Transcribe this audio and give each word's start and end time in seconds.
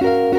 Hola, 0.00 0.33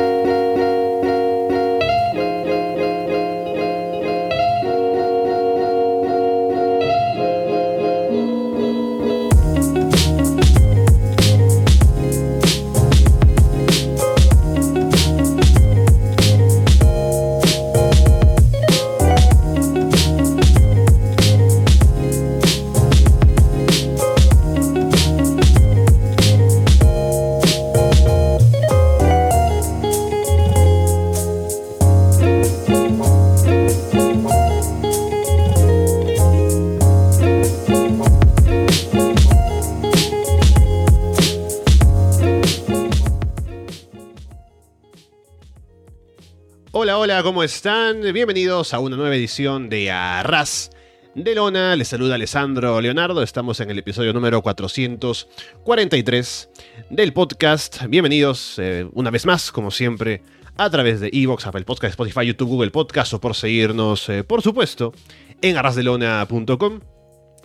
¿cómo 47.25 47.41
están? 47.41 48.01
Bienvenidos 48.13 48.75
a 48.75 48.79
una 48.79 48.97
nueva 48.97 49.15
edición 49.15 49.67
de 49.67 49.89
Arras 49.89 50.69
de 51.15 51.33
Lona. 51.33 51.75
Les 51.75 51.87
saluda 51.87 52.13
Alessandro 52.13 52.79
Leonardo. 52.79 53.23
Estamos 53.23 53.59
en 53.61 53.71
el 53.71 53.79
episodio 53.79 54.13
número 54.13 54.43
443 54.43 56.49
del 56.91 57.13
podcast. 57.13 57.83
Bienvenidos 57.87 58.59
eh, 58.59 58.87
una 58.93 59.09
vez 59.09 59.25
más, 59.25 59.51
como 59.51 59.71
siempre, 59.71 60.21
a 60.55 60.69
través 60.69 60.99
de 60.99 61.09
Evox, 61.11 61.47
Apple 61.47 61.63
Podcast, 61.63 61.93
Spotify, 61.93 62.27
YouTube, 62.27 62.49
Google 62.49 62.69
Podcast 62.69 63.15
o 63.15 63.19
por 63.19 63.33
seguirnos, 63.33 64.07
eh, 64.09 64.23
por 64.23 64.43
supuesto, 64.43 64.93
en 65.41 65.57
arrasdelona.com. 65.57 66.79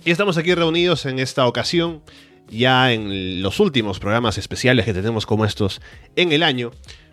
Y 0.04 0.10
estamos 0.10 0.36
aquí 0.36 0.54
reunidos 0.54 1.06
en 1.06 1.18
esta 1.18 1.46
ocasión, 1.46 2.02
ya 2.50 2.92
en 2.92 3.40
los 3.40 3.58
últimos 3.60 3.98
programas 3.98 4.36
especiales 4.36 4.84
que 4.84 4.92
tenemos 4.92 5.24
como 5.24 5.46
estos 5.46 5.80
en 6.16 6.32
el 6.32 6.42
año, 6.42 6.70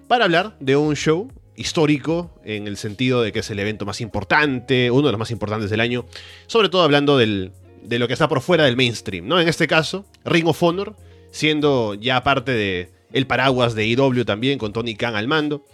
para 0.10 0.26
hablar 0.26 0.58
de 0.60 0.76
un 0.76 0.98
show 0.98 1.32
histórico, 1.58 2.32
en 2.46 2.68
el 2.68 2.78
sentido 2.78 3.22
de 3.22 3.34
que 3.34 3.40
es 3.40 3.50
el 3.50 3.60
evento 3.60 3.86
más 3.86 4.00
importante, 4.00 4.92
uno 4.92 5.08
de 5.08 5.12
los 5.12 5.20
más 5.20 5.32
importantes 5.32 5.70
del 5.70 5.82
año, 5.82 6.06
sobre 6.46 6.70
todo 6.70 6.84
hablando 6.84 7.18
de 7.18 7.52
lo 7.84 8.08
que 8.08 8.14
está 8.14 8.30
por 8.30 8.42
fuera 8.42 8.64
del 8.64 8.78
mainstream, 8.78 9.28
¿no? 9.28 9.42
En 9.42 9.50
este 9.50 9.68
caso, 9.68 10.06
Ring 10.24 10.48
of 10.48 10.62
Honor, 10.64 10.96
siendo 11.32 11.96
ya 11.96 12.24
parte 12.24 12.52
de 12.52 12.92
el 13.12 13.26
paraguas 13.26 13.74
de 13.74 13.88
IW 13.88 14.24
también, 14.24 14.60
con 14.60 14.72
Tony 14.72 14.96
Khan 14.96 15.16
al 15.16 15.28
mando. 15.28 15.66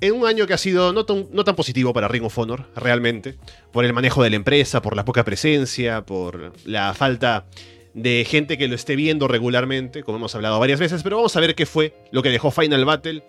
En 0.00 0.12
un 0.12 0.26
año 0.26 0.46
que 0.46 0.52
ha 0.52 0.58
sido 0.58 0.92
no 0.92 1.06
tan, 1.06 1.26
no 1.32 1.42
tan 1.42 1.56
positivo 1.56 1.92
para 1.94 2.06
Ring 2.06 2.24
of 2.24 2.38
Honor, 2.38 2.66
realmente, 2.76 3.36
por 3.72 3.84
el 3.84 3.94
manejo 3.94 4.22
de 4.22 4.30
la 4.30 4.36
empresa, 4.36 4.82
por 4.82 4.94
la 4.94 5.04
poca 5.04 5.24
presencia, 5.24 6.04
por 6.04 6.52
la 6.64 6.92
falta 6.94 7.46
de 7.94 8.26
gente 8.28 8.58
que 8.58 8.68
lo 8.68 8.74
esté 8.74 8.94
viendo 8.94 9.26
regularmente, 9.26 10.02
como 10.02 10.18
hemos 10.18 10.34
hablado 10.34 10.60
varias 10.60 10.78
veces, 10.78 11.02
pero 11.02 11.16
vamos 11.16 11.34
a 11.34 11.40
ver 11.40 11.54
qué 11.54 11.64
fue 11.64 11.94
lo 12.12 12.22
que 12.22 12.28
dejó 12.28 12.50
Final 12.50 12.84
Battle 12.84 13.22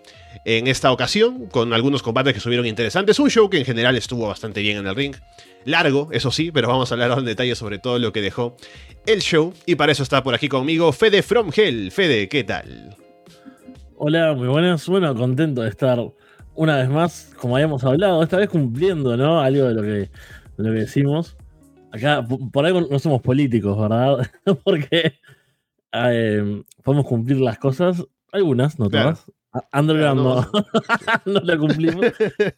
en 0.56 0.66
esta 0.66 0.90
ocasión, 0.92 1.44
con 1.48 1.74
algunos 1.74 2.02
combates 2.02 2.32
que 2.32 2.38
estuvieron 2.38 2.64
interesantes, 2.64 3.18
un 3.18 3.28
show 3.28 3.50
que 3.50 3.58
en 3.58 3.66
general 3.66 3.96
estuvo 3.96 4.26
bastante 4.28 4.62
bien 4.62 4.78
en 4.78 4.86
el 4.86 4.94
ring, 4.94 5.14
largo, 5.66 6.08
eso 6.10 6.30
sí, 6.30 6.50
pero 6.50 6.68
vamos 6.68 6.90
a 6.90 6.94
hablar 6.94 7.18
en 7.18 7.26
detalle 7.26 7.54
sobre 7.54 7.78
todo 7.78 7.98
lo 7.98 8.14
que 8.14 8.22
dejó 8.22 8.56
el 9.04 9.20
show, 9.20 9.52
y 9.66 9.74
para 9.74 9.92
eso 9.92 10.02
está 10.02 10.22
por 10.22 10.34
aquí 10.34 10.48
conmigo 10.48 10.90
Fede 10.92 11.22
From 11.22 11.50
Hell. 11.54 11.90
Fede, 11.90 12.30
¿qué 12.30 12.44
tal? 12.44 12.96
Hola, 13.96 14.32
muy 14.32 14.48
buenas, 14.48 14.88
bueno, 14.88 15.14
contento 15.14 15.60
de 15.60 15.68
estar 15.68 15.98
una 16.54 16.78
vez 16.78 16.88
más, 16.88 17.30
como 17.38 17.56
habíamos 17.56 17.84
hablado, 17.84 18.22
esta 18.22 18.38
vez 18.38 18.48
cumpliendo, 18.48 19.18
¿no? 19.18 19.42
Algo 19.42 19.66
de 19.66 19.74
lo 19.74 19.82
que, 19.82 19.88
de 19.88 20.08
lo 20.56 20.72
que 20.72 20.80
decimos. 20.80 21.36
Acá, 21.92 22.26
por 22.26 22.64
algo 22.64 22.86
no 22.90 22.98
somos 22.98 23.20
políticos, 23.20 23.78
¿verdad? 23.78 24.26
Porque 24.64 25.12
eh, 25.92 26.62
podemos 26.82 27.06
cumplir 27.06 27.38
las 27.38 27.58
cosas, 27.58 28.02
algunas, 28.32 28.78
no 28.78 28.88
todas. 28.88 29.26
Underground 29.72 30.20
no, 31.26 31.32
no 31.32 31.40
la 31.40 31.58
cumplimos. 31.58 32.06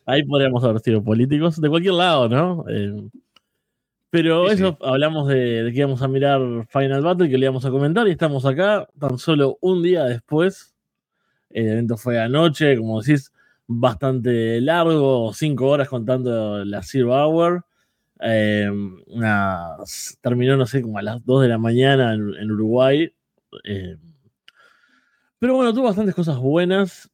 Ahí 0.06 0.25
podríamos 0.25 0.65
haber 0.65 0.81
sido 0.81 1.03
políticos, 1.03 1.61
de 1.61 1.69
cualquier 1.69 1.95
lado, 1.95 2.28
¿no? 2.28 2.65
Eh, 2.69 3.09
pero 4.11 4.51
eso, 4.51 4.77
hablamos 4.83 5.28
de, 5.28 5.71
que 5.73 5.78
íbamos 5.78 6.03
a 6.03 6.09
mirar 6.09 6.41
Final 6.69 7.03
Battle, 7.03 7.28
que 7.28 7.39
le 7.39 7.47
íbamos 7.47 7.65
a 7.65 7.71
comentar, 7.71 8.09
y 8.09 8.11
estamos 8.11 8.45
acá 8.45 8.89
tan 8.99 9.19
solo 9.19 9.56
un 9.61 9.83
día 9.83 10.05
después. 10.05 10.75
El 11.49 11.69
evento 11.69 11.97
fue 11.97 12.21
anoche, 12.21 12.77
como 12.77 13.01
decís, 13.01 13.33
bastante 13.69 14.61
largo, 14.61 15.33
cinco 15.33 15.69
horas 15.69 15.89
contando 15.89 16.65
la 16.65 16.83
Zero 16.83 17.15
Hour. 17.15 17.65
Em, 18.19 19.01
una, 19.07 19.77
terminó, 20.21 20.57
no 20.57 20.67
sé, 20.67 20.83
como 20.83 20.99
a 20.99 21.03
las 21.03 21.25
2 21.25 21.43
de 21.43 21.49
la 21.49 21.59
mañana 21.59 22.15
en, 22.15 22.51
Uruguay. 22.51 23.12
Em, 23.65 24.09
pero 25.41 25.55
bueno, 25.55 25.75
tuvo 25.75 25.84
bastantes 25.84 26.15
cosas 26.15 26.39
buenas. 26.39 27.11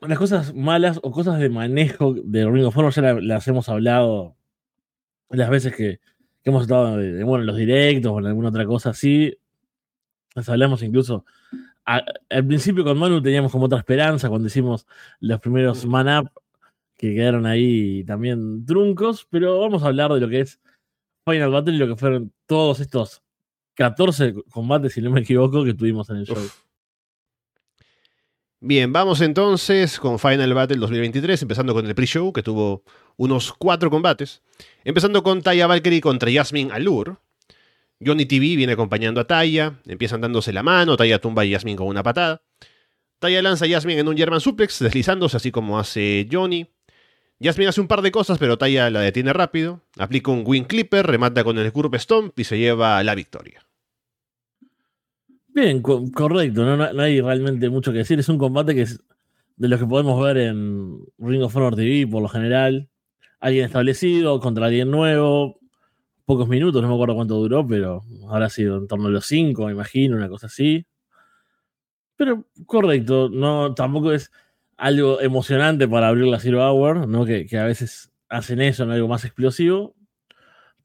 Las 0.00 0.18
cosas 0.18 0.54
malas 0.54 0.98
o 1.02 1.10
cosas 1.10 1.38
de 1.38 1.50
manejo 1.50 2.14
de 2.14 2.48
Ring 2.48 2.64
of 2.64 2.76
Honor 2.76 2.92
ya 2.92 3.12
las 3.20 3.46
hemos 3.48 3.68
hablado 3.68 4.36
las 5.28 5.50
veces 5.50 5.74
que, 5.76 6.00
hemos 6.44 6.62
estado 6.62 6.96
de, 6.96 7.22
bueno, 7.24 7.42
en 7.42 7.46
los 7.48 7.56
directos 7.56 8.12
o 8.12 8.18
en 8.20 8.26
alguna 8.26 8.48
otra 8.48 8.64
cosa 8.64 8.90
así. 8.90 9.36
Las 10.34 10.48
hablamos 10.48 10.82
incluso. 10.82 11.26
al 11.84 12.46
principio 12.46 12.84
con 12.84 12.96
Manu 12.98 13.20
teníamos 13.20 13.52
como 13.52 13.66
otra 13.66 13.78
esperanza 13.78 14.28
cuando 14.28 14.46
hicimos 14.46 14.86
los 15.18 15.40
primeros 15.40 15.84
Man 15.84 16.08
Up 16.08 16.30
que 16.96 17.14
quedaron 17.14 17.46
ahí 17.46 18.04
también 18.04 18.64
truncos, 18.64 19.26
pero 19.28 19.58
vamos 19.58 19.82
a 19.82 19.86
hablar 19.86 20.12
de 20.12 20.20
lo 20.20 20.28
que 20.28 20.40
es 20.40 20.60
Final 21.24 21.50
Battle 21.50 21.74
y 21.74 21.78
lo 21.78 21.88
que 21.88 21.96
fueron 21.96 22.32
todos 22.46 22.78
estos 22.78 23.22
14 23.74 24.34
combates, 24.50 24.92
si 24.92 25.02
no 25.02 25.10
me 25.10 25.20
equivoco, 25.20 25.64
que 25.64 25.74
tuvimos 25.74 26.10
en 26.10 26.16
el 26.18 26.26
show. 26.26 26.36
Bien, 28.62 28.92
vamos 28.92 29.22
entonces 29.22 29.98
con 29.98 30.18
Final 30.18 30.52
Battle 30.52 30.76
2023, 30.76 31.40
empezando 31.40 31.72
con 31.72 31.86
el 31.86 31.94
pre-show, 31.94 32.30
que 32.30 32.42
tuvo 32.42 32.84
unos 33.16 33.54
cuatro 33.54 33.88
combates. 33.88 34.42
Empezando 34.84 35.22
con 35.22 35.40
Taya 35.40 35.66
Valkyrie 35.66 36.02
contra 36.02 36.28
Yasmin 36.28 36.70
Alur. 36.70 37.22
Johnny 38.04 38.26
TV 38.26 38.56
viene 38.56 38.74
acompañando 38.74 39.18
a 39.22 39.26
Taya, 39.26 39.80
empiezan 39.86 40.20
dándose 40.20 40.52
la 40.52 40.62
mano, 40.62 40.98
Taya 40.98 41.18
tumba 41.18 41.40
a 41.40 41.46
Yasmin 41.46 41.74
con 41.74 41.86
una 41.86 42.02
patada. 42.02 42.42
Taya 43.18 43.40
lanza 43.40 43.64
a 43.64 43.68
Yasmin 43.68 43.98
en 43.98 44.08
un 44.08 44.16
German 44.18 44.42
suplex, 44.42 44.78
deslizándose 44.80 45.38
así 45.38 45.50
como 45.50 45.78
hace 45.78 46.28
Johnny. 46.30 46.66
Jasmine 47.40 47.70
hace 47.70 47.80
un 47.80 47.88
par 47.88 48.02
de 48.02 48.12
cosas, 48.12 48.36
pero 48.36 48.58
Taya 48.58 48.90
la 48.90 49.00
detiene 49.00 49.32
rápido. 49.32 49.80
Aplica 49.96 50.32
un 50.32 50.42
Wing 50.44 50.64
Clipper, 50.64 51.06
remata 51.06 51.44
con 51.44 51.58
el 51.58 51.72
Curve 51.72 51.98
Stomp 51.98 52.38
y 52.38 52.44
se 52.44 52.58
lleva 52.58 53.02
la 53.04 53.14
victoria. 53.14 53.66
Bien, 55.54 55.82
correcto. 55.82 56.64
No, 56.76 57.02
hay 57.02 57.20
realmente 57.20 57.68
mucho 57.68 57.92
que 57.92 57.98
decir. 57.98 58.18
Es 58.18 58.28
un 58.28 58.38
combate 58.38 58.74
que 58.74 58.82
es 58.82 59.00
de 59.56 59.68
los 59.68 59.80
que 59.80 59.86
podemos 59.86 60.22
ver 60.22 60.38
en 60.38 61.00
Ring 61.18 61.42
of 61.42 61.54
Honor 61.56 61.76
TV 61.76 62.06
por 62.06 62.22
lo 62.22 62.28
general. 62.28 62.88
Alguien 63.40 63.66
establecido 63.66 64.40
contra 64.40 64.66
alguien 64.66 64.90
nuevo. 64.90 65.58
Pocos 66.24 66.48
minutos, 66.48 66.80
no 66.80 66.88
me 66.88 66.94
acuerdo 66.94 67.16
cuánto 67.16 67.34
duró, 67.34 67.66
pero 67.66 68.02
habrá 68.28 68.48
sido 68.48 68.78
en 68.78 68.86
torno 68.86 69.08
a 69.08 69.10
los 69.10 69.26
5, 69.26 69.66
me 69.66 69.72
imagino, 69.72 70.16
una 70.16 70.28
cosa 70.28 70.46
así. 70.46 70.86
Pero 72.16 72.46
correcto, 72.66 73.28
no, 73.30 73.74
tampoco 73.74 74.12
es 74.12 74.30
algo 74.76 75.20
emocionante 75.20 75.88
para 75.88 76.08
abrir 76.08 76.26
la 76.26 76.38
Zero 76.38 76.62
Hour, 76.64 77.08
¿no? 77.08 77.24
Que, 77.24 77.46
a 77.58 77.64
veces 77.64 78.12
hacen 78.28 78.60
eso 78.60 78.84
en 78.84 78.90
algo 78.92 79.08
más 79.08 79.24
explosivo. 79.24 79.94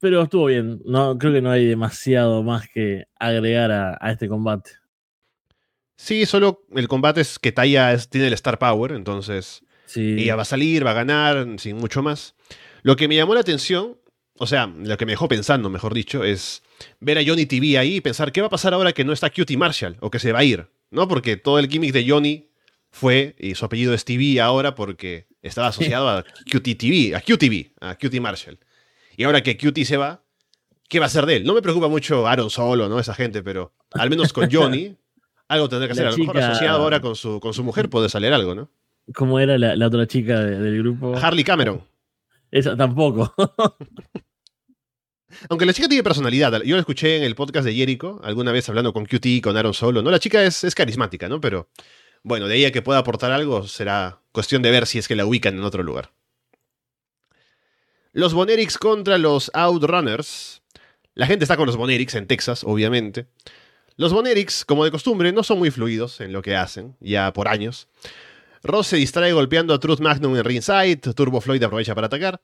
Pero 0.00 0.22
estuvo 0.22 0.46
bien. 0.46 0.80
No, 0.84 1.18
creo 1.18 1.32
que 1.32 1.40
no 1.40 1.50
hay 1.50 1.66
demasiado 1.66 2.42
más 2.42 2.68
que 2.68 3.04
agregar 3.18 3.70
a, 3.72 4.10
este 4.10 4.28
combate. 4.28 4.70
Sí, 5.96 6.26
solo 6.26 6.66
el 6.74 6.88
combate 6.88 7.22
es 7.22 7.38
que 7.38 7.52
Taya 7.52 7.96
tiene 7.98 8.26
el 8.26 8.34
Star 8.34 8.58
Power, 8.58 8.92
entonces 8.92 9.62
sí. 9.86 10.16
ella 10.18 10.36
va 10.36 10.42
a 10.42 10.46
salir, 10.46 10.84
va 10.84 10.90
a 10.90 10.94
ganar, 10.94 11.46
sin 11.58 11.76
mucho 11.76 12.02
más. 12.02 12.34
Lo 12.82 12.96
que 12.96 13.08
me 13.08 13.16
llamó 13.16 13.34
la 13.34 13.40
atención, 13.40 13.96
o 14.38 14.46
sea, 14.46 14.66
lo 14.66 14.96
que 14.98 15.06
me 15.06 15.12
dejó 15.12 15.26
pensando, 15.26 15.70
mejor 15.70 15.94
dicho, 15.94 16.22
es 16.22 16.62
ver 17.00 17.18
a 17.18 17.22
Johnny 17.26 17.46
TV 17.46 17.78
ahí 17.78 17.96
y 17.96 18.00
pensar 18.02 18.30
qué 18.30 18.42
va 18.42 18.48
a 18.48 18.50
pasar 18.50 18.74
ahora 18.74 18.92
que 18.92 19.04
no 19.04 19.12
está 19.12 19.30
Cutie 19.30 19.56
Marshall 19.56 19.96
o 20.00 20.10
que 20.10 20.18
se 20.18 20.32
va 20.32 20.40
a 20.40 20.44
ir, 20.44 20.68
¿no? 20.90 21.08
Porque 21.08 21.36
todo 21.36 21.58
el 21.58 21.68
gimmick 21.68 21.92
de 21.92 22.08
Johnny 22.08 22.50
fue, 22.90 23.34
y 23.38 23.54
su 23.54 23.64
apellido 23.64 23.94
es 23.94 24.04
TV 24.04 24.40
ahora 24.40 24.74
porque 24.74 25.26
estaba 25.42 25.68
asociado 25.68 26.08
a 26.10 26.24
QTV, 26.50 27.14
a 27.14 27.20
QTV, 27.20 27.72
a 27.80 27.94
QT 27.94 28.20
Marshall. 28.20 28.58
Y 29.16 29.24
ahora 29.24 29.42
que 29.42 29.56
QT 29.56 29.84
se 29.84 29.96
va, 29.96 30.22
¿qué 30.88 31.00
va 31.00 31.06
a 31.06 31.10
ser 31.10 31.26
de 31.26 31.36
él? 31.36 31.44
No 31.44 31.54
me 31.54 31.62
preocupa 31.62 31.88
mucho 31.88 32.26
Aaron 32.26 32.50
Solo, 32.50 32.88
¿no? 32.88 32.98
Esa 33.00 33.14
gente, 33.14 33.42
pero 33.42 33.72
al 33.92 34.10
menos 34.10 34.32
con 34.32 34.50
Johnny, 34.50 34.96
algo 35.48 35.68
tendrá 35.68 35.88
que 35.88 35.92
hacer. 35.92 36.06
A 36.06 36.10
lo 36.10 36.18
mejor 36.18 36.38
asociado 36.38 36.82
ahora 36.82 37.00
con 37.00 37.16
su, 37.16 37.40
con 37.40 37.54
su 37.54 37.64
mujer 37.64 37.88
puede 37.88 38.08
salir 38.08 38.32
algo, 38.32 38.54
¿no? 38.54 38.70
¿Cómo 39.14 39.38
era 39.38 39.56
la, 39.56 39.86
otra 39.86 40.06
chica 40.06 40.40
del 40.40 40.78
grupo? 40.78 41.16
Harley 41.16 41.44
Cameron. 41.44 41.82
Esa 42.50 42.76
tampoco. 42.76 43.32
Aunque 45.48 45.66
la 45.66 45.72
chica 45.72 45.88
tiene 45.88 46.02
personalidad. 46.02 46.62
Yo 46.62 46.76
la 46.76 46.80
escuché 46.80 47.16
en 47.16 47.22
el 47.22 47.34
podcast 47.34 47.66
de 47.66 47.74
Jericho, 47.74 48.20
alguna 48.24 48.52
vez 48.52 48.68
hablando 48.68 48.92
con 48.92 49.04
QT, 49.06 49.42
con 49.42 49.56
Aaron 49.56 49.74
Solo, 49.74 50.02
¿no? 50.02 50.10
La 50.10 50.18
chica 50.18 50.42
es, 50.42 50.64
es 50.64 50.74
carismática, 50.74 51.28
¿no? 51.28 51.40
Pero 51.40 51.68
bueno, 52.22 52.48
de 52.48 52.54
ahí 52.54 52.64
a 52.64 52.72
que 52.72 52.82
pueda 52.82 52.98
aportar 52.98 53.30
algo 53.30 53.68
será 53.68 54.20
cuestión 54.32 54.62
de 54.62 54.70
ver 54.70 54.86
si 54.86 54.98
es 54.98 55.06
que 55.06 55.14
la 55.14 55.26
ubican 55.26 55.54
en 55.54 55.62
otro 55.62 55.82
lugar. 55.82 56.10
Los 58.16 58.32
Bonerics 58.32 58.78
contra 58.78 59.18
los 59.18 59.50
Outrunners. 59.52 60.62
La 61.14 61.26
gente 61.26 61.44
está 61.44 61.58
con 61.58 61.66
los 61.66 61.76
Bonerics 61.76 62.14
en 62.14 62.26
Texas, 62.26 62.64
obviamente. 62.64 63.26
Los 63.98 64.14
Bonerics, 64.14 64.64
como 64.64 64.86
de 64.86 64.90
costumbre, 64.90 65.32
no 65.32 65.42
son 65.42 65.58
muy 65.58 65.70
fluidos 65.70 66.22
en 66.22 66.32
lo 66.32 66.40
que 66.40 66.56
hacen, 66.56 66.96
ya 66.98 67.30
por 67.34 67.46
años. 67.46 67.88
Ross 68.62 68.86
se 68.86 68.96
distrae 68.96 69.34
golpeando 69.34 69.74
a 69.74 69.80
Truth 69.80 70.00
Magnum 70.00 70.34
en 70.34 70.44
ringside, 70.44 71.12
Turbo 71.14 71.42
Floyd 71.42 71.62
aprovecha 71.62 71.94
para 71.94 72.06
atacar. 72.06 72.40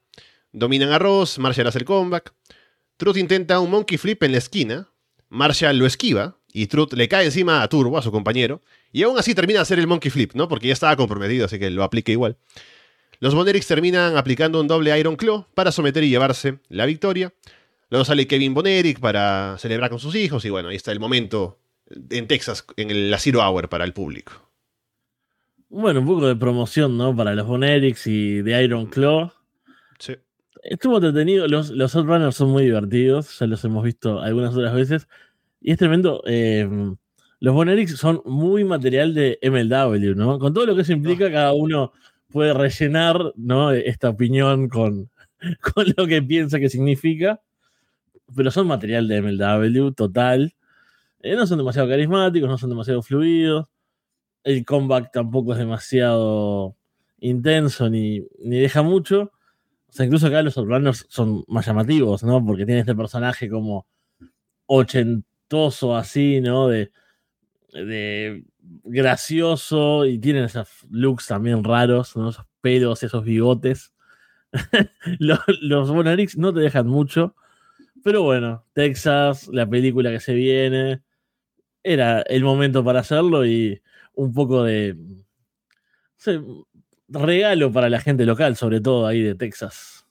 Dominan 0.52 0.92
a 0.92 0.98
Ross, 0.98 1.38
Marshall 1.38 1.68
hace 1.68 1.78
el 1.78 1.86
comeback. 1.86 2.34
Truth 2.98 3.16
intenta 3.16 3.58
un 3.58 3.70
monkey 3.70 3.96
flip 3.96 4.22
en 4.24 4.32
la 4.32 4.38
esquina, 4.38 4.90
Marshall 5.30 5.78
lo 5.78 5.86
esquiva, 5.86 6.36
y 6.52 6.66
Truth 6.66 6.92
le 6.92 7.08
cae 7.08 7.24
encima 7.24 7.62
a 7.62 7.68
Turbo, 7.70 7.96
a 7.96 8.02
su 8.02 8.12
compañero, 8.12 8.60
y 8.92 9.04
aún 9.04 9.18
así 9.18 9.34
termina 9.34 9.60
de 9.60 9.62
hacer 9.62 9.78
el 9.78 9.86
monkey 9.86 10.10
flip, 10.10 10.34
¿no? 10.34 10.48
Porque 10.48 10.66
ya 10.66 10.74
estaba 10.74 10.96
comprometido, 10.96 11.46
así 11.46 11.58
que 11.58 11.70
lo 11.70 11.82
aplica 11.82 12.12
igual. 12.12 12.36
Los 13.22 13.36
Bonerics 13.36 13.68
terminan 13.68 14.16
aplicando 14.16 14.60
un 14.60 14.66
doble 14.66 14.98
Iron 14.98 15.14
Claw 15.14 15.46
para 15.54 15.70
someter 15.70 16.02
y 16.02 16.08
llevarse 16.08 16.58
la 16.68 16.86
victoria. 16.86 17.32
Luego 17.88 18.04
sale 18.04 18.26
Kevin 18.26 18.52
Boneric 18.52 18.98
para 18.98 19.54
celebrar 19.58 19.90
con 19.90 20.00
sus 20.00 20.16
hijos 20.16 20.44
y 20.44 20.50
bueno, 20.50 20.70
ahí 20.70 20.74
está 20.74 20.90
el 20.90 20.98
momento 20.98 21.60
en 22.10 22.26
Texas, 22.26 22.66
en 22.76 22.90
el, 22.90 23.12
la 23.12 23.20
Zero 23.20 23.38
Hour 23.38 23.68
para 23.68 23.84
el 23.84 23.92
público. 23.92 24.32
Bueno, 25.68 26.00
un 26.00 26.06
poco 26.06 26.26
de 26.26 26.34
promoción, 26.34 26.98
¿no? 26.98 27.14
Para 27.14 27.36
los 27.36 27.46
Bonerics 27.46 28.08
y 28.08 28.42
de 28.42 28.64
Iron 28.64 28.86
Claw. 28.86 29.30
Sí. 30.00 30.16
Estuvo 30.64 30.96
entretenido. 30.96 31.46
Los, 31.46 31.70
los 31.70 31.94
Outrunners 31.94 32.34
son 32.34 32.50
muy 32.50 32.64
divertidos. 32.64 33.38
Ya 33.38 33.46
los 33.46 33.64
hemos 33.64 33.84
visto 33.84 34.20
algunas 34.20 34.52
otras 34.52 34.74
veces. 34.74 35.06
Y 35.60 35.70
es 35.70 35.78
tremendo. 35.78 36.24
Eh, 36.26 36.68
los 37.38 37.54
Bonerics 37.54 37.96
son 37.96 38.20
muy 38.24 38.64
material 38.64 39.14
de 39.14 39.38
MLW, 39.42 40.16
¿no? 40.16 40.40
Con 40.40 40.52
todo 40.52 40.66
lo 40.66 40.74
que 40.74 40.82
eso 40.82 40.92
implica, 40.92 41.30
cada 41.30 41.52
uno 41.52 41.92
puede 42.32 42.54
rellenar 42.54 43.32
esta 43.84 44.10
opinión 44.10 44.68
con, 44.68 45.10
lo 45.96 46.06
que 46.06 46.22
piensa 46.22 46.58
que 46.58 46.68
significa. 46.68 47.40
Pero 48.34 48.50
son 48.50 48.66
material 48.66 49.08
de 49.08 49.20
MLW 49.20 49.92
total. 49.92 50.54
Eh, 51.20 51.36
no 51.36 51.46
son 51.46 51.58
demasiado 51.58 51.88
carismáticos, 51.88 52.48
no 52.48 52.58
son 52.58 52.70
demasiado 52.70 53.02
fluidos. 53.02 53.68
El 54.42 54.64
comeback 54.64 55.12
tampoco 55.12 55.52
es 55.52 55.58
demasiado 55.58 56.76
intenso 57.20 57.88
ni, 57.90 58.26
ni 58.42 58.58
deja 58.58 58.82
mucho. 58.82 59.32
O 59.88 59.92
sea, 59.92 60.06
incluso 60.06 60.26
acá 60.26 60.42
los 60.42 60.56
Outrunners 60.56 61.06
son 61.10 61.44
más 61.46 61.66
llamativos, 61.66 62.22
¿no? 62.22 62.44
Porque 62.44 62.64
tiene 62.64 62.80
este 62.80 62.94
personaje 62.94 63.48
como 63.48 63.86
ochentoso 64.66 65.94
así, 65.94 66.40
¿no? 66.40 66.68
De 66.68 66.90
gracioso 68.84 70.06
y 70.06 70.18
tienen 70.18 70.44
esos 70.44 70.68
looks 70.90 71.26
también 71.26 71.64
raros, 71.64 72.16
¿no? 72.16 72.30
esos 72.30 72.46
pelos, 72.60 73.02
esos 73.02 73.24
bigotes. 73.24 73.92
los, 75.18 75.40
los 75.60 76.36
no 76.36 76.52
te 76.52 76.60
dejan 76.60 76.86
mucho, 76.86 77.34
pero 78.04 78.22
bueno, 78.22 78.66
Texas, 78.74 79.48
la 79.48 79.68
película 79.68 80.10
que 80.10 80.20
se 80.20 80.34
viene, 80.34 81.02
era 81.82 82.22
el 82.22 82.44
momento 82.44 82.84
para 82.84 83.00
hacerlo 83.00 83.46
y 83.46 83.80
un 84.14 84.32
poco 84.32 84.64
de 84.64 84.96
regalo 87.08 87.72
para 87.72 87.88
la 87.88 88.00
gente 88.00 88.24
local, 88.24 88.56
sobre 88.56 88.80
todo 88.80 89.06
ahí 89.06 89.22
de 89.22 89.34
Texas. 89.34 90.06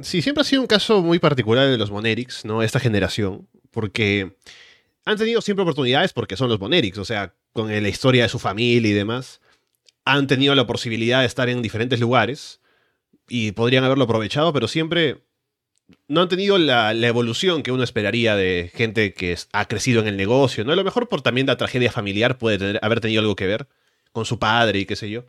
Sí, 0.00 0.22
siempre 0.22 0.42
ha 0.42 0.44
sido 0.44 0.62
un 0.62 0.68
caso 0.68 1.02
muy 1.02 1.18
particular 1.18 1.68
de 1.68 1.78
los 1.78 1.90
Monerics, 1.90 2.44
¿no? 2.44 2.62
Esta 2.62 2.78
generación, 2.78 3.48
porque 3.70 4.36
han 5.04 5.18
tenido 5.18 5.40
siempre 5.40 5.62
oportunidades 5.62 6.12
porque 6.12 6.36
son 6.36 6.48
los 6.48 6.58
Bonerics, 6.58 6.98
o 6.98 7.04
sea, 7.04 7.34
con 7.52 7.68
la 7.70 7.88
historia 7.88 8.24
de 8.24 8.28
su 8.28 8.38
familia 8.38 8.90
y 8.90 8.94
demás, 8.94 9.40
han 10.04 10.26
tenido 10.26 10.54
la 10.54 10.66
posibilidad 10.66 11.20
de 11.20 11.26
estar 11.26 11.48
en 11.48 11.62
diferentes 11.62 12.00
lugares 12.00 12.60
y 13.28 13.52
podrían 13.52 13.84
haberlo 13.84 14.04
aprovechado, 14.04 14.52
pero 14.52 14.68
siempre 14.68 15.22
no 16.06 16.22
han 16.22 16.28
tenido 16.28 16.58
la, 16.58 16.92
evolución 16.92 17.62
que 17.62 17.72
uno 17.72 17.82
esperaría 17.82 18.36
de 18.36 18.70
gente 18.74 19.14
que 19.14 19.36
ha 19.52 19.68
crecido 19.68 20.00
en 20.00 20.08
el 20.08 20.16
negocio, 20.16 20.64
¿no? 20.64 20.72
A 20.72 20.76
lo 20.76 20.84
mejor 20.84 21.08
por 21.08 21.22
también 21.22 21.46
la 21.46 21.56
tragedia 21.56 21.90
familiar 21.92 22.38
puede 22.38 22.58
tener- 22.58 22.78
haber 22.82 23.00
tenido 23.00 23.20
algo 23.20 23.36
que 23.36 23.46
ver 23.46 23.68
con 24.12 24.24
su 24.24 24.38
padre 24.38 24.80
y 24.80 24.86
qué 24.86 24.96
sé 24.96 25.10
yo. 25.10 25.24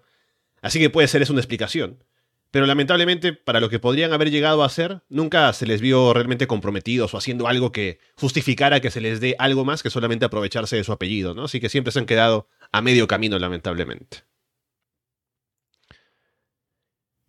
Así 0.62 0.80
que 0.80 0.90
puede 0.90 1.08
ser 1.08 1.22
es 1.22 1.30
una 1.30 1.40
explicación. 1.40 2.04
Pero 2.52 2.66
lamentablemente, 2.66 3.34
para 3.34 3.60
lo 3.60 3.70
que 3.70 3.80
podrían 3.80 4.12
haber 4.12 4.32
llegado 4.32 4.64
a 4.64 4.66
hacer, 4.66 5.04
nunca 5.08 5.54
se 5.54 5.68
les 5.68 5.82
vio 5.82 6.14
realmente 6.14 6.48
comprometidos 6.48 7.14
o 7.14 7.18
haciendo 7.18 7.48
algo 7.48 7.72
que 7.72 8.00
justificara 8.16 8.80
que 8.80 8.90
se 8.90 9.02
les 9.02 9.20
dé 9.20 9.36
algo 9.38 9.66
más 9.66 9.84
que 9.84 9.92
solamente 9.92 10.26
aprovecharse 10.26 10.76
de 10.76 10.84
su 10.84 10.92
apellido, 10.92 11.36
¿no? 11.36 11.44
Así 11.44 11.60
que 11.60 11.70
siempre 11.70 11.92
se 11.92 12.00
han 12.00 12.08
quedado 12.08 12.48
a 12.72 12.82
medio 12.82 13.08
camino, 13.08 13.38
lamentablemente. 13.38 14.24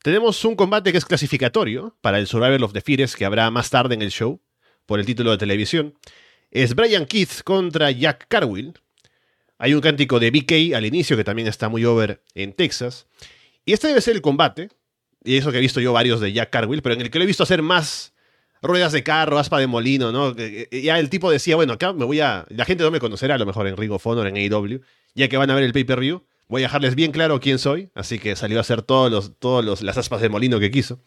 Tenemos 0.03 0.43
un 0.47 0.57
combate 0.57 0.93
que 0.93 0.99
es 0.99 1.05
clasificatorio 1.05 1.99
para 2.01 2.19
el 2.19 2.27
Survivor 2.27 2.65
of 2.65 2.73
the 2.73 2.81
Fittest 2.81 3.15
que 3.15 3.27
habrá 3.27 3.51
más 3.51 3.69
tarde 3.69 3.95
en 3.95 4.01
el 4.01 4.11
show, 4.11 4.41
por 4.87 4.99
el 4.99 5.05
título 5.05 5.31
de 5.31 5.39
televisión. 5.39 5.95
Es 6.51 6.75
Brian 6.75 7.05
Keith 7.05 7.43
contra 7.45 7.91
Jack 7.91 8.27
Carwill. 8.29 8.73
Hay 9.59 9.75
un 9.75 9.83
cántico 9.83 10.19
de 10.19 10.31
BK 10.31 10.75
al 10.75 10.87
inicio 10.87 11.19
que 11.19 11.25
también 11.25 11.47
está 11.47 11.69
muy 11.69 11.85
over 11.85 12.23
en 12.35 12.55
Texas. 12.55 13.07
Y 13.67 13.75
este 13.75 13.89
debe 13.89 14.01
ser 14.01 14.17
el 14.17 14.23
combate, 14.23 14.71
y 15.25 15.37
eso 15.37 15.53
que 15.53 15.59
he 15.59 15.61
visto 15.61 15.81
yo 15.81 15.93
varios 15.93 16.21
de 16.21 16.33
Jack 16.33 16.51
Carwill, 16.51 16.83
pero 16.83 16.95
en 16.95 17.03
el 17.03 17.11
que 17.11 17.19
lo 17.19 17.25
he 17.25 17.27
visto 17.27 17.43
hacer 17.43 17.63
más 17.63 18.15
ruedas 18.63 18.93
de 18.93 19.03
carro, 19.03 19.39
aspa 19.39 19.59
de 19.59 19.67
molino, 19.67 20.13
¿no? 20.13 20.35
Ya 20.37 20.99
el 20.99 21.11
tipo 21.11 21.31
decía, 21.31 21.57
bueno, 21.57 21.75
acá 21.75 21.93
me 21.93 22.05
voy 22.05 22.21
a... 22.21 22.47
La 22.49 22.65
gente 22.65 22.85
no 22.85 22.91
me 22.91 23.01
conocerá 23.01 23.35
a 23.35 23.39
lo 23.39 23.47
mejor 23.47 23.67
en 23.67 23.77
Ring 23.77 23.93
of 23.93 24.07
Honor, 24.07 24.27
en 24.27 24.37
AEW, 24.37 24.81
ya 25.15 25.29
que 25.29 25.37
van 25.37 25.51
a 25.51 25.55
ver 25.55 25.65
el 25.65 25.73
pay-per-view. 25.73 26.25
Voy 26.49 26.63
a 26.63 26.67
dejarles 26.67 26.95
bien 26.95 27.13
claro 27.13 27.39
quién 27.41 27.59
soy, 27.59 27.91
así 27.95 28.19
que 28.19 28.35
salió 28.35 28.59
a 28.59 28.63
hacer 28.63 28.83
todos 28.83 29.11
los, 29.11 29.39
todos 29.39 29.65
los, 29.65 29.83
las 29.83 29.97
aspas 29.97 30.21
de 30.21 30.29
molino 30.29 30.59
que 30.59 30.71
quiso. 30.71 31.01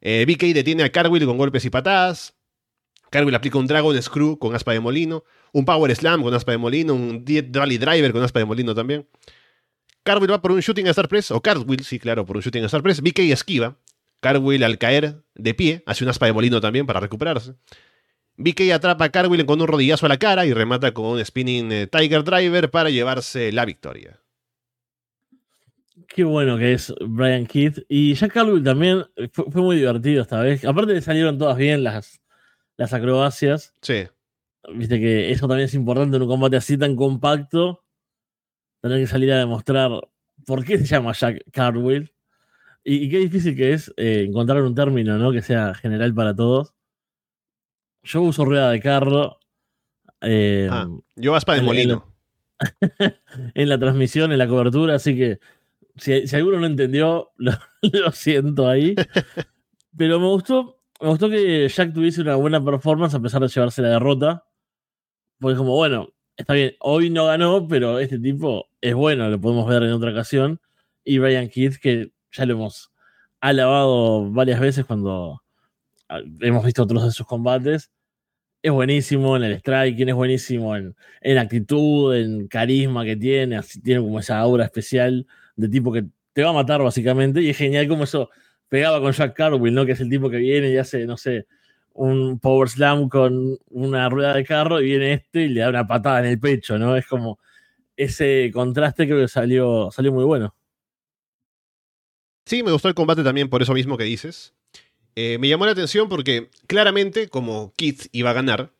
Eh, 0.00 0.24
detiene 0.26 0.84
a 0.84 0.92
Carwill 0.92 1.26
con 1.26 1.36
golpes 1.36 1.64
y 1.64 1.70
patadas. 1.70 2.34
Carwill 3.10 3.34
aplica 3.34 3.58
un 3.58 3.66
Dragon 3.66 4.00
Screw 4.00 4.38
con 4.38 4.54
aspa 4.54 4.72
de 4.72 4.80
molino, 4.80 5.24
un 5.52 5.64
Power 5.64 5.94
Slam 5.94 6.22
con 6.22 6.32
aspa 6.34 6.52
de 6.52 6.58
molino, 6.58 6.94
un 6.94 7.24
Death 7.24 7.50
Valley 7.50 7.78
Driver 7.78 8.12
con 8.12 8.22
aspa 8.22 8.38
de 8.38 8.44
molino 8.44 8.74
también. 8.74 9.08
Carwill 10.08 10.32
va 10.32 10.40
por 10.40 10.52
un 10.52 10.60
Shooting 10.60 10.86
Star 10.86 11.06
Press, 11.06 11.30
o 11.30 11.42
Cartwheel, 11.42 11.84
sí, 11.84 11.98
claro, 11.98 12.24
por 12.24 12.38
un 12.38 12.42
Shooting 12.42 12.64
Star 12.64 12.82
Press. 12.82 13.02
BK 13.02 13.30
esquiva. 13.30 13.76
Cartwheel 14.20 14.64
al 14.64 14.78
caer 14.78 15.22
de 15.34 15.52
pie, 15.52 15.82
hace 15.84 16.02
un 16.02 16.08
aspa 16.08 16.24
de 16.24 16.32
molino 16.32 16.62
también 16.62 16.86
para 16.86 16.98
recuperarse. 16.98 17.56
BK 18.38 18.72
atrapa 18.72 19.04
a 19.04 19.08
Cartwheel 19.10 19.44
con 19.44 19.60
un 19.60 19.68
rodillazo 19.68 20.06
a 20.06 20.08
la 20.08 20.16
cara 20.16 20.46
y 20.46 20.54
remata 20.54 20.94
con 20.94 21.04
un 21.04 21.22
Spinning 21.22 21.72
eh, 21.72 21.86
Tiger 21.88 22.24
Driver 22.24 22.70
para 22.70 22.88
llevarse 22.88 23.52
la 23.52 23.66
victoria. 23.66 24.18
Qué 26.08 26.24
bueno 26.24 26.56
que 26.56 26.72
es 26.72 26.94
Brian 27.06 27.44
Keith. 27.44 27.84
Y 27.86 28.14
Jack 28.14 28.32
Carwill 28.32 28.64
también 28.64 29.04
eh, 29.14 29.28
fue, 29.30 29.44
fue 29.50 29.60
muy 29.60 29.76
divertido 29.76 30.22
esta 30.22 30.40
vez. 30.40 30.64
Aparte 30.64 30.94
le 30.94 31.02
salieron 31.02 31.36
todas 31.36 31.58
bien 31.58 31.84
las, 31.84 32.22
las 32.78 32.94
acrobacias. 32.94 33.74
Sí, 33.82 34.06
Viste 34.74 34.98
que 35.00 35.30
eso 35.30 35.46
también 35.46 35.66
es 35.66 35.74
importante 35.74 36.16
en 36.16 36.22
un 36.22 36.28
combate 36.28 36.56
así 36.56 36.78
tan 36.78 36.96
compacto. 36.96 37.84
Tener 38.80 39.00
que 39.00 39.06
salir 39.06 39.32
a 39.32 39.38
demostrar 39.38 39.90
por 40.46 40.64
qué 40.64 40.78
se 40.78 40.84
llama 40.86 41.12
Jack 41.12 41.42
Cartwheel. 41.52 42.12
Y, 42.84 43.06
y 43.06 43.10
qué 43.10 43.18
difícil 43.18 43.56
que 43.56 43.72
es 43.72 43.92
eh, 43.96 44.24
encontrar 44.28 44.62
un 44.62 44.74
término 44.74 45.18
¿no? 45.18 45.32
que 45.32 45.42
sea 45.42 45.74
general 45.74 46.14
para 46.14 46.34
todos. 46.34 46.74
Yo 48.02 48.22
uso 48.22 48.44
rueda 48.44 48.70
de 48.70 48.80
carro. 48.80 49.38
eh, 50.20 50.68
Ah. 50.70 50.88
yo 51.16 51.34
aspa 51.34 51.54
de 51.54 51.60
el- 51.60 51.64
molino. 51.66 52.14
en 53.54 53.68
la 53.68 53.78
transmisión, 53.78 54.32
en 54.32 54.38
la 54.38 54.48
cobertura, 54.48 54.96
así 54.96 55.16
que 55.16 55.38
si, 55.96 56.26
si 56.26 56.36
alguno 56.36 56.58
no 56.60 56.66
entendió, 56.66 57.30
lo, 57.36 57.52
lo 57.82 58.12
siento 58.12 58.68
ahí. 58.68 58.94
Pero 59.96 60.18
me 60.20 60.26
gustó, 60.26 60.80
me 61.00 61.08
gustó 61.08 61.28
que 61.28 61.68
Jack 61.68 61.92
tuviese 61.92 62.20
una 62.20 62.36
buena 62.36 62.64
performance 62.64 63.14
a 63.14 63.20
pesar 63.20 63.42
de 63.42 63.48
llevarse 63.48 63.82
la 63.82 63.88
derrota. 63.90 64.44
Porque 65.40 65.56
como, 65.56 65.74
bueno, 65.76 66.08
está 66.38 66.54
bien, 66.54 66.74
hoy 66.80 67.10
no 67.10 67.26
ganó, 67.26 67.68
pero 67.68 67.98
este 67.98 68.18
tipo 68.18 68.68
es 68.80 68.94
bueno, 68.94 69.28
lo 69.28 69.40
podemos 69.40 69.68
ver 69.68 69.82
en 69.82 69.92
otra 69.92 70.12
ocasión. 70.12 70.60
Y 71.04 71.18
Brian 71.18 71.48
Keith, 71.48 71.76
que 71.76 72.12
ya 72.32 72.46
lo 72.46 72.54
hemos 72.54 72.92
alabado 73.40 74.30
varias 74.30 74.60
veces 74.60 74.84
cuando 74.86 75.42
ah, 76.08 76.20
hemos 76.40 76.64
visto 76.64 76.84
otros 76.84 77.04
de 77.04 77.10
sus 77.12 77.26
combates. 77.26 77.90
Es 78.62 78.72
buenísimo 78.72 79.36
en 79.36 79.44
el 79.44 79.58
striking, 79.58 80.08
es 80.08 80.14
buenísimo 80.14 80.76
en, 80.76 81.38
actitud, 81.38 82.14
en 82.16 82.48
carisma 82.48 83.04
que 83.04 83.16
tiene, 83.16 83.56
así 83.56 83.80
tiene 83.80 84.00
como 84.00 84.18
esa 84.18 84.38
aura 84.38 84.64
especial 84.64 85.26
de 85.56 85.68
tipo 85.68 85.92
que 85.92 86.06
te 86.32 86.42
va 86.42 86.50
a 86.50 86.52
matar 86.52 86.82
básicamente, 86.82 87.40
y 87.42 87.50
es 87.50 87.56
genial 87.56 87.88
como 87.88 88.04
eso 88.04 88.30
pegaba 88.68 89.00
con 89.00 89.12
Jack 89.12 89.34
Carwill, 89.36 89.74
¿no? 89.74 89.86
Que 89.86 89.92
es 89.92 90.00
el 90.00 90.10
tipo 90.10 90.28
que 90.30 90.38
viene 90.38 90.70
y 90.70 90.76
hace, 90.76 91.06
no 91.06 91.16
sé, 91.16 91.46
un 91.98 92.38
power 92.38 92.68
slam 92.68 93.08
con 93.08 93.58
una 93.70 94.08
rueda 94.08 94.34
de 94.34 94.44
carro 94.44 94.80
y 94.80 94.84
viene 94.84 95.14
este 95.14 95.42
y 95.42 95.48
le 95.48 95.60
da 95.60 95.68
una 95.68 95.86
patada 95.86 96.20
en 96.20 96.26
el 96.26 96.38
pecho, 96.38 96.78
¿no? 96.78 96.96
Es 96.96 97.06
como 97.06 97.40
ese 97.96 98.50
contraste 98.54 99.06
creo 99.06 99.20
que 99.20 99.28
salió, 99.28 99.90
salió 99.90 100.12
muy 100.12 100.24
bueno. 100.24 100.54
Sí, 102.46 102.62
me 102.62 102.70
gustó 102.70 102.88
el 102.88 102.94
combate 102.94 103.24
también 103.24 103.48
por 103.48 103.62
eso 103.62 103.74
mismo 103.74 103.98
que 103.98 104.04
dices. 104.04 104.54
Eh, 105.16 105.38
me 105.38 105.48
llamó 105.48 105.66
la 105.66 105.72
atención 105.72 106.08
porque 106.08 106.50
claramente, 106.68 107.28
como 107.28 107.72
Keith 107.76 108.06
iba 108.12 108.30
a 108.30 108.34
ganar, 108.34 108.70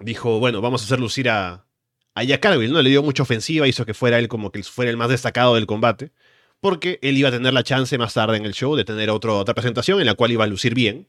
dijo, 0.00 0.38
bueno, 0.38 0.62
vamos 0.62 0.80
a 0.80 0.86
hacer 0.86 0.98
lucir 0.98 1.28
a, 1.28 1.66
a 2.14 2.38
Cargill, 2.40 2.72
¿no? 2.72 2.80
Le 2.80 2.88
dio 2.88 3.02
mucha 3.02 3.22
ofensiva, 3.22 3.68
hizo 3.68 3.84
que 3.84 3.92
fuera 3.92 4.18
él 4.18 4.28
como 4.28 4.50
que 4.50 4.62
fuera 4.62 4.90
el 4.90 4.96
más 4.96 5.10
destacado 5.10 5.54
del 5.54 5.66
combate, 5.66 6.12
porque 6.60 6.98
él 7.02 7.18
iba 7.18 7.28
a 7.28 7.32
tener 7.32 7.52
la 7.52 7.62
chance 7.62 7.98
más 7.98 8.14
tarde 8.14 8.38
en 8.38 8.46
el 8.46 8.54
show 8.54 8.74
de 8.74 8.86
tener 8.86 9.10
otra 9.10 9.54
presentación 9.54 10.00
en 10.00 10.06
la 10.06 10.14
cual 10.14 10.32
iba 10.32 10.44
a 10.44 10.46
lucir 10.46 10.74
bien. 10.74 11.08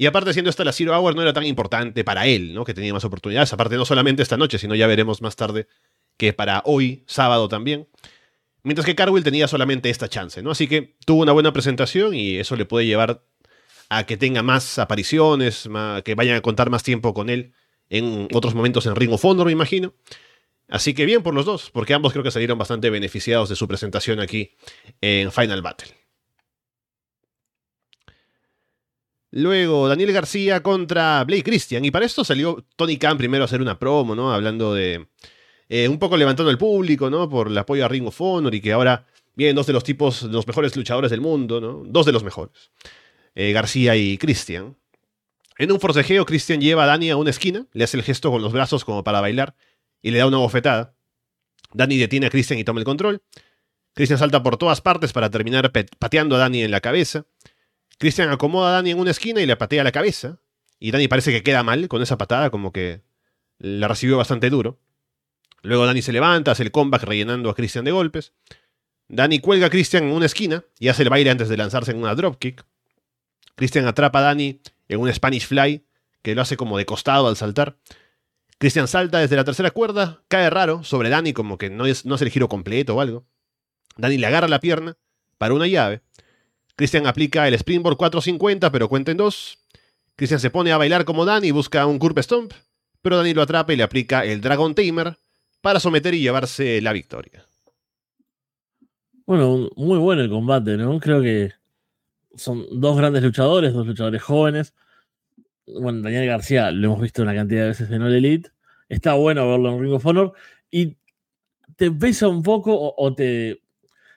Y 0.00 0.06
aparte, 0.06 0.32
siendo 0.32 0.48
esta 0.48 0.64
la 0.64 0.72
Zero 0.72 0.96
Hour, 0.96 1.16
no 1.16 1.22
era 1.22 1.32
tan 1.32 1.44
importante 1.44 2.04
para 2.04 2.26
él, 2.26 2.54
¿no? 2.54 2.64
Que 2.64 2.72
tenía 2.72 2.94
más 2.94 3.04
oportunidades. 3.04 3.52
Aparte, 3.52 3.76
no 3.76 3.84
solamente 3.84 4.22
esta 4.22 4.36
noche, 4.36 4.56
sino 4.56 4.76
ya 4.76 4.86
veremos 4.86 5.20
más 5.20 5.34
tarde 5.34 5.66
que 6.16 6.32
para 6.32 6.62
hoy, 6.64 7.02
sábado 7.06 7.48
también. 7.48 7.88
Mientras 8.62 8.86
que 8.86 8.94
Cargill 8.94 9.24
tenía 9.24 9.48
solamente 9.48 9.90
esta 9.90 10.08
chance, 10.08 10.40
¿no? 10.40 10.52
Así 10.52 10.68
que 10.68 10.96
tuvo 11.04 11.22
una 11.22 11.32
buena 11.32 11.52
presentación 11.52 12.14
y 12.14 12.36
eso 12.36 12.54
le 12.54 12.64
puede 12.64 12.86
llevar 12.86 13.24
a 13.88 14.06
que 14.06 14.16
tenga 14.16 14.42
más 14.42 14.78
apariciones, 14.78 15.68
que 16.04 16.14
vayan 16.14 16.36
a 16.36 16.42
contar 16.42 16.70
más 16.70 16.84
tiempo 16.84 17.12
con 17.12 17.28
él 17.28 17.52
en 17.90 18.28
otros 18.32 18.54
momentos 18.54 18.86
en 18.86 18.94
Ring 18.94 19.12
of 19.12 19.24
Honor, 19.24 19.46
me 19.46 19.52
imagino. 19.52 19.94
Así 20.68 20.94
que 20.94 21.06
bien 21.06 21.22
por 21.22 21.34
los 21.34 21.46
dos, 21.46 21.70
porque 21.72 21.94
ambos 21.94 22.12
creo 22.12 22.22
que 22.22 22.30
salieron 22.30 22.58
bastante 22.58 22.90
beneficiados 22.90 23.48
de 23.48 23.56
su 23.56 23.66
presentación 23.66 24.20
aquí 24.20 24.52
en 25.00 25.32
Final 25.32 25.62
Battle. 25.62 25.97
Luego, 29.30 29.88
Daniel 29.88 30.12
García 30.12 30.62
contra 30.62 31.22
Blake 31.24 31.44
Christian. 31.44 31.84
Y 31.84 31.90
para 31.90 32.06
esto 32.06 32.24
salió 32.24 32.64
Tony 32.76 32.96
Khan 32.96 33.18
primero 33.18 33.44
a 33.44 33.46
hacer 33.46 33.60
una 33.60 33.78
promo, 33.78 34.14
¿no? 34.14 34.32
Hablando 34.32 34.74
de. 34.74 35.08
Eh, 35.68 35.86
un 35.88 35.98
poco 35.98 36.16
levantando 36.16 36.50
el 36.50 36.56
público, 36.56 37.10
¿no? 37.10 37.28
Por 37.28 37.48
el 37.48 37.58
apoyo 37.58 37.84
a 37.84 37.88
Ring 37.88 38.06
of 38.06 38.20
Honor 38.20 38.54
y 38.54 38.60
que 38.60 38.72
ahora 38.72 39.06
vienen 39.34 39.54
dos 39.54 39.66
de 39.66 39.74
los 39.74 39.84
tipos, 39.84 40.22
los 40.22 40.46
mejores 40.46 40.74
luchadores 40.76 41.10
del 41.10 41.20
mundo, 41.20 41.60
¿no? 41.60 41.82
Dos 41.84 42.06
de 42.06 42.12
los 42.12 42.24
mejores. 42.24 42.70
Eh, 43.34 43.52
García 43.52 43.94
y 43.94 44.16
Christian. 44.16 44.76
En 45.58 45.72
un 45.72 45.80
forcejeo, 45.80 46.24
Christian 46.24 46.60
lleva 46.60 46.84
a 46.84 46.86
Dani 46.86 47.10
a 47.10 47.16
una 47.16 47.30
esquina, 47.30 47.66
le 47.72 47.84
hace 47.84 47.96
el 47.96 48.04
gesto 48.04 48.30
con 48.30 48.40
los 48.40 48.52
brazos 48.52 48.84
como 48.84 49.04
para 49.04 49.20
bailar 49.20 49.56
y 50.00 50.10
le 50.10 50.18
da 50.18 50.26
una 50.26 50.38
bofetada. 50.38 50.94
Danny 51.74 51.98
detiene 51.98 52.26
a 52.26 52.30
Christian 52.30 52.58
y 52.58 52.64
toma 52.64 52.80
el 52.80 52.84
control. 52.84 53.22
Christian 53.94 54.18
salta 54.18 54.42
por 54.42 54.56
todas 54.56 54.80
partes 54.80 55.12
para 55.12 55.30
terminar 55.30 55.72
pateando 55.98 56.36
a 56.36 56.38
Danny 56.38 56.62
en 56.62 56.70
la 56.70 56.80
cabeza. 56.80 57.26
Christian 57.98 58.30
acomoda 58.30 58.70
a 58.70 58.72
Danny 58.72 58.92
en 58.92 58.98
una 58.98 59.10
esquina 59.10 59.40
y 59.40 59.46
le 59.46 59.56
patea 59.56 59.84
la 59.84 59.92
cabeza. 59.92 60.40
Y 60.78 60.92
Danny 60.92 61.08
parece 61.08 61.32
que 61.32 61.42
queda 61.42 61.62
mal 61.62 61.88
con 61.88 62.02
esa 62.02 62.16
patada, 62.16 62.50
como 62.50 62.72
que 62.72 63.02
la 63.58 63.88
recibió 63.88 64.16
bastante 64.16 64.50
duro. 64.50 64.78
Luego 65.62 65.86
Danny 65.86 66.02
se 66.02 66.12
levanta, 66.12 66.52
hace 66.52 66.62
el 66.62 66.70
comeback 66.70 67.02
rellenando 67.02 67.50
a 67.50 67.54
Christian 67.54 67.84
de 67.84 67.90
golpes. 67.90 68.32
Danny 69.08 69.40
cuelga 69.40 69.66
a 69.66 69.70
Christian 69.70 70.04
en 70.04 70.12
una 70.12 70.26
esquina 70.26 70.64
y 70.78 70.88
hace 70.88 71.02
el 71.02 71.10
baile 71.10 71.30
antes 71.30 71.48
de 71.48 71.56
lanzarse 71.56 71.90
en 71.90 71.98
una 71.98 72.14
dropkick. 72.14 72.64
Christian 73.56 73.86
atrapa 73.86 74.20
a 74.20 74.22
Danny 74.22 74.60
en 74.88 75.00
un 75.00 75.12
Spanish 75.12 75.46
Fly, 75.46 75.84
que 76.22 76.34
lo 76.34 76.42
hace 76.42 76.56
como 76.56 76.78
de 76.78 76.86
costado 76.86 77.26
al 77.26 77.36
saltar. 77.36 77.78
Christian 78.58 78.86
salta 78.86 79.18
desde 79.18 79.36
la 79.36 79.44
tercera 79.44 79.70
cuerda, 79.70 80.22
cae 80.28 80.50
raro 80.50 80.84
sobre 80.84 81.08
Danny 81.08 81.32
como 81.32 81.58
que 81.58 81.70
no, 81.70 81.86
es, 81.86 82.04
no 82.04 82.14
hace 82.14 82.24
el 82.24 82.30
giro 82.30 82.48
completo 82.48 82.94
o 82.94 83.00
algo. 83.00 83.26
Danny 83.96 84.18
le 84.18 84.26
agarra 84.26 84.48
la 84.48 84.60
pierna 84.60 84.96
para 85.38 85.54
una 85.54 85.66
llave. 85.66 86.02
Christian 86.78 87.06
aplica 87.06 87.46
el 87.46 87.54
Springboard 87.54 87.98
450 87.98 88.72
pero 88.72 88.88
cuenta 88.88 89.10
en 89.10 89.18
dos. 89.18 89.58
Christian 90.16 90.40
se 90.40 90.48
pone 90.48 90.72
a 90.72 90.78
bailar 90.78 91.04
como 91.04 91.26
Danny 91.26 91.48
y 91.48 91.50
busca 91.50 91.84
un 91.84 91.98
Curve 91.98 92.22
Stomp, 92.22 92.52
pero 93.02 93.18
Danny 93.18 93.34
lo 93.34 93.42
atrapa 93.42 93.74
y 93.74 93.76
le 93.76 93.82
aplica 93.82 94.24
el 94.24 94.40
Dragon 94.40 94.74
Tamer 94.74 95.18
para 95.60 95.80
someter 95.80 96.14
y 96.14 96.20
llevarse 96.20 96.80
la 96.80 96.94
victoria. 96.94 97.44
Bueno, 99.26 99.68
muy 99.76 99.98
bueno 99.98 100.22
el 100.22 100.30
combate, 100.30 100.78
¿no? 100.78 100.98
Creo 100.98 101.20
que 101.20 101.52
son 102.34 102.64
dos 102.80 102.96
grandes 102.96 103.22
luchadores, 103.22 103.74
dos 103.74 103.86
luchadores 103.86 104.22
jóvenes 104.22 104.72
bueno, 105.76 106.02
Daniel 106.02 106.26
García 106.26 106.70
lo 106.70 106.86
hemos 106.86 107.00
visto 107.00 107.22
una 107.22 107.34
cantidad 107.34 107.62
de 107.62 107.68
veces 107.68 107.90
en 107.90 108.02
All 108.02 108.14
Elite. 108.14 108.50
Está 108.88 109.14
bueno 109.14 109.48
verlo 109.48 109.70
en 109.70 109.82
Ring 109.82 109.92
of 109.92 110.06
Honor. 110.06 110.32
Y 110.70 110.96
te 111.76 111.90
pesa 111.90 112.28
un 112.28 112.42
poco 112.42 112.94
o, 112.96 113.14
te, 113.14 113.62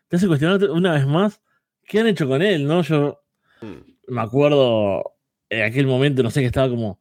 te 0.08 0.16
hace 0.16 0.28
cuestionarte 0.28 0.70
una 0.70 0.94
vez 0.94 1.06
más 1.06 1.42
qué 1.86 2.00
han 2.00 2.08
hecho 2.08 2.28
con 2.28 2.42
él, 2.42 2.66
¿no? 2.66 2.82
Yo 2.82 3.22
mm. 3.62 4.14
me 4.14 4.22
acuerdo 4.22 5.04
en 5.50 5.64
aquel 5.64 5.88
momento, 5.88 6.24
no 6.24 6.32
sé, 6.32 6.42
que 6.42 6.48
estaba 6.48 6.70
como 6.70 7.00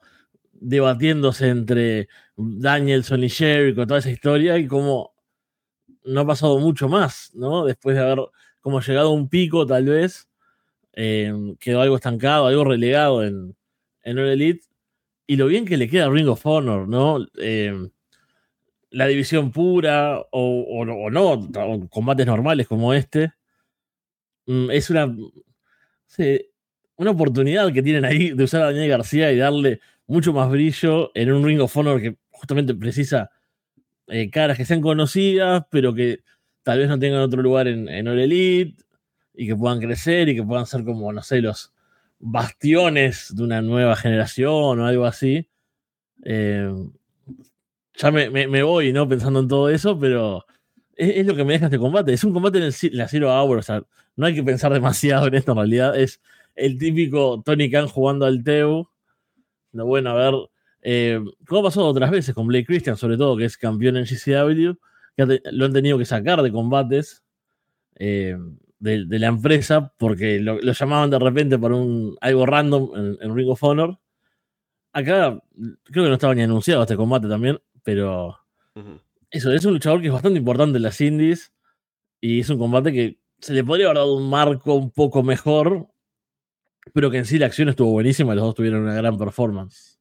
debatiéndose 0.52 1.48
entre 1.48 2.08
Danielson 2.36 3.24
y 3.24 3.74
con 3.74 3.86
toda 3.86 4.00
esa 4.00 4.10
historia 4.10 4.58
y 4.58 4.66
como 4.66 5.14
no 6.04 6.20
ha 6.20 6.26
pasado 6.26 6.58
mucho 6.58 6.88
más, 6.88 7.30
¿no? 7.34 7.64
Después 7.64 7.96
de 7.96 8.02
haber 8.02 8.18
como 8.60 8.80
llegado 8.80 9.08
a 9.08 9.14
un 9.14 9.28
pico, 9.28 9.66
tal 9.66 9.86
vez, 9.86 10.28
eh, 10.94 11.32
quedó 11.60 11.80
algo 11.80 11.96
estancado, 11.96 12.46
algo 12.46 12.64
relegado 12.64 13.24
en, 13.24 13.56
en 14.02 14.18
All 14.18 14.28
Elite 14.28 14.66
y 15.26 15.36
lo 15.36 15.46
bien 15.46 15.64
que 15.64 15.76
le 15.76 15.88
queda 15.88 16.06
a 16.06 16.10
Ring 16.10 16.28
of 16.28 16.44
Honor, 16.44 16.88
¿no? 16.88 17.24
Eh, 17.38 17.88
la 18.90 19.06
división 19.06 19.52
pura 19.52 20.26
o, 20.32 20.84
no, 20.84 21.88
combates 21.88 22.26
normales 22.26 22.66
como 22.66 22.92
este, 22.92 23.32
es 24.46 24.90
una, 24.90 25.14
una 26.96 27.10
oportunidad 27.10 27.72
que 27.72 27.82
tienen 27.82 28.04
ahí 28.04 28.30
de 28.30 28.44
usar 28.44 28.62
a 28.62 28.66
Daniel 28.66 28.88
García 28.88 29.32
y 29.32 29.36
darle 29.36 29.80
mucho 30.06 30.32
más 30.32 30.50
brillo 30.50 31.12
en 31.14 31.32
un 31.32 31.44
Ring 31.44 31.60
of 31.60 31.76
Honor 31.76 32.00
que 32.00 32.16
justamente 32.30 32.74
precisa 32.74 33.30
eh, 34.08 34.28
caras 34.30 34.56
que 34.56 34.64
sean 34.64 34.80
conocidas, 34.80 35.64
pero 35.70 35.94
que 35.94 36.20
tal 36.62 36.78
vez 36.78 36.88
no 36.88 36.98
tengan 36.98 37.20
otro 37.20 37.42
lugar 37.42 37.68
en, 37.68 37.88
en 37.88 38.08
All 38.08 38.18
Elite 38.18 38.82
y 39.34 39.46
que 39.46 39.56
puedan 39.56 39.80
crecer 39.80 40.28
y 40.28 40.34
que 40.34 40.42
puedan 40.42 40.66
ser 40.66 40.84
como, 40.84 41.12
no 41.12 41.22
sé, 41.22 41.40
los, 41.40 41.72
bastiones 42.20 43.34
de 43.34 43.42
una 43.42 43.62
nueva 43.62 43.96
generación 43.96 44.78
o 44.80 44.86
algo 44.86 45.06
así. 45.06 45.48
Eh, 46.24 46.72
ya 47.94 48.10
me, 48.10 48.62
voy, 48.62 48.92
¿no? 48.92 49.08
Pensando 49.08 49.40
en 49.40 49.48
todo 49.48 49.68
eso, 49.68 49.98
pero 49.98 50.44
es, 51.00 51.26
lo 51.26 51.34
que 51.34 51.44
me 51.44 51.54
deja 51.54 51.66
este 51.66 51.78
combate. 51.78 52.12
Es 52.12 52.24
un 52.24 52.32
combate 52.32 52.58
en, 52.58 52.72
la 52.92 53.08
Zero 53.08 53.30
Hour, 53.30 53.58
o 53.58 53.62
sea, 53.62 53.82
no 54.16 54.26
hay 54.26 54.34
que 54.34 54.42
pensar 54.42 54.72
demasiado 54.72 55.26
en 55.26 55.34
esto 55.34 55.52
en 55.52 55.58
realidad. 55.58 55.98
Es 55.98 56.20
el 56.54 56.78
típico 56.78 57.42
Tony 57.44 57.70
Khan 57.70 57.88
jugando 57.88 58.26
al 58.26 58.44
Teu. 58.44 58.88
No, 59.72 59.86
bueno, 59.86 60.10
a 60.10 60.14
ver, 60.14 60.34
eh, 60.82 61.20
¿cómo 61.46 61.60
ha 61.60 61.64
pasado 61.64 61.86
otras 61.86 62.10
veces 62.10 62.34
con 62.34 62.46
Blake 62.46 62.66
Christian, 62.66 62.96
sobre 62.96 63.16
todo, 63.16 63.36
que 63.36 63.44
es 63.44 63.56
campeón 63.56 63.96
en 63.96 64.04
GCW, 64.04 64.74
que 65.16 65.40
lo 65.52 65.64
han 65.64 65.72
tenido 65.72 65.96
que 65.98 66.04
sacar 66.04 66.42
de 66.42 66.52
combates. 66.52 67.22
Eh, 67.96 68.36
de, 68.80 69.18
la 69.18 69.26
empresa 69.26 69.92
porque 69.98 70.40
lo, 70.40 70.58
llamaban 70.60 71.10
de 71.10 71.18
repente 71.18 71.58
para 71.58 71.76
un 71.76 72.16
algo 72.20 72.46
random 72.46 73.16
en, 73.20 73.36
Ring 73.36 73.50
of 73.50 73.62
Honor. 73.62 73.98
Acá 74.92 75.38
creo 75.84 76.04
que 76.04 76.08
no 76.08 76.14
estaba 76.14 76.34
ni 76.34 76.42
anunciado 76.42 76.82
este 76.82 76.96
combate 76.96 77.28
también, 77.28 77.60
pero 77.84 78.38
eso 79.30 79.52
es 79.52 79.64
un 79.64 79.74
luchador 79.74 80.00
que 80.00 80.08
es 80.08 80.12
bastante 80.12 80.38
importante 80.38 80.76
en 80.76 80.82
las 80.82 81.00
indies 81.00 81.52
y 82.20 82.40
es 82.40 82.50
un 82.50 82.58
combate 82.58 82.92
que 82.92 83.18
se 83.38 83.54
le 83.54 83.64
podría 83.64 83.86
haber 83.86 83.98
dado 83.98 84.14
un 84.14 84.28
marco 84.28 84.74
un 84.74 84.90
poco 84.90 85.22
mejor, 85.22 85.88
pero 86.92 87.10
que 87.10 87.18
en 87.18 87.24
sí 87.24 87.38
la 87.38 87.46
acción 87.46 87.68
estuvo 87.68 87.90
buenísima 87.90 88.34
los 88.34 88.44
dos 88.44 88.54
tuvieron 88.54 88.82
una 88.82 88.94
gran 88.94 89.16
performance. 89.16 89.98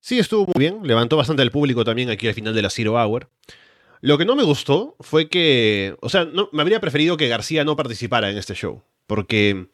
Sí, 0.00 0.18
estuvo 0.18 0.44
muy 0.44 0.58
bien. 0.58 0.80
Levantó 0.82 1.16
bastante 1.16 1.40
al 1.40 1.50
público 1.50 1.82
también 1.82 2.10
aquí 2.10 2.28
al 2.28 2.34
final 2.34 2.54
de 2.54 2.60
la 2.60 2.68
Zero 2.68 2.92
Hour. 2.92 3.30
Lo 4.02 4.18
que 4.18 4.26
no 4.26 4.36
me 4.36 4.42
gustó 4.42 4.96
fue 5.00 5.30
que, 5.30 5.96
o 6.02 6.10
sea, 6.10 6.26
no, 6.26 6.50
me 6.52 6.60
habría 6.60 6.78
preferido 6.78 7.16
que 7.16 7.28
García 7.28 7.64
no 7.64 7.74
participara 7.74 8.30
en 8.30 8.36
este 8.36 8.52
show, 8.52 8.82
porque 9.06 9.68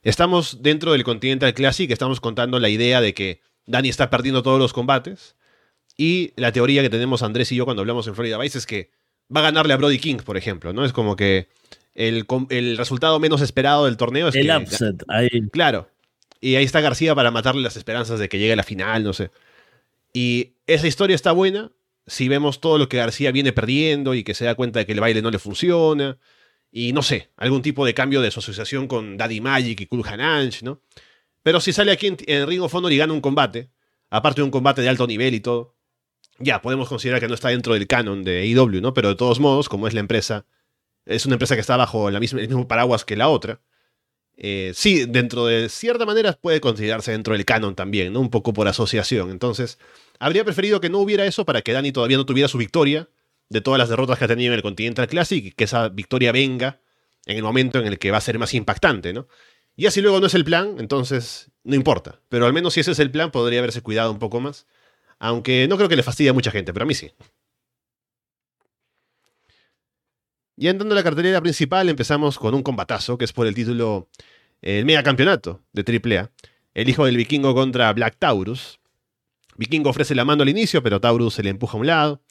estamos 0.00 0.62
dentro 0.62 0.92
del 0.92 1.04
Continental 1.04 1.52
Classic, 1.52 1.90
estamos 1.90 2.20
contando 2.20 2.58
la 2.58 2.70
idea 2.70 3.02
de 3.02 3.12
que 3.12 3.42
Dani 3.66 3.90
está 3.90 4.08
perdiendo 4.08 4.42
todos 4.42 4.58
los 4.58 4.72
combates, 4.72 5.36
y 5.96 6.32
la 6.36 6.52
teoría 6.52 6.82
que 6.82 6.90
tenemos 6.90 7.22
Andrés 7.22 7.50
y 7.52 7.56
yo 7.56 7.64
cuando 7.64 7.80
hablamos 7.80 8.06
en 8.06 8.14
Florida 8.14 8.38
Vice 8.38 8.58
es 8.58 8.66
que 8.66 8.90
va 9.34 9.40
a 9.40 9.44
ganarle 9.44 9.72
a 9.72 9.76
Brody 9.76 9.98
King, 9.98 10.18
por 10.18 10.36
ejemplo, 10.36 10.72
¿no? 10.72 10.84
Es 10.84 10.92
como 10.92 11.16
que 11.16 11.48
el, 11.94 12.26
resultado 12.76 13.18
menos 13.18 13.40
esperado 13.40 13.86
del 13.86 13.96
torneo 13.96 14.28
es 14.28 14.34
el 14.34 14.46
que... 14.46 14.56
upset, 14.56 15.02
ahí. 15.08 15.28
Claro. 15.50 15.88
Y 16.40 16.56
ahí 16.56 16.64
está 16.64 16.80
García 16.80 17.14
para 17.14 17.30
matarle 17.30 17.62
las 17.62 17.76
esperanzas 17.76 18.18
de 18.20 18.28
que 18.28 18.38
llegue 18.38 18.52
a 18.52 18.56
la 18.56 18.62
final, 18.62 19.02
no 19.04 19.12
sé. 19.12 19.30
Y 20.12 20.52
esa 20.66 20.86
historia 20.86 21.14
está 21.14 21.32
buena, 21.32 21.72
si 22.06 22.28
vemos 22.28 22.60
todo 22.60 22.78
lo 22.78 22.88
que 22.88 22.98
García 22.98 23.32
viene 23.32 23.52
perdiendo 23.52 24.14
y 24.14 24.22
que 24.22 24.34
se 24.34 24.44
da 24.44 24.54
cuenta 24.54 24.78
de 24.78 24.86
que 24.86 24.92
el 24.92 25.00
baile 25.00 25.22
no 25.22 25.30
le 25.30 25.38
funciona, 25.38 26.18
y 26.70 26.92
no 26.92 27.02
sé, 27.02 27.30
algún 27.36 27.62
tipo 27.62 27.86
de 27.86 27.94
cambio 27.94 28.20
de 28.20 28.30
su 28.30 28.40
asociación 28.40 28.86
con 28.86 29.16
Daddy 29.16 29.40
Magic 29.40 29.80
y 29.80 29.86
Cool 29.86 30.06
Hananch, 30.06 30.62
¿no? 30.62 30.82
Pero 31.42 31.60
si 31.60 31.72
sale 31.72 31.92
aquí 31.92 32.14
en, 32.26 32.46
Ring 32.46 32.60
of 32.60 32.74
Honor 32.74 32.92
y 32.92 32.96
gana 32.96 33.12
un 33.12 33.20
combate, 33.20 33.70
aparte 34.10 34.40
de 34.40 34.44
un 34.44 34.50
combate 34.50 34.82
de 34.82 34.88
alto 34.88 35.06
nivel 35.06 35.34
y 35.34 35.40
todo, 35.40 35.75
ya 36.38 36.62
podemos 36.62 36.88
considerar 36.88 37.20
que 37.20 37.28
no 37.28 37.34
está 37.34 37.48
dentro 37.48 37.74
del 37.74 37.86
canon 37.86 38.24
de 38.24 38.40
AEW, 38.42 38.80
¿no? 38.80 38.94
Pero 38.94 39.08
de 39.10 39.14
todos 39.16 39.40
modos, 39.40 39.68
como 39.68 39.88
es 39.88 39.94
la 39.94 40.00
empresa, 40.00 40.46
es 41.04 41.26
una 41.26 41.36
empresa 41.36 41.54
que 41.54 41.60
está 41.60 41.76
bajo 41.76 42.10
la 42.10 42.20
misma, 42.20 42.40
el 42.40 42.48
mismo 42.48 42.68
paraguas 42.68 43.04
que 43.04 43.16
la 43.16 43.28
otra, 43.28 43.60
eh, 44.36 44.72
sí, 44.74 45.06
dentro 45.06 45.46
de 45.46 45.68
cierta 45.68 46.04
manera 46.04 46.34
puede 46.34 46.60
considerarse 46.60 47.12
dentro 47.12 47.32
del 47.32 47.44
canon 47.46 47.74
también, 47.74 48.12
¿no? 48.12 48.20
Un 48.20 48.30
poco 48.30 48.52
por 48.52 48.68
asociación. 48.68 49.30
Entonces, 49.30 49.78
habría 50.18 50.44
preferido 50.44 50.80
que 50.80 50.90
no 50.90 50.98
hubiera 50.98 51.24
eso 51.24 51.46
para 51.46 51.62
que 51.62 51.72
Dani 51.72 51.92
todavía 51.92 52.18
no 52.18 52.26
tuviera 52.26 52.48
su 52.48 52.58
victoria 52.58 53.08
de 53.48 53.60
todas 53.60 53.78
las 53.78 53.88
derrotas 53.88 54.18
que 54.18 54.24
ha 54.26 54.28
tenido 54.28 54.52
en 54.52 54.56
el 54.56 54.62
Continental 54.62 55.06
Classic 55.08 55.44
y 55.44 55.52
que 55.52 55.64
esa 55.64 55.88
victoria 55.88 56.32
venga 56.32 56.80
en 57.24 57.36
el 57.36 57.42
momento 57.42 57.78
en 57.78 57.86
el 57.86 57.98
que 57.98 58.10
va 58.10 58.18
a 58.18 58.20
ser 58.20 58.38
más 58.38 58.52
impactante, 58.54 59.12
¿no? 59.12 59.26
Y 59.74 59.86
así 59.86 60.00
luego 60.00 60.20
no 60.20 60.26
es 60.26 60.34
el 60.34 60.44
plan, 60.44 60.76
entonces 60.78 61.50
no 61.64 61.74
importa. 61.74 62.20
Pero 62.28 62.46
al 62.46 62.52
menos 62.52 62.74
si 62.74 62.80
ese 62.80 62.92
es 62.92 62.98
el 62.98 63.10
plan, 63.10 63.30
podría 63.30 63.58
haberse 63.60 63.82
cuidado 63.82 64.10
un 64.10 64.18
poco 64.18 64.40
más. 64.40 64.66
Aunque 65.18 65.66
no 65.68 65.76
creo 65.76 65.88
que 65.88 65.96
le 65.96 66.02
fastidie 66.02 66.30
a 66.30 66.34
mucha 66.34 66.50
gente, 66.50 66.72
pero 66.72 66.84
a 66.84 66.86
mí 66.86 66.94
sí. 66.94 67.10
Y 70.56 70.68
entrando 70.68 70.94
a 70.94 70.96
la 70.96 71.02
cartelera 71.02 71.40
principal 71.40 71.88
empezamos 71.88 72.38
con 72.38 72.54
un 72.54 72.62
combatazo, 72.62 73.18
que 73.18 73.26
es 73.26 73.32
por 73.32 73.46
el 73.46 73.54
título, 73.54 74.08
el 74.62 74.86
mega 74.86 75.02
campeonato 75.02 75.62
de 75.72 75.82
AAA. 75.82 76.30
El 76.74 76.88
hijo 76.88 77.04
del 77.06 77.16
vikingo 77.16 77.54
contra 77.54 77.92
Black 77.92 78.16
Taurus. 78.18 78.80
Vikingo 79.56 79.90
ofrece 79.90 80.14
la 80.14 80.24
mano 80.24 80.42
al 80.42 80.48
inicio, 80.48 80.82
pero 80.82 81.00
Taurus 81.00 81.34
se 81.34 81.42
le 81.42 81.50
empuja 81.50 81.76
a 81.76 81.80
un 81.80 81.86
lado. 81.86 82.22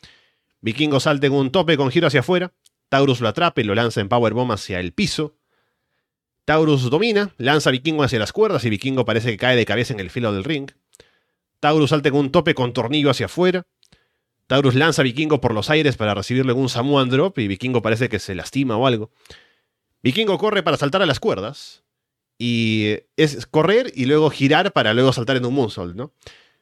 Vikingo 0.62 1.00
salta 1.00 1.28
en 1.28 1.34
un 1.34 1.52
tope 1.52 1.78
con 1.78 1.92
giro 1.92 2.08
hacia 2.08 2.20
afuera. 2.20 2.54
Taurus 2.90 3.22
lo 3.22 3.28
atrapa 3.28 3.62
y 3.62 3.64
lo 3.64 3.76
lanza 3.76 4.02
en 4.02 4.10
Powerbomb 4.10 4.52
hacia 4.52 4.80
el 4.80 4.94
piso. 4.94 5.36
Taurus 6.46 6.90
domina, 6.92 7.34
lanza 7.38 7.70
a 7.70 7.72
Vikingo 7.72 8.04
hacia 8.04 8.20
las 8.20 8.32
cuerdas 8.32 8.64
y 8.66 8.70
Vikingo 8.70 9.04
parece 9.04 9.32
que 9.32 9.38
cae 9.38 9.56
de 9.56 9.66
cabeza 9.66 9.94
en 9.94 10.00
el 10.00 10.12
filo 10.12 10.32
del 10.32 10.44
ring. 10.44 10.70
Taurus 11.66 11.90
salta 11.90 12.10
en 12.10 12.16
un 12.16 12.32
tope 12.32 12.54
con 12.54 12.74
tornillo 12.74 13.10
hacia 13.10 13.26
afuera. 13.26 13.66
Taurus 14.46 14.76
lanza 14.76 15.02
a 15.02 15.04
Vikingo 15.04 15.42
por 15.42 15.52
los 15.52 15.72
aires 15.72 15.98
para 15.98 16.14
recibirle 16.14 16.54
un 16.54 16.70
Samoan 16.70 17.10
Drop 17.10 17.40
y 17.40 17.48
Vikingo 17.48 17.82
parece 17.82 18.08
que 18.08 18.20
se 18.20 18.36
lastima 18.36 18.78
o 18.78 18.86
algo. 18.86 19.10
Vikingo 20.04 20.38
corre 20.38 20.62
para 20.62 20.78
saltar 20.78 21.02
a 21.02 21.08
las 21.08 21.20
cuerdas. 21.20 21.84
Y 22.38 22.98
es 23.18 23.48
correr 23.48 23.92
y 23.96 24.06
luego 24.06 24.30
girar 24.30 24.74
para 24.74 24.94
luego 24.94 25.12
saltar 25.12 25.38
en 25.38 25.46
un 25.48 25.56
moonsault, 25.56 25.96
¿no? 25.96 26.14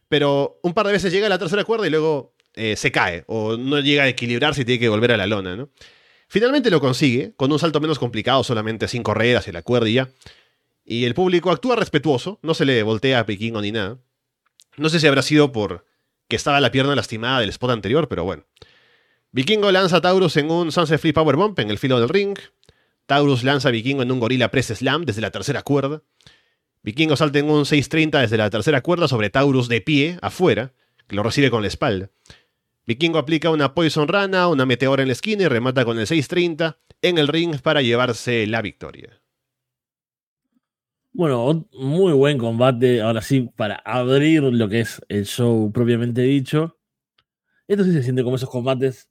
Pero 0.07 0.57
un 0.63 0.73
par 0.73 0.85
de 0.87 0.93
veces 0.93 1.11
llega 1.11 1.25
a 1.25 1.29
la 1.29 1.37
tercera 1.37 1.65
cuerda 1.65 1.85
y 1.85 1.89
luego 1.89 2.33
eh, 2.53 2.77
se 2.77 2.93
cae 2.93 3.25
o 3.27 3.57
no 3.57 3.81
llega 3.81 4.03
a 4.03 4.07
equilibrarse 4.07 4.61
y 4.61 4.65
tiene 4.65 4.79
que 4.79 4.87
volver 4.87 5.11
a 5.11 5.17
la 5.17 5.27
lona. 5.27 5.67
Finalmente 6.29 6.71
lo 6.71 6.79
consigue, 6.79 7.33
con 7.35 7.51
un 7.51 7.59
salto 7.59 7.81
menos 7.81 7.99
complicado, 7.99 8.41
solamente 8.45 8.87
sin 8.87 9.03
correr 9.03 9.35
hacia 9.35 9.51
la 9.51 9.63
cuerda 9.63 9.89
y 9.89 9.95
ya. 9.95 10.09
Y 10.85 11.03
el 11.03 11.13
público 11.13 11.51
actúa 11.51 11.75
respetuoso, 11.75 12.39
no 12.41 12.53
se 12.53 12.63
le 12.63 12.81
voltea 12.83 13.19
a 13.19 13.23
Vikingo 13.23 13.59
ni 13.59 13.73
nada. 13.73 13.99
No 14.77 14.89
sé 14.89 14.99
si 14.99 15.07
habrá 15.07 15.21
sido 15.21 15.51
por 15.51 15.85
que 16.27 16.35
estaba 16.35 16.61
la 16.61 16.71
pierna 16.71 16.95
lastimada 16.95 17.39
del 17.39 17.49
spot 17.49 17.71
anterior, 17.71 18.07
pero 18.07 18.23
bueno. 18.23 18.45
Vikingo 19.31 19.71
lanza 19.71 19.97
a 19.97 20.01
Taurus 20.01 20.37
en 20.37 20.51
un 20.51 20.71
Sunset 20.71 20.99
Flip 20.99 21.15
Power 21.15 21.35
Bump 21.35 21.59
en 21.59 21.69
el 21.69 21.77
filo 21.77 21.99
del 21.99 22.09
ring. 22.09 22.37
Taurus 23.05 23.43
lanza 23.43 23.69
a 23.69 23.71
Vikingo 23.71 24.03
en 24.03 24.11
un 24.11 24.19
Gorilla 24.19 24.49
Press 24.49 24.67
Slam 24.67 25.05
desde 25.05 25.21
la 25.21 25.31
tercera 25.31 25.63
cuerda. 25.63 26.03
Vikingo 26.83 27.15
salta 27.15 27.39
en 27.39 27.49
un 27.49 27.65
630 27.65 28.21
desde 28.21 28.37
la 28.37 28.49
tercera 28.49 28.81
cuerda 28.81 29.07
sobre 29.07 29.29
Taurus 29.29 29.69
de 29.69 29.81
pie, 29.81 30.17
afuera, 30.21 30.73
que 31.07 31.15
lo 31.15 31.23
recibe 31.23 31.49
con 31.49 31.61
la 31.61 31.67
espalda. 31.67 32.09
Vikingo 32.85 33.17
aplica 33.17 33.49
una 33.49 33.73
Poison 33.73 34.07
Rana, 34.07 34.47
una 34.47 34.65
Meteora 34.65 35.01
en 35.01 35.07
la 35.07 35.13
esquina 35.13 35.43
y 35.43 35.47
remata 35.47 35.85
con 35.85 35.97
el 35.97 36.07
630 36.07 36.77
en 37.01 37.17
el 37.17 37.27
ring 37.27 37.59
para 37.61 37.81
llevarse 37.81 38.45
la 38.47 38.61
victoria. 38.61 39.22
Bueno, 41.15 41.69
muy 41.73 42.11
buen 42.13 42.39
combate, 42.39 43.01
ahora 43.01 43.21
sí, 43.21 43.47
para 43.55 43.75
abrir 43.85 44.41
lo 44.41 44.67
que 44.67 44.79
es 44.79 44.99
el 45.09 45.25
show 45.27 45.71
propiamente 45.71 46.21
dicho. 46.21 46.79
Esto 47.67 47.83
sí 47.83 47.93
se 47.93 48.03
siente 48.03 48.23
como 48.23 48.37
esos 48.37 48.49
combates 48.49 49.09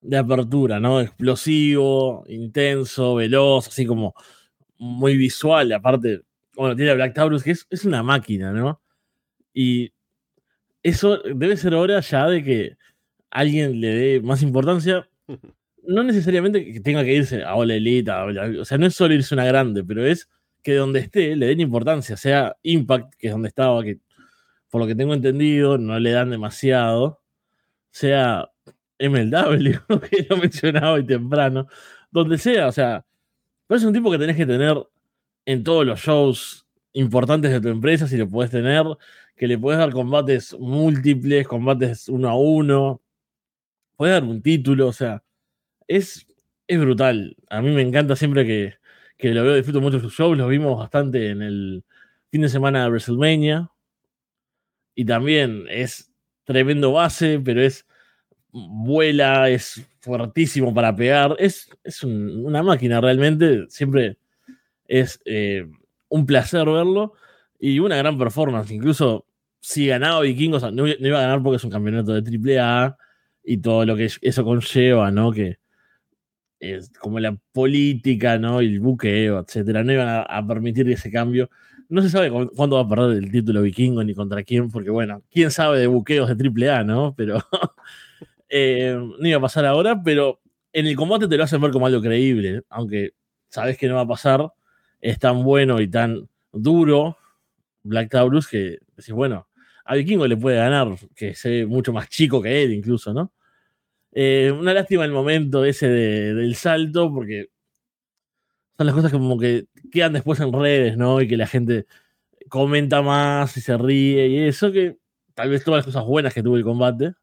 de 0.00 0.16
apertura, 0.18 0.80
¿no? 0.80 1.00
Explosivo, 1.02 2.24
intenso, 2.28 3.16
veloz, 3.16 3.68
así 3.68 3.86
como 3.86 4.14
muy 4.78 5.16
visual. 5.18 5.72
Aparte, 5.72 6.22
bueno, 6.56 6.76
tiene 6.76 6.92
a 6.92 6.94
Black 6.94 7.14
Taurus, 7.14 7.42
que 7.42 7.52
es, 7.52 7.66
es 7.70 7.84
una 7.84 8.02
máquina, 8.02 8.52
¿no? 8.52 8.80
Y 9.54 9.92
eso 10.82 11.18
debe 11.18 11.56
ser 11.58 11.74
hora 11.74 12.00
ya 12.00 12.28
de 12.28 12.44
que 12.44 12.76
alguien 13.30 13.80
le 13.80 13.88
dé 13.88 14.20
más 14.22 14.42
importancia. 14.42 15.08
No 15.84 16.04
necesariamente 16.04 16.64
que 16.72 16.80
tenga 16.80 17.04
que 17.04 17.12
irse 17.14 17.42
a 17.42 17.56
Ola 17.56 17.74
Elite, 17.74 18.10
o 18.12 18.64
sea, 18.64 18.78
no 18.78 18.86
es 18.86 18.94
solo 18.94 19.14
irse 19.14 19.34
una 19.34 19.44
grande, 19.44 19.82
pero 19.82 20.06
es 20.06 20.28
que 20.62 20.74
donde 20.76 21.00
esté 21.00 21.36
le 21.36 21.46
den 21.46 21.60
importancia, 21.60 22.16
sea 22.16 22.56
Impact, 22.62 23.14
que 23.16 23.28
es 23.28 23.32
donde 23.32 23.48
estaba, 23.48 23.82
que 23.82 23.98
por 24.70 24.80
lo 24.80 24.86
que 24.86 24.94
tengo 24.94 25.14
entendido 25.14 25.78
no 25.78 25.98
le 25.98 26.12
dan 26.12 26.30
demasiado, 26.30 27.20
sea 27.90 28.50
MLW, 28.98 29.72
que 30.10 30.26
lo 30.28 30.36
mencionaba 30.38 30.92
hoy 30.92 31.04
temprano, 31.06 31.66
donde 32.10 32.38
sea, 32.38 32.68
o 32.68 32.72
sea, 32.72 33.04
pero 33.66 33.78
es 33.78 33.84
un 33.84 33.92
tipo 33.92 34.10
que 34.10 34.18
tenés 34.18 34.36
que 34.36 34.46
tener 34.46 34.76
en 35.46 35.64
todos 35.64 35.84
los 35.84 36.00
shows 36.00 36.66
importantes 36.92 37.50
de 37.50 37.60
tu 37.60 37.68
empresa, 37.68 38.06
si 38.06 38.16
lo 38.16 38.28
puedes 38.28 38.50
tener, 38.50 38.84
que 39.36 39.46
le 39.48 39.58
puedes 39.58 39.78
dar 39.78 39.92
combates 39.92 40.56
múltiples, 40.58 41.48
combates 41.48 42.08
uno 42.08 42.28
a 42.28 42.36
uno, 42.36 43.02
puedes 43.96 44.14
dar 44.14 44.24
un 44.24 44.42
título, 44.42 44.88
o 44.88 44.92
sea, 44.92 45.22
es, 45.88 46.26
es 46.66 46.80
brutal. 46.80 47.36
A 47.50 47.62
mí 47.62 47.70
me 47.70 47.82
encanta 47.82 48.16
siempre 48.16 48.46
que, 48.46 48.74
que 49.22 49.32
lo 49.32 49.44
veo, 49.44 49.54
disfruto 49.54 49.80
mucho 49.80 50.00
sus 50.00 50.12
shows, 50.12 50.36
los 50.36 50.48
vimos 50.48 50.76
bastante 50.76 51.30
en 51.30 51.42
el 51.42 51.84
fin 52.28 52.42
de 52.42 52.48
semana 52.48 52.82
de 52.82 52.90
WrestleMania. 52.90 53.70
Y 54.96 55.04
también 55.04 55.66
es 55.70 56.12
tremendo 56.42 56.90
base, 56.90 57.38
pero 57.38 57.62
es 57.62 57.86
vuela, 58.50 59.48
es 59.48 59.80
fuertísimo 60.00 60.74
para 60.74 60.96
pegar, 60.96 61.36
es, 61.38 61.70
es 61.84 62.02
una 62.02 62.64
máquina 62.64 63.00
realmente, 63.00 63.66
siempre 63.68 64.18
es 64.88 65.20
eh, 65.24 65.70
un 66.08 66.26
placer 66.26 66.66
verlo 66.66 67.14
y 67.60 67.78
una 67.78 67.96
gran 67.96 68.18
performance, 68.18 68.72
incluso 68.72 69.24
si 69.60 69.86
ganaba 69.86 70.22
Vikingos, 70.22 70.72
no, 70.72 70.88
iba 70.88 71.18
a 71.18 71.22
ganar 71.22 71.44
porque 71.44 71.58
es 71.58 71.64
un 71.64 71.70
campeonato 71.70 72.20
de 72.20 72.58
AAA 72.60 72.96
y 73.44 73.58
todo 73.58 73.86
lo 73.86 73.94
que 73.94 74.10
eso 74.20 74.44
conlleva, 74.44 75.12
¿no? 75.12 75.30
Que 75.30 75.60
como 77.00 77.20
la 77.20 77.36
política, 77.52 78.38
¿no? 78.38 78.60
El 78.60 78.80
buqueo, 78.80 79.40
etcétera, 79.40 79.82
no 79.84 79.92
iban 79.92 80.24
a, 80.28 80.46
permitir 80.46 80.88
ese 80.90 81.10
cambio. 81.10 81.50
No 81.88 82.02
se 82.02 82.08
sabe 82.08 82.30
cuándo 82.30 82.76
va 82.76 82.82
a 82.82 82.88
perder 82.88 83.22
el 83.22 83.30
título 83.30 83.62
vikingo 83.62 84.02
ni 84.04 84.14
contra 84.14 84.42
quién, 84.44 84.70
porque 84.70 84.90
bueno, 84.90 85.22
quién 85.30 85.50
sabe 85.50 85.78
de 85.78 85.86
buqueos 85.86 86.28
de 86.36 86.70
AAA, 86.70 86.84
¿no? 86.84 87.14
Pero 87.16 87.38
eh, 88.48 88.96
no 88.96 89.28
iba 89.28 89.38
a 89.38 89.42
pasar 89.42 89.66
ahora, 89.66 90.02
pero 90.02 90.40
en 90.72 90.86
el 90.86 90.96
combate 90.96 91.28
te 91.28 91.36
lo 91.36 91.44
hacen 91.44 91.60
ver 91.60 91.70
como 91.70 91.86
algo 91.86 92.00
creíble, 92.00 92.62
aunque 92.70 93.12
sabes 93.48 93.76
que 93.76 93.88
no 93.88 93.96
va 93.96 94.02
a 94.02 94.08
pasar, 94.08 94.52
es 95.00 95.18
tan 95.18 95.42
bueno 95.42 95.80
y 95.80 95.88
tan 95.88 96.28
duro 96.52 97.18
Black 97.82 98.10
Taurus 98.10 98.48
que 98.48 98.78
decís, 98.96 99.12
bueno, 99.12 99.48
a 99.84 99.96
Vikingo 99.96 100.26
le 100.26 100.36
puede 100.36 100.56
ganar, 100.56 100.96
que 101.14 101.34
se 101.34 101.66
mucho 101.66 101.92
más 101.92 102.08
chico 102.08 102.40
que 102.40 102.62
él 102.62 102.72
incluso, 102.72 103.12
¿no? 103.12 103.32
Eh, 104.12 104.52
una 104.52 104.74
lástima 104.74 105.04
el 105.04 105.12
momento 105.12 105.64
ese 105.64 105.88
del 105.88 106.54
salto, 106.54 107.12
porque 107.12 107.48
son 108.76 108.86
las 108.86 108.94
cosas 108.94 109.10
que 109.10 109.18
como 109.18 109.38
que 109.38 109.66
quedan 109.90 110.12
después 110.12 110.40
en 110.40 110.52
redes, 110.52 110.96
¿no? 110.96 111.20
Y 111.20 111.28
que 111.28 111.36
la 111.36 111.46
gente 111.46 111.86
comenta 112.48 113.02
más 113.02 113.56
y 113.56 113.60
se 113.60 113.76
ríe 113.78 114.28
y 114.28 114.38
eso, 114.44 114.72
que 114.72 114.98
tal 115.34 115.50
vez 115.50 115.64
todas 115.64 115.78
las 115.78 115.86
cosas 115.86 116.04
buenas 116.04 116.34
que 116.34 116.42
tuvo 116.42 116.56
el 116.56 116.64
combate. 116.64 117.14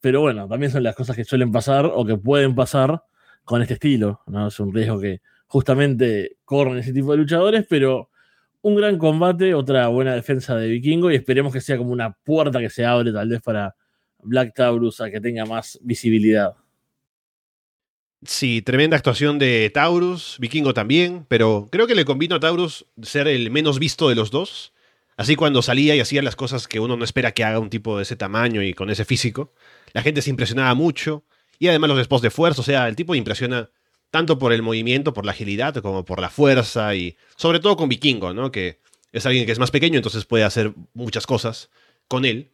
Pero 0.00 0.20
bueno, 0.20 0.48
también 0.48 0.72
son 0.72 0.82
las 0.82 0.94
cosas 0.94 1.16
que 1.16 1.24
suelen 1.24 1.52
pasar 1.52 1.86
o 1.86 2.04
que 2.04 2.16
pueden 2.16 2.54
pasar 2.54 3.02
con 3.44 3.62
este 3.62 3.74
estilo, 3.74 4.20
¿no? 4.26 4.48
Es 4.48 4.60
un 4.60 4.72
riesgo 4.72 5.00
que 5.00 5.20
justamente 5.46 6.36
corren 6.44 6.78
ese 6.78 6.92
tipo 6.92 7.12
de 7.12 7.18
luchadores, 7.18 7.66
pero 7.68 8.10
un 8.62 8.76
gran 8.76 8.98
combate, 8.98 9.54
otra 9.54 9.88
buena 9.88 10.14
defensa 10.14 10.56
de 10.56 10.68
Vikingo 10.68 11.10
y 11.10 11.16
esperemos 11.16 11.52
que 11.52 11.60
sea 11.60 11.76
como 11.78 11.92
una 11.92 12.12
puerta 12.12 12.60
que 12.60 12.70
se 12.70 12.84
abre 12.84 13.12
tal 13.12 13.28
vez 13.28 13.40
para 13.42 13.74
Black 14.22 14.54
Taurus 14.54 15.00
a 15.00 15.10
que 15.10 15.20
tenga 15.20 15.44
más 15.46 15.78
visibilidad. 15.82 16.54
Sí, 18.22 18.60
tremenda 18.60 18.98
actuación 18.98 19.38
de 19.38 19.70
Taurus, 19.72 20.36
Vikingo 20.38 20.74
también, 20.74 21.24
pero 21.28 21.68
creo 21.70 21.86
que 21.86 21.94
le 21.94 22.04
convino 22.04 22.36
a 22.36 22.40
Taurus 22.40 22.84
ser 23.02 23.28
el 23.28 23.50
menos 23.50 23.78
visto 23.78 24.10
de 24.10 24.14
los 24.14 24.30
dos. 24.30 24.74
Así 25.16 25.36
cuando 25.36 25.62
salía 25.62 25.96
y 25.96 26.00
hacía 26.00 26.22
las 26.22 26.36
cosas 26.36 26.68
que 26.68 26.80
uno 26.80 26.96
no 26.96 27.04
espera 27.04 27.32
que 27.32 27.44
haga 27.44 27.58
un 27.58 27.70
tipo 27.70 27.96
de 27.96 28.02
ese 28.02 28.16
tamaño 28.16 28.62
y 28.62 28.74
con 28.74 28.90
ese 28.90 29.06
físico, 29.06 29.52
la 29.92 30.02
gente 30.02 30.20
se 30.20 30.30
impresionaba 30.30 30.74
mucho. 30.74 31.24
Y 31.58 31.68
además 31.68 31.90
los 31.90 32.04
spots 32.04 32.22
de 32.22 32.30
fuerza, 32.30 32.60
o 32.60 32.64
sea, 32.64 32.88
el 32.88 32.96
tipo 32.96 33.14
impresiona 33.14 33.70
tanto 34.10 34.38
por 34.38 34.52
el 34.52 34.62
movimiento, 34.62 35.14
por 35.14 35.24
la 35.24 35.32
agilidad, 35.32 35.74
como 35.76 36.04
por 36.04 36.20
la 36.20 36.30
fuerza 36.30 36.94
y 36.94 37.16
sobre 37.36 37.60
todo 37.60 37.76
con 37.76 37.88
Vikingo, 37.88 38.34
¿no? 38.34 38.50
Que 38.50 38.80
es 39.12 39.24
alguien 39.24 39.46
que 39.46 39.52
es 39.52 39.58
más 39.58 39.70
pequeño, 39.70 39.96
entonces 39.96 40.24
puede 40.24 40.44
hacer 40.44 40.74
muchas 40.94 41.26
cosas 41.26 41.70
con 42.08 42.24
él. 42.24 42.50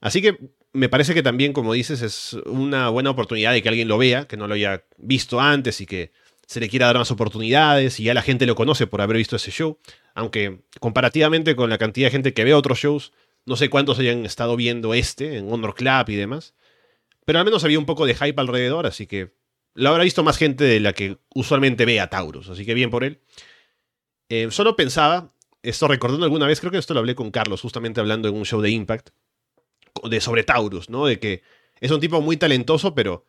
Así 0.00 0.22
que 0.22 0.38
me 0.74 0.88
parece 0.88 1.14
que 1.14 1.22
también, 1.22 1.52
como 1.52 1.72
dices, 1.72 2.02
es 2.02 2.34
una 2.46 2.88
buena 2.88 3.10
oportunidad 3.10 3.52
de 3.52 3.62
que 3.62 3.68
alguien 3.68 3.86
lo 3.86 3.96
vea, 3.96 4.26
que 4.26 4.36
no 4.36 4.48
lo 4.48 4.54
haya 4.54 4.84
visto 4.98 5.40
antes 5.40 5.80
y 5.80 5.86
que 5.86 6.12
se 6.46 6.58
le 6.60 6.68
quiera 6.68 6.86
dar 6.86 6.98
más 6.98 7.12
oportunidades 7.12 8.00
y 8.00 8.04
ya 8.04 8.12
la 8.12 8.22
gente 8.22 8.44
lo 8.44 8.56
conoce 8.56 8.88
por 8.88 9.00
haber 9.00 9.16
visto 9.16 9.36
ese 9.36 9.52
show, 9.52 9.78
aunque 10.14 10.62
comparativamente 10.80 11.54
con 11.54 11.70
la 11.70 11.78
cantidad 11.78 12.08
de 12.08 12.10
gente 12.10 12.34
que 12.34 12.44
ve 12.44 12.54
otros 12.54 12.78
shows, 12.78 13.12
no 13.46 13.56
sé 13.56 13.70
cuántos 13.70 14.00
hayan 14.00 14.26
estado 14.26 14.56
viendo 14.56 14.94
este 14.94 15.38
en 15.38 15.50
Honor 15.50 15.74
Club 15.74 16.08
y 16.08 16.16
demás, 16.16 16.54
pero 17.24 17.38
al 17.38 17.44
menos 17.44 17.62
había 17.62 17.78
un 17.78 17.86
poco 17.86 18.04
de 18.04 18.16
hype 18.16 18.40
alrededor, 18.40 18.84
así 18.86 19.06
que 19.06 19.32
lo 19.74 19.90
habrá 19.90 20.02
visto 20.02 20.24
más 20.24 20.36
gente 20.36 20.64
de 20.64 20.80
la 20.80 20.92
que 20.92 21.18
usualmente 21.34 21.84
ve 21.84 22.00
a 22.00 22.10
Taurus, 22.10 22.48
así 22.48 22.66
que 22.66 22.74
bien 22.74 22.90
por 22.90 23.04
él. 23.04 23.20
Eh, 24.28 24.48
solo 24.50 24.74
pensaba, 24.74 25.32
esto 25.62 25.86
recordando 25.86 26.24
alguna 26.24 26.48
vez, 26.48 26.58
creo 26.58 26.72
que 26.72 26.78
esto 26.78 26.94
lo 26.94 27.00
hablé 27.00 27.14
con 27.14 27.30
Carlos, 27.30 27.60
justamente 27.60 28.00
hablando 28.00 28.28
en 28.28 28.34
un 28.34 28.44
show 28.44 28.60
de 28.60 28.70
Impact, 28.70 29.10
de 30.02 30.20
sobre 30.20 30.44
Taurus, 30.44 30.90
¿no? 30.90 31.06
De 31.06 31.18
que 31.18 31.42
es 31.80 31.90
un 31.90 32.00
tipo 32.00 32.20
muy 32.20 32.36
talentoso, 32.36 32.94
pero 32.94 33.26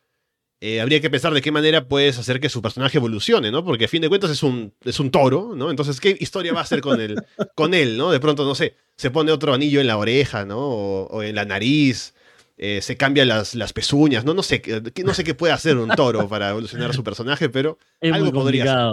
eh, 0.60 0.80
habría 0.80 1.00
que 1.00 1.10
pensar 1.10 1.34
de 1.34 1.42
qué 1.42 1.52
manera 1.52 1.86
puedes 1.86 2.18
hacer 2.18 2.40
que 2.40 2.48
su 2.48 2.62
personaje 2.62 2.96
evolucione, 2.98 3.50
¿no? 3.50 3.64
Porque 3.64 3.84
a 3.84 3.88
fin 3.88 4.00
de 4.00 4.08
cuentas 4.08 4.30
es 4.30 4.42
un, 4.42 4.72
es 4.84 4.98
un 5.00 5.10
toro, 5.10 5.52
¿no? 5.54 5.70
Entonces, 5.70 6.00
¿qué 6.00 6.16
historia 6.18 6.52
va 6.54 6.60
a 6.60 6.62
hacer 6.62 6.80
con, 6.80 7.00
él, 7.00 7.22
con 7.54 7.74
él, 7.74 7.96
¿no? 7.98 8.10
De 8.10 8.20
pronto, 8.20 8.44
no 8.44 8.54
sé, 8.54 8.74
se 8.96 9.10
pone 9.10 9.32
otro 9.32 9.52
anillo 9.52 9.80
en 9.80 9.86
la 9.86 9.98
oreja, 9.98 10.44
¿no? 10.46 10.58
O, 10.58 11.22
en 11.22 11.34
la 11.34 11.44
nariz. 11.44 12.14
eh, 12.56 12.80
se 12.80 12.96
cambian 12.96 13.28
las, 13.28 13.54
las 13.54 13.74
pezuñas, 13.74 14.24
¿no? 14.24 14.32
No 14.32 14.42
sé, 14.42 14.62
no 15.04 15.12
sé 15.12 15.24
qué 15.24 15.34
puede 15.34 15.52
hacer 15.52 15.76
un 15.76 15.90
toro 15.90 16.26
para 16.28 16.50
evolucionar 16.50 16.94
su 16.94 17.04
personaje, 17.04 17.50
pero 17.50 17.78
Es 18.00 18.12
algo 18.12 18.32
muy 18.32 18.32
podría. 18.32 18.92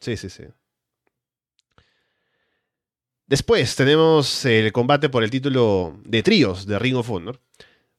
Sí, 0.00 0.16
sí, 0.16 0.30
sí. 0.30 0.44
Después 3.26 3.74
tenemos 3.74 4.44
el 4.44 4.70
combate 4.72 5.08
por 5.08 5.24
el 5.24 5.30
título 5.30 5.98
de 6.04 6.22
tríos 6.22 6.66
de 6.66 6.78
Ring 6.78 6.96
of 6.96 7.10
Honor. 7.10 7.40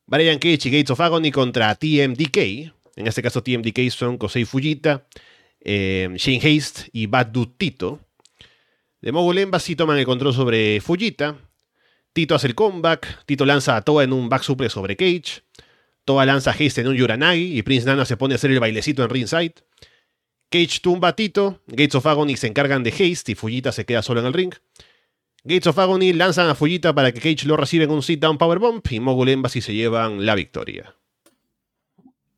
Brian 0.06 0.38
Cage 0.38 0.70
y 0.70 0.72
Gates 0.72 0.92
of 0.92 1.02
Agony 1.02 1.32
contra 1.32 1.74
TMDK. 1.74 2.38
En 2.96 3.08
este 3.08 3.24
caso 3.24 3.42
TMDK 3.42 3.90
son 3.90 4.20
Kosei 4.20 4.46
Fujita, 4.46 5.08
eh, 5.62 6.10
Shane 6.16 6.38
Haste 6.38 6.90
y 6.94 7.08
Bad 7.08 7.28
Dude 7.28 7.54
Tito. 7.58 8.00
De 9.02 9.12
Mogul 9.12 9.40
Embassy 9.40 9.76
toman 9.76 9.98
el 9.98 10.06
control 10.06 10.34
sobre 10.34 10.80
Fujita. 10.80 11.36
Tito 12.14 12.36
hace 12.36 12.46
el 12.46 12.54
comeback. 12.54 13.26
Tito 13.26 13.46
lanza 13.46 13.76
a 13.78 13.82
Toa 13.82 14.04
en 14.04 14.14
un 14.14 14.30
back 14.30 14.44
suplex 14.44 14.74
sobre 14.74 14.96
Cage. 14.96 15.42
Toa 16.06 16.24
lanza 16.28 16.52
a 16.52 16.54
Haste 16.54 16.82
en 16.82 16.88
un 16.88 16.96
Yuranagi 16.96 17.58
y 17.58 17.64
Prince 17.64 17.88
Nana 17.88 18.06
se 18.06 18.16
pone 18.16 18.36
a 18.36 18.38
hacer 18.38 18.52
el 18.52 18.60
bailecito 18.60 19.04
en 19.04 19.10
ringside. 19.10 19.56
Cage 20.52 20.80
tumba 20.84 21.10
a 21.10 21.16
Tito, 21.16 21.62
Gates 21.66 21.96
of 21.96 22.06
Agony 22.06 22.38
se 22.38 22.46
encargan 22.46 22.84
de 22.84 22.92
Haste 22.92 23.32
y 23.32 23.36
Fujita 23.36 23.72
se 23.72 23.86
queda 23.86 24.04
solo 24.04 24.20
en 24.20 24.28
el 24.28 24.34
ring. 24.34 24.54
Gates 25.48 25.68
of 25.68 25.78
Agony 25.78 26.12
lanzan 26.12 26.50
a 26.50 26.56
Fujita 26.56 26.96
para 26.96 27.12
que 27.12 27.20
Cage 27.20 27.48
lo 27.48 27.56
reciba 27.56 27.84
en 27.84 27.92
un 27.92 28.02
sit-down 28.02 28.40
powerbomb 28.40 28.82
y 28.90 29.00
Mogul 29.00 29.30
Embassy 29.30 29.62
se 29.62 29.76
llevan 29.76 30.26
la 30.26 30.34
victoria. 30.34 30.96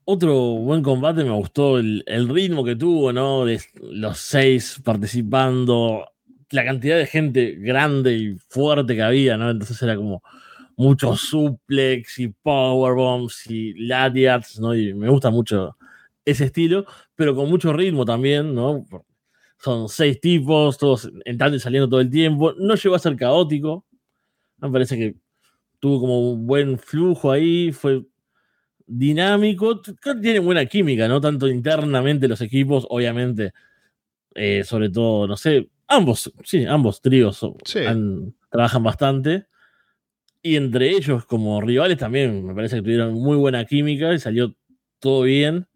Otro 0.04 0.34
buen 0.36 0.84
combate, 0.84 1.24
me 1.24 1.32
gustó 1.32 1.78
el, 1.80 2.04
ritmo 2.28 2.66
que 2.66 2.76
tuvo, 2.76 3.14
¿no? 3.14 3.46
Los 3.80 4.18
seis 4.18 4.82
participando, 4.84 6.06
la 6.50 6.66
cantidad 6.66 6.98
de 6.98 7.08
gente 7.08 7.56
grande 7.58 8.14
y 8.14 8.36
fuerte 8.50 8.94
que 8.94 9.04
había, 9.04 9.38
¿no? 9.38 9.52
Entonces 9.52 9.82
era 9.82 9.96
como 9.96 10.22
muchos 10.76 11.22
suplex 11.22 12.20
y 12.20 12.28
powerbombs 12.28 13.50
y 13.50 13.74
lariats, 13.88 14.60
¿no? 14.60 14.76
Y 14.76 14.94
me 14.94 15.08
gusta 15.08 15.30
mucho 15.30 15.78
ese 16.26 16.44
estilo, 16.44 16.86
pero 17.16 17.34
con 17.34 17.50
mucho 17.50 17.72
ritmo 17.72 18.04
también, 18.04 18.54
¿no? 18.54 18.86
Son 19.60 19.90
seis 19.90 20.20
tipos, 20.22 20.78
todos 20.78 21.10
entrando 21.26 21.58
y 21.58 21.60
saliendo 21.60 21.90
todo 21.90 22.00
el 22.02 22.10
tiempo. 22.10 22.54
No 22.54 22.76
llegó 22.76 22.96
a 22.96 23.00
ser 23.00 23.16
caótico. 23.16 23.86
Me 24.60 24.72
parece 24.72 24.98
que 24.98 25.16
tuvo 25.80 26.00
como 26.02 26.32
un 26.34 26.48
buen 26.48 26.80
flujo 26.80 27.32
ahí, 27.32 27.72
fue 27.72 28.04
dinámico. 28.86 29.82
Creo 30.02 30.16
que 30.16 30.22
tiene 30.22 30.40
buena 30.40 30.66
química, 30.66 31.08
¿no? 31.08 31.22
Tanto 31.22 31.48
internamente 31.48 32.28
los 32.28 32.42
equipos, 32.42 32.86
obviamente, 32.90 33.54
eh, 34.36 34.64
sobre 34.64 34.90
todo, 34.90 35.28
no 35.28 35.38
sé, 35.38 35.70
ambos, 35.88 36.32
sí, 36.44 36.66
ambos 36.66 37.02
tríos 37.02 37.38
son- 37.38 37.56
Sí. 37.66 37.80
han- 37.80 38.36
trabajan 38.52 38.84
bastante. 38.84 39.48
Y 40.44 40.56
entre 40.56 40.92
ellos, 40.92 41.26
como 41.26 41.62
rivales, 41.62 41.98
también 41.98 42.46
me 42.46 42.56
parece 42.56 42.78
que 42.78 42.82
tuvieron 42.84 43.14
muy 43.16 43.38
buena 43.38 43.66
química 43.66 44.14
y 44.14 44.20
salió 44.20 44.56
todo 45.00 45.24
bien. 45.24 45.68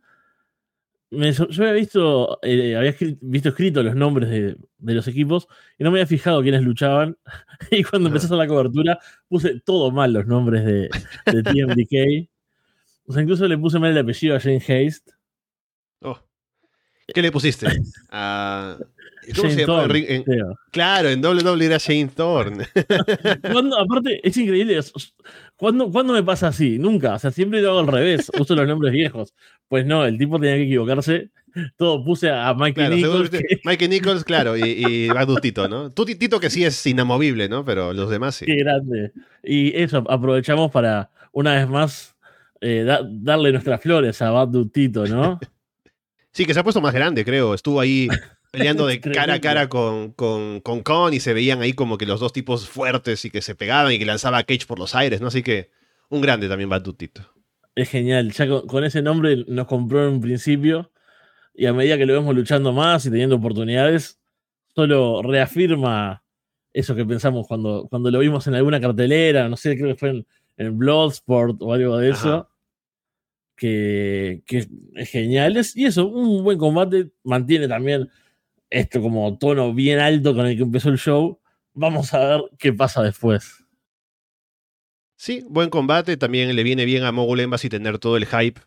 Me- 1.11 1.33
yo 1.33 1.45
había 1.63 1.73
visto, 1.73 2.39
eh, 2.41 2.75
había 2.77 2.95
visto 3.21 3.49
escrito 3.49 3.83
los 3.83 3.95
nombres 3.95 4.29
de, 4.29 4.55
de 4.77 4.93
los 4.93 5.07
equipos 5.09 5.45
y 5.77 5.83
no 5.83 5.91
me 5.91 5.97
había 5.99 6.07
fijado 6.07 6.41
quiénes 6.41 6.61
luchaban. 6.63 7.17
Y 7.71 7.83
cuando 7.83 8.07
empecé 8.07 8.25
a 8.25 8.27
hacer 8.27 8.37
la 8.37 8.47
cobertura, 8.47 8.99
puse 9.27 9.59
todo 9.63 9.91
mal 9.91 10.11
los 10.13 10.25
nombres 10.25 10.65
de, 10.65 10.89
de 11.31 11.43
TMDK. 11.43 12.29
O 13.05 13.13
sea, 13.13 13.21
incluso 13.23 13.47
le 13.47 13.57
puse 13.57 13.77
mal 13.77 13.91
el 13.91 13.97
apellido 13.97 14.35
a 14.35 14.39
Jane 14.39 14.57
Haste. 14.57 15.11
Oh. 16.01 16.17
¿Qué 17.13 17.21
le 17.21 17.31
pusiste? 17.31 17.67
Ah, 18.09 18.77
¿Cómo 19.35 19.43
Shane 19.49 19.53
se 19.53 19.61
llama? 19.61 19.81
Thorne, 19.81 20.05
En- 20.09 20.23
claro, 20.71 21.09
en 21.09 21.23
WWE 21.25 21.65
era 21.65 21.77
Shane 21.77 22.07
Thorne. 22.15 22.65
Cuando- 23.51 23.77
aparte, 23.79 24.19
es 24.27 24.35
increíble. 24.37 24.79
¿Cuándo, 25.55 25.91
cuándo 25.91 26.13
me 26.13 26.23
pasa 26.23 26.47
así? 26.47 26.79
Nunca. 26.79 27.15
O 27.15 27.19
sea, 27.19 27.31
siempre 27.31 27.61
lo 27.61 27.69
hago 27.71 27.79
al 27.81 27.87
revés. 27.87 28.31
Uso 28.39 28.55
los 28.55 28.67
nombres 28.67 28.93
viejos. 28.93 29.33
Pues 29.67 29.85
no, 29.85 30.05
el 30.05 30.17
tipo 30.17 30.39
tenía 30.39 30.55
que 30.55 30.63
equivocarse. 30.63 31.29
Todo 31.77 32.03
puse 32.03 32.29
a 32.31 32.53
Mikey 32.53 32.73
Claro, 32.73 32.95
Nichols. 32.95 33.29
que- 33.29 33.59
Mikey 33.63 33.87
Nichols, 33.89 34.23
claro, 34.23 34.57
y, 34.57 34.61
y 34.63 35.07
Bad 35.09 35.27
Dude 35.27 35.41
Tito, 35.41 35.67
¿no? 35.67 35.91
Tú, 35.91 36.05
Tito, 36.05 36.39
que 36.39 36.49
sí 36.49 36.63
es 36.63 36.85
inamovible, 36.87 37.47
¿no? 37.49 37.63
Pero 37.65 37.93
los 37.93 38.09
demás 38.09 38.35
sí. 38.35 38.45
Qué 38.45 38.55
grande. 38.55 39.11
Y 39.43 39.75
eso, 39.79 40.03
aprovechamos 40.09 40.71
para, 40.71 41.09
una 41.33 41.55
vez 41.55 41.67
más, 41.67 42.15
eh, 42.61 42.83
da- 42.85 43.01
darle 43.05 43.51
nuestras 43.51 43.81
flores 43.81 44.21
a 44.21 44.31
Bad 44.31 44.47
Dutito, 44.47 45.05
¿no? 45.05 45.39
Sí, 46.33 46.45
que 46.45 46.53
se 46.53 46.61
ha 46.61 46.63
puesto 46.63 46.79
más 46.79 46.93
grande, 46.93 47.25
creo. 47.25 47.53
Estuvo 47.53 47.81
ahí 47.81 48.07
peleando 48.51 48.85
de 48.85 48.99
cara 48.99 49.35
a 49.35 49.41
cara 49.41 49.69
con, 49.69 50.11
con, 50.11 50.59
con 50.59 50.81
Con 50.81 51.13
y 51.13 51.19
se 51.19 51.33
veían 51.33 51.61
ahí 51.61 51.73
como 51.73 51.97
que 51.97 52.05
los 52.05 52.19
dos 52.19 52.33
tipos 52.33 52.67
fuertes 52.67 53.23
y 53.25 53.29
que 53.31 53.41
se 53.41 53.55
pegaban 53.55 53.91
y 53.93 53.97
que 53.99 54.05
lanzaba 54.05 54.37
a 54.39 54.43
Cage 54.43 54.65
por 54.67 54.77
los 54.77 54.93
aires, 54.93 55.21
¿no? 55.21 55.27
Así 55.27 55.41
que 55.41 55.71
un 56.09 56.21
grande 56.21 56.49
también 56.49 56.69
Bad 56.69 56.81
Dude 56.81 56.97
Tito. 56.97 57.33
Es 57.73 57.89
genial. 57.89 58.31
Ya 58.33 58.47
con, 58.47 58.67
con 58.67 58.83
ese 58.83 59.01
nombre 59.01 59.45
nos 59.47 59.65
compró 59.67 60.05
en 60.05 60.15
un 60.15 60.21
principio. 60.21 60.91
Y 61.53 61.65
a 61.65 61.73
medida 61.73 61.97
que 61.97 62.05
lo 62.05 62.13
vemos 62.13 62.35
luchando 62.35 62.73
más 62.73 63.05
y 63.05 63.09
teniendo 63.09 63.37
oportunidades, 63.37 64.19
solo 64.75 65.21
reafirma 65.21 66.23
eso 66.73 66.95
que 66.95 67.05
pensamos 67.05 67.47
cuando, 67.47 67.87
cuando 67.89 68.11
lo 68.11 68.19
vimos 68.19 68.47
en 68.47 68.55
alguna 68.55 68.79
cartelera. 68.81 69.47
No 69.47 69.55
sé, 69.57 69.77
creo 69.77 69.89
que 69.89 69.95
fue 69.99 70.09
en, 70.09 70.27
en 70.57 70.77
Bloodsport 70.77 71.61
o 71.61 71.73
algo 71.73 71.97
de 71.97 72.09
eso. 72.09 72.33
Ajá. 72.33 72.47
Que, 73.55 74.41
que 74.45 74.67
es 74.95 75.09
genial. 75.09 75.55
Es- 75.57 75.75
y 75.75 75.85
eso, 75.85 76.07
un 76.07 76.43
buen 76.43 76.57
combate. 76.57 77.09
Mantiene 77.23 77.67
también 77.67 78.09
esto 78.71 79.01
como 79.01 79.37
tono 79.37 79.73
bien 79.73 79.99
alto 79.99 80.33
con 80.33 80.47
el 80.47 80.57
que 80.57 80.63
empezó 80.63 80.89
el 80.89 80.97
show. 80.97 81.39
Vamos 81.73 82.13
a 82.13 82.19
ver 82.19 82.41
qué 82.57 82.73
pasa 82.73 83.03
después. 83.03 83.63
Sí, 85.15 85.45
buen 85.47 85.69
combate. 85.69 86.17
También 86.17 86.55
le 86.55 86.63
viene 86.63 86.85
bien 86.85 87.03
a 87.03 87.11
Mogul 87.11 87.41
Embassy 87.41 87.69
tener 87.69 87.99
todo 87.99 88.17
el 88.17 88.25
hype 88.25 88.59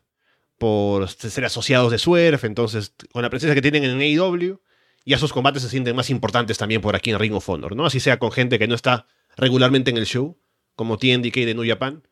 por 0.58 1.08
ser 1.08 1.44
asociados 1.44 1.90
de 1.90 1.98
Swerve. 1.98 2.46
Entonces, 2.46 2.94
con 3.12 3.22
la 3.22 3.30
presencia 3.30 3.54
que 3.54 3.62
tienen 3.62 3.82
en 3.82 3.98
AEW, 3.98 4.60
ya 5.04 5.16
esos 5.16 5.32
combates 5.32 5.62
se 5.62 5.68
sienten 5.68 5.96
más 5.96 6.10
importantes 6.10 6.56
también 6.58 6.80
por 6.80 6.94
aquí 6.94 7.10
en 7.10 7.18
Ring 7.18 7.34
of 7.34 7.48
Honor, 7.48 7.74
¿no? 7.74 7.86
Así 7.86 7.98
sea 7.98 8.18
con 8.18 8.30
gente 8.30 8.58
que 8.58 8.68
no 8.68 8.74
está 8.74 9.06
regularmente 9.36 9.90
en 9.90 9.96
el 9.96 10.06
show, 10.06 10.38
como 10.76 10.98
TNDK 10.98 11.34
de 11.34 11.54
New 11.54 11.66
Japan. 11.66 12.06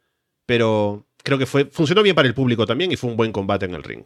Pero 0.46 1.06
creo 1.22 1.38
que 1.38 1.46
fue, 1.46 1.66
funcionó 1.66 2.02
bien 2.02 2.16
para 2.16 2.26
el 2.26 2.34
público 2.34 2.66
también 2.66 2.90
y 2.90 2.96
fue 2.96 3.10
un 3.10 3.16
buen 3.16 3.32
combate 3.32 3.66
en 3.66 3.74
el 3.74 3.84
ring. 3.84 4.04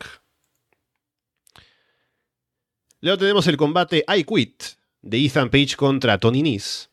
Luego 3.06 3.18
tenemos 3.18 3.46
el 3.46 3.56
combate 3.56 4.04
I 4.12 4.24
Quit 4.24 4.64
de 5.00 5.24
Ethan 5.24 5.48
Page 5.48 5.76
contra 5.76 6.18
Tony 6.18 6.42
Nese. 6.42 6.88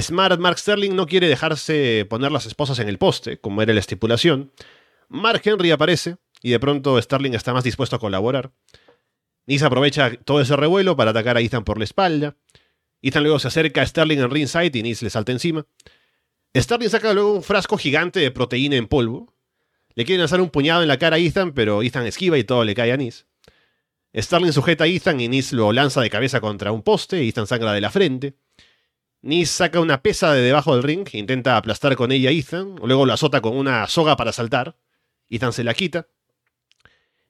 Smart 0.00 0.40
Mark 0.40 0.58
Sterling 0.58 0.96
no 0.96 1.04
quiere 1.04 1.28
dejarse 1.28 2.06
poner 2.08 2.32
las 2.32 2.46
esposas 2.46 2.78
en 2.78 2.88
el 2.88 2.96
poste, 2.96 3.36
como 3.36 3.60
era 3.60 3.74
la 3.74 3.80
estipulación. 3.80 4.52
Mark 5.10 5.42
Henry 5.44 5.70
aparece 5.70 6.16
y 6.40 6.48
de 6.48 6.58
pronto 6.58 6.98
Sterling 6.98 7.34
está 7.34 7.52
más 7.52 7.62
dispuesto 7.62 7.94
a 7.94 7.98
colaborar. 7.98 8.52
Nese 9.44 9.66
aprovecha 9.66 10.16
todo 10.24 10.40
ese 10.40 10.56
revuelo 10.56 10.96
para 10.96 11.10
atacar 11.10 11.36
a 11.36 11.42
Ethan 11.42 11.62
por 11.62 11.76
la 11.76 11.84
espalda. 11.84 12.38
Ethan 13.02 13.22
luego 13.22 13.38
se 13.38 13.48
acerca 13.48 13.82
a 13.82 13.86
Sterling 13.86 14.20
en 14.20 14.30
ringside 14.30 14.78
y 14.78 14.82
Nese 14.82 15.04
le 15.04 15.10
salta 15.10 15.32
encima. 15.32 15.66
Sterling 16.56 16.88
saca 16.88 17.12
luego 17.12 17.34
un 17.34 17.42
frasco 17.42 17.76
gigante 17.76 18.18
de 18.18 18.30
proteína 18.30 18.76
en 18.76 18.86
polvo. 18.86 19.34
Le 19.94 20.06
quiere 20.06 20.20
lanzar 20.20 20.40
un 20.40 20.48
puñado 20.48 20.80
en 20.80 20.88
la 20.88 20.96
cara 20.96 21.16
a 21.16 21.18
Ethan, 21.18 21.52
pero 21.52 21.82
Ethan 21.82 22.06
esquiva 22.06 22.38
y 22.38 22.44
todo 22.44 22.64
le 22.64 22.74
cae 22.74 22.92
a 22.92 22.96
Nese. 22.96 23.26
Sterling 24.16 24.52
sujeta 24.52 24.84
a 24.84 24.86
Ethan 24.86 25.20
y 25.20 25.28
Nese 25.28 25.56
lo 25.56 25.72
lanza 25.72 26.00
de 26.00 26.08
cabeza 26.08 26.40
contra 26.40 26.70
un 26.70 26.82
poste. 26.82 27.26
Ethan 27.26 27.46
sangra 27.46 27.72
de 27.72 27.80
la 27.80 27.90
frente. 27.90 28.36
Nese 29.22 29.52
saca 29.52 29.80
una 29.80 30.02
pesa 30.02 30.32
de 30.32 30.42
debajo 30.42 30.74
del 30.74 30.84
ring, 30.84 31.08
intenta 31.12 31.56
aplastar 31.56 31.96
con 31.96 32.12
ella 32.12 32.28
a 32.28 32.32
Ethan, 32.32 32.76
luego 32.84 33.06
lo 33.06 33.12
azota 33.12 33.40
con 33.40 33.56
una 33.56 33.86
soga 33.88 34.16
para 34.16 34.32
saltar. 34.32 34.76
Ethan 35.28 35.52
se 35.52 35.64
la 35.64 35.74
quita. 35.74 36.06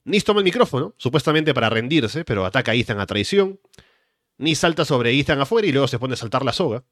Nese 0.05 0.27
toma 0.27 0.41
el 0.41 0.45
micrófono, 0.45 0.95
supuestamente 0.99 1.55
para 1.55 1.71
rendirse, 1.71 2.25
pero 2.25 2.45
ataca 2.45 2.73
a 2.73 2.75
Ethan 2.75 3.01
a 3.01 3.07
traición. 3.07 3.61
Nese 4.37 4.61
salta 4.61 4.85
sobre 4.85 5.19
Ethan 5.19 5.41
afuera 5.41 5.67
y 5.67 5.73
luego 5.73 5.89
se 5.89 5.99
pone 5.99 6.15
a 6.15 6.17
saltar 6.17 6.45
la 6.45 6.53
soga. 6.53 6.85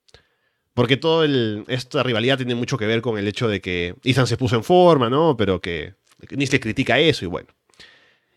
Porque 0.73 0.97
toda 0.97 1.29
esta 1.69 2.03
rivalidad 2.03 2.39
tiene 2.39 2.55
mucho 2.55 2.79
que 2.79 2.87
ver 2.87 3.03
con 3.03 3.19
el 3.19 3.29
hecho 3.29 3.47
de 3.47 3.61
que 3.61 3.97
Ethan 4.05 4.27
se 4.27 4.39
puso 4.39 4.57
en 4.57 4.65
forma, 4.65 5.11
¿no? 5.11 5.37
Pero 5.37 5.61
que 5.61 5.97
Nese 6.31 6.53
le 6.53 6.61
critica 6.61 6.99
eso 6.99 7.27
y 7.27 7.29
bueno. 7.29 7.49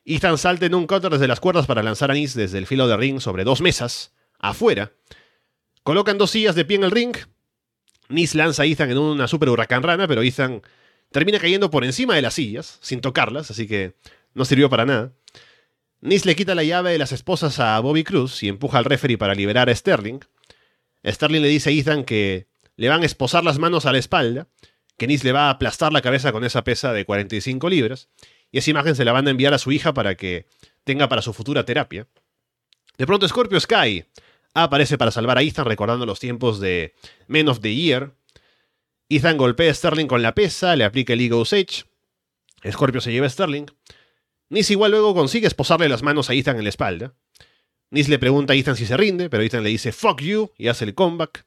Ethan 0.06 0.38
salta 0.38 0.68
en 0.68 0.76
un 0.76 0.86
counter 0.86 1.12
desde 1.12 1.28
las 1.28 1.40
cuerdas 1.40 1.66
para 1.66 1.82
lanzar 1.82 2.12
a 2.12 2.14
Nese 2.14 2.40
desde 2.40 2.60
el 2.60 2.68
filo 2.68 2.88
de 2.88 2.96
ring 2.96 3.20
sobre 3.20 3.44
dos 3.44 3.62
mesas, 3.62 4.14
afuera. 4.38 4.92
Colocan 5.84 6.20
dos 6.20 6.30
sillas 6.32 6.54
de 6.54 6.64
pie 6.64 6.78
en 6.78 6.84
el 6.84 6.92
ring. 6.92 7.16
Nese 8.08 8.38
lanza 8.38 8.64
a 8.64 8.66
Ethan 8.68 8.92
en 8.92 9.00
una 9.00 9.28
super 9.28 9.50
huracán 9.50 9.82
rana, 9.82 10.08
pero 10.08 10.22
Ethan 10.22 10.62
termina 11.12 11.40
cayendo 11.40 11.72
por 11.72 11.84
encima 11.84 12.16
de 12.16 12.22
las 12.22 12.36
sillas, 12.36 12.78
sin 12.82 13.02
tocarlas, 13.02 13.50
así 13.50 13.68
que 13.68 13.96
no 14.36 14.46
sirvió 14.46 14.70
para 14.70 14.86
nada. 14.86 15.12
Nese 16.02 16.28
le 16.28 16.36
quita 16.36 16.54
la 16.54 16.64
llave 16.64 16.92
de 16.92 17.00
las 17.00 17.12
esposas 17.12 17.60
a 17.60 17.80
Bobby 17.80 18.04
Cruz 18.04 18.44
y 18.44 18.48
empuja 18.48 18.78
al 18.78 18.86
referee 18.86 19.18
para 19.18 19.34
liberar 19.34 19.70
a 19.70 19.76
Sterling. 19.76 20.20
Sterling 21.04 21.42
le 21.42 21.48
dice 21.48 21.72
a 21.72 21.74
Ethan 21.74 22.04
que 22.04 22.48
le 22.76 22.90
van 22.90 23.02
a 23.02 23.06
esposar 23.08 23.44
las 23.44 23.58
manos 23.58 23.88
a 23.88 23.92
la 23.92 23.98
espalda, 23.98 24.48
que 24.98 25.08
Nese 25.08 25.26
le 25.26 25.32
va 25.32 25.48
a 25.48 25.50
aplastar 25.50 25.92
la 25.92 26.02
cabeza 26.02 26.32
con 26.32 26.44
esa 26.44 26.64
pesa 26.64 26.94
de 26.94 27.06
45 27.06 27.70
libras, 27.70 28.10
y 28.52 28.60
esa 28.60 28.72
imagen 28.72 28.96
se 28.96 29.06
la 29.06 29.12
van 29.12 29.28
a 29.28 29.32
enviar 29.32 29.54
a 29.54 29.58
su 29.58 29.72
hija 29.72 29.94
para 29.94 30.16
que 30.16 30.48
tenga 30.84 31.10
para 31.10 31.22
su 31.22 31.34
futura 31.34 31.66
terapia. 31.66 32.08
De 32.98 33.06
pronto 33.06 33.28
Scorpio 33.28 33.60
Sky 33.60 34.06
aparece 34.54 34.98
para 34.98 35.12
salvar 35.12 35.38
a 35.38 35.42
Ethan 35.42 35.66
recordando 35.66 36.06
los 36.06 36.20
tiempos 36.20 36.60
de 36.60 36.94
Men 37.28 37.50
of 37.50 37.60
the 37.60 37.76
Year. 37.76 38.16
Ethan 39.10 39.38
golpea 39.38 39.72
a 39.72 39.74
Sterling 39.74 40.08
con 40.08 40.22
la 40.22 40.34
pesa, 40.34 40.76
le 40.76 40.84
aplica 40.84 41.14
el 41.14 41.22
Ego 41.22 41.44
Sage. 41.46 41.84
Scorpio 42.72 43.02
se 43.02 43.12
lleva 43.12 43.28
a 43.28 43.30
Sterling. 43.30 43.66
Nis 44.50 44.72
igual 44.72 44.92
luego 44.92 45.14
consigue 45.14 45.48
esposarle 45.48 45.90
las 45.90 46.04
manos 46.04 46.30
a 46.30 46.34
Ethan 46.34 46.58
en 46.58 46.64
la 46.64 46.70
espalda. 46.70 47.14
Nis 47.92 48.10
le 48.10 48.20
pregunta 48.20 48.54
a 48.54 48.56
Ethan 48.56 48.76
si 48.76 48.86
se 48.86 48.98
rinde, 48.98 49.30
pero 49.30 49.44
Ethan 49.44 49.64
le 49.64 49.70
dice 49.70 49.92
fuck 49.92 50.22
you 50.22 50.52
y 50.58 50.70
hace 50.70 50.86
el 50.86 50.96
comeback. 50.96 51.46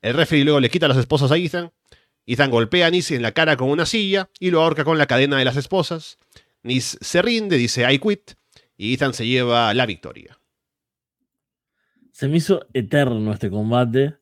El 0.00 0.14
referee 0.14 0.44
luego 0.44 0.60
le 0.60 0.70
quita 0.70 0.88
las 0.88 0.96
esposas 0.96 1.30
a 1.30 1.36
Ethan. 1.36 1.72
Ethan 2.32 2.50
golpea 2.50 2.86
a 2.86 2.90
Nis 2.90 3.10
en 3.10 3.22
la 3.22 3.32
cara 3.32 3.56
con 3.56 3.70
una 3.70 3.86
silla 3.86 4.28
y 4.38 4.50
lo 4.50 4.62
ahorca 4.62 4.84
con 4.84 4.98
la 4.98 5.06
cadena 5.06 5.38
de 5.38 5.44
las 5.44 5.56
esposas. 5.56 6.18
Nis 6.62 6.98
se 7.00 7.22
rinde, 7.22 7.56
dice 7.56 7.90
I 7.90 7.98
quit 7.98 8.32
y 8.76 8.94
Ethan 8.94 9.14
se 9.14 9.26
lleva 9.26 9.74
la 9.74 9.86
victoria. 9.86 10.38
Se 12.12 12.28
me 12.28 12.36
hizo 12.36 12.66
eterno 12.72 13.32
este 13.32 13.50
combate. 13.50 14.16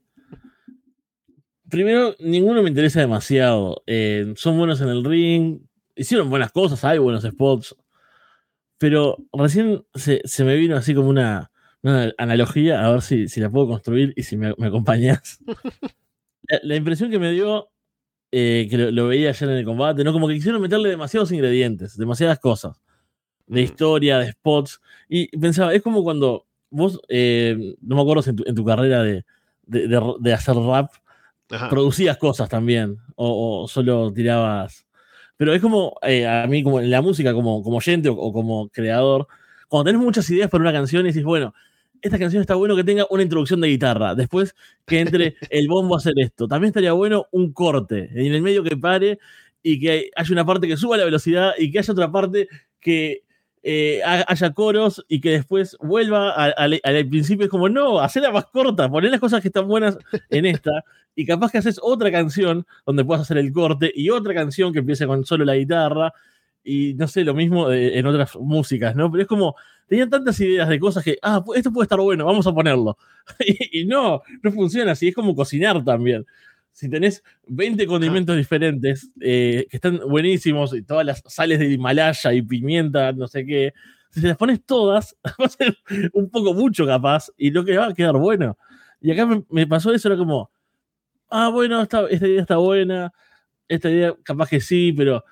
Primero, 1.69 2.17
ninguno 2.21 2.63
me 2.63 2.69
interesa 2.69 3.01
demasiado. 3.01 3.83
Eh, 3.87 4.33
son 4.37 4.57
buenos 4.57 4.81
en 4.81 4.89
el 4.89 5.05
ring, 5.05 5.61
hicieron 5.95 6.31
buenas 6.31 6.53
cosas, 6.53 6.85
hay 6.85 6.99
buenos 6.99 7.25
spots. 7.25 7.77
Pero 8.79 9.19
recién 9.33 9.85
se, 9.95 10.23
me 10.45 10.57
vino 10.57 10.77
así 10.77 10.95
como 10.95 11.09
una, 11.09 11.51
analogía, 12.17 12.87
a 12.87 12.93
ver 12.93 13.03
si, 13.03 13.27
la 13.41 13.51
puedo 13.51 13.67
construir 13.67 14.15
y 14.17 14.23
si 14.23 14.37
me, 14.37 14.55
acompañas. 14.65 15.41
la, 16.63 16.77
impresión 16.77 17.11
que 17.11 17.19
me 17.19 17.33
dio, 17.33 17.71
eh, 18.31 18.67
que 18.71 18.77
lo, 18.77 19.09
veía 19.09 19.31
ayer 19.31 19.49
en 19.49 19.57
el 19.57 19.65
combate, 19.65 20.05
¿no? 20.05 20.13
Como 20.13 20.29
que 20.29 20.35
quisieron 20.35 20.61
meterle 20.61 20.91
demasiados 20.91 21.33
ingredientes, 21.33 21.97
demasiadas 21.97 22.39
cosas. 22.39 22.81
De 23.47 23.61
mm. 23.61 23.65
historia, 23.65 24.19
de 24.19 24.33
spots. 24.33 24.81
Y 25.09 25.37
pensaba, 25.39 25.75
es 25.75 25.83
como 25.83 26.03
cuando 26.03 26.47
vos, 26.71 27.01
eh, 27.09 27.77
no 27.81 27.97
me 27.97 28.03
acuerdo 28.03 28.23
si 28.23 28.31
en 28.31 28.55
tu, 28.55 28.65
carrera 28.65 29.03
de, 29.03 29.25
de, 29.67 30.33
hacer 30.33 30.55
rap, 30.57 30.91
producías 31.71 32.19
cosas 32.19 32.49
también. 32.49 32.99
O, 33.17 33.63
o, 33.63 33.69
solo 33.69 34.13
tirabas 34.13 34.87
pero 35.39 35.55
es 35.55 35.63
como, 35.63 35.97
eh, 36.03 36.27
a 36.27 36.47
mí, 36.49 36.65
como 36.65 36.81
en 36.81 36.91
la 36.91 37.01
música, 37.01 37.33
como, 37.33 37.63
como 37.63 37.77
oyente 37.79 38.09
o, 38.11 38.33
como 38.33 38.69
creador, 38.71 39.29
cuando 39.69 39.85
tenés 39.91 40.05
muchas 40.05 40.29
ideas 40.31 40.51
para 40.51 40.63
una 40.63 40.73
canción 40.73 41.07
y 41.07 41.11
decís, 41.11 41.23
bueno, 41.23 41.55
esta 42.03 42.19
canción 42.19 42.41
está 42.41 42.55
bueno 42.55 42.77
que 42.77 42.85
tenga 42.85 43.07
una 43.11 43.23
introducción 43.23 43.61
de 43.61 43.69
guitarra, 43.69 44.15
después 44.15 44.55
que 44.87 45.01
entre 45.01 45.37
el 45.51 45.69
bombo 45.69 45.95
a 45.95 45.99
hacer 45.99 46.15
esto. 46.17 46.49
También 46.49 46.69
estaría 46.69 46.93
bueno 46.93 47.27
un 47.31 47.53
corte, 47.53 48.11
en 48.15 48.33
el 48.35 48.43
medio 48.43 48.63
que 48.63 48.77
pare 48.77 49.19
y 49.63 49.81
que 49.81 50.11
haya 50.17 50.33
una 50.33 50.47
parte 50.47 50.69
que 50.69 50.77
suba 50.77 50.97
la 50.97 51.05
velocidad 51.05 51.53
y 51.59 51.71
que 51.71 51.79
haya 51.79 51.93
otra 51.93 52.11
parte 52.11 52.49
que 52.81 53.23
eh, 53.63 54.01
haya 54.05 54.55
coros 54.55 55.05
y 55.09 55.21
que 55.21 55.31
después 55.31 55.77
vuelva 55.81 56.31
al, 56.31 56.81
principio. 57.09 57.45
Es 57.45 57.51
como, 57.51 57.69
no, 57.69 58.01
hacerla 58.01 58.31
más 58.31 58.47
corta, 58.47 58.89
poner 58.89 59.11
las 59.11 59.21
cosas 59.21 59.43
que 59.43 59.49
están 59.49 59.69
buenas 59.69 59.99
en 60.31 60.47
esta 60.47 60.71
y 61.15 61.27
capaz 61.27 61.51
que 61.51 61.59
haces 61.59 61.81
otra 61.83 62.13
canción 62.13 62.65
donde 62.87 63.05
puedas 63.05 63.23
hacer 63.23 63.39
el 63.39 63.53
corte 63.53 63.91
y 63.95 64.11
otra 64.11 64.33
canción 64.35 64.73
que 64.73 64.79
empiece 64.79 65.07
con 65.07 65.25
solo 65.25 65.45
la 65.45 65.57
guitarra 65.57 66.13
y 66.69 66.95
no 66.95 67.09
sé, 67.09 67.25
lo 67.25 67.35
mismo 67.35 67.73
en 67.73 68.05
otras 68.07 68.37
músicas, 68.37 68.95
¿no? 68.95 69.11
Pero 69.11 69.23
es 69.23 69.29
como, 69.29 69.57
tenían 69.87 70.11
tantas 70.11 70.39
ideas 70.41 70.69
de 70.69 70.79
cosas 70.79 71.03
que, 71.03 71.19
ah, 71.23 71.43
esto 71.57 71.73
puede 71.73 71.85
estar 71.85 71.99
bueno, 71.99 72.27
vamos 72.27 72.47
a 72.47 72.53
ponerlo. 72.53 72.99
y, 73.73 73.87
no, 73.87 74.23
no 74.43 74.53
funciona 74.53 74.93
así, 74.93 75.09
es 75.09 75.15
como 75.15 75.35
cocinar 75.35 75.83
también. 75.83 76.27
Si 76.73 76.89
tenés 76.89 77.25
20 77.47 77.87
condimentos 77.87 78.37
diferentes 78.37 79.11
eh, 79.21 79.67
que 79.71 79.77
están 79.79 79.99
buenísimos 80.07 80.75
y 80.75 80.83
todas 80.83 81.07
las 81.07 81.23
sales 81.27 81.59
de 81.59 81.73
Himalaya 81.73 82.33
y 82.35 82.43
pimienta, 82.43 83.13
no 83.13 83.27
sé 83.27 83.47
qué, 83.47 83.73
si 84.11 84.21
te 84.21 84.29
las 84.29 84.37
pones 84.37 84.63
todas, 84.65 85.17
va 85.41 85.47
a 85.47 85.49
ser 85.49 85.77
un 86.13 86.29
poco 86.29 86.53
mucho 86.53 86.87
capaz 86.87 87.31
y 87.37 87.51
lo 87.51 87.65
que 87.65 87.79
va 87.79 87.87
a 87.87 87.95
quedar 87.95 88.17
bueno. 88.19 88.59
Y 89.01 89.11
acá 89.11 89.25
me, 89.25 89.43
me 89.49 89.67
pasó 89.67 89.93
eso, 89.93 90.09
era 90.09 90.19
como, 90.19 90.51
ah, 91.31 91.49
bueno, 91.49 91.83
esta, 91.83 92.11
idea 92.13 92.43
está 92.43 92.57
buena, 92.57 93.13
esta 93.69 93.91
idea 93.91 94.15
capaz 94.23 94.51
que 94.51 94.61
sí, 94.61 94.93
pero 94.93 95.25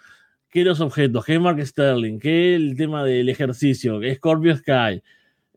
¿qué 0.56 0.64
los 0.64 0.80
objetos? 0.80 1.22
¿Qué 1.26 1.38
Mark 1.38 1.60
Sterling? 1.66 2.18
¿Qué 2.18 2.54
el 2.54 2.78
tema 2.78 3.04
del 3.04 3.28
ejercicio? 3.28 4.00
¿Qué 4.00 4.14
Scorpio 4.14 4.56
Sky? 4.56 5.02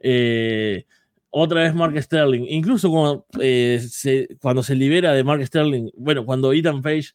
Eh, 0.01 0.83
otra 1.29 1.61
vez 1.61 1.73
Mark 1.73 1.97
Sterling. 2.03 2.43
Incluso 2.49 2.91
cuando, 2.91 3.25
eh, 3.39 3.79
se, 3.89 4.27
cuando 4.41 4.61
se 4.61 4.75
libera 4.75 5.13
de 5.13 5.23
Mark 5.23 5.41
Sterling, 5.47 5.89
bueno, 5.95 6.25
cuando 6.25 6.51
Ethan 6.51 6.81
Page 6.81 7.11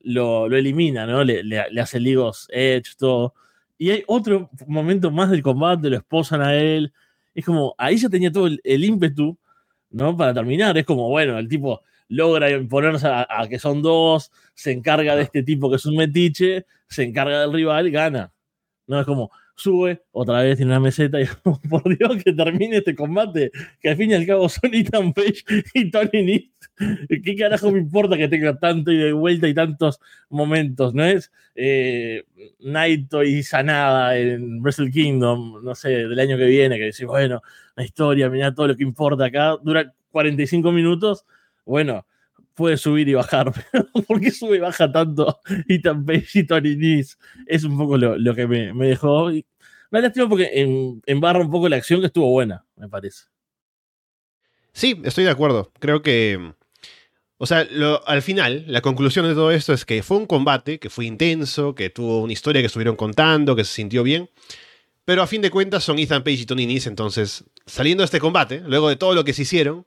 lo, 0.00 0.46
elimina, 0.46 1.04
¿no? 1.04 1.22
Le, 1.24 1.60
hace 1.78 2.00
ligos 2.00 2.48
Edge, 2.50 2.96
todo. 2.96 3.34
Y 3.76 3.90
hay 3.90 4.02
otro 4.06 4.48
momento 4.66 5.10
más 5.10 5.30
del 5.30 5.42
combate, 5.42 5.90
lo 5.90 5.98
esposan 5.98 6.40
a 6.40 6.54
él. 6.54 6.90
Es 7.34 7.44
como, 7.44 7.74
ahí 7.76 7.98
ya 7.98 8.08
tenía 8.08 8.32
todo 8.32 8.46
el, 8.46 8.62
el 8.64 8.82
ímpetu, 8.82 9.36
¿no? 9.90 10.16
Para 10.16 10.32
terminar. 10.32 10.78
Es 10.78 10.86
como, 10.86 11.10
bueno, 11.10 11.38
el 11.38 11.48
tipo 11.48 11.82
logra 12.08 12.50
imponerse 12.50 13.06
a, 13.08 13.46
que 13.48 13.58
son 13.58 13.82
dos, 13.82 14.32
se 14.54 14.72
encarga 14.72 15.16
de 15.16 15.22
este 15.22 15.42
tipo 15.42 15.70
que 15.70 15.76
es 15.76 15.86
un 15.86 15.96
metiche, 15.96 16.66
se 16.88 17.04
encarga 17.04 17.40
del 17.40 17.52
rival, 17.52 17.90
gana. 17.90 18.32
No 18.86 19.00
es 19.00 19.06
como 19.06 19.30
sube, 19.56 20.02
otra 20.12 20.42
vez 20.42 20.60
en 20.60 20.68
una 20.68 20.78
meseta 20.78 21.20
y 21.20 21.24
por 21.70 21.96
Dios 21.96 22.22
que 22.22 22.32
termine 22.32 22.76
este 22.76 22.94
combate, 22.94 23.50
que 23.80 23.88
al 23.88 23.96
fin 23.96 24.10
y 24.10 24.14
al 24.14 24.26
cabo 24.26 24.48
son 24.48 24.72
Ethan 24.74 25.12
Page 25.12 25.42
y 25.74 25.90
Tony 25.90 26.22
Nese. 26.22 26.50
¿Qué 27.24 27.36
carajo 27.36 27.72
me 27.72 27.78
importa 27.78 28.18
que 28.18 28.28
tenga 28.28 28.58
tanto 28.58 28.92
y 28.92 28.98
de 28.98 29.12
vuelta 29.12 29.48
y 29.48 29.54
tantos 29.54 29.98
momentos? 30.28 30.94
¿No 30.94 31.04
es 31.04 31.32
eh, 31.54 32.24
Naito 32.60 33.22
y 33.22 33.42
Sanada 33.42 34.16
en 34.18 34.60
Wrestle 34.60 34.90
Kingdom, 34.90 35.64
no 35.64 35.74
sé, 35.74 35.88
del 35.88 36.18
año 36.18 36.36
que 36.36 36.44
viene, 36.44 36.76
que 36.76 36.84
decís, 36.84 37.06
bueno, 37.06 37.42
la 37.74 37.84
historia, 37.84 38.28
mira 38.28 38.54
todo 38.54 38.68
lo 38.68 38.76
que 38.76 38.82
importa 38.82 39.24
acá, 39.24 39.56
dura 39.62 39.94
45 40.10 40.70
minutos 40.70 41.24
bueno, 41.66 42.06
puede 42.54 42.78
subir 42.78 43.08
y 43.08 43.14
bajar, 43.14 43.52
pero 43.72 43.86
¿por 44.06 44.20
qué 44.20 44.30
sube 44.30 44.56
y 44.56 44.60
baja 44.60 44.90
tanto 44.90 45.40
y 45.68 45.80
tan 45.80 46.04
bellito 46.04 46.60
Nis? 46.60 47.18
Es 47.46 47.64
un 47.64 47.76
poco 47.76 47.98
lo, 47.98 48.34
que 48.34 48.46
me, 48.46 48.86
dejó. 48.86 49.30
Me 49.90 50.00
lástima 50.00 50.28
porque 50.28 50.50
embarra 51.06 51.40
un 51.40 51.50
poco 51.50 51.68
la 51.68 51.76
acción 51.76 52.00
que 52.00 52.06
estuvo 52.06 52.30
buena, 52.30 52.64
me 52.76 52.88
parece. 52.88 53.24
Sí, 54.72 55.00
estoy 55.04 55.24
de 55.24 55.30
acuerdo. 55.30 55.70
Creo 55.78 56.02
que. 56.02 56.52
O 57.38 57.46
sea, 57.46 57.66
al 58.06 58.22
final, 58.22 58.64
la 58.66 58.80
conclusión 58.80 59.26
de 59.26 59.34
todo 59.34 59.50
esto 59.50 59.74
es 59.74 59.84
que 59.84 60.02
fue 60.02 60.16
un 60.16 60.26
combate 60.26 60.78
que 60.78 60.88
fue 60.88 61.04
intenso, 61.04 61.74
que 61.74 61.90
tuvo 61.90 62.22
una 62.22 62.32
historia 62.32 62.62
que 62.62 62.66
estuvieron 62.66 62.96
contando, 62.96 63.54
que 63.54 63.64
se 63.64 63.74
sintió 63.74 64.02
bien. 64.02 64.30
Pero 65.04 65.22
a 65.22 65.26
fin 65.26 65.42
de 65.42 65.50
cuentas 65.50 65.84
son 65.84 65.98
Ethan 65.98 66.24
Page 66.24 66.38
y 66.40 66.46
Tony 66.46 66.66
Nese, 66.66 66.88
entonces, 66.88 67.44
saliendo 67.66 68.00
de 68.00 68.06
este 68.06 68.18
combate, 68.20 68.62
luego 68.66 68.88
de 68.88 68.96
todo 68.96 69.14
lo 69.14 69.22
que 69.22 69.34
se 69.34 69.42
hicieron, 69.42 69.86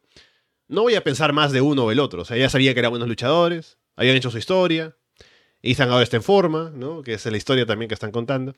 no 0.69 0.83
voy 0.83 0.95
a 0.95 1.03
pensar 1.03 1.33
más 1.33 1.51
de 1.51 1.61
uno 1.61 1.83
o 1.85 1.91
el 1.91 1.99
otro. 1.99 2.21
O 2.21 2.25
sea, 2.25 2.37
ya 2.37 2.49
sabía 2.49 2.73
que 2.73 2.79
eran 2.79 2.91
buenos 2.91 3.09
luchadores, 3.09 3.77
habían 3.97 4.15
hecho 4.15 4.31
su 4.31 4.37
historia. 4.37 4.95
Ethan 5.61 5.89
ahora 5.89 6.03
está 6.03 6.15
en 6.15 6.23
forma, 6.23 6.71
¿no? 6.73 7.01
Que 7.01 7.15
es 7.15 7.25
la 7.25 7.35
historia 7.35 7.65
también 7.65 7.89
que 7.89 7.95
están 7.95 8.11
contando. 8.11 8.55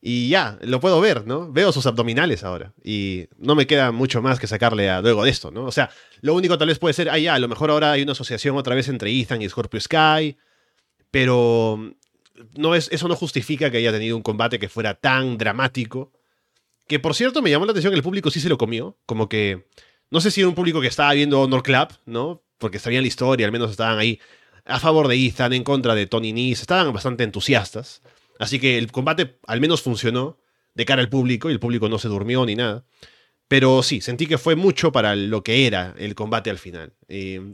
Y 0.00 0.28
ya, 0.28 0.58
lo 0.62 0.80
puedo 0.80 1.00
ver, 1.00 1.26
¿no? 1.26 1.52
Veo 1.52 1.70
sus 1.70 1.86
abdominales 1.86 2.44
ahora. 2.44 2.72
Y 2.82 3.28
no 3.38 3.54
me 3.54 3.66
queda 3.66 3.92
mucho 3.92 4.20
más 4.20 4.40
que 4.40 4.46
sacarle 4.46 4.90
a 4.90 5.00
luego 5.00 5.22
de 5.24 5.30
esto, 5.30 5.50
¿no? 5.50 5.64
O 5.64 5.72
sea, 5.72 5.90
lo 6.20 6.34
único 6.34 6.58
tal 6.58 6.68
vez 6.68 6.78
puede 6.78 6.92
ser, 6.92 7.08
ah, 7.08 7.18
ya, 7.18 7.34
a 7.34 7.38
lo 7.38 7.48
mejor 7.48 7.70
ahora 7.70 7.92
hay 7.92 8.02
una 8.02 8.12
asociación 8.12 8.56
otra 8.56 8.74
vez 8.74 8.88
entre 8.88 9.10
Ethan 9.18 9.40
y 9.40 9.48
Scorpio 9.48 9.80
Sky. 9.80 10.36
Pero 11.10 11.94
no 12.56 12.74
es, 12.74 12.88
eso 12.90 13.06
no 13.06 13.16
justifica 13.16 13.70
que 13.70 13.78
haya 13.78 13.92
tenido 13.92 14.16
un 14.16 14.22
combate 14.22 14.58
que 14.58 14.68
fuera 14.68 14.94
tan 14.94 15.38
dramático. 15.38 16.12
Que 16.88 16.98
por 16.98 17.14
cierto, 17.14 17.40
me 17.40 17.50
llamó 17.50 17.64
la 17.64 17.70
atención 17.70 17.92
que 17.92 17.98
el 17.98 18.02
público 18.02 18.30
sí 18.30 18.40
se 18.40 18.48
lo 18.48 18.58
comió. 18.58 18.98
Como 19.06 19.28
que 19.28 19.66
no 20.10 20.20
sé 20.20 20.30
si 20.30 20.40
era 20.40 20.48
un 20.48 20.54
público 20.54 20.80
que 20.80 20.86
estaba 20.86 21.12
viendo 21.12 21.40
Honor 21.40 21.62
Club, 21.62 21.88
¿no? 22.06 22.42
Porque 22.58 22.78
sabían 22.78 23.02
la 23.02 23.08
historia, 23.08 23.46
al 23.46 23.52
menos 23.52 23.70
estaban 23.70 23.98
ahí 23.98 24.20
a 24.64 24.80
favor 24.80 25.08
de 25.08 25.16
Ethan, 25.16 25.52
en 25.52 25.64
contra 25.64 25.94
de 25.94 26.06
Tony 26.06 26.32
Nese, 26.32 26.62
estaban 26.62 26.92
bastante 26.92 27.24
entusiastas. 27.24 28.02
Así 28.38 28.58
que 28.58 28.78
el 28.78 28.90
combate 28.90 29.38
al 29.46 29.60
menos 29.60 29.82
funcionó 29.82 30.38
de 30.74 30.84
cara 30.84 31.02
al 31.02 31.08
público 31.08 31.48
y 31.50 31.52
el 31.52 31.60
público 31.60 31.88
no 31.88 31.98
se 31.98 32.08
durmió 32.08 32.44
ni 32.46 32.56
nada. 32.56 32.84
Pero 33.48 33.82
sí, 33.82 34.00
sentí 34.00 34.26
que 34.26 34.38
fue 34.38 34.56
mucho 34.56 34.90
para 34.90 35.14
lo 35.14 35.44
que 35.44 35.66
era 35.66 35.94
el 35.98 36.14
combate 36.14 36.50
al 36.50 36.58
final. 36.58 36.94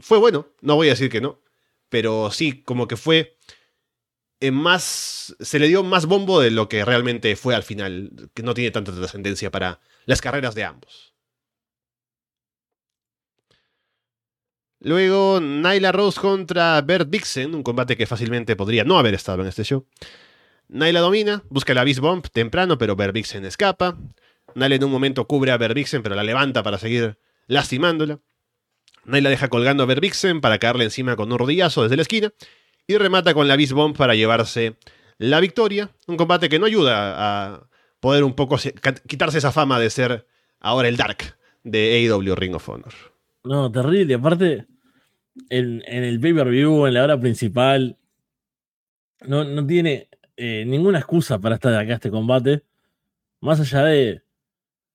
fue 0.01 0.17
bueno, 0.17 0.47
no 0.61 0.75
voy 0.75 0.87
a 0.87 0.91
decir 0.91 1.09
que 1.09 1.21
no, 1.21 1.41
pero 1.89 2.31
sí, 2.31 2.63
como 2.63 2.87
que 2.87 2.97
fue 2.97 3.37
en 4.39 4.55
más. 4.55 5.35
Se 5.39 5.59
le 5.59 5.67
dio 5.67 5.83
más 5.83 6.05
bombo 6.05 6.39
de 6.39 6.51
lo 6.51 6.69
que 6.69 6.85
realmente 6.85 7.35
fue 7.35 7.55
al 7.55 7.63
final, 7.63 8.29
que 8.33 8.43
no 8.43 8.53
tiene 8.53 8.71
tanta 8.71 8.93
trascendencia 8.93 9.51
para 9.51 9.81
las 10.05 10.21
carreras 10.21 10.55
de 10.55 10.63
ambos. 10.63 11.10
Luego, 14.83 15.39
Nyla 15.39 15.91
Rose 15.91 16.19
contra 16.19 16.81
Bert 16.81 17.07
Vixen, 17.07 17.53
un 17.53 17.61
combate 17.61 17.95
que 17.95 18.07
fácilmente 18.07 18.55
podría 18.55 18.83
no 18.83 18.97
haber 18.97 19.13
estado 19.13 19.43
en 19.43 19.47
este 19.47 19.63
show. 19.63 19.85
Nyla 20.69 21.01
domina, 21.01 21.43
busca 21.49 21.75
la 21.75 21.83
Beast 21.83 21.99
Bomb 21.99 22.27
temprano, 22.29 22.79
pero 22.79 22.95
Bert 22.95 23.13
Vixen 23.13 23.45
escapa. 23.45 23.95
Nyla 24.55 24.75
en 24.75 24.83
un 24.83 24.91
momento 24.91 25.27
cubre 25.27 25.51
a 25.51 25.57
Bert 25.57 25.75
Vixen, 25.75 26.01
pero 26.01 26.15
la 26.15 26.23
levanta 26.23 26.63
para 26.63 26.79
seguir 26.79 27.19
lastimándola. 27.45 28.21
Nyla 29.05 29.29
deja 29.29 29.49
colgando 29.49 29.83
a 29.83 29.85
Bert 29.85 30.01
Vixen 30.01 30.41
para 30.41 30.57
caerle 30.57 30.85
encima 30.85 31.15
con 31.15 31.31
un 31.31 31.37
rodillazo 31.37 31.83
desde 31.83 31.95
la 31.95 32.01
esquina. 32.01 32.33
Y 32.87 32.97
remata 32.97 33.35
con 33.35 33.47
la 33.47 33.55
Beast 33.55 33.73
Bomb 33.73 33.95
para 33.95 34.15
llevarse 34.15 34.77
la 35.19 35.39
victoria. 35.39 35.91
Un 36.07 36.17
combate 36.17 36.49
que 36.49 36.57
no 36.57 36.65
ayuda 36.65 37.51
a 37.53 37.67
poder 37.99 38.23
un 38.23 38.33
poco 38.33 38.57
quitarse 39.07 39.37
esa 39.37 39.51
fama 39.51 39.79
de 39.79 39.91
ser 39.91 40.25
ahora 40.59 40.87
el 40.87 40.97
Dark 40.97 41.37
de 41.63 42.09
AEW 42.09 42.33
Ring 42.33 42.55
of 42.55 42.67
Honor. 42.67 43.10
No, 43.43 43.71
terrible. 43.71 44.13
Aparte, 44.15 44.67
en, 45.49 45.83
el 45.85 46.19
pay-per-view, 46.19 46.87
en 46.87 46.93
la 46.93 47.03
hora 47.03 47.19
principal, 47.19 47.97
no, 49.21 49.43
no 49.43 49.65
tiene 49.65 50.09
eh, 50.37 50.63
ninguna 50.65 50.99
excusa 50.99 51.39
para 51.39 51.55
estar 51.55 51.73
acá 51.73 51.95
este 51.95 52.11
combate. 52.11 52.63
Más 53.41 53.59
allá 53.59 53.85
de, 53.85 54.21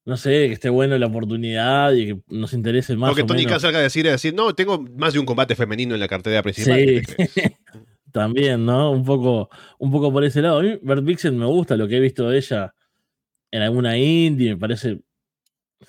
no 0.04 0.16
sé, 0.16 0.30
que 0.46 0.52
esté 0.52 0.68
bueno 0.68 0.96
la 0.98 1.06
oportunidad 1.06 1.92
y 1.92 2.06
que 2.06 2.20
nos 2.28 2.52
interese 2.52 2.96
más. 2.96 3.10
Porque 3.10 3.24
Tony 3.24 3.44
Khan 3.44 3.60
salga 3.60 3.80
a 3.80 3.82
decir, 3.82 4.06
decir, 4.06 4.34
no, 4.34 4.54
tengo 4.54 4.80
más 4.96 5.12
de 5.12 5.18
un 5.18 5.26
combate 5.26 5.56
femenino 5.56 5.94
en 5.94 6.00
la 6.00 6.08
cartera 6.08 6.42
principal. 6.42 6.78
Sí. 6.78 7.42
También, 8.12 8.64
¿no? 8.64 8.92
Un 8.92 9.04
poco, 9.04 9.50
un 9.78 9.90
poco 9.90 10.12
por 10.12 10.24
ese 10.24 10.40
lado. 10.40 10.60
A 10.60 10.62
mí, 10.62 10.78
Bert 10.80 11.04
Vixen 11.04 11.36
me 11.36 11.44
gusta 11.44 11.76
lo 11.76 11.86
que 11.86 11.96
he 11.96 12.00
visto 12.00 12.30
de 12.30 12.38
ella 12.38 12.72
en 13.50 13.62
alguna 13.62 13.98
indie, 13.98 14.50
me 14.50 14.56
parece 14.56 15.00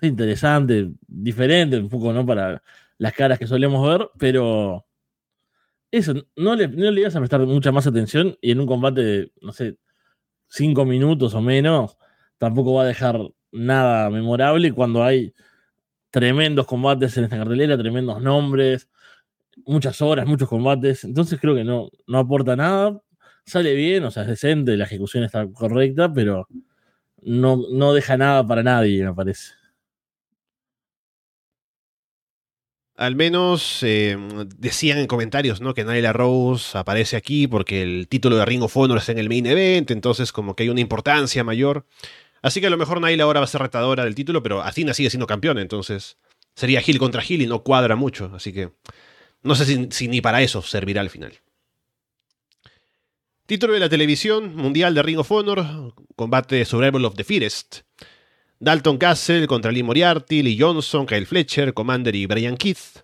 interesante, 0.02 0.92
diferente, 1.08 1.78
un 1.78 1.90
poco, 1.90 2.14
¿no? 2.14 2.26
Para 2.26 2.62
las 2.98 3.14
caras 3.14 3.40
que 3.40 3.48
solemos 3.48 3.88
ver, 3.88 4.10
pero 4.18 4.86
eso, 5.92 6.14
no 6.36 6.56
le, 6.56 6.68
no 6.68 6.92
le 6.92 7.02
ibas 7.02 7.16
a 7.16 7.20
prestar 7.20 7.46
mucha 7.46 7.72
más 7.72 7.88
atención 7.88 8.38
y 8.42 8.52
en 8.52 8.60
un 8.60 8.68
combate 8.68 9.02
de, 9.02 9.32
no 9.42 9.54
sé, 9.54 9.78
cinco 10.50 10.86
minutos 10.86 11.34
o 11.34 11.42
menos, 11.42 11.98
tampoco 12.38 12.74
va 12.74 12.84
a 12.84 12.88
dejar 12.88 13.20
nada 13.52 14.10
memorable 14.10 14.72
cuando 14.74 15.04
hay 15.04 15.34
tremendos 16.12 16.66
combates 16.68 17.18
en 17.18 17.26
esta 17.26 17.38
cartelera, 17.38 17.78
tremendos 17.78 18.22
nombres, 18.22 18.90
muchas 19.66 20.02
horas, 20.02 20.28
muchos 20.28 20.50
combates. 20.50 21.04
Entonces 21.04 21.40
creo 21.40 21.56
que 21.56 21.64
no, 21.64 21.90
no 22.08 22.20
aporta 22.20 22.56
nada. 22.56 23.02
Sale 23.46 23.74
bien, 23.76 24.04
o 24.04 24.12
sea, 24.12 24.24
es 24.24 24.30
decente, 24.30 24.76
la 24.78 24.86
ejecución 24.86 25.24
está 25.24 25.48
correcta, 25.52 26.12
pero 26.12 26.48
no, 27.22 27.58
no 27.72 27.94
deja 27.94 28.18
nada 28.18 28.46
para 28.46 28.64
nadie, 28.64 29.04
me 29.06 29.14
parece. 29.14 29.57
Al 32.98 33.16
menos 33.16 33.84
eh, 33.84 34.18
decían 34.58 34.98
en 34.98 35.06
comentarios, 35.06 35.62
¿no? 35.62 35.76
Que 35.76 35.86
Nyla 35.86 36.14
Rose 36.14 36.76
aparece 36.76 37.16
aquí 37.16 37.48
porque 37.48 37.84
el 37.84 38.08
título 38.08 38.38
de 38.38 38.46
Ring 38.46 38.64
of 38.64 38.76
Honor 38.76 38.98
está 38.98 39.12
en 39.12 39.20
el 39.20 39.30
main 39.30 39.46
event, 39.46 39.92
entonces 39.92 40.32
como 40.32 40.56
que 40.56 40.64
hay 40.64 40.70
una 40.70 40.82
importancia 40.82 41.44
mayor. 41.44 41.86
Así 42.42 42.60
que 42.60 42.68
a 42.68 42.70
lo 42.72 42.78
mejor 42.78 43.00
Nyla 43.00 43.24
ahora 43.24 43.40
va 43.40 43.44
a 43.44 43.48
ser 43.48 43.62
retadora 43.62 44.04
del 44.04 44.16
título, 44.16 44.42
pero 44.42 44.64
Athena 44.64 44.96
sigue 44.96 45.12
siendo 45.12 45.28
campeón, 45.28 45.60
entonces 45.60 46.18
sería 46.56 46.82
Hill 46.84 46.98
contra 46.98 47.24
Hill 47.28 47.44
y 47.44 47.46
no 47.48 47.62
cuadra 47.62 47.96
mucho, 47.96 48.32
así 48.34 48.52
que 48.52 48.72
no 49.44 49.54
sé 49.54 49.66
si, 49.66 49.88
si 49.92 50.08
ni 50.08 50.20
para 50.20 50.42
eso 50.42 50.64
servirá 50.64 51.02
al 51.02 51.12
final. 51.12 51.34
Título 53.46 53.74
de 53.74 53.80
la 53.80 53.90
televisión 53.90 54.56
mundial 54.56 54.96
de 54.96 55.04
Ring 55.04 55.20
of 55.20 55.32
Honor, 55.32 55.94
combate 56.16 56.66
Survival 56.66 57.06
of 57.06 57.16
the 57.16 57.24
Fittest. 57.24 57.87
Dalton 58.60 58.98
Castle 58.98 59.46
contra 59.46 59.72
Lee 59.72 59.84
Moriarty, 59.84 60.42
Lee 60.42 60.58
Johnson, 60.60 61.06
Kyle 61.06 61.26
Fletcher, 61.26 61.74
Commander 61.74 62.16
y 62.16 62.26
Brian 62.26 62.58
Keith. 62.58 63.04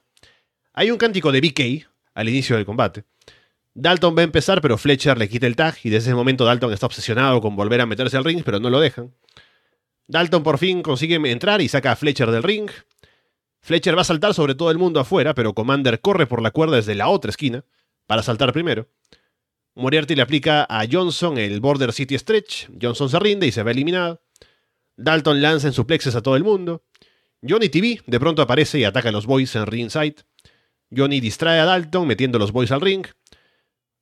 Hay 0.73 0.89
un 0.89 0.97
cántico 0.97 1.31
de 1.31 1.41
BK 1.41 1.87
al 2.15 2.29
inicio 2.29 2.55
del 2.55 2.65
combate. 2.65 3.03
Dalton 3.75 4.15
va 4.15 4.21
a 4.21 4.25
empezar, 4.25 4.61
pero 4.61 4.77
Fletcher 4.77 5.17
le 5.17 5.29
quita 5.29 5.45
el 5.45 5.55
tag 5.55 5.75
y 5.83 5.89
desde 5.89 6.09
ese 6.09 6.15
momento 6.15 6.45
Dalton 6.45 6.73
está 6.73 6.87
obsesionado 6.87 7.41
con 7.41 7.55
volver 7.55 7.81
a 7.81 7.85
meterse 7.85 8.17
al 8.17 8.23
ring, 8.23 8.41
pero 8.43 8.59
no 8.59 8.69
lo 8.69 8.79
dejan. 8.79 9.13
Dalton 10.07 10.43
por 10.43 10.57
fin 10.57 10.81
consigue 10.81 11.15
entrar 11.15 11.61
y 11.61 11.67
saca 11.67 11.91
a 11.91 11.95
Fletcher 11.95 12.31
del 12.31 12.43
ring. 12.43 12.69
Fletcher 13.61 13.95
va 13.95 14.01
a 14.01 14.05
saltar 14.05 14.33
sobre 14.33 14.55
todo 14.55 14.71
el 14.71 14.77
mundo 14.77 14.99
afuera, 14.99 15.33
pero 15.33 15.53
Commander 15.53 16.01
corre 16.01 16.27
por 16.27 16.41
la 16.41 16.51
cuerda 16.51 16.75
desde 16.75 16.95
la 16.95 17.07
otra 17.07 17.29
esquina 17.29 17.63
para 18.07 18.23
saltar 18.23 18.53
primero. 18.53 18.89
Moriarty 19.75 20.15
le 20.15 20.21
aplica 20.21 20.67
a 20.69 20.85
Johnson 20.91 21.37
el 21.37 21.59
Border 21.59 21.93
City 21.93 22.17
Stretch. 22.17 22.69
Johnson 22.79 23.09
se 23.09 23.19
rinde 23.19 23.47
y 23.47 23.51
se 23.51 23.63
va 23.63 23.71
eliminado. 23.71 24.21
Dalton 24.95 25.41
lanza 25.41 25.67
en 25.67 25.73
suplexes 25.73 26.15
a 26.15 26.21
todo 26.21 26.35
el 26.35 26.43
mundo. 26.43 26.83
Johnny 27.47 27.69
TV 27.69 28.01
de 28.05 28.19
pronto 28.19 28.41
aparece 28.41 28.79
y 28.79 28.83
ataca 28.83 29.09
a 29.09 29.11
los 29.11 29.25
boys 29.25 29.55
en 29.55 29.65
ringside. 29.65 30.15
Johnny 30.95 31.19
distrae 31.19 31.59
a 31.59 31.65
Dalton 31.65 32.07
metiendo 32.07 32.39
los 32.39 32.51
boys 32.51 32.71
al 32.71 32.81
ring. 32.81 33.05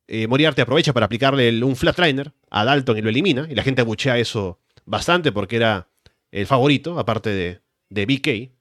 Eh, 0.07 0.27
Moriarty 0.27 0.61
aprovecha 0.61 0.93
para 0.93 1.05
aplicarle 1.05 1.63
un 1.63 1.75
flatliner 1.75 2.33
a 2.49 2.65
Dalton 2.65 2.97
y 2.97 3.01
lo 3.01 3.09
elimina. 3.09 3.47
Y 3.49 3.55
la 3.55 3.63
gente 3.63 3.81
abuchea 3.81 4.19
eso 4.19 4.59
bastante 4.85 5.31
porque 5.31 5.55
era 5.55 5.89
el 6.31 6.45
favorito, 6.45 6.99
aparte 6.99 7.29
de, 7.29 7.61
de 7.89 8.05
BK. 8.05 8.51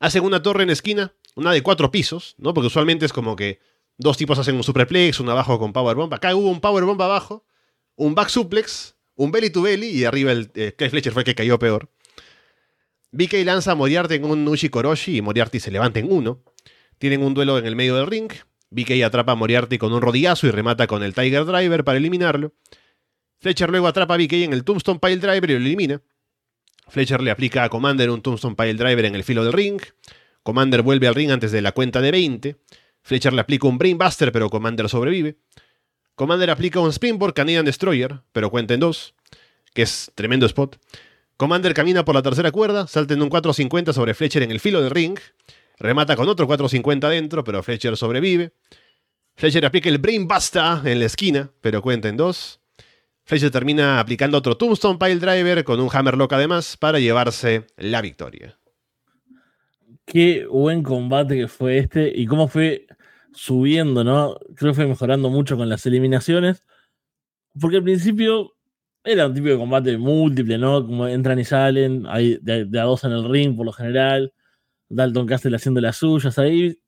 Hacen 0.00 0.24
una 0.24 0.42
torre 0.42 0.64
en 0.64 0.70
esquina, 0.70 1.14
una 1.34 1.52
de 1.52 1.62
cuatro 1.62 1.90
pisos, 1.90 2.34
¿no? 2.38 2.52
Porque 2.52 2.66
usualmente 2.66 3.06
es 3.06 3.12
como 3.12 3.36
que 3.36 3.60
dos 3.96 4.16
tipos 4.16 4.38
hacen 4.38 4.56
un 4.56 4.62
superplex, 4.62 5.20
uno 5.20 5.32
abajo 5.32 5.58
con 5.58 5.72
powerbomb. 5.72 6.12
Acá 6.12 6.34
hubo 6.34 6.50
un 6.50 6.60
powerbomb 6.60 7.00
abajo, 7.00 7.46
un 7.96 8.14
back 8.14 8.28
suplex 8.28 8.93
un 9.16 9.30
belly 9.30 9.50
to 9.50 9.62
belly 9.62 9.88
y 9.88 10.04
arriba 10.04 10.32
el 10.32 10.50
eh, 10.54 10.74
Fletcher 10.76 11.12
fue 11.12 11.22
el 11.22 11.26
que 11.26 11.34
cayó 11.34 11.58
peor. 11.58 11.88
BK 13.12 13.44
lanza 13.44 13.72
a 13.72 13.74
Moriarty 13.74 14.14
en 14.14 14.24
un 14.24 14.46
Uchi 14.48 14.68
Koroshi 14.68 15.18
y 15.18 15.22
Moriarty 15.22 15.60
se 15.60 15.70
levanta 15.70 16.00
en 16.00 16.10
uno. 16.10 16.42
Tienen 16.98 17.22
un 17.22 17.34
duelo 17.34 17.58
en 17.58 17.66
el 17.66 17.76
medio 17.76 17.96
del 17.96 18.06
ring. 18.06 18.32
BK 18.70 19.04
atrapa 19.04 19.32
a 19.32 19.34
Moriarty 19.36 19.78
con 19.78 19.92
un 19.92 20.02
rodillazo 20.02 20.48
y 20.48 20.50
remata 20.50 20.86
con 20.88 21.02
el 21.04 21.14
Tiger 21.14 21.44
Driver 21.44 21.84
para 21.84 21.98
eliminarlo. 21.98 22.54
Fletcher 23.38 23.70
luego 23.70 23.86
atrapa 23.86 24.14
a 24.14 24.16
BK 24.16 24.32
en 24.32 24.52
el 24.52 24.64
Tombstone 24.64 24.98
Pile 24.98 25.18
Driver 25.18 25.50
y 25.50 25.52
lo 25.52 25.58
elimina. 25.60 26.02
Fletcher 26.88 27.22
le 27.22 27.30
aplica 27.30 27.62
a 27.62 27.68
Commander 27.68 28.10
un 28.10 28.20
Tombstone 28.20 28.56
Pile 28.56 28.74
Driver 28.74 29.04
en 29.04 29.14
el 29.14 29.22
filo 29.22 29.44
del 29.44 29.52
ring. 29.52 29.80
Commander 30.42 30.82
vuelve 30.82 31.06
al 31.06 31.14
ring 31.14 31.30
antes 31.30 31.52
de 31.52 31.62
la 31.62 31.72
cuenta 31.72 32.00
de 32.00 32.10
20. 32.10 32.56
Fletcher 33.02 33.32
le 33.32 33.42
aplica 33.42 33.68
un 33.68 33.78
Brainbuster, 33.78 34.32
pero 34.32 34.50
Commander 34.50 34.88
sobrevive. 34.88 35.36
Commander 36.14 36.50
aplica 36.50 36.78
un 36.78 36.92
Spinboard 36.92 37.34
Canadian 37.34 37.64
Destroyer, 37.64 38.20
pero 38.32 38.50
cuenta 38.50 38.74
en 38.74 38.80
dos, 38.80 39.14
que 39.72 39.82
es 39.82 40.12
tremendo 40.14 40.46
spot. 40.46 40.78
Commander 41.36 41.74
camina 41.74 42.04
por 42.04 42.14
la 42.14 42.22
tercera 42.22 42.52
cuerda, 42.52 42.86
salta 42.86 43.14
en 43.14 43.22
un 43.22 43.28
450 43.28 43.92
sobre 43.92 44.14
Fletcher 44.14 44.44
en 44.44 44.52
el 44.52 44.60
filo 44.60 44.80
del 44.80 44.90
ring, 44.90 45.18
remata 45.78 46.14
con 46.14 46.28
otro 46.28 46.46
450 46.46 47.08
dentro, 47.08 47.42
pero 47.42 47.62
Fletcher 47.62 47.96
sobrevive. 47.96 48.52
Fletcher 49.34 49.66
aplica 49.66 49.88
el 49.88 49.98
Brain 49.98 50.28
Basta 50.28 50.80
en 50.84 51.00
la 51.00 51.06
esquina, 51.06 51.50
pero 51.60 51.82
cuenta 51.82 52.08
en 52.08 52.16
dos. 52.16 52.60
Fletcher 53.24 53.50
termina 53.50 53.98
aplicando 53.98 54.38
otro 54.38 54.56
Tombstone 54.56 54.98
Pile 54.98 55.16
Driver 55.16 55.64
con 55.64 55.80
un 55.80 55.88
Hammerlock 55.92 56.34
además 56.34 56.76
para 56.76 57.00
llevarse 57.00 57.66
la 57.76 58.00
victoria. 58.00 58.56
Qué 60.04 60.46
buen 60.46 60.84
combate 60.84 61.34
que 61.34 61.48
fue 61.48 61.78
este 61.78 62.12
y 62.14 62.26
cómo 62.26 62.46
fue 62.46 62.86
subiendo, 63.34 64.04
¿no? 64.04 64.36
Creo 64.56 64.72
que 64.72 64.76
fue 64.76 64.86
mejorando 64.86 65.30
mucho 65.30 65.56
con 65.56 65.68
las 65.68 65.84
eliminaciones. 65.86 66.64
Porque 67.60 67.76
al 67.78 67.84
principio 67.84 68.54
era 69.04 69.26
un 69.26 69.34
tipo 69.34 69.48
de 69.48 69.58
combate 69.58 69.98
múltiple, 69.98 70.58
¿no? 70.58 70.86
Como 70.86 71.06
entran 71.08 71.38
y 71.38 71.44
salen, 71.44 72.06
hay 72.08 72.38
de, 72.42 72.68
a 72.80 72.84
dos 72.84 73.04
en 73.04 73.12
el 73.12 73.28
ring 73.28 73.56
por 73.56 73.66
lo 73.66 73.72
general. 73.72 74.32
Dalton 74.88 75.26
Castle 75.26 75.56
haciendo 75.56 75.80
las 75.80 75.96
suyas 75.96 76.38
ahí. 76.38 76.78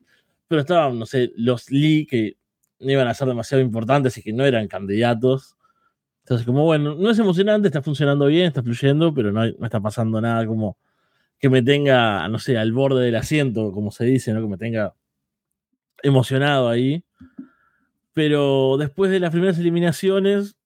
Pero 0.48 0.60
estaban, 0.62 0.98
no 0.98 1.06
sé, 1.06 1.32
los 1.36 1.70
Lee 1.70 2.06
que 2.06 2.36
no 2.80 2.92
iban 2.92 3.08
a 3.08 3.14
ser 3.14 3.28
demasiado 3.28 3.62
importantes 3.62 4.16
y 4.18 4.22
que 4.22 4.32
no 4.32 4.44
eran 4.44 4.68
candidatos. 4.68 5.56
Entonces, 6.24 6.46
como 6.46 6.64
bueno, 6.64 6.94
no 6.96 7.10
es 7.10 7.18
emocionante, 7.18 7.68
está 7.68 7.82
funcionando 7.82 8.26
bien, 8.26 8.46
está 8.46 8.62
fluyendo, 8.62 9.14
pero 9.14 9.32
no, 9.32 9.44
no 9.46 9.64
está 9.66 9.80
pasando 9.80 10.20
nada 10.20 10.46
como 10.46 10.78
que 11.38 11.48
me 11.50 11.62
tenga, 11.62 12.28
no 12.28 12.38
sé, 12.38 12.58
al 12.58 12.72
borde 12.72 13.04
del 13.04 13.16
asiento, 13.16 13.72
como 13.72 13.90
se 13.90 14.04
dice, 14.06 14.32
¿no? 14.32 14.40
Que 14.40 14.48
me 14.48 14.58
tenga 14.58 14.94
emocionado 16.02 16.68
ahí. 16.68 17.04
Pero 18.12 18.76
después 18.78 19.10
de 19.10 19.20
las 19.20 19.30
primeras 19.30 19.58
eliminaciones, 19.58 20.56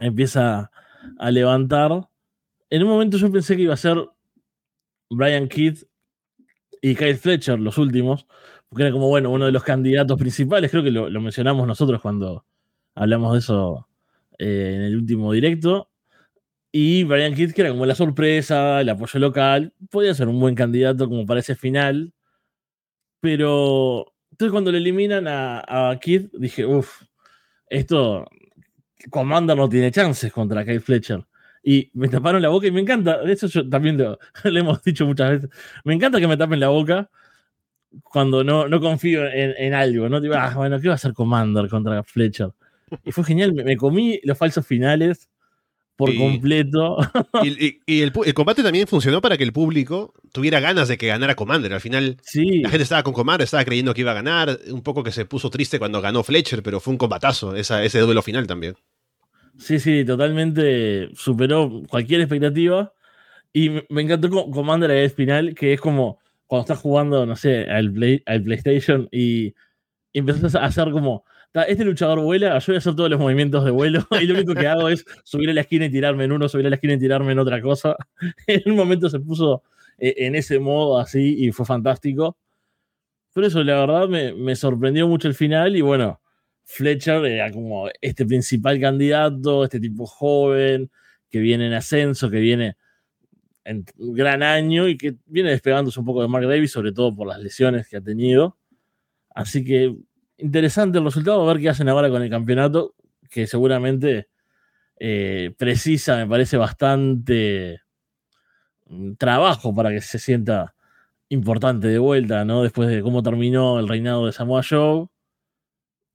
empieza 0.00 0.70
a 1.18 1.30
levantar. 1.30 2.08
En 2.70 2.82
un 2.82 2.88
momento 2.88 3.16
yo 3.18 3.30
pensé 3.32 3.56
que 3.56 3.62
iba 3.62 3.74
a 3.74 3.78
ser 3.78 3.98
Brian 5.10 5.48
Kidd 5.48 5.82
y 6.80 6.94
Kyle 6.94 7.16
Fletcher, 7.16 7.58
los 7.58 7.78
últimos, 7.78 8.26
porque 8.68 8.84
era 8.84 8.92
como, 8.92 9.08
bueno, 9.08 9.30
uno 9.30 9.46
de 9.46 9.52
los 9.52 9.64
candidatos 9.64 10.18
principales. 10.18 10.70
Creo 10.70 10.82
que 10.82 10.90
lo, 10.90 11.08
mencionamos 11.20 11.66
nosotros 11.66 12.00
cuando 12.00 12.44
hablamos 12.94 13.32
de 13.32 13.38
eso 13.38 13.88
eh, 14.38 14.74
en 14.76 14.82
el 14.82 14.96
último 14.96 15.32
directo. 15.32 15.90
Y 16.70 17.04
Brian 17.04 17.34
Kidd, 17.34 17.52
que 17.52 17.62
era 17.62 17.70
como 17.70 17.86
la 17.86 17.94
sorpresa, 17.94 18.82
el 18.82 18.90
apoyo 18.90 19.18
local, 19.18 19.72
podía 19.90 20.14
ser 20.14 20.28
un 20.28 20.38
buen 20.38 20.54
candidato 20.54 21.08
como 21.08 21.24
para 21.24 21.40
ese 21.40 21.56
final. 21.56 22.12
Pero 23.20 24.12
entonces 24.30 24.52
cuando 24.52 24.70
le 24.70 24.78
eliminan 24.78 25.26
a, 25.26 25.90
a 25.90 25.98
Kid, 25.98 26.28
dije, 26.32 26.64
uff, 26.64 27.02
esto, 27.68 28.26
Commander 29.10 29.56
no 29.56 29.68
tiene 29.68 29.90
chances 29.90 30.32
contra 30.32 30.64
Kyle 30.64 30.80
Fletcher. 30.80 31.24
Y 31.62 31.90
me 31.94 32.08
taparon 32.08 32.40
la 32.40 32.48
boca 32.48 32.66
y 32.66 32.70
me 32.70 32.80
encanta, 32.80 33.20
eso 33.24 33.46
yo 33.48 33.68
también 33.68 33.98
lo, 33.98 34.18
hemos 34.44 34.82
dicho 34.82 35.06
muchas 35.06 35.30
veces, 35.30 35.50
me 35.84 35.94
encanta 35.94 36.20
que 36.20 36.28
me 36.28 36.36
tapen 36.36 36.60
la 36.60 36.68
boca 36.68 37.10
cuando 38.04 38.44
no, 38.44 38.68
no 38.68 38.80
confío 38.80 39.26
en, 39.26 39.54
en 39.56 39.74
algo, 39.74 40.08
¿no? 40.08 40.20
Digo, 40.20 40.34
ah, 40.34 40.52
bueno, 40.54 40.80
¿qué 40.80 40.88
va 40.88 40.94
a 40.94 40.96
hacer 40.96 41.14
Commander 41.14 41.68
contra 41.68 42.02
Fletcher? 42.02 42.50
Y 43.04 43.12
fue 43.12 43.24
genial, 43.24 43.52
me 43.52 43.76
comí 43.76 44.20
los 44.24 44.38
falsos 44.38 44.66
finales 44.66 45.28
por 45.98 46.14
completo. 46.14 46.96
Y, 47.42 47.80
el, 48.02 48.12
combate 48.32 48.62
también 48.62 48.86
funcionó 48.86 49.20
para 49.20 49.36
que 49.36 49.42
el 49.42 49.52
público 49.52 50.14
tuviera 50.30 50.60
ganas 50.60 50.86
de 50.86 50.96
que 50.96 51.08
ganara 51.08 51.34
Commander. 51.34 51.72
Al 51.72 51.80
final, 51.80 52.18
la 52.34 52.70
gente 52.70 52.84
estaba 52.84 53.02
con 53.02 53.12
Commander, 53.12 53.44
estaba 53.44 53.64
creyendo 53.64 53.92
que 53.92 54.02
iba 54.02 54.12
a 54.12 54.14
ganar. 54.14 54.60
Un 54.70 54.82
poco 54.82 55.02
que 55.02 55.10
se 55.10 55.24
puso 55.24 55.50
triste 55.50 55.80
cuando 55.80 56.00
ganó 56.00 56.22
Fletcher, 56.22 56.62
pero 56.62 56.78
fue 56.78 56.92
un 56.92 56.98
combatazo 56.98 57.56
ese 57.56 57.98
duelo 57.98 58.22
final 58.22 58.46
también. 58.46 58.76
Sí, 59.58 59.80
sí, 59.80 60.04
totalmente 60.04 61.10
superó 61.16 61.82
cualquier 61.90 62.20
expectativa. 62.20 62.92
Y 63.52 63.70
me 63.88 64.02
encantó 64.02 64.30
Commander 64.30 64.92
el 64.92 65.10
final, 65.10 65.56
que 65.56 65.72
es 65.72 65.80
como 65.80 66.20
cuando 66.46 66.62
estás 66.62 66.78
jugando, 66.78 67.26
no 67.26 67.34
sé, 67.34 67.64
al, 67.64 67.92
al 68.24 68.42
PlayStation 68.44 69.08
y, 69.10 69.52
empezás 70.12 70.54
a 70.54 70.64
hacer 70.64 70.92
como 70.92 71.24
este 71.54 71.84
luchador 71.84 72.20
vuela, 72.20 72.58
yo 72.58 72.66
voy 72.68 72.74
a 72.76 72.78
hacer 72.78 72.94
todos 72.94 73.10
los 73.10 73.18
movimientos 73.18 73.64
de 73.64 73.70
vuelo 73.70 74.06
y 74.20 74.26
lo 74.26 74.34
único 74.34 74.54
que 74.54 74.66
hago 74.66 74.88
es 74.88 75.04
subir 75.24 75.50
a 75.50 75.54
la 75.54 75.62
esquina 75.62 75.86
y 75.86 75.90
tirarme 75.90 76.24
en 76.24 76.32
uno, 76.32 76.48
subir 76.48 76.66
a 76.66 76.70
la 76.70 76.76
esquina 76.76 76.94
y 76.94 76.98
tirarme 76.98 77.32
en 77.32 77.38
otra 77.38 77.60
cosa. 77.60 77.96
En 78.46 78.62
un 78.70 78.76
momento 78.76 79.08
se 79.08 79.20
puso 79.20 79.62
eh, 79.98 80.14
en 80.18 80.34
ese 80.34 80.58
modo 80.58 80.98
así 80.98 81.36
y 81.38 81.52
fue 81.52 81.66
fantástico. 81.66 82.36
Pero 83.34 83.46
eso, 83.46 83.62
la 83.62 83.86
verdad, 83.86 84.08
me, 84.08 84.56
sorprendió 84.56 85.06
mucho 85.06 85.28
el 85.28 85.34
final 85.34 85.76
y 85.76 85.80
bueno, 85.80 86.20
Fletcher 86.64 87.24
era 87.24 87.50
como 87.52 87.88
este 88.00 88.26
principal 88.26 88.80
candidato, 88.80 89.64
este 89.64 89.80
tipo 89.80 90.06
joven, 90.06 90.90
que 91.30 91.38
viene 91.38 91.66
en 91.66 91.74
ascenso, 91.74 92.30
que 92.30 92.40
viene 92.40 92.76
en 93.64 93.84
gran 93.96 94.42
año 94.42 94.88
y 94.88 94.96
que 94.96 95.16
viene 95.26 95.50
despegándose 95.50 96.00
un 96.00 96.06
poco 96.06 96.22
de 96.22 96.28
Mark 96.28 96.46
Davis, 96.46 96.72
sobre 96.72 96.92
todo 96.92 97.14
por 97.14 97.28
las 97.28 97.38
lesiones 97.38 97.86
que 97.88 97.98
ha 97.98 98.00
tenido. 98.00 98.56
Así 99.30 99.64
que 99.64 99.94
interesante 100.38 100.98
el 100.98 101.04
resultado, 101.04 101.42
a 101.42 101.52
ver 101.52 101.62
qué 101.62 101.68
hacen 101.68 101.88
ahora 101.88 102.08
con 102.10 102.22
el 102.22 102.30
campeonato, 102.30 102.94
que 103.30 103.46
seguramente 103.46 104.28
eh, 104.98 105.54
precisa, 105.58 106.16
me 106.16 106.26
parece, 106.26 106.56
bastante 106.56 107.80
mm, 108.86 109.14
trabajo 109.14 109.74
para 109.74 109.90
que 109.90 110.00
se 110.00 110.18
sienta 110.18 110.74
importante 111.28 111.88
de 111.88 111.98
vuelta, 111.98 112.44
¿no? 112.44 112.62
Después 112.62 112.88
de 112.88 113.02
cómo 113.02 113.22
terminó 113.22 113.78
el 113.78 113.88
reinado 113.88 114.26
de 114.26 114.32
Samoa 114.32 114.62
Joe. 114.68 115.06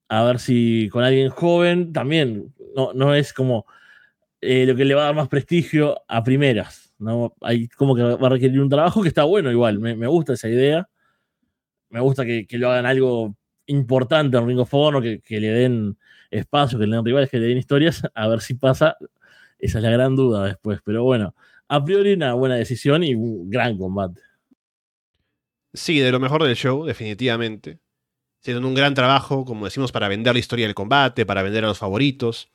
A 0.09 0.24
ver 0.24 0.39
si 0.39 0.89
con 0.91 1.03
alguien 1.03 1.30
joven 1.30 1.93
también 1.93 2.53
no, 2.76 2.93
no 2.93 3.15
es 3.15 3.34
como 3.34 3.65
eh, 4.41 4.65
lo 4.65 4.76
que 4.76 4.86
le 4.86 4.95
va 4.95 5.03
a 5.03 5.05
dar 5.05 5.15
más 5.15 5.30
prestigio 5.30 6.01
a 6.07 6.24
primeras. 6.24 6.93
¿no? 6.99 7.36
Hay 7.41 7.67
como 7.69 7.95
que 7.95 8.03
va 8.03 8.28
a 8.28 8.30
requerir 8.30 8.61
un 8.61 8.69
trabajo 8.69 9.01
que 9.01 9.07
está 9.09 9.24
bueno 9.24 9.51
igual. 9.51 9.80
Me, 9.80 10.07
gusta 10.07 10.34
esa 10.34 10.49
idea. 10.49 10.89
Me 11.89 11.99
gusta 12.01 12.26
que, 12.26 12.47
que, 12.47 12.57
lo 12.57 12.69
hagan 12.71 12.86
algo 12.86 13.36
importante 13.68 14.38
en 14.38 14.47
Ring 14.47 14.59
of 14.59 14.74
Honor, 14.74 15.01
que, 15.01 15.22
que, 15.22 15.39
le 15.39 15.49
den 15.49 15.97
espacio, 16.32 16.80
que 16.80 16.88
le 16.88 16.95
den 16.95 17.05
rivales, 17.05 17.30
que 17.30 17.38
le 17.38 17.47
den 17.47 17.57
historias, 17.57 18.01
a 18.14 18.28
ver 18.28 18.41
si 18.41 18.55
pasa. 18.55 18.97
Esa 19.59 19.78
es 19.78 19.84
la 19.84 19.91
gran 19.91 20.16
duda 20.16 20.45
después. 20.45 20.80
Pero 20.84 21.03
bueno, 21.03 21.36
a 21.68 21.84
priori 21.84 22.14
una 22.14 22.34
buena 22.34 22.55
decisión 22.55 23.03
y 23.03 23.16
un 23.16 23.49
gran 23.49 23.78
combate. 23.78 24.22
Sí, 25.74 25.99
de 25.99 26.11
lo 26.11 26.20
mejor 26.20 26.43
del 26.43 26.55
show, 26.55 26.86
definitivamente. 26.86 27.80
Hicieron 28.41 28.66
un 28.66 28.76
gran 28.76 28.93
trabajo, 28.93 29.45
como 29.45 29.66
decimos, 29.66 29.91
para 29.91 30.07
vender 30.07 30.34
la 30.34 30.39
historia 30.39 30.66
del 30.66 30.76
combate, 30.76 31.26
para 31.26 31.43
vender 31.43 31.64
a 31.64 31.68
los 31.68 31.80
favoritos. 31.80 32.49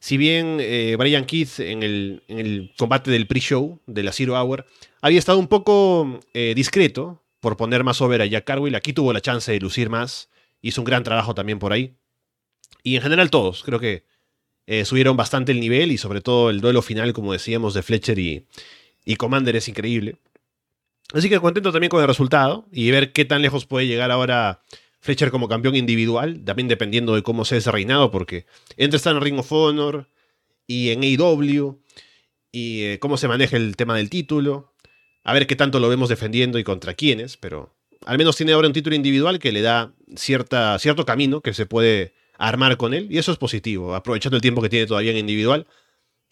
Si 0.00 0.16
bien 0.16 0.58
eh, 0.60 0.96
Brian 0.98 1.24
Keith 1.24 1.60
en 1.60 1.82
el, 1.82 2.22
en 2.28 2.38
el 2.38 2.72
combate 2.76 3.10
del 3.10 3.26
pre-show, 3.26 3.80
de 3.86 4.02
la 4.02 4.12
Zero 4.12 4.34
Hour, 4.34 4.66
había 5.00 5.18
estado 5.18 5.38
un 5.38 5.48
poco 5.48 6.20
eh, 6.34 6.52
discreto 6.54 7.22
por 7.40 7.56
poner 7.56 7.84
más 7.84 8.00
over 8.00 8.20
a 8.20 8.26
Jack 8.26 8.44
Carwell, 8.44 8.74
aquí 8.74 8.92
tuvo 8.92 9.12
la 9.12 9.20
chance 9.20 9.50
de 9.50 9.60
lucir 9.60 9.90
más 9.90 10.28
hizo 10.62 10.80
un 10.80 10.84
gran 10.84 11.02
trabajo 11.02 11.34
también 11.34 11.58
por 11.58 11.72
ahí. 11.72 11.96
Y 12.82 12.96
en 12.96 13.02
general 13.02 13.30
todos, 13.30 13.62
creo 13.62 13.80
que 13.80 14.04
eh, 14.66 14.84
subieron 14.84 15.16
bastante 15.16 15.52
el 15.52 15.60
nivel 15.60 15.92
y 15.92 15.98
sobre 15.98 16.20
todo 16.20 16.50
el 16.50 16.60
duelo 16.60 16.82
final, 16.82 17.12
como 17.12 17.32
decíamos, 17.32 17.74
de 17.74 17.82
Fletcher 17.82 18.18
y, 18.18 18.46
y 19.04 19.16
Commander 19.16 19.56
es 19.56 19.68
increíble. 19.68 20.16
Así 21.14 21.28
que 21.30 21.40
contento 21.40 21.72
también 21.72 21.88
con 21.88 22.02
el 22.02 22.06
resultado 22.06 22.66
y 22.70 22.90
ver 22.90 23.12
qué 23.12 23.24
tan 23.24 23.40
lejos 23.40 23.64
puede 23.64 23.86
llegar 23.86 24.10
ahora 24.10 24.62
Fletcher 25.00 25.30
como 25.30 25.48
campeón 25.48 25.74
individual, 25.76 26.44
también 26.44 26.68
dependiendo 26.68 27.14
de 27.14 27.22
cómo 27.22 27.44
sea 27.44 27.58
ese 27.58 27.70
reinado, 27.70 28.10
porque 28.10 28.44
entre 28.76 28.98
estar 28.98 29.14
en 29.14 29.22
Ring 29.22 29.38
of 29.38 29.50
Honor 29.50 30.08
y 30.66 30.90
en 30.90 31.02
AEW 31.02 31.80
y 32.52 32.82
eh, 32.82 32.98
cómo 32.98 33.16
se 33.16 33.28
maneja 33.28 33.56
el 33.56 33.76
tema 33.76 33.96
del 33.96 34.10
título, 34.10 34.74
a 35.24 35.32
ver 35.32 35.46
qué 35.46 35.56
tanto 35.56 35.80
lo 35.80 35.88
vemos 35.88 36.08
defendiendo 36.08 36.58
y 36.58 36.64
contra 36.64 36.94
quiénes, 36.94 37.36
pero 37.36 37.74
al 38.06 38.18
menos 38.18 38.36
tiene 38.36 38.52
ahora 38.52 38.68
un 38.68 38.72
título 38.72 38.96
individual 38.96 39.38
que 39.38 39.52
le 39.52 39.62
da 39.62 39.92
cierta, 40.16 40.78
cierto 40.78 41.04
camino 41.04 41.40
que 41.40 41.54
se 41.54 41.66
puede 41.66 42.14
armar 42.38 42.76
con 42.76 42.94
él, 42.94 43.08
y 43.10 43.18
eso 43.18 43.32
es 43.32 43.38
positivo, 43.38 43.94
aprovechando 43.94 44.36
el 44.36 44.42
tiempo 44.42 44.62
que 44.62 44.68
tiene 44.68 44.86
todavía 44.86 45.10
en 45.10 45.18
individual. 45.18 45.66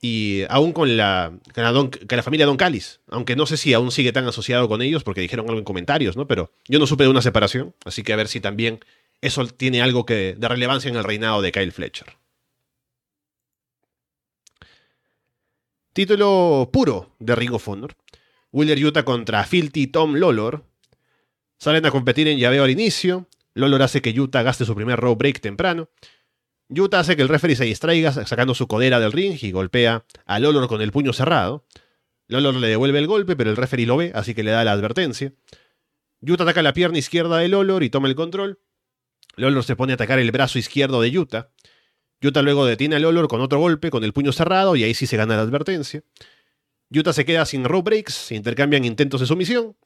Y 0.01 0.43
aún 0.51 0.73
con 0.73 0.97
la, 0.97 1.33
con 1.55 1.91
la, 2.11 2.23
familia 2.23 2.45
Don 2.45 2.59
Callis, 2.59 3.01
aunque 3.09 3.35
no 3.35 3.47
sé 3.47 3.57
si 3.57 3.73
aún 3.73 3.91
sigue 3.91 4.13
tan 4.13 4.27
asociado 4.27 4.69
con 4.69 4.83
ellos 4.83 5.03
porque 5.03 5.23
dijeron 5.23 5.47
algo 5.47 5.59
en 5.59 5.65
comentarios, 5.65 6.17
¿no? 6.17 6.27
Pero 6.27 6.53
yo 6.69 6.79
no 6.79 6.87
supe 6.87 7.05
de 7.05 7.11
una 7.11 7.23
separación, 7.23 7.75
así 7.85 8.03
que 8.03 8.13
a 8.13 8.17
ver 8.17 8.29
si 8.29 8.41
también 8.41 8.81
eso 9.23 9.47
tiene 9.47 9.81
algo 9.81 10.05
que, 10.05 10.35
de 10.37 10.49
relevancia 10.49 10.91
en 10.91 10.97
el 10.97 11.05
reinado 11.05 11.41
de 11.41 11.51
Kyle 11.51 11.73
Fletcher. 11.73 12.09
Título 15.95 16.69
puro 16.71 17.17
de 17.19 17.35
Ring 17.35 17.55
of 17.55 17.67
Honor. 17.67 17.97
Utah 18.53 19.05
contra 19.05 19.45
Filthy 19.45 19.87
Tom 19.87 20.15
Lolor, 20.15 20.63
Salen 21.59 21.87
a 21.87 21.91
competir 21.91 22.29
en 22.29 22.39
llaveo 22.39 22.65
al 22.65 22.71
inicio. 22.71 23.29
Lolor 23.55 23.83
hace 23.83 24.03
que 24.03 24.13
Yuta 24.13 24.43
gaste 24.43 24.65
su 24.65 24.75
primer 24.75 24.99
row 25.01 25.17
break 25.17 25.41
temprano. 25.41 25.89
Yuta 26.69 27.01
hace 27.01 27.17
que 27.17 27.23
el 27.23 27.29
referee 27.29 27.57
se 27.57 27.65
distraiga 27.65 28.13
sacando 28.13 28.55
su 28.55 28.67
codera 28.67 29.01
del 29.01 29.13
ring 29.13 29.39
y 29.41 29.53
golpea 29.53 30.05
a 30.27 30.39
Lolor 30.41 30.69
con 30.69 30.83
el 30.83 30.93
puño 30.93 31.13
cerrado. 31.13 31.65
Lolor 32.29 32.57
le 32.57 32.69
devuelve 32.69 32.99
el 32.99 33.07
golpe, 33.07 33.37
pero 33.37 33.51
el 33.51 33.57
referee 33.57 33.87
lo 33.87 33.97
ve, 33.97 34.11
así 34.15 34.35
que 34.35 34.43
le 34.43 34.51
da 34.51 34.65
la 34.65 34.73
advertencia. 34.73 35.33
Yuta 36.21 36.43
ataca 36.43 36.63
la 36.63 36.73
pierna 36.73 36.99
izquierda 36.99 37.39
de 37.39 37.49
Lolor 37.49 37.83
y 37.83 37.91
toma 37.91 38.09
el 38.09 38.17
control. 38.17 38.59
Lolor 39.37 39.65
se 39.65 39.77
pone 39.77 39.93
a 39.93 39.95
atacar 39.95 40.19
el 40.19 40.33
brazo 40.33 40.59
izquierdo 40.59 41.01
de 41.01 41.11
Yuta. 41.11 41.51
Yuta 42.21 42.43
luego 42.43 42.67
detiene 42.67 42.97
a 42.97 42.99
Lolor 42.99 43.29
con 43.29 43.41
otro 43.41 43.59
golpe 43.61 43.91
con 43.91 44.03
el 44.03 44.13
puño 44.13 44.33
cerrado 44.33 44.75
y 44.75 44.83
ahí 44.83 44.95
sí 44.95 45.07
se 45.07 45.17
gana 45.17 45.37
la 45.37 45.43
advertencia. 45.43 46.03
Yuta 46.89 47.13
se 47.13 47.25
queda 47.25 47.45
sin 47.47 47.65
row 47.65 47.83
breaks, 47.83 48.15
se 48.15 48.35
intercambian 48.35 48.85
intentos 48.85 49.21
de 49.21 49.27
sumisión. 49.27 49.77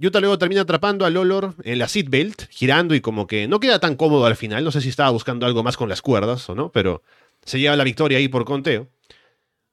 Yuta 0.00 0.18
luego 0.20 0.38
termina 0.38 0.62
atrapando 0.62 1.04
a 1.04 1.10
Lolor 1.10 1.54
en 1.62 1.78
la 1.78 1.86
seatbelt, 1.86 2.48
girando 2.48 2.94
y 2.94 3.02
como 3.02 3.26
que 3.26 3.46
no 3.46 3.60
queda 3.60 3.80
tan 3.80 3.96
cómodo 3.96 4.24
al 4.24 4.34
final. 4.34 4.64
No 4.64 4.72
sé 4.72 4.80
si 4.80 4.88
estaba 4.88 5.10
buscando 5.10 5.44
algo 5.44 5.62
más 5.62 5.76
con 5.76 5.90
las 5.90 6.00
cuerdas 6.00 6.48
o 6.48 6.54
no, 6.54 6.72
pero 6.72 7.02
se 7.44 7.60
lleva 7.60 7.76
la 7.76 7.84
victoria 7.84 8.16
ahí 8.16 8.26
por 8.26 8.46
conteo. 8.46 8.88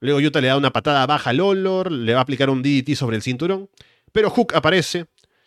Luego 0.02 0.20
Yuta 0.20 0.42
le 0.42 0.50
da 0.50 0.58
una 0.58 0.74
patada 0.74 1.06
baja 1.06 1.30
a 1.30 1.34
Lolor, 1.34 1.94
le 1.94 2.12
va 2.12 2.20
a 2.20 2.24
aplicar 2.24 2.50
un 2.50 2.62
DDT 2.62 2.96
sobre 2.96 3.16
el 3.16 3.22
cinturón, 3.22 3.70
pero 4.12 4.30
Hook 4.30 4.54
aparece. 4.54 5.06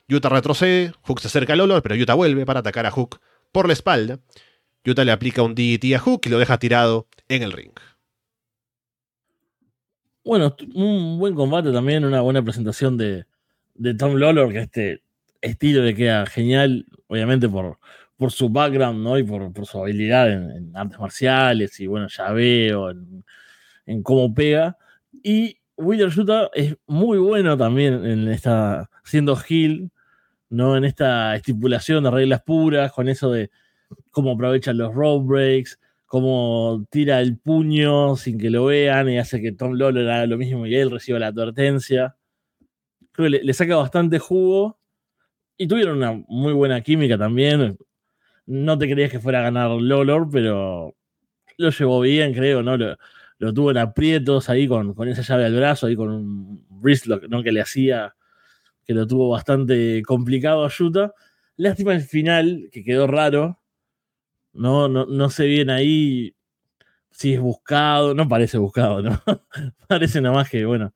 Yuta 0.09 0.31
retrocede, 0.31 0.95
Hook 1.03 1.20
se 1.20 1.28
acerca 1.28 1.53
a 1.53 1.57
Lolor, 1.57 1.83
pero 1.83 1.95
Yuta 1.95 2.14
vuelve 2.14 2.47
para 2.47 2.61
atacar 2.61 2.87
a 2.87 2.91
Hook 2.91 3.20
por 3.53 3.66
la 3.66 3.74
espalda. 3.74 4.18
Yuta 4.83 5.05
le 5.05 5.12
aplica 5.12 5.43
un 5.43 5.55
DDT 5.55 5.95
a 5.95 5.99
Hook 5.99 6.22
y 6.24 6.31
lo 6.31 6.39
deja 6.39 6.59
tirado 6.59 7.07
en 7.28 7.43
el 7.43 7.53
ring. 7.53 7.74
Bueno, 10.24 10.57
un 10.74 11.18
buen 11.18 11.35
combate 11.35 11.70
también, 11.70 12.07
una 12.07 12.22
buena 12.22 12.43
presentación 12.43 12.97
de, 12.97 13.26
de 13.81 13.95
Tom 13.95 14.16
Lawlor, 14.16 14.53
que 14.53 14.59
este 14.61 15.03
estilo 15.41 15.83
le 15.83 15.95
queda 15.95 16.26
genial, 16.26 16.85
obviamente 17.07 17.49
por, 17.49 17.78
por 18.18 18.31
su 18.31 18.51
background, 18.51 19.03
¿no? 19.03 19.18
Y 19.18 19.22
por, 19.22 19.53
por 19.55 19.66
su 19.66 19.78
habilidad 19.78 20.31
en, 20.31 20.76
artes 20.76 20.99
marciales 21.01 21.81
y, 21.81 21.87
bueno, 21.87 22.07
ya 22.09 22.31
veo 22.33 22.91
en, 22.91 23.24
en 23.87 24.03
cómo 24.03 24.35
pega. 24.35 24.76
Y 25.22 25.57
Willer 25.76 26.11
Yuta 26.11 26.51
es 26.53 26.76
muy 26.87 27.16
bueno 27.18 27.57
también 27.57 28.05
en 28.05 28.28
esta, 28.28 28.91
siendo 29.03 29.35
heel, 29.49 29.91
¿no? 30.51 30.76
En 30.76 30.85
esta 30.85 31.35
estipulación 31.35 32.05
de 32.05 32.11
reglas 32.11 32.43
puras, 32.43 32.93
con 32.93 33.09
eso 33.09 33.33
de 33.33 33.51
cómo 34.11 34.33
aprovechan 34.33 34.76
los 34.76 34.95
road 34.95 35.20
breaks, 35.22 35.81
cómo 36.05 36.87
tira 36.91 37.20
el 37.20 37.39
puño 37.39 38.14
sin 38.16 38.39
que 38.39 38.51
lo 38.51 38.66
vean 38.66 39.09
y 39.09 39.18
hace 39.18 39.41
que 39.41 39.53
Tom 39.53 39.72
Lawlor 39.72 40.11
haga 40.11 40.26
lo 40.26 40.37
mismo 40.37 40.66
y 40.66 40.74
él 40.74 40.91
reciba 40.91 41.18
la 41.18 41.28
advertencia 41.28 42.16
que 43.24 43.30
le, 43.30 43.52
saca 43.54 43.76
bastante 43.76 44.18
jugo. 44.18 44.78
Y 45.56 45.66
tuvieron 45.66 45.98
una 45.98 46.12
muy 46.28 46.52
buena 46.52 46.80
química 46.80 47.18
también. 47.18 47.76
No 48.46 48.78
te 48.78 48.90
creías 48.90 49.10
que 49.10 49.20
fuera 49.20 49.40
a 49.40 49.42
ganar 49.42 49.70
Lolor, 49.70 50.28
pero 50.30 50.96
lo 51.58 51.70
llevó 51.70 52.00
bien, 52.00 52.32
creo, 52.34 52.62
¿no? 52.62 52.76
Lo, 52.76 53.54
tuvo 53.54 53.70
en 53.70 53.78
aprietos 53.78 54.48
ahí 54.48 54.66
con, 54.68 54.94
con, 54.94 55.08
esa 55.08 55.22
llave 55.22 55.46
al 55.46 55.56
brazo, 55.56 55.86
ahí 55.86 55.96
con 55.96 56.10
un 56.10 56.66
wristlock 56.70 57.24
¿no? 57.28 57.42
que 57.42 57.52
le 57.52 57.60
hacía, 57.60 58.14
que 58.84 58.94
lo 58.94 59.06
tuvo 59.06 59.30
bastante 59.30 60.02
complicado 60.06 60.64
a 60.64 60.70
Yuta. 60.70 61.14
Lástima 61.56 61.94
el 61.94 62.02
final, 62.02 62.68
que 62.72 62.84
quedó 62.84 63.06
raro. 63.06 63.60
No, 64.52 64.88
no, 64.88 65.06
no 65.06 65.30
sé 65.30 65.46
bien 65.46 65.70
ahí 65.70 66.34
si 67.10 67.34
es 67.34 67.40
buscado, 67.40 68.14
no 68.14 68.28
parece 68.28 68.58
buscado, 68.58 69.02
¿no? 69.02 69.20
parece 69.88 70.20
nada 70.20 70.34
más 70.34 70.48
que, 70.48 70.64
bueno, 70.64 70.94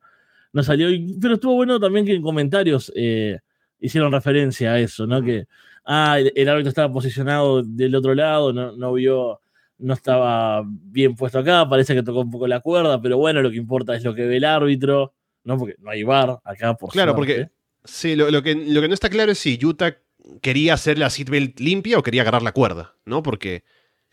no 0.54 0.62
salió. 0.62 0.88
Pero 1.20 1.34
estuvo 1.34 1.54
bueno 1.56 1.78
también 1.78 2.06
que 2.06 2.14
en 2.14 2.22
comentarios 2.22 2.90
eh, 2.94 3.38
hicieron 3.78 4.12
referencia 4.12 4.72
a 4.72 4.80
eso, 4.80 5.06
¿no? 5.06 5.22
Que, 5.22 5.46
ah, 5.84 6.18
el, 6.18 6.48
árbitro 6.48 6.70
estaba 6.70 6.90
posicionado 6.90 7.62
del 7.62 7.94
otro 7.94 8.14
lado, 8.14 8.52
no, 8.52 8.72
no 8.72 8.92
vio, 8.94 9.40
no 9.78 9.92
estaba 9.92 10.62
bien 10.64 11.16
puesto 11.16 11.40
acá, 11.40 11.68
parece 11.68 11.94
que 11.94 12.02
tocó 12.02 12.20
un 12.20 12.30
poco 12.30 12.46
la 12.46 12.60
cuerda, 12.60 13.02
pero 13.02 13.18
bueno, 13.18 13.42
lo 13.42 13.50
que 13.50 13.56
importa 13.56 13.94
es 13.94 14.04
lo 14.04 14.14
que 14.14 14.26
ve 14.26 14.36
el 14.36 14.44
árbitro, 14.44 15.12
¿no? 15.42 15.58
Porque 15.58 15.74
no 15.80 15.90
hay 15.90 16.04
bar 16.04 16.38
acá, 16.44 16.74
por 16.74 16.90
Claro, 16.90 17.14
porque 17.14 17.50
sí, 17.82 18.14
lo, 18.16 18.42
que, 18.42 18.54
lo 18.54 18.80
que 18.80 18.88
no 18.88 18.94
está 18.94 19.10
claro 19.10 19.32
es 19.32 19.38
si 19.38 19.58
Utah 19.62 19.98
quería 20.40 20.74
hacer 20.74 20.98
la 20.98 21.10
seatbelt 21.10 21.58
limpia 21.58 21.98
o 21.98 22.02
quería 22.02 22.22
agarrar 22.22 22.42
la 22.42 22.52
cuerda, 22.52 22.94
¿no? 23.04 23.24
Porque 23.24 23.64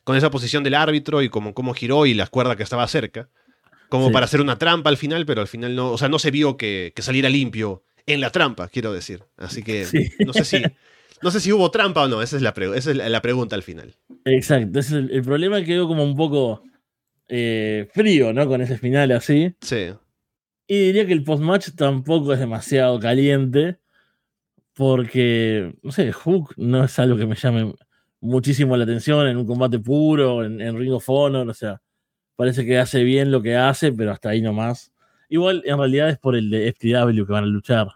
con 0.04 0.18
esa 0.18 0.32
posición 0.32 0.64
del 0.64 0.74
árbitro 0.74 1.22
y 1.22 1.30
como 1.30 1.54
cómo 1.54 1.76
giró 1.76 2.08
y 2.08 2.16
la 2.16 2.26
cuerda 2.26 2.56
que 2.56 2.64
estaba 2.64 2.88
cerca, 2.88 3.30
como 3.92 4.10
para 4.10 4.24
hacer 4.24 4.40
una 4.40 4.58
trampa 4.58 4.90
al 4.90 4.96
final, 4.96 5.26
pero 5.26 5.42
al 5.42 5.50
final 5.50 5.76
no, 5.76 5.92
o 5.92 5.98
sea, 5.98 6.08
no 6.08 6.18
se 6.18 6.32
vio 6.32 6.56
que, 6.56 6.94
saliera 7.00 7.30
limpio 7.30 7.84
en 8.06 8.22
la 8.22 8.32
trampa, 8.32 8.70
quiero 8.70 8.94
decir. 8.94 9.24
Así 9.36 9.64
que 9.64 9.86
no 10.26 10.32
sé 10.34 10.46
si. 10.46 10.64
No 11.22 11.30
sé 11.30 11.40
si 11.40 11.52
hubo 11.52 11.70
trampa 11.70 12.02
o 12.02 12.08
no, 12.08 12.24
esa 12.24 12.36
es 12.36 12.42
la, 12.42 12.52
esa 12.76 12.90
es 12.90 12.98
la 12.98 13.22
pregunta 13.22 13.56
al 13.56 13.62
final. 13.62 13.94
Exacto, 14.26 14.80
es 14.80 14.92
el, 14.92 15.22
problema 15.22 15.64
quedó 15.64 15.88
como 15.88 16.04
un 16.04 16.16
poco 16.16 16.64
eh, 17.28 17.88
frío, 17.94 18.34
¿no? 18.34 18.48
Con 18.48 18.62
ese 18.62 18.80
final 18.80 19.12
así. 19.12 19.54
Sí. 19.62 19.94
Y 20.66 20.86
diría 20.86 21.06
que 21.06 21.14
el 21.14 21.24
post-match 21.24 21.76
tampoco 21.76 22.34
es 22.34 22.40
demasiado 22.40 23.00
caliente, 23.00 23.78
porque, 24.74 25.76
no 25.84 25.92
sé, 25.92 26.12
Hook 26.12 26.56
no 26.58 26.84
es 26.86 26.98
algo 26.98 27.18
que 27.18 27.28
me 27.28 27.36
llame 27.36 27.76
muchísimo 28.20 28.76
la 28.76 28.86
atención 28.86 29.28
en 29.28 29.38
un 29.38 29.46
combate 29.46 29.78
puro, 29.78 30.44
en, 30.44 30.80
Ring 30.80 30.94
of 30.94 31.08
Honor, 31.08 31.48
o 31.48 31.54
sea, 31.54 31.82
parece 32.36 32.66
que 32.66 32.78
hace 32.78 33.04
bien 33.04 33.32
lo 33.32 33.42
que 33.42 33.56
hace, 33.56 33.92
pero 33.92 34.12
hasta 34.12 34.30
ahí 34.30 34.42
nomás. 34.42 34.92
Igual, 35.30 35.64
en 35.66 35.78
realidad 35.78 36.10
es 36.10 36.18
por 36.18 36.36
el 36.36 36.50
de 36.50 36.74
FTW 36.74 37.26
que 37.26 37.32
van 37.32 37.46
a 37.46 37.48
luchar, 37.48 37.88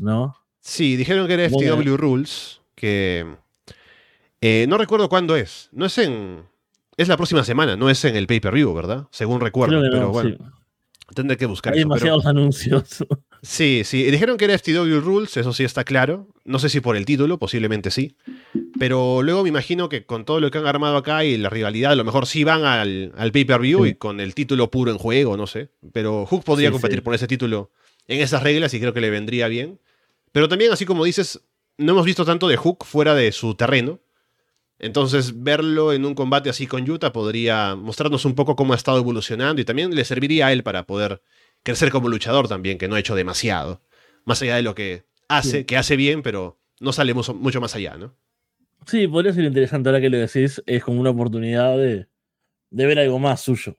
¿no? 0.00 0.36
Sí, 0.60 0.96
dijeron 0.96 1.26
que 1.26 1.34
era 1.34 1.48
FTW 1.48 1.96
Rules, 1.96 2.60
que 2.74 3.26
eh, 4.40 4.66
no 4.68 4.78
recuerdo 4.78 5.08
cuándo 5.08 5.36
es. 5.36 5.68
No 5.72 5.86
es 5.86 5.98
en... 5.98 6.42
Es 6.96 7.08
la 7.08 7.16
próxima 7.16 7.44
semana, 7.44 7.76
no 7.76 7.90
es 7.90 8.04
en 8.04 8.16
el 8.16 8.26
pay-per-view, 8.26 8.74
¿verdad? 8.74 9.06
Según 9.10 9.40
recuerdo, 9.40 9.80
pero 9.80 10.10
bueno. 10.10 10.36
Tendré 11.14 11.36
que 11.36 11.46
buscar 11.46 11.72
Hay 11.72 11.80
demasiados 11.80 12.26
anuncios. 12.26 13.04
Sí, 13.42 13.82
sí. 13.84 14.10
Dijeron 14.10 14.36
que 14.36 14.46
era 14.46 14.58
FTW 14.58 15.00
Rules, 15.00 15.36
eso 15.36 15.52
sí 15.52 15.64
está 15.64 15.84
claro. 15.84 16.28
No 16.44 16.58
sé 16.58 16.68
si 16.68 16.80
por 16.80 16.96
el 16.96 17.04
título, 17.04 17.38
posiblemente 17.38 17.90
sí. 17.90 18.16
Pero 18.78 19.22
luego 19.22 19.42
me 19.42 19.48
imagino 19.48 19.88
que 19.88 20.04
con 20.04 20.24
todo 20.24 20.40
lo 20.40 20.50
que 20.50 20.58
han 20.58 20.66
armado 20.66 20.96
acá 20.96 21.24
y 21.24 21.36
la 21.36 21.50
rivalidad, 21.50 21.92
a 21.92 21.96
lo 21.96 22.04
mejor 22.04 22.26
sí 22.26 22.44
van 22.44 22.64
al, 22.64 23.12
pay-per-view 23.32 23.86
y 23.86 23.94
con 23.94 24.20
el 24.20 24.34
título 24.34 24.70
puro 24.70 24.90
en 24.90 24.98
juego, 24.98 25.36
no 25.36 25.46
sé. 25.46 25.70
Pero 25.92 26.26
Hook 26.26 26.44
podría 26.44 26.70
competir 26.70 27.02
por 27.02 27.14
ese 27.14 27.26
título 27.26 27.70
en 28.08 28.20
esas 28.20 28.42
reglas 28.42 28.74
y 28.74 28.80
creo 28.80 28.92
que 28.92 29.00
le 29.00 29.10
vendría 29.10 29.48
bien. 29.48 29.78
Pero 30.32 30.48
también, 30.48 30.72
así 30.72 30.84
como 30.84 31.04
dices, 31.04 31.40
no 31.76 31.92
hemos 31.92 32.04
visto 32.04 32.24
tanto 32.24 32.48
de 32.48 32.56
Hook 32.56 32.84
fuera 32.84 33.14
de 33.14 33.30
su 33.32 33.54
terreno. 33.54 34.00
Entonces, 34.80 35.42
verlo 35.42 35.92
en 35.92 36.04
un 36.04 36.14
combate 36.14 36.50
así 36.50 36.66
con 36.66 36.86
Yuta 36.86 37.12
podría 37.12 37.74
mostrarnos 37.74 38.24
un 38.24 38.34
poco 38.34 38.54
cómo 38.54 38.72
ha 38.72 38.76
estado 38.76 38.98
evolucionando 38.98 39.60
y 39.60 39.64
también 39.64 39.94
le 39.94 40.04
serviría 40.04 40.48
a 40.48 40.52
él 40.52 40.62
para 40.62 40.86
poder 40.86 41.20
crecer 41.62 41.90
como 41.90 42.08
luchador 42.08 42.48
también, 42.48 42.78
que 42.78 42.88
no 42.88 42.94
ha 42.94 43.00
hecho 43.00 43.14
demasiado. 43.14 43.82
Más 44.24 44.42
allá 44.42 44.56
de 44.56 44.62
lo 44.62 44.74
que 44.74 45.04
hace, 45.28 45.66
que 45.66 45.76
hace 45.76 45.96
bien, 45.96 46.22
pero 46.22 46.58
no 46.80 46.92
sale 46.92 47.14
mucho 47.14 47.60
más 47.60 47.74
allá, 47.74 47.96
¿no? 47.96 48.14
Sí, 48.86 49.06
podría 49.06 49.32
ser 49.32 49.44
interesante 49.44 49.88
ahora 49.88 50.00
que 50.00 50.10
lo 50.10 50.18
decís. 50.18 50.62
Es 50.66 50.82
como 50.84 51.00
una 51.00 51.10
oportunidad 51.10 51.76
de, 51.76 52.06
ver 52.70 52.98
algo 52.98 53.18
más 53.18 53.40
suyo. 53.40 53.76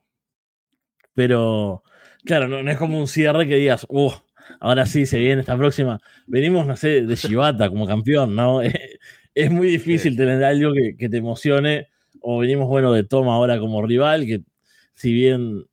Pero, 1.14 1.84
claro, 2.26 2.48
no, 2.48 2.70
es 2.70 2.78
como 2.78 3.00
un 3.00 3.08
cierre 3.08 3.48
que 3.48 3.56
digas, 3.56 3.86
uh, 3.90 4.12
ahora 4.60 4.86
sí 4.86 5.06
se 5.06 5.18
viene 5.20 5.42
esta 5.42 5.58
próxima. 5.58 6.00
Venimos, 6.28 6.68
no 6.68 6.76
sé, 6.78 7.02
de 7.02 7.16
Shibata 7.16 7.70
como 7.70 7.88
campeón, 7.88 8.36
¿no? 8.36 8.62
es 9.36 9.52
muy 9.52 9.68
difícil 9.68 10.16
tener 10.16 10.44
algo 10.44 10.74
que, 10.74 11.10
te 11.10 11.18
emocione. 11.18 11.88
O 12.22 12.40
venimos, 12.40 12.68
bueno, 12.68 12.94
de 12.94 13.04
Toma 13.04 13.34
ahora 13.34 13.60
como 13.60 13.82
rival, 13.86 14.26
que 14.26 14.42
si 14.94 15.14
bien 15.14 15.66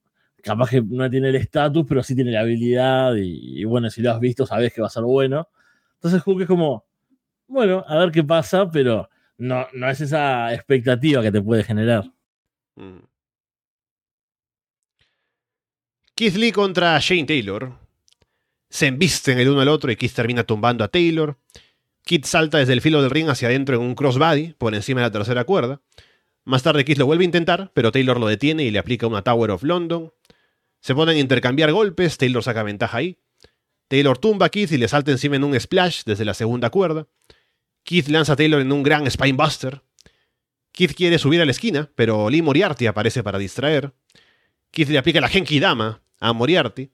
capaz 0.46 0.70
que 0.70 0.80
no 0.80 1.10
tiene 1.10 1.30
el 1.30 1.36
estatus, 1.36 1.84
pero 1.88 2.02
sí 2.04 2.14
tiene 2.14 2.30
la 2.30 2.40
habilidad. 2.40 3.14
Y, 3.16 3.64
bueno, 3.64 3.90
si 3.90 4.00
lo 4.00 4.12
has 4.12 4.20
visto, 4.20 4.46
sabes 4.46 4.72
que 4.72 4.80
va 4.80 4.86
a 4.86 4.90
ser 4.90 5.02
bueno. 5.02 5.48
Entonces, 5.94 6.22
Hook 6.22 6.42
es 6.42 6.46
como, 6.46 6.86
bueno, 7.48 7.84
a 7.86 7.98
ver 7.98 8.12
qué 8.12 8.22
pasa, 8.22 8.70
pero 8.70 9.10
no, 9.38 9.66
no 9.74 9.90
es 9.90 10.00
esa 10.00 10.54
expectativa 10.54 11.20
que 11.20 11.32
te 11.32 11.42
puede 11.42 11.64
generar. 11.64 12.04
Mm. 12.76 12.98
Keith 16.14 16.36
Lee 16.36 16.52
contra 16.52 16.96
Shane 17.00 17.24
Taylor. 17.24 17.72
Se 18.70 18.86
embisten 18.86 19.38
el 19.38 19.48
uno 19.48 19.60
al 19.60 19.68
otro 19.68 19.90
y 19.90 19.96
Keith 19.96 20.14
termina 20.14 20.44
tumbando 20.44 20.84
a 20.84 20.88
Taylor. 20.88 21.36
Kit 22.04 22.24
salta 22.24 22.58
desde 22.58 22.72
el 22.72 22.80
filo 22.80 23.02
del 23.02 23.10
ring 23.10 23.28
hacia 23.28 23.48
adentro 23.48 23.74
en 23.74 23.82
un 23.82 23.96
crossbody 23.96 24.54
por 24.58 24.76
encima 24.76 25.00
de 25.00 25.08
la 25.08 25.12
tercera 25.12 25.44
cuerda. 25.44 25.80
Más 26.44 26.62
tarde 26.62 26.84
Kit 26.84 26.98
lo 26.98 27.06
vuelve 27.06 27.24
a 27.24 27.26
intentar, 27.26 27.72
pero 27.74 27.90
Taylor 27.90 28.20
lo 28.20 28.28
detiene 28.28 28.62
y 28.62 28.70
le 28.70 28.78
aplica 28.78 29.08
una 29.08 29.22
Tower 29.22 29.50
of 29.50 29.64
London. 29.64 30.12
Se 30.86 30.94
ponen 30.94 31.16
a 31.16 31.18
intercambiar 31.18 31.72
golpes, 31.72 32.16
Taylor 32.16 32.44
saca 32.44 32.62
ventaja 32.62 32.98
ahí. 32.98 33.18
Taylor 33.88 34.18
tumba 34.18 34.46
a 34.46 34.48
Keith 34.50 34.70
y 34.70 34.76
le 34.76 34.86
salta 34.86 35.10
encima 35.10 35.34
en 35.34 35.42
un 35.42 35.58
splash 35.58 36.04
desde 36.04 36.24
la 36.24 36.32
segunda 36.32 36.70
cuerda. 36.70 37.08
Keith 37.82 38.06
lanza 38.06 38.34
a 38.34 38.36
Taylor 38.36 38.60
en 38.60 38.70
un 38.70 38.84
gran 38.84 39.10
Spinebuster. 39.10 39.82
Keith 40.70 40.94
quiere 40.94 41.18
subir 41.18 41.40
a 41.40 41.44
la 41.44 41.50
esquina, 41.50 41.90
pero 41.96 42.30
Lee 42.30 42.40
Moriarty 42.40 42.86
aparece 42.86 43.24
para 43.24 43.36
distraer. 43.36 43.94
Keith 44.70 44.88
le 44.88 44.98
aplica 44.98 45.20
la 45.20 45.28
Genki 45.28 45.58
Dama 45.58 46.02
a 46.20 46.32
Moriarty. 46.32 46.92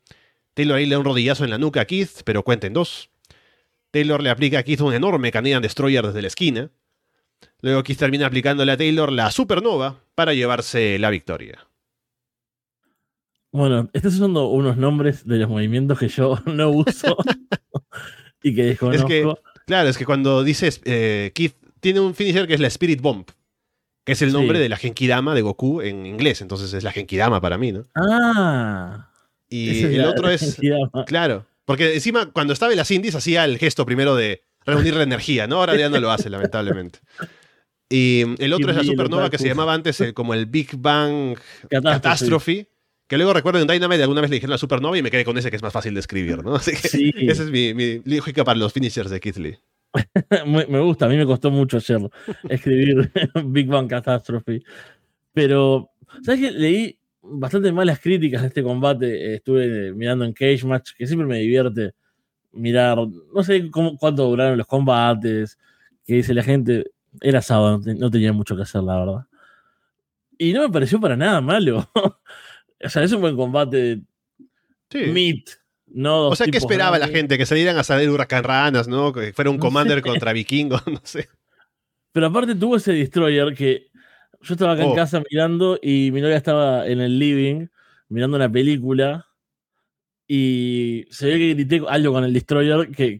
Taylor 0.54 0.78
ahí 0.78 0.86
le 0.86 0.94
da 0.94 0.98
un 0.98 1.04
rodillazo 1.04 1.44
en 1.44 1.50
la 1.50 1.58
nuca 1.58 1.82
a 1.82 1.84
Keith, 1.84 2.22
pero 2.24 2.44
cuenta 2.44 2.68
en 2.68 2.72
dos. 2.72 3.10
Taylor 3.90 4.22
le 4.22 4.30
aplica 4.30 4.60
a 4.60 4.62
Keith 4.62 4.80
un 4.80 4.94
enorme 4.94 5.30
Canadian 5.30 5.60
Destroyer 5.60 6.06
desde 6.06 6.22
la 6.22 6.28
esquina. 6.28 6.70
Luego 7.60 7.82
Keith 7.82 7.98
termina 7.98 8.24
aplicándole 8.24 8.72
a 8.72 8.78
Taylor 8.78 9.12
la 9.12 9.30
Supernova 9.30 10.02
para 10.14 10.32
llevarse 10.32 10.98
la 10.98 11.10
victoria. 11.10 11.68
Bueno, 13.52 13.90
estás 13.92 14.14
usando 14.14 14.48
unos 14.48 14.78
nombres 14.78 15.26
de 15.26 15.36
los 15.36 15.48
movimientos 15.48 15.98
que 15.98 16.08
yo 16.08 16.38
no 16.46 16.70
uso 16.70 17.16
y 18.42 18.54
que 18.54 18.64
desconozco. 18.64 19.08
Es 19.08 19.12
que, 19.12 19.34
claro, 19.66 19.88
es 19.90 19.98
que 19.98 20.06
cuando 20.06 20.42
dices 20.42 20.80
eh, 20.84 21.32
Keith 21.34 21.54
tiene 21.80 22.00
un 22.00 22.14
finisher 22.14 22.46
que 22.46 22.54
es 22.54 22.60
la 22.60 22.68
Spirit 22.68 23.02
Bomb, 23.02 23.26
que 24.04 24.12
es 24.12 24.22
el 24.22 24.32
nombre 24.32 24.58
de 24.58 24.68
la 24.68 24.78
Genkidama 24.78 25.34
de 25.34 25.42
Goku 25.42 25.82
en 25.82 26.06
inglés, 26.06 26.40
entonces 26.40 26.72
es 26.72 26.82
la 26.82 26.92
Genkidama 26.92 27.40
para 27.40 27.58
mí, 27.58 27.72
¿no? 27.72 27.84
Ah. 27.94 29.10
Y 29.48 29.84
el 29.84 30.04
otro 30.06 30.30
es. 30.30 30.58
Claro. 31.06 31.44
Porque 31.66 31.94
encima, 31.94 32.30
cuando 32.32 32.54
estaba 32.54 32.72
en 32.72 32.78
las 32.78 32.90
indies, 32.90 33.14
hacía 33.14 33.44
el 33.44 33.58
gesto 33.58 33.84
primero 33.84 34.16
de 34.16 34.42
reunir 34.64 34.96
la 34.96 35.02
energía, 35.02 35.46
¿no? 35.46 35.56
Ahora 35.56 35.76
ya 35.76 35.88
no 35.90 36.00
lo 36.00 36.10
hace, 36.10 36.30
lamentablemente. 36.30 37.00
Y 37.88 38.22
el 38.42 38.52
otro 38.54 38.70
es 38.70 38.76
la 38.76 38.84
supernova 38.84 39.28
que 39.28 39.38
se 39.38 39.46
llamaba 39.46 39.74
antes 39.74 40.02
como 40.14 40.32
el 40.32 40.46
Big 40.46 40.70
Bang 40.76 41.38
Catastrophe. 41.68 42.71
Que 43.12 43.18
luego 43.18 43.34
recuerdo 43.34 43.60
en 43.60 43.66
Dynamite 43.66 44.00
alguna 44.04 44.22
vez 44.22 44.30
le 44.30 44.36
dijeron 44.36 44.52
la 44.52 44.56
supernova 44.56 44.96
y 44.96 45.02
me 45.02 45.10
quedé 45.10 45.22
con 45.22 45.36
ese 45.36 45.50
que 45.50 45.56
es 45.56 45.62
más 45.62 45.74
fácil 45.74 45.92
de 45.92 46.00
escribir, 46.00 46.42
¿no? 46.42 46.54
Así 46.54 46.70
que 46.70 46.88
sí. 46.88 47.12
ese 47.18 47.42
es 47.42 47.50
mi, 47.50 47.74
mi 47.74 48.00
lógica 48.06 48.42
para 48.42 48.58
los 48.58 48.72
finishers 48.72 49.10
de 49.10 49.20
Keith 49.20 49.36
Lee. 49.36 49.58
me 50.46 50.80
gusta, 50.80 51.04
a 51.04 51.08
mí 51.10 51.18
me 51.18 51.26
costó 51.26 51.50
mucho 51.50 51.76
hacerlo, 51.76 52.10
escribir 52.48 53.12
Big 53.44 53.66
Bang 53.66 53.86
Catastrophe. 53.86 54.62
Pero, 55.34 55.90
¿sabes 56.22 56.40
qué? 56.40 56.50
Leí 56.52 56.98
bastante 57.20 57.70
malas 57.70 58.00
críticas 58.00 58.40
de 58.40 58.48
este 58.48 58.62
combate. 58.62 59.34
Estuve 59.34 59.92
mirando 59.92 60.24
en 60.24 60.32
Cage 60.32 60.64
Match, 60.64 60.92
que 60.96 61.06
siempre 61.06 61.26
me 61.26 61.36
divierte 61.36 61.92
mirar, 62.52 62.96
no 62.96 63.42
sé 63.42 63.70
cómo, 63.70 63.98
cuánto 63.98 64.26
duraron 64.26 64.56
los 64.56 64.66
combates, 64.66 65.58
que 66.06 66.14
dice 66.14 66.32
la 66.32 66.44
gente, 66.44 66.86
era 67.20 67.42
sábado, 67.42 67.78
no, 67.84 68.10
tenía 68.10 68.32
mucho 68.32 68.56
que 68.56 68.62
hacer, 68.62 68.82
la 68.82 69.00
verdad. 69.00 69.26
Y 70.38 70.54
no 70.54 70.62
me 70.62 70.70
pareció 70.70 70.98
para 70.98 71.14
nada 71.14 71.42
malo. 71.42 71.86
O 72.84 72.88
sea, 72.88 73.02
es 73.02 73.12
un 73.12 73.20
buen 73.20 73.36
combate. 73.36 74.00
Sí. 74.90 74.98
Meat. 75.06 75.62
No 75.94 76.28
o 76.28 76.36
sea, 76.36 76.46
¿qué 76.46 76.58
esperaba 76.58 76.98
la 76.98 77.08
gente? 77.08 77.36
Que 77.36 77.44
salieran 77.44 77.76
a 77.76 77.84
salir 77.84 78.08
huracán 78.08 78.44
ranas, 78.44 78.88
¿no? 78.88 79.12
Que 79.12 79.32
fuera 79.32 79.50
un 79.50 79.58
Commander 79.58 80.00
contra 80.00 80.32
vikingos, 80.32 80.82
no 80.86 81.00
sé. 81.04 81.28
Pero 82.12 82.26
aparte 82.26 82.54
tuvo 82.54 82.76
ese 82.76 82.92
Destroyer 82.92 83.54
que 83.54 83.88
yo 84.40 84.54
estaba 84.54 84.72
acá 84.72 84.84
en 84.84 84.90
oh. 84.90 84.94
casa 84.94 85.22
mirando 85.30 85.78
y 85.82 86.10
mi 86.12 86.20
novia 86.20 86.36
estaba 86.36 86.86
en 86.86 87.00
el 87.00 87.18
living 87.18 87.68
mirando 88.08 88.36
una 88.36 88.50
película 88.50 89.26
y 90.26 91.06
se 91.10 91.26
ve 91.26 91.38
que 91.38 91.54
grité 91.54 91.82
algo 91.88 92.12
con 92.12 92.24
el 92.24 92.32
Destroyer 92.32 92.90
que, 92.90 93.18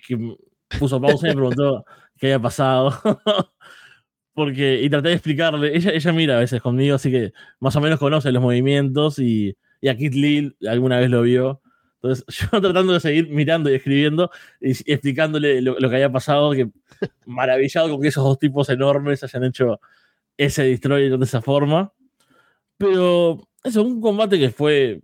puso 0.79 1.01
pausa 1.01 1.27
y 1.27 1.31
me 1.31 1.37
preguntó 1.37 1.85
qué 2.19 2.29
había 2.29 2.41
pasado. 2.41 2.99
Porque, 4.35 4.81
y 4.83 4.89
traté 4.89 5.09
de 5.09 5.15
explicarle, 5.15 5.77
ella, 5.77 5.91
ella 5.93 6.13
mira 6.13 6.37
a 6.37 6.41
veces 6.41 6.63
conmigo, 6.63 6.97
así 6.97 7.11
que 7.11 7.33
más 7.61 7.77
o 7.77 7.81
menos 7.81 7.99
conoce 7.99 8.33
los 8.33 8.43
movimientos 8.43 9.19
y, 9.19 9.57
y 9.81 9.89
a 9.89 9.97
Kit 9.97 10.15
Lee 10.15 10.57
alguna 10.69 10.99
vez 10.99 11.11
lo 11.11 11.23
vio. 11.23 11.61
Entonces, 11.97 12.25
yo 12.53 12.61
tratando 12.61 12.95
de 12.95 13.01
seguir 13.01 13.29
mirando 13.29 13.71
y 13.71 13.75
escribiendo 13.75 14.31
y, 14.61 14.71
explicándole 14.91 15.61
lo, 15.61 15.79
lo, 15.79 15.91
que 15.91 15.97
había 15.97 16.11
pasado, 16.11 16.53
que 16.53 16.71
maravillado 17.27 17.91
con 17.91 18.01
que 18.01 18.09
esos 18.09 18.25
dos 18.25 18.39
tipos 18.39 18.69
enormes 18.71 19.23
hayan 19.23 19.45
hecho 19.45 19.81
ese 20.37 20.65
Destroyer 20.65 21.19
de 21.19 21.25
esa 21.25 21.43
forma. 21.43 21.93
Pero 22.79 23.49
eso, 23.63 23.83
un 23.83 24.01
combate 24.01 24.39
que 24.39 24.51
fue 24.51 25.03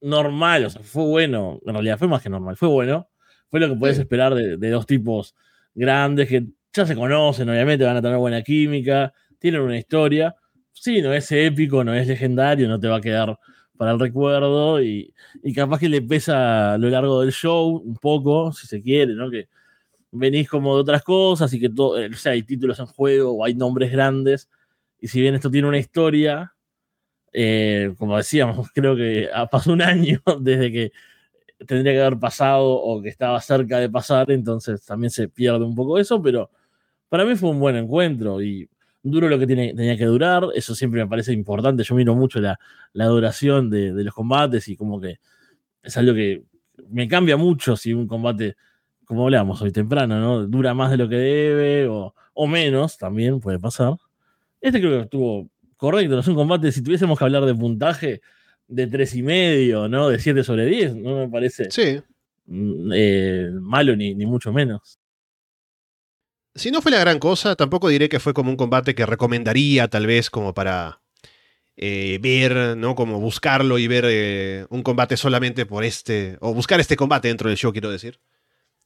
normal, 0.00 0.66
o 0.66 0.70
sea, 0.70 0.82
fue 0.82 1.04
bueno. 1.04 1.60
En 1.64 1.74
realidad 1.74 1.98
fue 1.98 2.08
más 2.08 2.22
que 2.22 2.30
normal, 2.30 2.56
fue 2.56 2.68
bueno. 2.68 3.08
Fue 3.50 3.60
lo 3.60 3.68
que 3.68 3.76
puedes 3.76 3.98
esperar 3.98 4.34
de, 4.34 4.70
dos 4.70 4.86
tipos 4.86 5.34
grandes 5.74 6.28
que 6.28 6.46
ya 6.72 6.86
se 6.86 6.94
conocen, 6.94 7.48
obviamente 7.48 7.84
van 7.84 7.96
a 7.96 8.02
tener 8.02 8.18
buena 8.18 8.42
química, 8.42 9.12
tienen 9.38 9.60
una 9.62 9.78
historia. 9.78 10.34
Sí, 10.72 11.02
no 11.02 11.12
es 11.12 11.30
épico, 11.32 11.84
no 11.84 11.94
es 11.94 12.06
legendario, 12.06 12.68
no 12.68 12.80
te 12.80 12.88
va 12.88 12.96
a 12.96 13.00
quedar 13.00 13.38
para 13.76 13.92
el 13.92 14.00
recuerdo 14.00 14.82
y, 14.82 15.12
y 15.42 15.52
capaz 15.54 15.78
que 15.80 15.88
le 15.88 16.02
pesa 16.02 16.74
a 16.74 16.78
lo 16.78 16.88
largo 16.88 17.20
del 17.20 17.32
show 17.32 17.76
un 17.84 17.96
poco, 17.96 18.52
si 18.52 18.66
se 18.66 18.82
quiere, 18.82 19.14
¿no? 19.14 19.30
Que 19.30 19.48
venís 20.12 20.48
como 20.48 20.76
de 20.76 20.82
otras 20.82 21.02
cosas 21.02 21.52
y 21.54 21.60
que 21.60 21.70
todo, 21.70 21.98
eh, 22.00 22.10
o 22.12 22.16
sea, 22.16 22.32
hay 22.32 22.42
títulos 22.42 22.78
en 22.78 22.86
juego 22.86 23.32
o 23.32 23.44
hay 23.44 23.54
nombres 23.54 23.92
grandes. 23.92 24.48
Y 25.00 25.08
si 25.08 25.20
bien 25.20 25.34
esto 25.34 25.50
tiene 25.50 25.68
una 25.68 25.78
historia, 25.78 26.54
eh, 27.32 27.94
como 27.98 28.16
decíamos, 28.16 28.68
creo 28.74 28.96
que 28.96 29.28
pasó 29.50 29.72
un 29.72 29.82
año 29.82 30.22
desde 30.40 30.72
que 30.72 30.92
tendría 31.66 31.94
que 31.94 32.00
haber 32.02 32.18
pasado 32.18 32.72
o 32.72 33.02
que 33.02 33.08
estaba 33.08 33.40
cerca 33.40 33.78
de 33.78 33.88
pasar, 33.90 34.30
entonces 34.30 34.84
también 34.84 35.10
se 35.10 35.28
pierde 35.28 35.64
un 35.64 35.74
poco 35.74 35.98
eso, 35.98 36.22
pero 36.22 36.50
para 37.12 37.26
mí 37.26 37.36
fue 37.36 37.50
un 37.50 37.60
buen 37.60 37.76
encuentro 37.76 38.40
y 38.40 38.66
duro 39.02 39.28
lo 39.28 39.38
que 39.38 39.46
tiene, 39.46 39.74
tenía 39.74 39.98
que 39.98 40.06
durar, 40.06 40.44
eso 40.54 40.74
siempre 40.74 41.02
me 41.02 41.06
parece 41.06 41.34
importante, 41.34 41.82
yo 41.82 41.94
miro 41.94 42.14
mucho 42.14 42.40
la, 42.40 42.58
duración 42.94 43.68
de, 43.68 43.92
los 43.92 44.14
combates 44.14 44.66
y 44.68 44.76
como 44.76 44.98
que 44.98 45.18
es 45.82 45.94
algo 45.98 46.14
que 46.14 46.42
me 46.88 47.06
cambia 47.08 47.36
mucho 47.36 47.76
si 47.76 47.92
un 47.92 48.06
combate, 48.06 48.56
como 49.04 49.24
hablábamos 49.24 49.60
hoy 49.60 49.72
temprano, 49.72 50.18
¿no? 50.20 50.46
Dura 50.46 50.72
más 50.72 50.90
de 50.90 50.96
lo 50.96 51.06
que 51.06 51.16
debe 51.16 51.86
o, 51.86 52.14
o 52.32 52.46
menos, 52.46 52.96
también 52.96 53.40
puede 53.40 53.58
pasar. 53.58 53.92
Este 54.58 54.80
creo 54.80 54.92
que 54.92 55.04
estuvo 55.04 55.50
correcto, 55.76 56.14
no 56.14 56.20
es 56.22 56.28
un 56.28 56.34
combate, 56.34 56.72
si 56.72 56.82
tuviésemos 56.82 57.18
que 57.18 57.24
hablar 57.26 57.44
de 57.44 57.54
puntaje, 57.54 58.22
de 58.68 58.86
tres 58.86 59.14
y 59.14 59.22
medio, 59.22 59.86
¿no? 59.86 60.08
De 60.08 60.18
7 60.18 60.42
sobre 60.44 60.64
10, 60.64 60.96
no 60.96 61.18
me 61.18 61.28
parece 61.28 61.70
sí. 61.70 62.00
Mm, 62.46 62.90
eh, 62.94 63.50
malo 63.60 63.94
ni, 63.96 64.14
ni 64.14 64.24
mucho 64.24 64.50
menos. 64.50 64.98
Si 66.54 66.70
no 66.70 66.82
fue 66.82 66.92
la 66.92 67.00
gran 67.00 67.18
cosa, 67.18 67.56
tampoco 67.56 67.88
diré 67.88 68.08
que 68.08 68.20
fue 68.20 68.34
como 68.34 68.50
un 68.50 68.56
combate 68.56 68.94
que 68.94 69.06
recomendaría 69.06 69.88
tal 69.88 70.06
vez 70.06 70.28
como 70.30 70.52
para 70.52 71.00
eh, 71.76 72.18
ver, 72.20 72.76
¿no? 72.76 72.94
Como 72.94 73.20
buscarlo 73.20 73.78
y 73.78 73.88
ver 73.88 74.04
eh, 74.06 74.66
un 74.68 74.82
combate 74.82 75.16
solamente 75.16 75.64
por 75.66 75.84
este, 75.84 76.36
o 76.40 76.52
buscar 76.52 76.80
este 76.80 76.96
combate 76.96 77.28
dentro 77.28 77.48
del 77.48 77.58
show, 77.58 77.72
quiero 77.72 77.90
decir. 77.90 78.20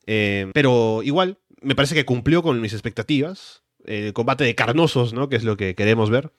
pero 0.04 1.02
igual, 1.02 1.38
me 1.60 1.74
parece 1.74 1.94
que 1.94 2.04
cumplió 2.04 2.42
con 2.42 2.60
mis 2.60 2.72
expectativas. 2.72 3.62
El 3.84 4.12
combate 4.12 4.44
de 4.44 4.54
carnosos, 4.54 5.12
¿no? 5.12 5.28
Que 5.28 5.36
es 5.36 5.44
lo 5.44 5.56
que 5.56 5.74
queremos 5.74 6.10
ver. 6.10 6.32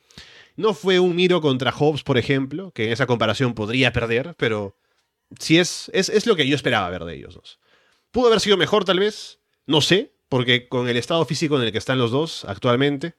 No 0.58 0.74
fue 0.74 1.00
un 1.00 1.16
Miro 1.16 1.40
contra 1.40 1.72
Hobbs, 1.72 2.04
por 2.04 2.18
ejemplo, 2.18 2.72
que 2.72 2.86
en 2.86 2.92
esa 2.92 3.06
comparación 3.06 3.54
podría 3.54 3.94
perder, 3.94 4.34
pero 4.38 4.76
sí 5.40 5.60
es, 5.60 5.90
es, 5.94 6.26
lo 6.26 6.36
que 6.36 6.48
yo 6.48 6.56
esperaba 6.56 6.90
ver 6.90 7.06
de 7.06 7.16
ellos 7.16 7.36
dos. 7.36 7.60
¿Pudo 8.12 8.28
haber 8.28 8.40
sido 8.40 8.58
mejor 8.58 8.84
tal 8.84 9.00
vez? 9.00 9.40
No 9.68 9.82
sé, 9.82 10.14
porque 10.30 10.68
con 10.68 10.88
el 10.88 10.98
estado 10.98 11.26
físico 11.26 11.58
en 11.58 11.64
el 11.64 11.72
que 11.72 11.78
están 11.78 11.98
los 11.98 12.12
dos 12.12 12.46
actualmente, 12.46 13.16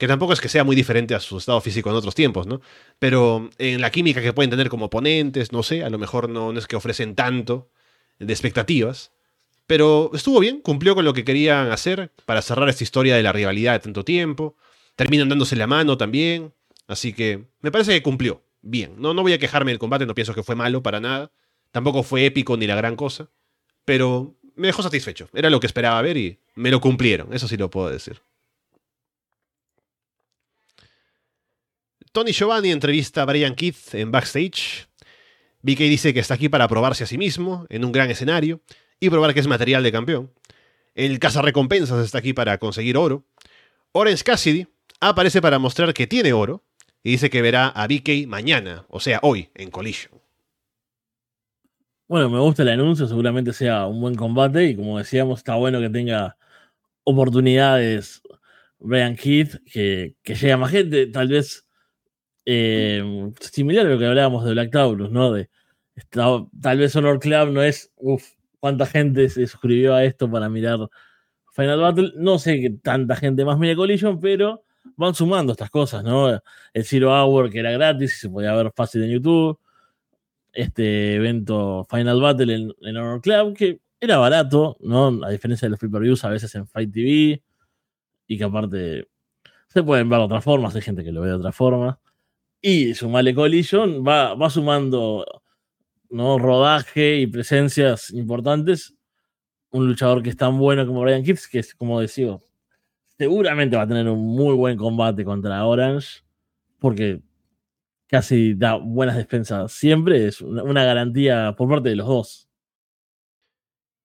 que 0.00 0.08
tampoco 0.08 0.32
es 0.32 0.40
que 0.40 0.48
sea 0.48 0.64
muy 0.64 0.74
diferente 0.74 1.14
a 1.14 1.20
su 1.20 1.36
estado 1.36 1.60
físico 1.60 1.90
en 1.90 1.96
otros 1.96 2.14
tiempos, 2.14 2.46
¿no? 2.46 2.62
Pero 2.98 3.50
en 3.58 3.82
la 3.82 3.90
química 3.90 4.22
que 4.22 4.32
pueden 4.32 4.50
tener 4.50 4.70
como 4.70 4.86
oponentes, 4.86 5.52
no 5.52 5.62
sé, 5.62 5.84
a 5.84 5.90
lo 5.90 5.98
mejor 5.98 6.30
no, 6.30 6.56
es 6.56 6.66
que 6.66 6.76
ofrecen 6.76 7.14
tanto 7.14 7.70
de 8.18 8.32
expectativas. 8.32 9.12
Pero 9.66 10.10
estuvo 10.14 10.40
bien, 10.40 10.62
cumplió 10.62 10.94
con 10.94 11.04
lo 11.04 11.12
que 11.12 11.22
querían 11.22 11.70
hacer 11.70 12.12
para 12.24 12.42
cerrar 12.42 12.68
esta 12.70 12.82
historia 12.82 13.14
de 13.14 13.22
la 13.22 13.32
rivalidad 13.32 13.74
de 13.74 13.80
tanto 13.80 14.02
tiempo. 14.02 14.56
Terminan 14.96 15.28
dándose 15.28 15.54
la 15.54 15.66
mano 15.66 15.98
también. 15.98 16.54
Así 16.88 17.12
que 17.12 17.44
me 17.60 17.70
parece 17.70 17.92
que 17.92 18.02
cumplió. 18.02 18.42
Bien, 18.62 18.94
no, 18.96 19.14
no 19.14 19.22
voy 19.22 19.34
a 19.34 19.38
quejarme 19.38 19.70
del 19.70 19.78
combate, 19.78 20.06
no 20.06 20.14
pienso 20.14 20.34
que 20.34 20.42
fue 20.42 20.56
malo 20.56 20.82
para 20.82 20.98
nada. 20.98 21.30
Tampoco 21.72 22.02
fue 22.02 22.24
épico 22.24 22.56
ni 22.56 22.66
la 22.66 22.74
gran 22.74 22.96
cosa. 22.96 23.28
Pero 23.84 24.34
me 24.56 24.68
dejó 24.68 24.82
satisfecho. 24.82 25.28
Era 25.32 25.50
lo 25.50 25.60
que 25.60 25.66
esperaba 25.66 26.00
ver 26.02 26.16
y 26.16 26.38
me 26.54 26.70
lo 26.70 26.80
cumplieron, 26.80 27.32
eso 27.32 27.48
sí 27.48 27.56
lo 27.56 27.70
puedo 27.70 27.90
decir. 27.90 28.20
Tony 32.12 32.32
Giovanni 32.32 32.72
entrevista 32.72 33.22
a 33.22 33.24
Brian 33.24 33.54
Keith 33.54 33.94
en 33.94 34.10
backstage. 34.10 34.88
BK 35.62 35.78
dice 35.78 36.14
que 36.14 36.20
está 36.20 36.34
aquí 36.34 36.48
para 36.48 36.66
probarse 36.66 37.04
a 37.04 37.06
sí 37.06 37.18
mismo 37.18 37.66
en 37.68 37.84
un 37.84 37.92
gran 37.92 38.10
escenario 38.10 38.60
y 38.98 39.10
probar 39.10 39.32
que 39.34 39.40
es 39.40 39.46
material 39.46 39.82
de 39.82 39.92
campeón. 39.92 40.32
El 40.94 41.20
recompensas 41.20 42.04
está 42.04 42.18
aquí 42.18 42.32
para 42.32 42.58
conseguir 42.58 42.96
oro. 42.96 43.24
Orange 43.92 44.24
Cassidy 44.24 44.66
aparece 45.00 45.40
para 45.40 45.58
mostrar 45.58 45.94
que 45.94 46.06
tiene 46.06 46.32
oro 46.32 46.64
y 47.02 47.12
dice 47.12 47.30
que 47.30 47.42
verá 47.42 47.68
a 47.68 47.86
BK 47.86 48.26
mañana, 48.26 48.84
o 48.88 49.00
sea, 49.00 49.20
hoy, 49.22 49.50
en 49.54 49.70
Collision. 49.70 50.19
Bueno, 52.10 52.28
me 52.28 52.40
gusta 52.40 52.64
el 52.64 52.70
anuncio, 52.70 53.06
seguramente 53.06 53.52
sea 53.52 53.86
un 53.86 54.00
buen 54.00 54.16
combate 54.16 54.64
y 54.64 54.74
como 54.74 54.98
decíamos, 54.98 55.38
está 55.38 55.54
bueno 55.54 55.78
que 55.78 55.90
tenga 55.90 56.36
oportunidades 57.04 58.20
Brian 58.80 59.14
Keith, 59.14 59.62
que, 59.72 60.16
que 60.24 60.34
llegue 60.34 60.52
a 60.52 60.56
más 60.56 60.72
gente, 60.72 61.06
tal 61.06 61.28
vez 61.28 61.68
eh, 62.46 63.30
similar 63.38 63.86
a 63.86 63.90
lo 63.90 63.98
que 64.00 64.06
hablábamos 64.06 64.44
de 64.44 64.50
Black 64.50 64.72
Taurus, 64.72 65.08
¿no? 65.12 65.32
De, 65.32 65.50
tal 66.10 66.78
vez 66.78 66.96
Honor 66.96 67.20
Club 67.20 67.50
no 67.52 67.62
es, 67.62 67.92
uff, 67.98 68.24
cuánta 68.58 68.86
gente 68.86 69.28
se 69.28 69.46
suscribió 69.46 69.94
a 69.94 70.02
esto 70.04 70.28
para 70.28 70.48
mirar 70.48 70.80
Final 71.52 71.78
Battle. 71.78 72.12
No 72.16 72.40
sé 72.40 72.60
que 72.60 72.70
tanta 72.70 73.14
gente 73.14 73.44
más 73.44 73.56
mire 73.56 73.76
Collision, 73.76 74.18
pero 74.18 74.64
van 74.96 75.14
sumando 75.14 75.52
estas 75.52 75.70
cosas, 75.70 76.02
¿no? 76.02 76.28
El 76.72 76.84
Zero 76.84 77.12
Hour 77.12 77.50
que 77.50 77.60
era 77.60 77.70
gratis 77.70 78.16
y 78.16 78.18
se 78.18 78.28
podía 78.28 78.52
ver 78.56 78.72
fácil 78.74 79.04
en 79.04 79.10
YouTube. 79.12 79.59
Este 80.52 81.14
evento 81.14 81.86
Final 81.88 82.20
Battle 82.20 82.54
en, 82.54 82.96
Honor 82.96 83.20
Club, 83.20 83.56
que 83.56 83.80
era 84.00 84.18
barato, 84.18 84.76
¿no? 84.80 85.24
A 85.24 85.30
diferencia 85.30 85.66
de 85.66 85.70
los 85.70 85.78
pay-per-views 85.78 86.24
a 86.24 86.30
veces 86.30 86.54
en 86.54 86.66
Fight 86.66 86.92
TV. 86.92 87.42
Y 88.26 88.38
que 88.38 88.44
aparte 88.44 89.08
se 89.68 89.82
pueden 89.82 90.08
ver 90.08 90.18
de 90.18 90.24
otras 90.24 90.44
formas, 90.44 90.74
hay 90.74 90.82
gente 90.82 91.04
que 91.04 91.12
lo 91.12 91.20
ve 91.20 91.28
de 91.28 91.34
otra 91.34 91.52
forma. 91.52 92.00
Y 92.60 92.94
sumarle 92.94 93.34
Collision 93.34 94.04
va, 94.06 94.34
va 94.34 94.50
sumando 94.50 95.24
¿no? 96.10 96.38
rodaje 96.38 97.18
y 97.18 97.26
presencias 97.26 98.10
importantes. 98.10 98.94
Un 99.70 99.86
luchador 99.86 100.22
que 100.22 100.30
es 100.30 100.36
tan 100.36 100.58
bueno 100.58 100.86
como 100.86 101.00
Brian 101.02 101.22
Kipps, 101.22 101.48
que 101.48 101.60
es 101.60 101.74
como 101.74 102.00
decía, 102.00 102.38
seguramente 103.16 103.76
va 103.76 103.82
a 103.82 103.88
tener 103.88 104.08
un 104.08 104.18
muy 104.18 104.54
buen 104.54 104.76
combate 104.76 105.24
contra 105.24 105.64
Orange, 105.64 106.22
porque 106.80 107.22
casi 108.10 108.54
da 108.54 108.74
buenas 108.74 109.16
defensas 109.16 109.72
siempre, 109.72 110.26
es 110.26 110.40
una 110.40 110.84
garantía 110.84 111.54
por 111.56 111.68
parte 111.68 111.90
de 111.90 111.96
los 111.96 112.06
dos. 112.06 112.48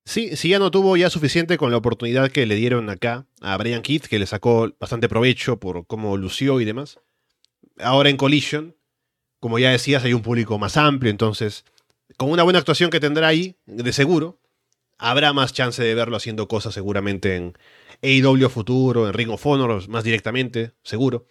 Sí, 0.06 0.36
sí 0.36 0.50
ya 0.50 0.60
no 0.60 0.70
tuvo 0.70 0.96
ya 0.98 1.10
suficiente 1.10 1.58
con 1.58 1.72
la 1.72 1.78
oportunidad 1.78 2.30
que 2.30 2.46
le 2.46 2.56
dieron 2.56 2.90
acá 2.92 3.26
a 3.42 3.58
Brian 3.58 3.82
Keith, 3.82 4.06
que 4.06 4.20
le 4.20 4.28
sacó 4.28 4.72
bastante 4.80 5.10
provecho 5.10 5.60
por 5.60 5.88
cómo 5.88 6.16
lució 6.16 6.62
y 6.62 6.66
demás. 6.66 7.00
Ahora 7.80 8.10
en 8.10 8.18
Collision, 8.18 8.76
como 9.40 9.58
ya 9.58 9.72
decías, 9.72 10.04
hay 10.04 10.14
un 10.14 10.22
público 10.22 10.60
más 10.60 10.78
amplio, 10.78 11.10
entonces, 11.10 11.66
con 12.18 12.30
una 12.30 12.44
buena 12.44 12.60
actuación 12.60 12.92
que 12.92 13.00
tendrá 13.00 13.28
ahí, 13.28 13.58
de 13.66 13.92
seguro, 13.92 14.40
habrá 15.00 15.34
más 15.34 15.54
chance 15.54 15.82
de 15.82 15.96
verlo 15.96 16.16
haciendo 16.16 16.48
cosas 16.48 16.76
seguramente 16.76 17.36
en, 17.36 17.54
AEW 18.02 18.50
futuro, 18.50 19.08
en 19.08 19.14
Ring 19.14 19.30
of 19.30 19.46
Honor 19.46 19.88
más 19.90 20.04
directamente, 20.04 20.74
seguro. 20.84 21.26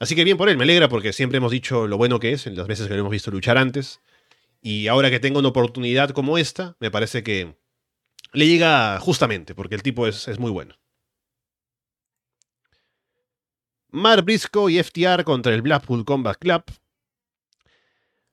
Así 0.00 0.16
que 0.16 0.24
bien 0.24 0.38
por 0.38 0.48
él, 0.48 0.56
me 0.56 0.64
alegra 0.64 0.88
porque 0.88 1.12
siempre 1.12 1.36
hemos 1.36 1.52
dicho 1.52 1.86
lo 1.86 1.98
bueno 1.98 2.18
que 2.18 2.32
es 2.32 2.46
en 2.46 2.56
las 2.56 2.66
veces 2.66 2.88
que 2.88 2.94
lo 2.94 3.00
hemos 3.00 3.12
visto 3.12 3.30
luchar 3.30 3.58
antes. 3.58 4.00
Y 4.62 4.88
ahora 4.88 5.10
que 5.10 5.20
tengo 5.20 5.38
una 5.38 5.48
oportunidad 5.48 6.10
como 6.10 6.38
esta, 6.38 6.74
me 6.80 6.90
parece 6.90 7.22
que 7.22 7.54
le 8.32 8.46
llega 8.46 8.98
justamente, 8.98 9.54
porque 9.54 9.74
el 9.74 9.82
tipo 9.82 10.06
es, 10.06 10.38
muy 10.38 10.50
bueno. 10.50 10.74
Mar 13.90 14.22
Briscoe 14.22 14.72
y 14.72 14.82
FTR 14.82 15.22
contra 15.24 15.52
el 15.52 15.60
Blackpool 15.60 16.06
Combat 16.06 16.38
Club. 16.38 16.62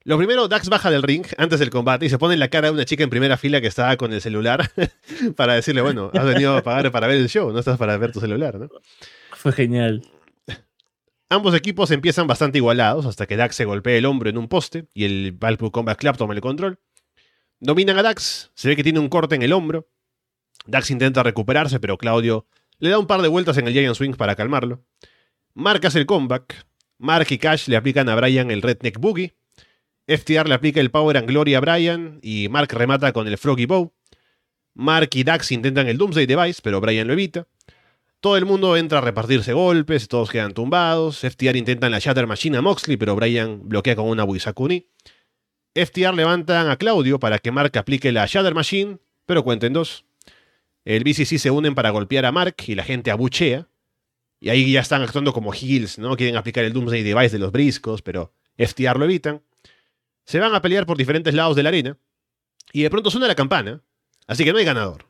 Lo 0.05 0.17
primero, 0.17 0.47
Dax 0.47 0.69
baja 0.69 0.89
del 0.89 1.03
ring 1.03 1.25
antes 1.37 1.59
del 1.59 1.69
combate 1.69 2.05
y 2.05 2.09
se 2.09 2.17
pone 2.17 2.35
en 2.35 2.39
la 2.39 2.47
cara 2.47 2.69
de 2.69 2.75
una 2.75 2.85
chica 2.85 3.03
en 3.03 3.09
primera 3.09 3.35
fila 3.35 3.59
que 3.59 3.67
estaba 3.67 3.97
con 3.97 4.13
el 4.13 4.21
celular 4.21 4.71
para 5.35 5.55
decirle, 5.55 5.81
bueno, 5.81 6.11
has 6.13 6.23
venido 6.23 6.55
a 6.55 6.63
pagar 6.63 6.89
para 6.93 7.07
ver 7.07 7.17
el 7.17 7.27
show, 7.27 7.51
no 7.51 7.59
estás 7.59 7.77
para 7.77 7.97
ver 7.97 8.13
tu 8.13 8.21
celular, 8.21 8.57
¿no? 8.57 8.69
Fue 9.33 9.51
genial. 9.51 10.01
Ambos 11.29 11.53
equipos 11.55 11.91
empiezan 11.91 12.25
bastante 12.25 12.57
igualados 12.57 13.05
hasta 13.05 13.25
que 13.25 13.35
Dax 13.35 13.55
se 13.55 13.65
golpea 13.65 13.97
el 13.97 14.05
hombro 14.05 14.29
en 14.29 14.37
un 14.37 14.47
poste 14.47 14.87
y 14.93 15.03
el 15.03 15.33
Valpo 15.33 15.71
Combat 15.71 15.99
Club 15.99 16.15
toma 16.15 16.33
el 16.33 16.39
control. 16.39 16.79
Dominan 17.59 17.97
a 17.97 18.03
Dax, 18.03 18.51
se 18.53 18.69
ve 18.69 18.77
que 18.77 18.83
tiene 18.83 18.99
un 18.99 19.09
corte 19.09 19.35
en 19.35 19.41
el 19.41 19.51
hombro. 19.51 19.89
Dax 20.67 20.89
intenta 20.89 21.23
recuperarse, 21.23 21.81
pero 21.81 21.97
Claudio 21.97 22.47
le 22.79 22.89
da 22.89 22.99
un 22.99 23.07
par 23.07 23.21
de 23.21 23.27
vueltas 23.27 23.57
en 23.57 23.67
el 23.67 23.73
Giant 23.73 23.95
Swing 23.95 24.13
para 24.13 24.35
calmarlo. 24.35 24.85
Mark 25.53 25.85
hace 25.85 25.99
el 25.99 26.05
comeback. 26.05 26.65
Mark 26.97 27.27
y 27.29 27.37
Cash 27.37 27.67
le 27.67 27.75
aplican 27.75 28.07
a 28.07 28.15
Brian 28.15 28.49
el 28.49 28.61
Redneck 28.61 28.97
Boogie. 28.97 29.35
FTR 30.07 30.47
le 30.47 30.53
aplica 30.53 30.79
el 30.79 30.91
Power 30.91 31.17
and 31.17 31.27
Glory 31.27 31.55
a 31.55 31.59
Brian 31.59 32.19
y 32.21 32.47
Mark 32.47 32.71
remata 32.71 33.11
con 33.11 33.27
el 33.27 33.37
Froggy 33.37 33.65
Bow. 33.65 33.93
Mark 34.75 35.09
y 35.13 35.23
Dax 35.23 35.51
intentan 35.51 35.87
el 35.87 35.97
Doomsday 35.97 36.25
Device, 36.25 36.61
pero 36.63 36.79
Brian 36.79 37.07
lo 37.07 37.13
evita. 37.13 37.47
Todo 38.27 38.35
el 38.35 38.45
mundo 38.45 38.75
entra 38.75 38.97
a 38.97 39.01
repartirse 39.01 39.53
golpes, 39.53 40.09
todos 40.09 40.29
quedan 40.29 40.53
tumbados. 40.53 41.19
FTR 41.19 41.55
intentan 41.55 41.91
la 41.91 41.99
Shatter 41.99 42.27
Machine 42.27 42.57
a 42.57 42.61
Moxley, 42.61 42.97
pero 42.97 43.15
Brian 43.15 43.61
bloquea 43.69 43.95
con 43.95 44.09
una 44.09 44.25
Buisakuni. 44.25 44.85
FTR 45.73 46.13
levantan 46.13 46.69
a 46.69 46.75
Claudio 46.75 47.21
para 47.21 47.39
que 47.39 47.53
Mark 47.53 47.71
aplique 47.77 48.11
la 48.11 48.25
Shatter 48.25 48.53
Machine, 48.53 48.97
pero 49.25 49.45
cuenten 49.45 49.71
dos. 49.71 50.03
El 50.83 51.05
BCC 51.05 51.37
se 51.37 51.51
unen 51.51 51.73
para 51.73 51.91
golpear 51.91 52.25
a 52.25 52.33
Mark 52.33 52.57
y 52.67 52.75
la 52.75 52.83
gente 52.83 53.11
abuchea. 53.11 53.69
Y 54.41 54.49
ahí 54.49 54.73
ya 54.73 54.81
están 54.81 55.03
actuando 55.03 55.31
como 55.31 55.53
heels, 55.53 55.97
¿no? 55.97 56.17
Quieren 56.17 56.35
aplicar 56.35 56.65
el 56.65 56.73
Doomsday 56.73 57.03
Device 57.03 57.29
de 57.29 57.39
los 57.39 57.53
briscos, 57.53 58.01
pero 58.01 58.33
FTR 58.57 58.99
lo 58.99 59.05
evitan. 59.05 59.41
Se 60.25 60.37
van 60.41 60.53
a 60.53 60.61
pelear 60.61 60.85
por 60.85 60.97
diferentes 60.97 61.33
lados 61.33 61.55
de 61.55 61.63
la 61.63 61.69
arena. 61.69 61.97
Y 62.73 62.83
de 62.83 62.89
pronto 62.89 63.09
suena 63.09 63.27
la 63.27 63.35
campana. 63.35 63.81
Así 64.27 64.43
que 64.43 64.51
no 64.51 64.59
hay 64.59 64.65
ganador. 64.65 65.06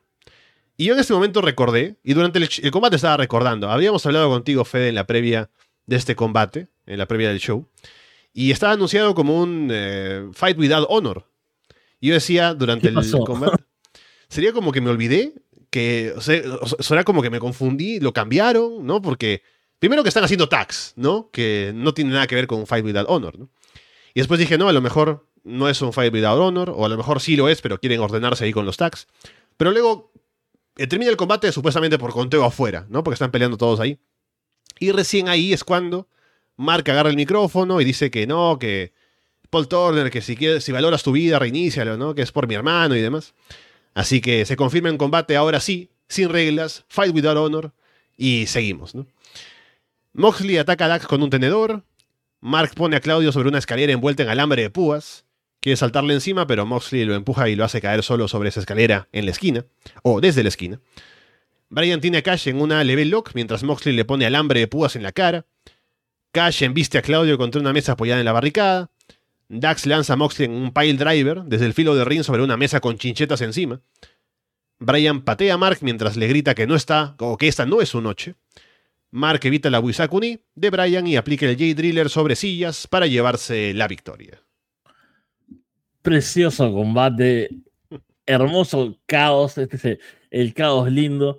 Y 0.80 0.84
yo 0.84 0.94
en 0.94 1.00
este 1.00 1.12
momento 1.12 1.40
recordé, 1.40 1.96
y 2.04 2.14
durante 2.14 2.38
el, 2.38 2.70
combate 2.70 2.94
estaba 2.94 3.16
recordando, 3.16 3.68
habíamos 3.68 4.06
hablado 4.06 4.30
contigo, 4.30 4.64
Fede, 4.64 4.88
en 4.88 4.94
la 4.94 5.08
previa 5.08 5.50
de 5.86 5.96
este 5.96 6.14
combate, 6.14 6.68
en 6.86 6.98
la 6.98 7.06
previa 7.06 7.30
del 7.30 7.40
show, 7.40 7.68
y 8.32 8.52
estaba 8.52 8.74
anunciado 8.74 9.12
como 9.16 9.42
un 9.42 9.70
eh, 9.72 10.28
Fight 10.32 10.56
Without 10.56 10.86
Honor. 10.88 11.26
Yo 12.00 12.14
decía 12.14 12.54
durante 12.54 12.92
¿Qué 12.92 12.98
el 13.00 13.10
combate. 13.26 13.64
Sería 14.28 14.52
como 14.52 14.70
que 14.70 14.80
me 14.80 14.90
olvidé, 14.90 15.34
que. 15.70 16.12
O 16.16 16.20
sea, 16.20 16.40
será 16.78 17.02
como 17.02 17.22
que 17.22 17.30
me 17.30 17.40
confundí, 17.40 17.98
lo 17.98 18.12
cambiaron, 18.12 18.86
¿no? 18.86 19.02
Porque. 19.02 19.42
Primero 19.80 20.02
que 20.02 20.08
están 20.08 20.24
haciendo 20.24 20.48
tags, 20.48 20.92
¿no? 20.96 21.30
Que 21.32 21.72
no 21.74 21.94
tiene 21.94 22.12
nada 22.12 22.26
que 22.26 22.34
ver 22.34 22.46
con 22.46 22.66
Fight 22.66 22.84
Without 22.84 23.06
Honor, 23.08 23.38
¿no? 23.38 23.48
Y 24.14 24.20
después 24.20 24.38
dije, 24.38 24.58
no, 24.58 24.68
a 24.68 24.72
lo 24.72 24.80
mejor 24.80 25.28
no 25.44 25.68
es 25.68 25.80
un 25.82 25.92
Fight 25.92 26.12
Without 26.12 26.40
Honor, 26.40 26.70
o 26.70 26.84
a 26.84 26.88
lo 26.88 26.96
mejor 26.96 27.20
sí 27.20 27.36
lo 27.36 27.48
es, 27.48 27.60
pero 27.62 27.78
quieren 27.78 28.00
ordenarse 28.00 28.44
ahí 28.44 28.52
con 28.52 28.66
los 28.66 28.76
tags. 28.76 29.06
Pero 29.56 29.70
luego 29.70 30.12
termina 30.86 31.10
el 31.10 31.16
combate 31.16 31.50
supuestamente 31.52 31.98
por 31.98 32.12
conteo 32.12 32.44
afuera, 32.44 32.86
¿no? 32.88 33.02
Porque 33.02 33.14
están 33.14 33.30
peleando 33.30 33.56
todos 33.56 33.80
ahí. 33.80 33.98
Y 34.78 34.92
recién 34.92 35.28
ahí 35.28 35.52
es 35.52 35.64
cuando 35.64 36.08
Mark 36.56 36.88
agarra 36.90 37.10
el 37.10 37.16
micrófono 37.16 37.80
y 37.80 37.84
dice 37.84 38.10
que 38.10 38.26
no, 38.26 38.58
que 38.58 38.92
Paul 39.50 39.68
Turner, 39.68 40.10
que 40.10 40.20
si, 40.20 40.36
quieres, 40.36 40.64
si 40.64 40.72
valoras 40.72 41.02
tu 41.02 41.12
vida, 41.12 41.38
reinícialo, 41.38 41.96
¿no? 41.96 42.14
Que 42.14 42.22
es 42.22 42.32
por 42.32 42.46
mi 42.46 42.54
hermano 42.54 42.94
y 42.94 43.00
demás. 43.00 43.34
Así 43.94 44.20
que 44.20 44.44
se 44.44 44.56
confirma 44.56 44.88
en 44.88 44.98
combate 44.98 45.36
ahora 45.36 45.60
sí, 45.60 45.90
sin 46.08 46.28
reglas, 46.28 46.84
Fight 46.88 47.14
Without 47.14 47.36
Honor, 47.36 47.72
y 48.16 48.46
seguimos, 48.46 48.94
¿no? 48.94 49.06
Moxley 50.12 50.58
ataca 50.58 50.86
a 50.86 50.88
Dax 50.88 51.06
con 51.06 51.22
un 51.22 51.30
tenedor. 51.30 51.84
Mark 52.40 52.72
pone 52.74 52.96
a 52.96 53.00
Claudio 53.00 53.32
sobre 53.32 53.48
una 53.48 53.58
escalera 53.58 53.92
envuelta 53.92 54.22
en 54.22 54.28
alambre 54.28 54.62
de 54.62 54.70
púas. 54.70 55.24
Quiere 55.60 55.76
saltarle 55.76 56.14
encima, 56.14 56.46
pero 56.46 56.66
Moxley 56.66 57.04
lo 57.04 57.14
empuja 57.14 57.48
y 57.48 57.56
lo 57.56 57.64
hace 57.64 57.80
caer 57.80 58.02
solo 58.02 58.28
sobre 58.28 58.48
esa 58.48 58.60
escalera 58.60 59.08
en 59.12 59.24
la 59.24 59.32
esquina, 59.32 59.64
o 60.02 60.20
desde 60.20 60.42
la 60.42 60.48
esquina. 60.48 60.80
Brian 61.68 62.00
tiene 62.00 62.18
a 62.18 62.22
Cash 62.22 62.48
en 62.48 62.60
una 62.60 62.82
level 62.84 63.10
lock 63.10 63.32
mientras 63.34 63.62
Moxley 63.62 63.94
le 63.94 64.04
pone 64.04 64.24
alambre 64.24 64.60
de 64.60 64.68
púas 64.68 64.96
en 64.96 65.02
la 65.02 65.12
cara. 65.12 65.46
Cash 66.32 66.62
embiste 66.62 66.98
a 66.98 67.02
Claudio 67.02 67.36
contra 67.38 67.60
una 67.60 67.72
mesa 67.72 67.92
apoyada 67.92 68.20
en 68.20 68.24
la 68.24 68.32
barricada. 68.32 68.90
Dax 69.48 69.86
lanza 69.86 70.12
a 70.12 70.16
Moxley 70.16 70.46
en 70.46 70.52
un 70.52 70.72
pile 70.72 70.94
driver 70.94 71.42
desde 71.44 71.66
el 71.66 71.74
filo 71.74 71.94
de 71.94 72.04
ring 72.04 72.22
sobre 72.22 72.42
una 72.42 72.56
mesa 72.56 72.80
con 72.80 72.98
chinchetas 72.98 73.40
encima. 73.40 73.80
Brian 74.78 75.22
patea 75.22 75.54
a 75.54 75.58
Mark 75.58 75.78
mientras 75.80 76.16
le 76.16 76.28
grita 76.28 76.54
que 76.54 76.66
no 76.66 76.76
está, 76.76 77.16
o 77.18 77.36
que 77.36 77.48
esta 77.48 77.66
no 77.66 77.80
es 77.80 77.88
su 77.88 78.00
noche. 78.00 78.36
Mark 79.10 79.40
evita 79.44 79.70
la 79.70 79.80
Wisakuni 79.80 80.40
de 80.54 80.70
Brian 80.70 81.06
y 81.06 81.16
aplica 81.16 81.46
el 81.46 81.56
J-Driller 81.56 82.10
sobre 82.10 82.36
sillas 82.36 82.86
para 82.86 83.06
llevarse 83.06 83.72
la 83.74 83.88
victoria. 83.88 84.42
Precioso 86.08 86.72
combate. 86.72 87.50
Hermoso 88.24 88.98
caos. 89.04 89.58
Este 89.58 89.76
es 89.76 89.98
el, 90.30 90.54
caos 90.54 90.90
lindo. 90.90 91.38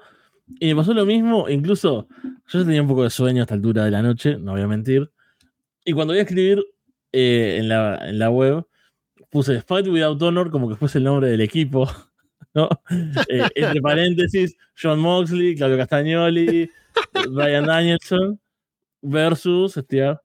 Y 0.60 0.68
me 0.68 0.76
pasó 0.76 0.94
lo 0.94 1.08
mismo, 1.08 1.50
incluso 1.50 2.08
yo 2.48 2.64
tenía 2.64 2.84
un 2.84 2.88
poco 2.88 3.04
de 3.04 3.10
sueño 3.10 3.42
a 3.42 3.46
esta 3.46 3.56
altura 3.56 3.86
de 3.86 3.92
la 3.92 4.04
noche, 4.04 4.38
no 4.38 4.52
voy 4.52 4.62
a 4.62 4.68
mentir. 4.68 5.12
Y 5.86 5.94
cuando 5.94 6.14
voy 6.14 6.20
a 6.20 6.24
escribir 6.24 6.64
eh, 7.12 7.58
en, 7.60 7.70
la, 7.70 8.10
en 8.10 8.20
la 8.20 8.30
web, 8.30 8.64
puse 9.32 9.62
Fight 9.62 9.88
Without 9.88 10.22
Honor 10.22 10.52
como 10.52 10.70
que 10.70 10.76
fuese 10.76 11.00
el 11.00 11.06
nombre 11.06 11.30
del 11.30 11.42
equipo. 11.42 11.90
Eh, 13.30 13.48
entre 13.56 13.80
paréntesis, 13.80 14.58
John 14.76 15.00
Moxley, 15.00 15.56
Claudio 15.56 15.78
Castagnoli, 15.78 16.70
Brian 17.30 17.68
Danielson 17.68 18.40
versus 19.04 19.78
este, 19.78 20.18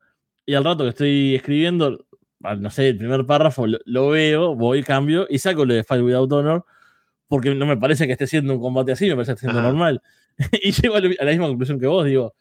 y 0.47 0.55
al 0.55 0.65
rato 0.65 0.85
que 0.85 0.91
estoy 0.91 1.35
escribiendo, 1.35 2.07
no 2.59 2.71
sé, 2.71 2.89
el 2.91 2.99
primer 2.99 3.25
párrafo 3.27 3.67
lo, 3.67 3.79
lo 3.85 4.09
veo, 4.11 4.55
voy, 4.55 4.83
cambio 4.83 5.27
y 5.31 5.39
saco 5.39 5.65
lo 5.65 5.75
de 5.75 5.85
Fight 5.85 6.03
Without 6.03 6.33
Honor 6.33 6.65
porque 7.29 7.55
no 7.55 7.67
me 7.67 7.77
parece 7.77 8.07
que 8.07 8.13
esté 8.13 8.27
siendo 8.27 8.53
un 8.55 8.61
combate 8.61 8.93
así, 8.93 9.07
me 9.09 9.15
parece 9.15 9.31
que 9.33 9.35
esté 9.35 9.47
siendo 9.47 9.61
Ajá. 9.61 9.69
normal. 9.69 10.03
y 10.63 10.73
llego 10.73 10.97
a, 10.97 11.01
lo- 11.01 11.11
a 11.19 11.25
la 11.25 11.31
misma 11.31 11.47
conclusión 11.49 11.81
que 11.81 11.87
vos, 11.87 12.05
digo, 12.05 12.35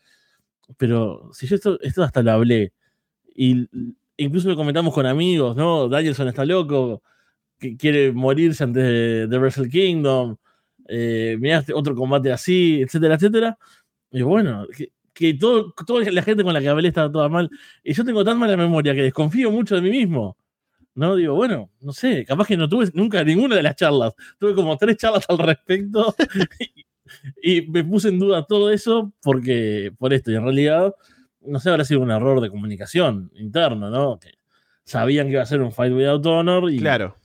pero 0.77 1.29
si 1.33 1.47
yo 1.47 1.55
esto, 1.55 1.79
esto 1.81 2.03
hasta 2.03 2.21
lo 2.21 2.31
hablé, 2.31 2.73
y 3.35 3.67
incluso 4.17 4.49
lo 4.49 4.55
comentamos 4.55 4.93
con 4.93 5.05
amigos, 5.05 5.55
¿no? 5.55 5.87
Danielson 5.89 6.27
está 6.27 6.45
loco, 6.45 7.01
que 7.59 7.75
quiere 7.77 8.11
morirse 8.11 8.63
antes 8.63 8.83
de, 8.83 9.27
de 9.27 9.39
Wrestle 9.39 9.69
Kingdom, 9.69 10.35
eh, 10.87 11.37
mirá 11.39 11.59
este 11.59 11.73
otro 11.73 11.95
combate 11.95 12.31
así, 12.31 12.81
etcétera, 12.81 13.15
etcétera. 13.15 13.57
Y 14.11 14.21
bueno, 14.21 14.67
que, 15.13 15.33
todo, 15.35 15.73
toda 15.85 16.09
la 16.11 16.21
gente 16.23 16.43
con 16.43 16.53
la 16.53 16.59
que 16.61 16.69
hablé 16.69 16.87
estaba 16.89 17.11
toda 17.11 17.29
mal, 17.29 17.49
y 17.83 17.93
yo 17.93 18.03
tengo 18.03 18.23
tan 18.23 18.37
mala 18.39 18.57
memoria 18.57 18.93
que 18.95 19.03
desconfío 19.03 19.51
mucho 19.51 19.75
de 19.75 19.81
mí 19.81 19.89
mismo. 19.89 20.37
¿no? 20.95 21.15
Digo, 21.15 21.33
bueno, 21.33 21.71
no 21.81 21.91
sé, 21.91 22.23
capaz 22.23 22.47
que 22.47 22.55
no 22.57 22.69
tuve 22.69 22.87
nunca 22.93 23.23
ninguna 23.23 23.55
de 23.55 23.63
las 23.63 23.75
charlas. 23.75 24.13
Tuve 24.37 24.53
como 24.53 24.77
tres 24.77 24.97
charlas 24.97 25.25
al 25.27 25.39
respecto 25.39 26.13
y, 27.41 27.57
y 27.57 27.61
me 27.67 27.83
puse 27.83 28.09
en 28.09 28.19
duda 28.19 28.45
todo 28.45 28.71
eso 28.71 29.11
porque, 29.23 29.91
por 29.97 30.13
esto, 30.13 30.31
y 30.31 30.35
en 30.35 30.43
realidad, 30.43 30.93
no 31.41 31.59
sé, 31.59 31.71
habrá 31.71 31.83
sido 31.83 32.01
un 32.01 32.11
error 32.11 32.41
de 32.41 32.49
comunicación 32.51 33.31
interno, 33.35 33.89
¿no? 33.89 34.19
Que 34.19 34.33
sabían 34.83 35.27
que 35.27 35.33
iba 35.33 35.41
a 35.41 35.47
ser 35.47 35.61
un 35.61 35.71
Fight 35.71 35.93
Without 35.93 36.25
Honor 36.27 36.71
y 36.71 36.77
Claro. 36.77 37.15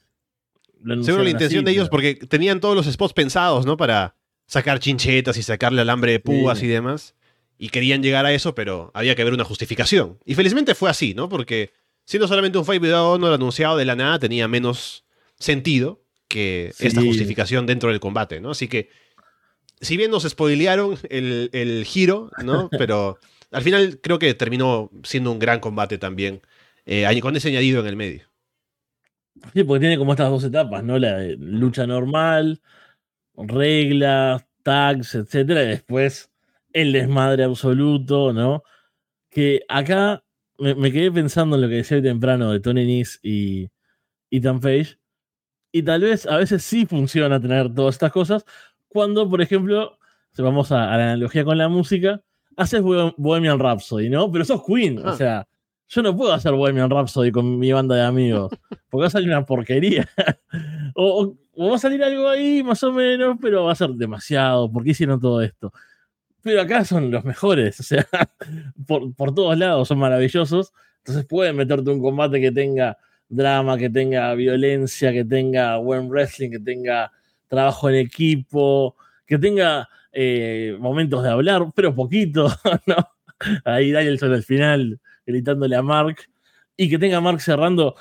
Seguro 1.03 1.24
la 1.24 1.30
intención 1.30 1.61
así, 1.61 1.64
de 1.66 1.70
ellos 1.72 1.89
pero- 1.89 1.91
porque 1.91 2.14
tenían 2.14 2.61
todos 2.61 2.74
los 2.76 2.86
spots 2.86 3.12
pensados, 3.12 3.66
¿no? 3.66 3.76
Para 3.76 4.14
sacar 4.47 4.78
chinchetas 4.78 5.36
y 5.36 5.43
sacarle 5.43 5.82
alambre 5.82 6.12
de 6.12 6.20
púas 6.20 6.59
Sí. 6.59 6.66
y 6.66 6.68
demás. 6.68 7.14
Y 7.59 7.70
querían 7.70 8.02
llegar 8.02 8.24
a 8.24 8.32
eso, 8.32 8.54
pero 8.54 8.90
había 8.94 9.14
que 9.16 9.24
ver 9.24 9.32
una 9.34 9.44
justificación. 9.44 10.18
Y 10.24 10.34
felizmente 10.34 10.74
fue 10.74 10.90
así, 10.90 11.12
¿no? 11.14 11.28
Porque 11.28 11.72
siendo 12.04 12.28
solamente 12.28 12.56
un 12.59 12.64
Fight 12.64 12.80
Without 12.80 13.16
Honor 13.16 13.34
anunciado 13.34 13.76
de 13.76 13.84
la 13.84 13.96
nada, 13.96 14.18
tenía 14.18 14.46
menos 14.48 15.04
sentido 15.38 16.00
que 16.28 16.70
Sí. 16.74 16.86
esta 16.86 17.02
justificación 17.02 17.66
dentro 17.66 17.90
del 17.90 18.00
combate, 18.00 18.40
¿no? 18.40 18.50
Así 18.52 18.68
que, 18.68 18.90
si 19.80 19.96
bien 19.96 20.11
nos 20.11 20.22
spoilearon 20.22 20.96
el, 21.11 21.50
el 21.52 21.84
giro, 21.84 22.30
¿no? 22.44 22.68
Pero 22.90 23.18
al 23.50 23.62
final 23.62 23.98
creo 24.02 24.18
que 24.18 24.34
terminó 24.34 24.90
siendo 25.02 25.32
un 25.32 25.38
gran 25.38 25.59
combate 25.59 25.98
también, 25.98 26.40
eh, 26.86 27.06
con 27.20 27.36
ese 27.36 27.48
añadido 27.48 27.80
en 27.80 27.86
el 27.86 27.96
medio. 27.96 28.22
Sí, 29.54 29.64
porque 29.64 29.80
tiene 29.80 29.98
como 29.98 30.12
estas 30.12 30.30
dos 30.30 30.44
etapas, 30.44 30.82
¿no? 30.84 30.98
La 30.98 31.18
lucha 31.38 31.86
normal, 31.86 32.61
reglas, 33.36 34.44
tags, 34.62 35.14
etcétera, 35.14 35.64
y 35.64 35.68
después 35.68 36.30
el 36.80 36.92
desmadre 36.92 37.44
absoluto, 37.44 38.32
¿no? 38.32 38.62
Que 39.30 39.62
acá 39.68 40.22
me, 40.58 40.74
me 40.74 40.90
quedé 40.92 41.10
pensando 41.12 41.56
en 41.56 41.62
lo 41.62 41.68
que 41.68 41.76
decía 41.76 41.96
hoy 41.98 42.02
temprano 42.02 42.50
de 42.52 42.60
Tony 42.60 42.84
Nese 42.86 43.18
y 43.22 43.68
Ethan 44.30 44.60
Page, 44.60 44.98
y 45.72 45.82
tal 45.82 46.00
vez 46.02 46.26
a 46.26 46.36
veces 46.38 46.62
sí 46.62 46.86
funciona 46.86 47.40
tener 47.40 47.72
todas 47.74 47.94
estas 47.96 48.12
cosas, 48.12 48.44
cuando, 48.88 49.28
por 49.28 49.40
ejemplo, 49.42 49.98
si 50.32 50.42
vamos 50.42 50.72
a, 50.72 50.92
a 50.92 50.96
la 50.96 51.04
analogía 51.12 51.44
con 51.44 51.58
la 51.58 51.68
música, 51.68 52.22
haces 52.56 52.82
Bohem- 52.82 53.14
Bohemian 53.16 53.58
Rhapsody, 53.58 54.08
¿no? 54.08 54.30
Pero 54.32 54.44
sos 54.44 54.62
Queen, 54.64 55.00
Ah. 55.04 55.10
o 55.12 55.16
sea, 55.16 55.48
yo 55.90 56.02
no 56.02 56.14
puedo 56.16 56.32
hacer 56.32 56.52
Bohemian 56.52 56.90
Rhapsody 56.90 57.30
con 57.32 57.58
mi 57.58 57.72
banda 57.72 57.94
de 57.96 58.02
amigos, 58.02 58.50
porque 58.90 59.02
va 59.02 59.06
a 59.06 59.10
salir 59.10 59.28
una 59.28 59.44
porquería. 59.44 60.08
o, 60.94 61.22
o- 61.24 61.36
o 61.60 61.70
va 61.70 61.76
a 61.76 61.78
salir 61.78 62.02
algo 62.04 62.28
ahí 62.28 62.62
más 62.62 62.82
o 62.84 62.92
menos, 62.92 63.36
pero 63.40 63.64
va 63.64 63.72
a 63.72 63.74
ser 63.74 63.90
demasiado, 63.90 64.70
¿por 64.70 64.84
qué 64.84 64.90
hicieron 64.90 65.20
todo 65.20 65.42
esto? 65.42 65.72
Pero 66.43 66.61
acá 66.61 66.84
son 66.84 67.11
los 67.11 67.24
mejores, 67.24 67.80
o 67.80 67.82
sea, 67.82 68.07
por, 68.86 69.14
por 69.14 69.34
todos 69.34 69.59
lados 69.59 69.89
son 69.89 69.99
maravillosos, 69.99 70.72
entonces 70.99 71.24
pueden 71.26 71.57
meterte 71.57 71.91
un 71.91 72.01
combate 72.01 72.41
que 72.41 72.53
tenga 72.53 72.97
drama, 73.28 73.76
que 73.76 73.91
tenga 73.91 74.34
violencia, 74.34 75.12
que 75.12 75.24
tenga 75.24 75.76
buen 75.78 76.09
wrestling, 76.09 76.51
que 76.51 76.61
tenga 76.61 77.12
trabajo 77.49 77.89
en 77.89 77.97
equipo, 77.97 78.97
que 79.26 79.39
tenga 79.39 79.89
eh, 80.12 80.76
momentos 80.78 81.22
de 81.22 81.30
hablar, 81.30 81.66
pero 81.74 81.95
poquito, 81.95 82.49
¿no? 82.86 82.97
Ahí 83.64 83.93
Danielson 83.93 84.32
al 84.32 84.43
final 84.43 85.01
gritándole 85.26 85.76
a 85.76 85.82
Mark, 85.82 86.16
y 86.76 86.89
que 86.89 86.99
tenga 86.99 87.18
a 87.18 87.20
Mark 87.20 87.41
cerrando 87.41 87.97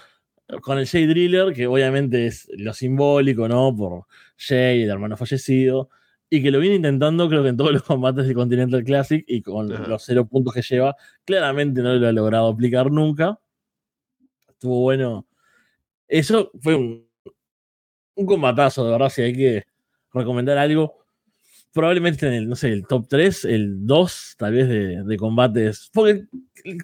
con 0.61 0.77
el 0.77 0.87
Jay 0.87 1.05
Driller, 1.05 1.53
que 1.53 1.67
obviamente 1.67 2.27
es 2.27 2.47
lo 2.57 2.73
simbólico, 2.73 3.47
¿no? 3.47 3.75
Por 3.75 4.05
Jay, 4.37 4.83
el 4.83 4.89
hermano 4.89 5.17
fallecido, 5.17 5.89
y 6.29 6.43
que 6.43 6.51
lo 6.51 6.59
viene 6.59 6.75
intentando, 6.75 7.29
creo 7.29 7.43
que 7.43 7.49
en 7.49 7.57
todos 7.57 7.71
los 7.71 7.83
combates 7.83 8.25
del 8.25 8.35
Continental 8.35 8.83
Classic, 8.83 9.23
y 9.27 9.41
con 9.41 9.71
Ajá. 9.71 9.87
los 9.87 10.03
cero 10.03 10.27
puntos 10.27 10.53
que 10.53 10.61
lleva, 10.61 10.95
claramente 11.25 11.81
no 11.81 11.93
lo 11.95 12.07
ha 12.07 12.11
logrado 12.11 12.47
aplicar 12.49 12.91
nunca. 12.91 13.39
Estuvo 14.49 14.81
bueno. 14.81 15.25
Eso 16.07 16.51
fue 16.61 16.75
un, 16.75 17.07
un 18.15 18.25
combatazo, 18.25 18.85
de 18.85 18.91
verdad, 18.91 19.09
si 19.09 19.21
hay 19.21 19.33
que 19.33 19.63
recomendar 20.13 20.57
algo. 20.57 20.95
Probablemente 21.73 22.27
en 22.27 22.33
el, 22.33 22.49
no 22.49 22.55
sé, 22.55 22.69
el 22.73 22.87
top 22.87 23.07
3, 23.07 23.45
el 23.45 23.85
2, 23.85 24.35
tal 24.37 24.53
vez, 24.53 24.67
de, 24.69 25.03
de 25.03 25.17
combates. 25.17 25.91
Porque 25.93 26.25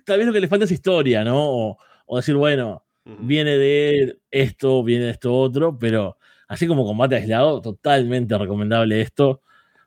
tal 0.05 0.19
vez 0.19 0.27
lo 0.27 0.33
que 0.33 0.41
le 0.41 0.47
falta 0.47 0.65
es 0.65 0.71
historia, 0.71 1.23
¿no? 1.23 1.37
O, 1.39 1.77
o 2.05 2.17
decir, 2.17 2.35
bueno, 2.35 2.85
Ujú. 3.05 3.17
viene 3.27 3.57
de 3.57 4.17
esto, 4.31 4.83
viene 4.83 5.05
de 5.05 5.11
esto 5.11 5.35
otro, 5.35 5.77
pero 5.79 6.17
así 6.53 6.67
como 6.67 6.85
combate 6.85 7.15
aislado, 7.15 7.61
totalmente 7.61 8.37
recomendable 8.37 9.01
esto, 9.01 9.41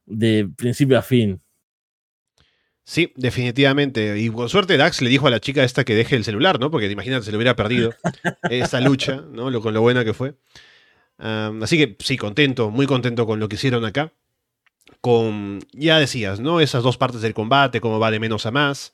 de 0.05 0.49
principio 0.57 0.99
a 0.99 1.03
fin. 1.03 1.41
Sí, 2.85 3.13
definitivamente. 3.17 4.17
Y 4.17 4.31
con 4.31 4.49
suerte 4.49 4.77
Dax 4.77 5.03
le 5.03 5.11
dijo 5.11 5.27
a 5.27 5.31
la 5.31 5.41
chica 5.41 5.65
esta 5.65 5.85
que 5.85 5.97
deje 5.97 6.15
el 6.15 6.25
celular, 6.25 6.61
¿no? 6.61 6.71
Porque 6.71 6.89
imagínate, 6.89 7.25
se 7.25 7.33
le 7.33 7.37
hubiera 7.37 7.57
perdido 7.57 7.93
esa 8.51 8.81
lucha, 8.81 9.25
¿no? 9.33 9.51
Lo, 9.51 9.61
con 9.61 9.75
lo 9.75 9.81
buena 9.81 10.05
que 10.05 10.15
fue. 10.15 10.35
Así 11.19 11.79
que 11.79 11.97
sí, 11.99 12.17
contento, 12.17 12.71
muy 12.71 12.87
contento 12.87 13.27
con 13.27 13.41
lo 13.41 13.49
que 13.49 13.57
hicieron 13.57 13.85
acá. 13.85 14.13
Con, 15.01 15.59
ya 15.73 15.99
decías, 15.99 16.39
¿no? 16.39 16.61
Esas 16.61 16.85
dos 16.85 16.97
partes 16.97 17.23
del 17.23 17.35
combate, 17.35 17.81
cómo 17.81 17.99
va 17.99 18.13
de 18.13 18.21
menos 18.21 18.47
a 18.47 18.53
más. 18.53 18.93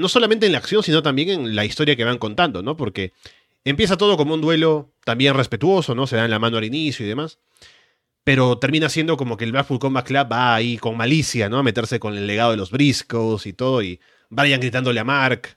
No 0.00 0.08
solamente 0.08 0.46
en 0.46 0.52
la 0.52 0.58
acción, 0.58 0.82
sino 0.82 1.02
también 1.02 1.28
en 1.28 1.54
la 1.54 1.66
historia 1.66 1.96
que 1.96 2.04
van 2.04 2.16
contando, 2.16 2.62
¿no? 2.62 2.74
Porque 2.74 3.12
Empieza 3.64 3.96
todo 3.96 4.16
como 4.16 4.34
un 4.34 4.40
duelo 4.40 4.92
también 5.04 5.34
respetuoso, 5.34 5.94
¿no? 5.94 6.06
Se 6.06 6.16
dan 6.16 6.30
la 6.30 6.38
mano 6.38 6.58
al 6.58 6.64
inicio 6.64 7.04
y 7.04 7.08
demás. 7.08 7.38
Pero 8.22 8.58
termina 8.58 8.88
siendo 8.88 9.16
como 9.16 9.36
que 9.36 9.44
el 9.44 9.52
Blackpool 9.52 9.78
Combat 9.78 10.06
Club 10.06 10.32
va 10.32 10.54
ahí 10.54 10.78
con 10.78 10.96
malicia, 10.96 11.48
¿no? 11.48 11.58
A 11.58 11.62
meterse 11.62 12.00
con 12.00 12.16
el 12.16 12.26
legado 12.26 12.52
de 12.52 12.56
los 12.56 12.70
Briscoes 12.70 13.46
y 13.46 13.52
todo. 13.52 13.82
Y 13.82 14.00
vayan 14.30 14.60
gritándole 14.60 15.00
a 15.00 15.04
Mark 15.04 15.56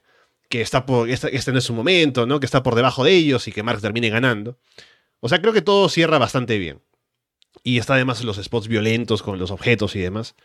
que 0.50 0.62
está 0.62 0.86
por, 0.86 1.10
este, 1.10 1.36
este 1.36 1.52
no 1.52 1.58
es 1.58 1.64
su 1.64 1.74
momento, 1.74 2.26
¿no? 2.26 2.40
Que 2.40 2.46
está 2.46 2.64
por 2.64 2.76
debajo 2.76 3.04
de 3.04 3.12
ellos 3.12 3.48
y 3.48 3.52
que 3.52 3.64
Mark 3.64 3.82
termine 3.82 4.10
ganando. 4.10 4.58
O 5.20 5.30
sea, 5.30 5.42
creo 5.42 5.54
que 5.54 5.62
todo 5.62 5.90
cierra 5.90 6.18
bastante 6.18 6.58
bien. 6.58 6.82
Y 7.64 7.80
está 7.80 7.96
además 7.96 8.24
los 8.24 8.38
spots 8.38 8.68
violentos 8.68 9.24
con 9.24 9.40
los 9.40 9.52
objetos 9.52 9.96
y 9.96 10.00
demás, 10.00 10.36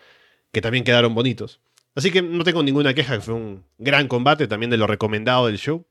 que 0.51 0.61
también 0.61 0.85
quedaron 0.85 1.15
bonitos. 1.15 1.61
Así 1.95 2.11
que 2.11 2.23
no 2.23 2.43
tengo 2.43 2.63
ninguna 2.63 2.95
queja, 2.95 3.21
fue 3.21 3.35
un 3.35 3.65
gran 3.79 4.09
combate, 4.09 4.49
también 4.49 4.71
de 4.71 4.79
lo 4.79 4.87
recomendado 4.87 5.47
del 5.47 5.59
show. 5.59 5.87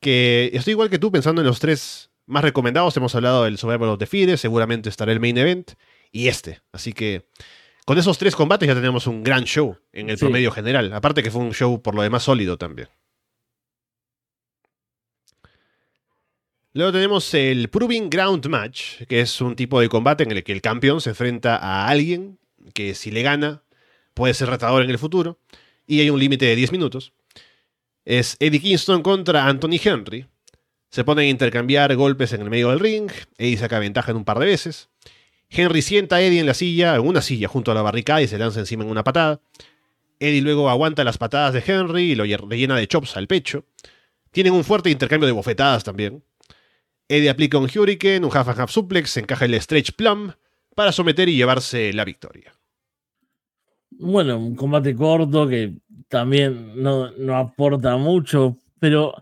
Que 0.00 0.50
estoy 0.54 0.72
igual 0.72 0.90
que 0.90 0.98
tú 0.98 1.12
pensando 1.12 1.42
en 1.42 1.46
los 1.46 1.60
tres 1.60 2.10
más 2.26 2.42
recomendados. 2.42 2.96
Hemos 2.96 3.14
hablado 3.14 3.44
del 3.44 3.58
Survival 3.58 3.90
of 3.90 3.98
the 3.98 4.06
Fittest, 4.06 4.42
seguramente 4.42 4.88
estará 4.88 5.12
el 5.12 5.20
main 5.20 5.36
event 5.36 5.72
y 6.10 6.28
este. 6.28 6.60
Así 6.72 6.92
que 6.92 7.26
con 7.84 7.98
esos 7.98 8.18
tres 8.18 8.36
combates 8.36 8.68
ya 8.68 8.74
tenemos 8.74 9.06
un 9.06 9.22
gran 9.22 9.44
show 9.44 9.76
en 9.92 10.10
el 10.10 10.18
promedio 10.18 10.50
general. 10.50 10.92
Aparte 10.92 11.22
que 11.22 11.30
fue 11.30 11.42
un 11.42 11.52
show 11.52 11.82
por 11.82 11.94
lo 11.94 12.02
demás 12.02 12.22
sólido 12.22 12.56
también. 12.56 12.88
Luego 16.72 16.92
tenemos 16.92 17.34
el 17.34 17.68
Proving 17.68 18.08
Ground 18.08 18.46
Match, 18.46 19.02
que 19.08 19.20
es 19.20 19.40
un 19.40 19.56
tipo 19.56 19.80
de 19.80 19.88
combate 19.88 20.22
en 20.22 20.30
el 20.30 20.44
que 20.44 20.52
el 20.52 20.62
campeón 20.62 21.00
se 21.00 21.10
enfrenta 21.10 21.56
a 21.56 21.88
alguien 21.88 22.38
que 22.74 22.94
si 22.94 23.10
le 23.10 23.22
gana 23.22 23.64
puede 24.14 24.34
ser 24.34 24.48
retador 24.50 24.82
en 24.84 24.90
el 24.90 24.98
futuro 24.98 25.40
y 25.86 26.00
hay 26.00 26.10
un 26.10 26.20
límite 26.20 26.44
de 26.44 26.54
10 26.54 26.70
minutos. 26.70 27.12
Es 28.10 28.36
Eddie 28.40 28.58
Kingston 28.58 29.04
contra 29.04 29.46
Anthony 29.46 29.78
Henry. 29.80 30.26
Se 30.90 31.04
ponen 31.04 31.26
a 31.26 31.28
intercambiar 31.28 31.94
golpes 31.94 32.32
en 32.32 32.40
el 32.40 32.50
medio 32.50 32.70
del 32.70 32.80
ring, 32.80 33.08
Eddie 33.38 33.56
saca 33.56 33.78
ventaja 33.78 34.10
en 34.10 34.16
un 34.16 34.24
par 34.24 34.40
de 34.40 34.46
veces. 34.46 34.88
Henry 35.48 35.80
sienta 35.80 36.16
a 36.16 36.20
Eddie 36.20 36.40
en 36.40 36.46
la 36.46 36.54
silla, 36.54 36.96
en 36.96 37.06
una 37.06 37.22
silla 37.22 37.46
junto 37.46 37.70
a 37.70 37.74
la 37.74 37.82
barricada 37.82 38.20
y 38.20 38.26
se 38.26 38.36
lanza 38.36 38.58
encima 38.58 38.82
en 38.82 38.90
una 38.90 39.04
patada. 39.04 39.40
Eddie 40.18 40.42
luego 40.42 40.68
aguanta 40.68 41.04
las 41.04 41.18
patadas 41.18 41.54
de 41.54 41.62
Henry 41.64 42.10
y 42.10 42.14
lo 42.16 42.24
llena 42.24 42.74
de 42.74 42.88
chops 42.88 43.16
al 43.16 43.28
pecho. 43.28 43.64
Tienen 44.32 44.54
un 44.54 44.64
fuerte 44.64 44.90
intercambio 44.90 45.28
de 45.28 45.32
bofetadas 45.32 45.84
también. 45.84 46.24
Eddie 47.06 47.30
aplica 47.30 47.58
un 47.58 47.70
Hurricane, 47.72 48.26
un 48.26 48.36
half 48.36 48.48
and 48.48 48.58
half 48.58 48.72
suplex, 48.72 49.16
encaja 49.18 49.44
el 49.44 49.54
Stretch 49.60 49.92
Plum 49.92 50.32
para 50.74 50.90
someter 50.90 51.28
y 51.28 51.36
llevarse 51.36 51.92
la 51.92 52.04
victoria. 52.04 52.52
Bueno, 53.90 54.36
un 54.36 54.56
combate 54.56 54.96
corto 54.96 55.46
que 55.46 55.74
también 56.08 56.82
no, 56.82 57.10
aporta 57.36 57.96
mucho, 57.96 58.56
pero 58.78 59.14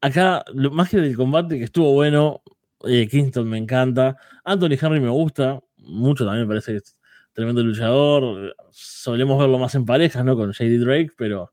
acá, 0.00 0.44
más 0.54 0.90
que 0.90 0.98
del 0.98 1.16
combate 1.16 1.58
que 1.58 1.64
estuvo 1.64 1.92
bueno, 1.92 2.42
eh, 2.84 3.08
Kingston 3.08 3.48
me 3.48 3.58
encanta, 3.58 4.16
Anthony 4.44 4.78
Henry 4.80 5.00
me 5.00 5.08
gusta, 5.08 5.60
mucho 5.76 6.24
también 6.24 6.46
me 6.46 6.48
parece 6.48 6.72
que 6.72 6.78
es 6.78 6.96
tremendo 7.32 7.62
luchador, 7.62 8.54
solemos 8.70 9.38
verlo 9.38 9.58
más 9.58 9.74
en 9.74 9.86
parejas, 9.86 10.24
¿no? 10.24 10.36
Con 10.36 10.52
JD 10.52 10.80
Drake, 10.80 11.12
pero 11.16 11.52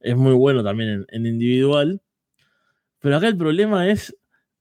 es 0.00 0.16
muy 0.16 0.34
bueno 0.34 0.62
también 0.62 1.06
en 1.08 1.26
individual. 1.26 2.00
Pero 3.00 3.16
acá 3.16 3.28
el 3.28 3.36
problema 3.36 3.88
es 3.88 4.16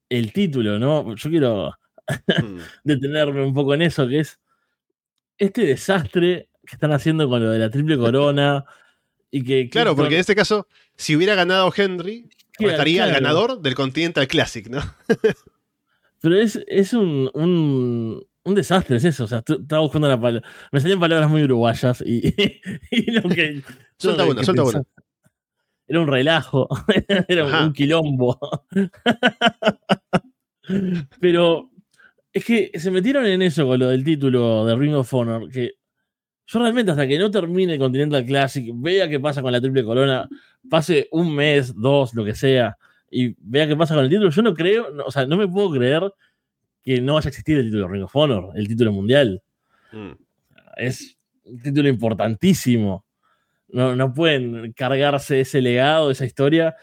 el 0.10 0.34
título, 0.34 0.78
¿no? 0.80 1.16
Yo 1.16 1.30
quiero 1.30 1.74
mm. 2.08 2.58
detenerme 2.84 3.44
un 3.46 3.54
poco 3.54 3.74
en 3.74 3.84
eso, 3.84 4.08
que 4.08 4.20
es 4.20 4.40
este 5.38 5.66
desastre 5.66 6.50
que 6.66 6.76
están 6.76 6.92
haciendo 6.92 7.28
con 7.28 7.44
lo 7.44 7.52
de 7.52 7.60
la 7.60 7.70
triple 7.70 7.98
corona. 7.98 8.66
Y 9.36 9.44
que 9.44 9.68
Claro, 9.68 9.96
porque 9.96 10.14
en 10.14 10.20
este 10.20 10.36
caso, 10.36 10.68
si 10.96 11.16
hubiera 11.16 11.34
ganado 11.34 11.74
Henry, 11.76 12.30
estaría 12.60 13.06
el 13.06 13.14
ganador 13.14 13.60
del 13.60 13.74
Continental 13.74 14.28
Classic, 14.28 14.70
¿no? 14.70 14.80
Pero 16.22 16.38
es, 16.38 16.94
un, 16.94 17.32
un, 17.34 18.56
desastre, 18.56 18.98
es 18.98 19.06
eso. 19.06 19.24
O 19.24 19.28
sea, 19.28 19.40
estaba 19.40 19.82
buscando 19.82 20.08
la 20.08 20.22
palabra. 20.22 20.48
Me 20.72 20.80
salían 20.80 21.00
palabras 21.00 21.32
muy 21.32 21.42
uruguayas 21.44 22.04
y, 22.06 22.22
lo 23.12 23.28
que. 23.30 23.64
Suelta 23.98 24.24
una, 24.24 24.44
suelta 24.44 24.64
una 24.64 24.84
era 25.88 26.00
un 26.00 26.08
relajo, 26.08 26.70
era 27.28 27.66
un 27.66 27.74
quilombo. 27.74 28.40
Pero 31.20 31.72
es 32.32 32.46
que 32.46 32.72
se 32.76 32.92
metieron 32.92 33.26
en 33.26 33.42
eso 33.42 33.66
con 33.66 33.80
lo 33.80 33.90
del 33.90 34.04
título 34.04 34.66
de 34.66 34.76
Ring 34.76 34.94
of 34.94 35.12
Honor, 35.12 35.50
que 35.50 35.72
yo 36.54 36.60
realmente 36.60 36.92
hasta 36.92 37.08
que 37.08 37.18
no 37.18 37.32
termine 37.32 37.74
el 37.74 37.80
Continental 37.80 38.26
Classic, 38.26 38.72
vea 38.76 39.10
qué 39.10 39.20
pasa 39.20 39.42
con 39.42 39.52
la 39.52 39.60
triple 39.60 39.84
corona, 39.84 40.30
pase 40.70 41.08
un 41.12 41.34
mes, 41.34 41.74
dos, 41.76 42.14
lo 42.14 42.24
que 42.24 42.36
sea, 42.36 42.78
y 43.10 43.36
vea 43.40 43.68
qué 43.68 43.76
pasa 43.76 43.96
con 43.96 44.04
el 44.04 44.10
título, 44.10 44.30
yo 44.30 44.42
no 44.44 44.54
creo, 44.54 44.88
o 45.06 45.12
sea, 45.12 45.26
no 45.26 45.36
me 45.36 45.48
puedo 45.48 45.72
creer 45.72 46.14
que 46.84 47.02
no 47.02 47.16
vaya 47.16 47.28
a 47.28 47.30
existir 47.30 47.58
el 47.58 47.66
título 47.66 47.88
de 47.88 47.94
Ring 47.94 48.04
of 48.04 48.16
Honor, 48.16 48.52
el 48.56 48.68
título 48.68 48.92
mundial. 48.92 49.42
Mm. 49.92 50.12
Es 50.78 51.18
un 51.46 51.60
título 51.62 51.90
importantísimo. 51.90 53.06
No, 53.70 53.96
no 53.96 54.14
pueden 54.14 54.74
cargarse 54.74 55.42
ese 55.42 55.62
legado, 55.62 56.12
esa 56.12 56.26
historia, 56.26 56.76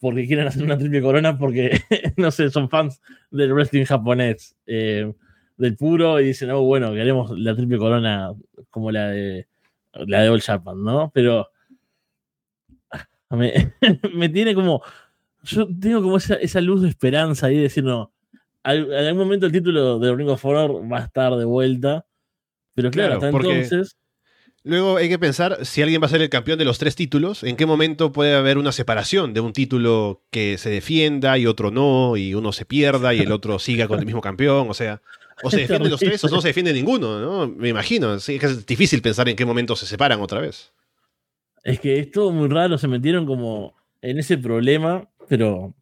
porque 0.00 0.26
quieren 0.26 0.46
hacer 0.46 0.62
una 0.62 0.76
triple 0.76 1.00
corona, 1.00 1.38
porque, 1.38 1.80
no 2.16 2.30
sé, 2.30 2.50
son 2.50 2.68
fans 2.68 3.00
del 3.30 3.54
wrestling 3.54 3.84
japonés, 3.84 4.54
eh, 4.66 5.10
del 5.58 5.76
puro, 5.76 6.20
y 6.20 6.26
dicen, 6.26 6.50
oh, 6.50 6.62
bueno, 6.62 6.92
queremos 6.92 7.38
la 7.38 7.54
triple 7.54 7.78
corona 7.78 8.32
como 8.70 8.90
la 8.90 9.08
de, 9.08 9.46
la 9.92 10.22
de 10.22 10.28
All 10.30 10.40
Japan, 10.40 10.82
¿no? 10.82 11.10
Pero 11.12 11.48
me, 13.30 13.74
me 14.14 14.28
tiene 14.28 14.54
como, 14.54 14.82
yo 15.42 15.68
tengo 15.80 16.02
como 16.02 16.16
esa, 16.16 16.60
luz 16.60 16.82
de 16.82 16.88
esperanza 16.88 17.46
ahí 17.46 17.56
de 17.56 17.62
decir, 17.62 17.84
no, 17.84 18.12
en 18.64 18.92
algún 18.92 19.24
momento 19.24 19.46
el 19.46 19.52
título 19.52 19.98
de 19.98 20.14
Ring 20.14 20.28
of 20.28 20.44
Honor 20.44 20.90
va 20.90 20.98
a 20.98 21.04
estar 21.04 21.34
de 21.36 21.44
vuelta, 21.44 22.06
pero 22.74 22.90
claro, 22.90 23.14
hasta 23.14 23.28
entonces 23.28 23.96
Luego 24.64 24.96
hay 24.96 25.08
que 25.08 25.18
pensar 25.18 25.64
si 25.64 25.82
alguien 25.82 26.02
va 26.02 26.06
a 26.06 26.10
ser 26.10 26.20
el 26.20 26.28
campeón 26.28 26.58
de 26.58 26.64
los 26.64 26.78
tres 26.78 26.96
títulos, 26.96 27.44
en 27.44 27.56
qué 27.56 27.64
momento 27.64 28.12
puede 28.12 28.34
haber 28.34 28.58
una 28.58 28.72
separación 28.72 29.32
de 29.32 29.40
un 29.40 29.52
título 29.52 30.24
que 30.30 30.58
se 30.58 30.68
defienda 30.68 31.38
y 31.38 31.46
otro 31.46 31.70
no, 31.70 32.16
y 32.16 32.34
uno 32.34 32.52
se 32.52 32.66
pierda 32.66 33.14
y 33.14 33.20
el 33.20 33.32
otro 33.32 33.58
siga 33.60 33.86
con 33.88 34.00
el 34.00 34.04
mismo 34.04 34.20
campeón, 34.20 34.68
o 34.68 34.74
sea, 34.74 35.00
o 35.42 35.50
se 35.50 35.56
defienden 35.60 35.90
los 35.90 36.00
tres 36.00 36.24
o 36.24 36.28
no 36.28 36.40
se 36.40 36.48
defiende 36.48 36.72
ninguno, 36.72 37.20
¿no? 37.20 37.48
Me 37.48 37.68
imagino, 37.68 38.14
es 38.14 38.66
difícil 38.66 39.02
pensar 39.02 39.28
en 39.28 39.36
qué 39.36 39.44
momento 39.44 39.76
se 39.76 39.86
separan 39.86 40.20
otra 40.20 40.40
vez. 40.40 40.72
Es 41.64 41.80
que 41.80 41.98
es 41.98 42.10
todo 42.10 42.30
muy 42.30 42.48
raro, 42.48 42.78
se 42.78 42.88
metieron 42.88 43.26
como 43.26 43.74
en 44.00 44.18
ese 44.18 44.38
problema, 44.38 45.08
pero 45.28 45.74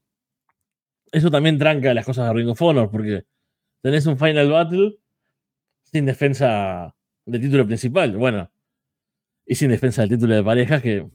eso 1.12 1.30
también 1.30 1.58
tranca 1.58 1.94
las 1.94 2.04
cosas 2.04 2.28
de 2.28 2.34
Ring 2.34 2.48
of 2.48 2.62
Honor, 2.62 2.90
porque 2.90 3.24
tenés 3.82 4.06
un 4.06 4.18
Final 4.18 4.50
Battle 4.50 4.96
sin 5.84 6.06
defensa 6.06 6.94
del 7.24 7.40
título 7.40 7.66
principal. 7.66 8.16
Bueno, 8.16 8.50
y 9.46 9.54
sin 9.54 9.70
defensa 9.70 10.02
del 10.02 10.10
título 10.10 10.34
de 10.34 10.42
parejas, 10.42 10.82
que 10.82 11.06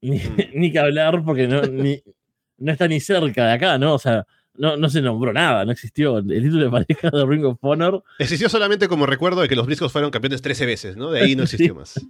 ni, 0.00 0.18
mm. 0.18 0.72
que 0.72 0.78
hablar 0.78 1.22
porque 1.24 1.48
no, 1.48 1.62
no 1.62 2.72
está 2.72 2.88
ni 2.88 3.00
cerca 3.00 3.46
de 3.46 3.52
acá, 3.52 3.78
¿no? 3.78 3.94
O 3.94 3.98
sea, 3.98 4.26
no, 4.54 4.76
no, 4.76 4.88
se 4.88 5.00
nombró 5.00 5.32
nada, 5.32 5.64
no 5.64 5.72
existió. 5.72 6.18
El 6.18 6.26
título 6.26 6.64
de 6.64 6.70
pareja 6.70 7.10
de 7.10 7.26
Ring 7.26 7.44
of 7.44 7.58
Honor. 7.62 8.04
Existió 8.18 8.48
solamente 8.48 8.88
como 8.88 9.06
recuerdo 9.06 9.40
de 9.40 9.48
que 9.48 9.56
los 9.56 9.66
Briscoes 9.66 9.92
fueron 9.92 10.10
campeones 10.10 10.42
13 10.42 10.66
veces, 10.66 10.96
¿no? 10.96 11.10
De 11.10 11.20
ahí 11.20 11.36
no 11.36 11.44
existió 11.44 11.74
más. 11.76 12.00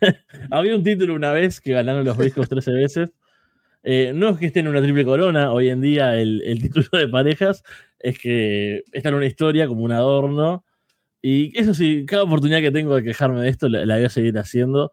Había 0.50 0.74
un 0.76 0.82
título 0.82 1.14
una 1.14 1.32
vez 1.32 1.60
que 1.60 1.72
ganaron 1.72 2.04
los 2.04 2.16
Briscoes 2.16 2.48
13 2.48 2.72
veces. 2.72 3.10
Eh, 3.84 4.12
no 4.14 4.30
es 4.30 4.38
que 4.38 4.46
estén 4.46 4.66
en 4.66 4.70
una 4.70 4.82
triple 4.82 5.04
corona, 5.04 5.52
hoy 5.52 5.68
en 5.68 5.80
día 5.80 6.16
el, 6.16 6.40
el, 6.44 6.62
título 6.62 6.86
de 6.92 7.08
parejas 7.08 7.64
es 7.98 8.16
que 8.16 8.84
está 8.92 9.08
en 9.08 9.16
una 9.16 9.26
historia 9.26 9.66
como 9.66 9.82
un 9.82 9.92
adorno. 9.92 10.64
Y 11.20 11.58
eso 11.58 11.72
sí, 11.74 12.04
cada 12.06 12.24
oportunidad 12.24 12.60
que 12.60 12.70
tengo 12.70 12.94
de 12.96 13.02
quejarme 13.02 13.40
de 13.42 13.48
esto 13.48 13.68
la 13.68 13.94
voy 13.96 14.04
a 14.04 14.08
seguir 14.08 14.38
haciendo 14.38 14.92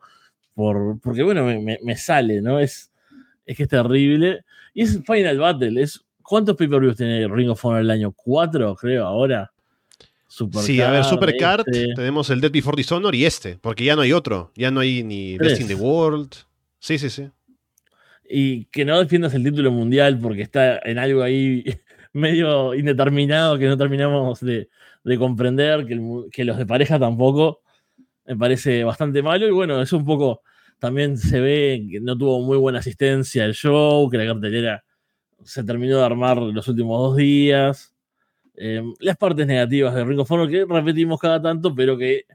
porque 1.01 1.23
bueno, 1.23 1.45
me, 1.81 1.95
sale, 1.95 2.41
¿no? 2.41 2.59
Es, 2.59 2.91
es 3.45 3.55
que 3.55 3.63
es 3.63 3.69
terrible. 3.69 4.43
Y 4.73 4.83
es 4.83 4.99
Final 5.05 5.37
Battle, 5.39 5.81
es 5.81 6.05
¿cuántos 6.29 6.55
pay-per-views 6.55 6.95
tiene 6.95 7.27
Ring 7.27 7.49
of 7.49 7.65
Honor 7.65 7.81
el 7.81 7.89
año? 7.89 8.11
¿Cuatro, 8.11 8.75
creo, 8.75 9.07
ahora? 9.07 9.51
sí, 10.61 10.79
a 10.79 10.91
ver, 10.91 11.03
Supercard, 11.03 11.63
este. 11.65 11.95
tenemos 11.95 12.29
el 12.29 12.39
Dead 12.39 12.51
Before 12.51 12.77
Dishonor 12.77 13.15
y 13.15 13.25
este, 13.25 13.57
porque 13.59 13.83
ya 13.83 13.95
no 13.95 14.03
hay 14.03 14.13
otro, 14.13 14.51
ya 14.55 14.69
no 14.69 14.79
hay 14.81 15.03
ni 15.03 15.39
Best 15.39 15.59
in 15.59 15.67
the 15.67 15.73
World. 15.73 16.29
Sí, 16.77 16.99
sí, 16.99 17.09
sí. 17.09 17.29
Y 18.29 18.65
que 18.65 18.85
no 18.85 18.99
defiendas 18.99 19.33
el 19.33 19.43
título 19.43 19.71
mundial 19.71 20.19
porque 20.21 20.43
está 20.43 20.79
en 20.83 20.99
algo 20.99 21.23
ahí 21.23 21.65
medio 22.13 22.75
indeterminado 22.75 23.57
que 23.57 23.65
no 23.65 23.75
terminamos 23.75 24.39
de, 24.41 24.69
comprender, 25.17 25.87
que, 25.87 25.99
que, 26.31 26.45
los 26.45 26.59
de 26.59 26.67
pareja 26.67 26.99
tampoco 26.99 27.61
me 28.27 28.37
parece 28.37 28.83
bastante 28.83 29.23
malo. 29.23 29.47
Y 29.47 29.51
bueno, 29.51 29.81
es 29.81 29.91
un 29.93 30.05
poco. 30.05 30.43
También 30.77 31.17
se 31.17 31.41
ve 31.41 31.87
que 31.89 31.99
no 31.99 32.15
tuvo 32.15 32.39
muy 32.41 32.57
buena 32.57 32.79
asistencia 32.79 33.45
el 33.45 33.55
show, 33.55 34.07
que 34.09 34.17
la 34.17 34.27
cartelera 34.27 34.83
se 35.43 35.63
terminó 35.63 35.97
de 35.97 36.05
armar 36.05 36.37
los 36.37 36.67
últimos 36.67 36.99
dos 36.99 37.17
días. 37.17 37.93
Em, 38.55 38.93
las 38.99 39.17
partes 39.17 39.47
negativas 39.47 39.95
de 39.95 40.03
Ring 40.03 40.19
of 40.19 40.31
Honor 40.31 40.49
que 40.49 40.65
repetimos 40.65 41.19
cada 41.19 41.41
tanto, 41.41 41.73
pero 41.73 41.97
que 41.97 42.25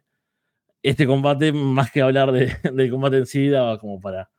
este 0.83 1.07
combate, 1.07 1.53
más 1.53 1.91
que 1.91 2.03
hablar 2.03 2.33
de, 2.33 2.57
del 2.73 2.91
combate 2.91 3.19
en 3.19 3.27
sí, 3.27 3.49
daba 3.49 3.79
como 3.79 4.01
para 4.01 4.31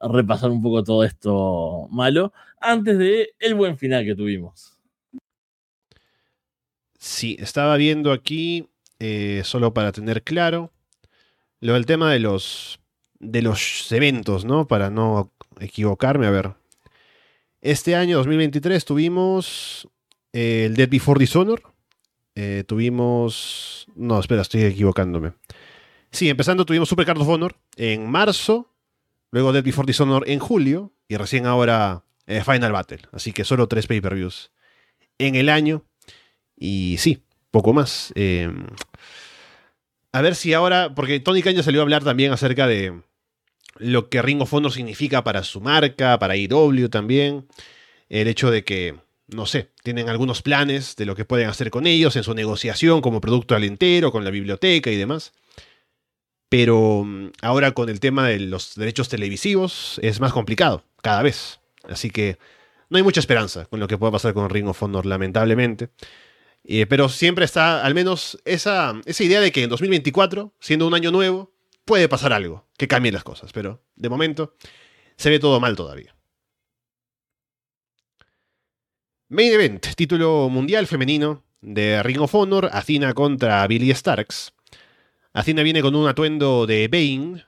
repasar 0.00 0.50
un 0.50 0.62
poco 0.62 0.82
todo 0.84 1.04
esto 1.04 1.88
malo 1.90 2.32
antes 2.60 2.98
de 2.98 3.30
el 3.38 3.54
buen 3.54 3.78
final 3.78 4.04
que 4.04 4.14
tuvimos. 4.14 4.78
Sí, 6.98 7.36
estaba 7.38 7.76
viendo 7.76 8.12
aquí, 8.12 8.68
eh, 8.98 9.42
solo 9.44 9.74
para 9.74 9.92
tener 9.92 10.22
claro, 10.22 10.72
lo 11.60 11.74
del 11.74 11.86
tema 11.86 12.10
de 12.10 12.18
los, 12.18 12.80
de 13.18 13.42
los 13.42 13.92
eventos, 13.92 14.44
¿no? 14.44 14.66
Para 14.66 14.90
no 14.90 15.32
equivocarme, 15.60 16.26
a 16.26 16.30
ver. 16.30 16.54
Este 17.64 17.96
año 17.96 18.18
2023 18.18 18.84
tuvimos 18.84 19.88
eh, 20.34 20.66
el 20.66 20.74
Dead 20.76 20.86
Before 20.86 21.18
Dishonor. 21.18 21.62
Eh, 22.34 22.62
tuvimos... 22.66 23.86
No, 23.96 24.20
espera, 24.20 24.42
estoy 24.42 24.64
equivocándome. 24.64 25.32
Sí, 26.10 26.28
empezando 26.28 26.66
tuvimos 26.66 26.90
Super 26.90 27.06
Card 27.06 27.22
of 27.22 27.28
Honor 27.28 27.56
en 27.76 28.06
marzo, 28.06 28.70
luego 29.30 29.54
Dead 29.54 29.64
Before 29.64 29.86
Dishonor 29.86 30.28
en 30.28 30.40
julio 30.40 30.92
y 31.08 31.16
recién 31.16 31.46
ahora 31.46 32.04
Final 32.26 32.72
Battle. 32.72 33.00
Así 33.12 33.32
que 33.32 33.44
solo 33.44 33.66
tres 33.66 33.86
pay-per-views 33.86 34.52
en 35.16 35.34
el 35.34 35.48
año. 35.48 35.86
Y 36.54 36.96
sí, 36.98 37.22
poco 37.50 37.72
más. 37.72 38.12
Eh, 38.14 38.52
a 40.12 40.20
ver 40.20 40.34
si 40.34 40.52
ahora, 40.52 40.94
porque 40.94 41.18
Tony 41.18 41.40
Khan 41.40 41.54
ya 41.54 41.62
salió 41.62 41.80
a 41.80 41.84
hablar 41.84 42.04
también 42.04 42.30
acerca 42.30 42.66
de 42.66 43.00
lo 43.76 44.08
que 44.08 44.22
Ring 44.22 44.40
of 44.40 44.52
significa 44.72 45.24
para 45.24 45.42
su 45.42 45.60
marca, 45.60 46.18
para 46.18 46.36
IW 46.36 46.88
también. 46.88 47.46
El 48.08 48.28
hecho 48.28 48.50
de 48.50 48.64
que, 48.64 48.96
no 49.28 49.46
sé, 49.46 49.70
tienen 49.82 50.08
algunos 50.08 50.42
planes 50.42 50.96
de 50.96 51.06
lo 51.06 51.16
que 51.16 51.24
pueden 51.24 51.48
hacer 51.48 51.70
con 51.70 51.86
ellos 51.86 52.16
en 52.16 52.24
su 52.24 52.34
negociación 52.34 53.00
como 53.00 53.20
producto 53.20 53.54
al 53.54 53.64
entero, 53.64 54.12
con 54.12 54.24
la 54.24 54.30
biblioteca 54.30 54.90
y 54.90 54.96
demás. 54.96 55.32
Pero 56.48 57.02
mm, 57.04 57.30
ahora 57.42 57.72
con 57.72 57.88
el 57.88 58.00
tema 58.00 58.28
de 58.28 58.38
los 58.40 58.74
derechos 58.76 59.08
televisivos 59.08 59.98
es 60.02 60.20
más 60.20 60.32
complicado, 60.32 60.84
cada 61.02 61.22
vez. 61.22 61.60
Así 61.88 62.10
que 62.10 62.38
no 62.90 62.96
hay 62.96 63.02
mucha 63.02 63.20
esperanza 63.20 63.64
con 63.66 63.80
lo 63.80 63.88
que 63.88 63.98
pueda 63.98 64.12
pasar 64.12 64.34
con 64.34 64.50
Ring 64.50 64.68
of 64.68 64.82
lamentablemente. 65.04 65.90
Eh, 66.64 66.86
pero 66.86 67.08
siempre 67.08 67.44
está, 67.44 67.84
al 67.84 67.94
menos, 67.94 68.38
esa, 68.44 68.94
esa 69.04 69.24
idea 69.24 69.40
de 69.40 69.52
que 69.52 69.64
en 69.64 69.70
2024, 69.70 70.54
siendo 70.60 70.86
un 70.86 70.94
año 70.94 71.10
nuevo, 71.10 71.53
puede 71.84 72.08
pasar 72.08 72.32
algo, 72.32 72.66
que 72.76 72.88
cambie 72.88 73.12
las 73.12 73.24
cosas. 73.24 73.52
Pero 73.52 73.82
de 73.96 74.08
momento, 74.08 74.56
se 75.16 75.30
ve 75.30 75.38
todo 75.38 75.60
mal 75.60 75.76
todavía. 75.76 76.14
Main 79.28 79.52
Event, 79.52 79.86
título 79.96 80.48
mundial 80.48 80.86
femenino 80.86 81.42
de 81.60 82.02
Ring 82.02 82.20
of 82.20 82.34
Honor, 82.34 82.68
Athena 82.72 83.14
contra 83.14 83.66
Billy 83.66 83.90
Starks. 83.92 84.52
Athena 85.32 85.62
viene 85.62 85.82
con 85.82 85.96
un 85.96 86.06
atuendo 86.06 86.66
de 86.66 86.88
Bane. 86.88 87.44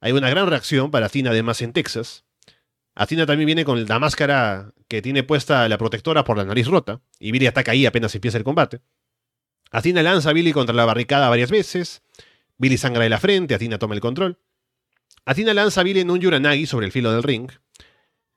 Hay 0.00 0.12
una 0.12 0.30
gran 0.30 0.48
reacción 0.48 0.90
para 0.90 1.06
Athena 1.06 1.30
además 1.30 1.62
en 1.62 1.72
Texas. 1.72 2.24
Athena 2.94 3.26
también 3.26 3.46
viene 3.46 3.64
con 3.64 3.84
la 3.86 3.98
máscara 3.98 4.72
que 4.86 5.02
tiene 5.02 5.24
puesta 5.24 5.68
la 5.68 5.78
protectora 5.78 6.22
por 6.22 6.36
la 6.36 6.44
nariz 6.44 6.68
rota, 6.68 7.00
y 7.18 7.32
Billy 7.32 7.46
ataca 7.46 7.72
ahí 7.72 7.86
apenas 7.86 8.14
empieza 8.14 8.38
el 8.38 8.44
combate. 8.44 8.80
Athena 9.70 10.02
lanza 10.02 10.30
a 10.30 10.32
Billy 10.32 10.52
contra 10.52 10.74
la 10.74 10.84
barricada 10.84 11.28
varias 11.28 11.50
veces. 11.50 12.02
Billy 12.58 12.78
sangra 12.78 13.02
de 13.02 13.08
la 13.08 13.18
frente, 13.18 13.54
Athena 13.54 13.78
toma 13.78 13.94
el 13.94 14.00
control. 14.00 14.38
Athena 15.24 15.54
lanza 15.54 15.80
a 15.80 15.84
Billy 15.84 16.00
en 16.00 16.10
un 16.10 16.20
Yuranagi 16.20 16.66
sobre 16.66 16.86
el 16.86 16.92
filo 16.92 17.12
del 17.12 17.22
ring. 17.22 17.50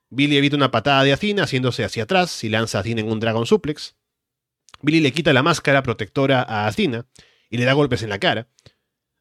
Billy 0.09 0.37
evita 0.37 0.55
una 0.55 0.71
patada 0.71 1.03
de 1.03 1.13
Athena 1.13 1.43
haciéndose 1.43 1.83
hacia 1.83 2.03
atrás 2.03 2.43
y 2.43 2.49
lanza 2.49 2.77
a 2.77 2.81
Athena 2.81 3.01
en 3.01 3.11
un 3.11 3.19
Dragon 3.19 3.45
Suplex. 3.45 3.95
Billy 4.81 5.01
le 5.01 5.11
quita 5.11 5.33
la 5.33 5.43
máscara 5.43 5.83
protectora 5.83 6.43
a 6.43 6.67
Athena 6.67 7.05
y 7.49 7.57
le 7.57 7.65
da 7.65 7.73
golpes 7.73 8.03
en 8.03 8.09
la 8.09 8.19
cara. 8.19 8.47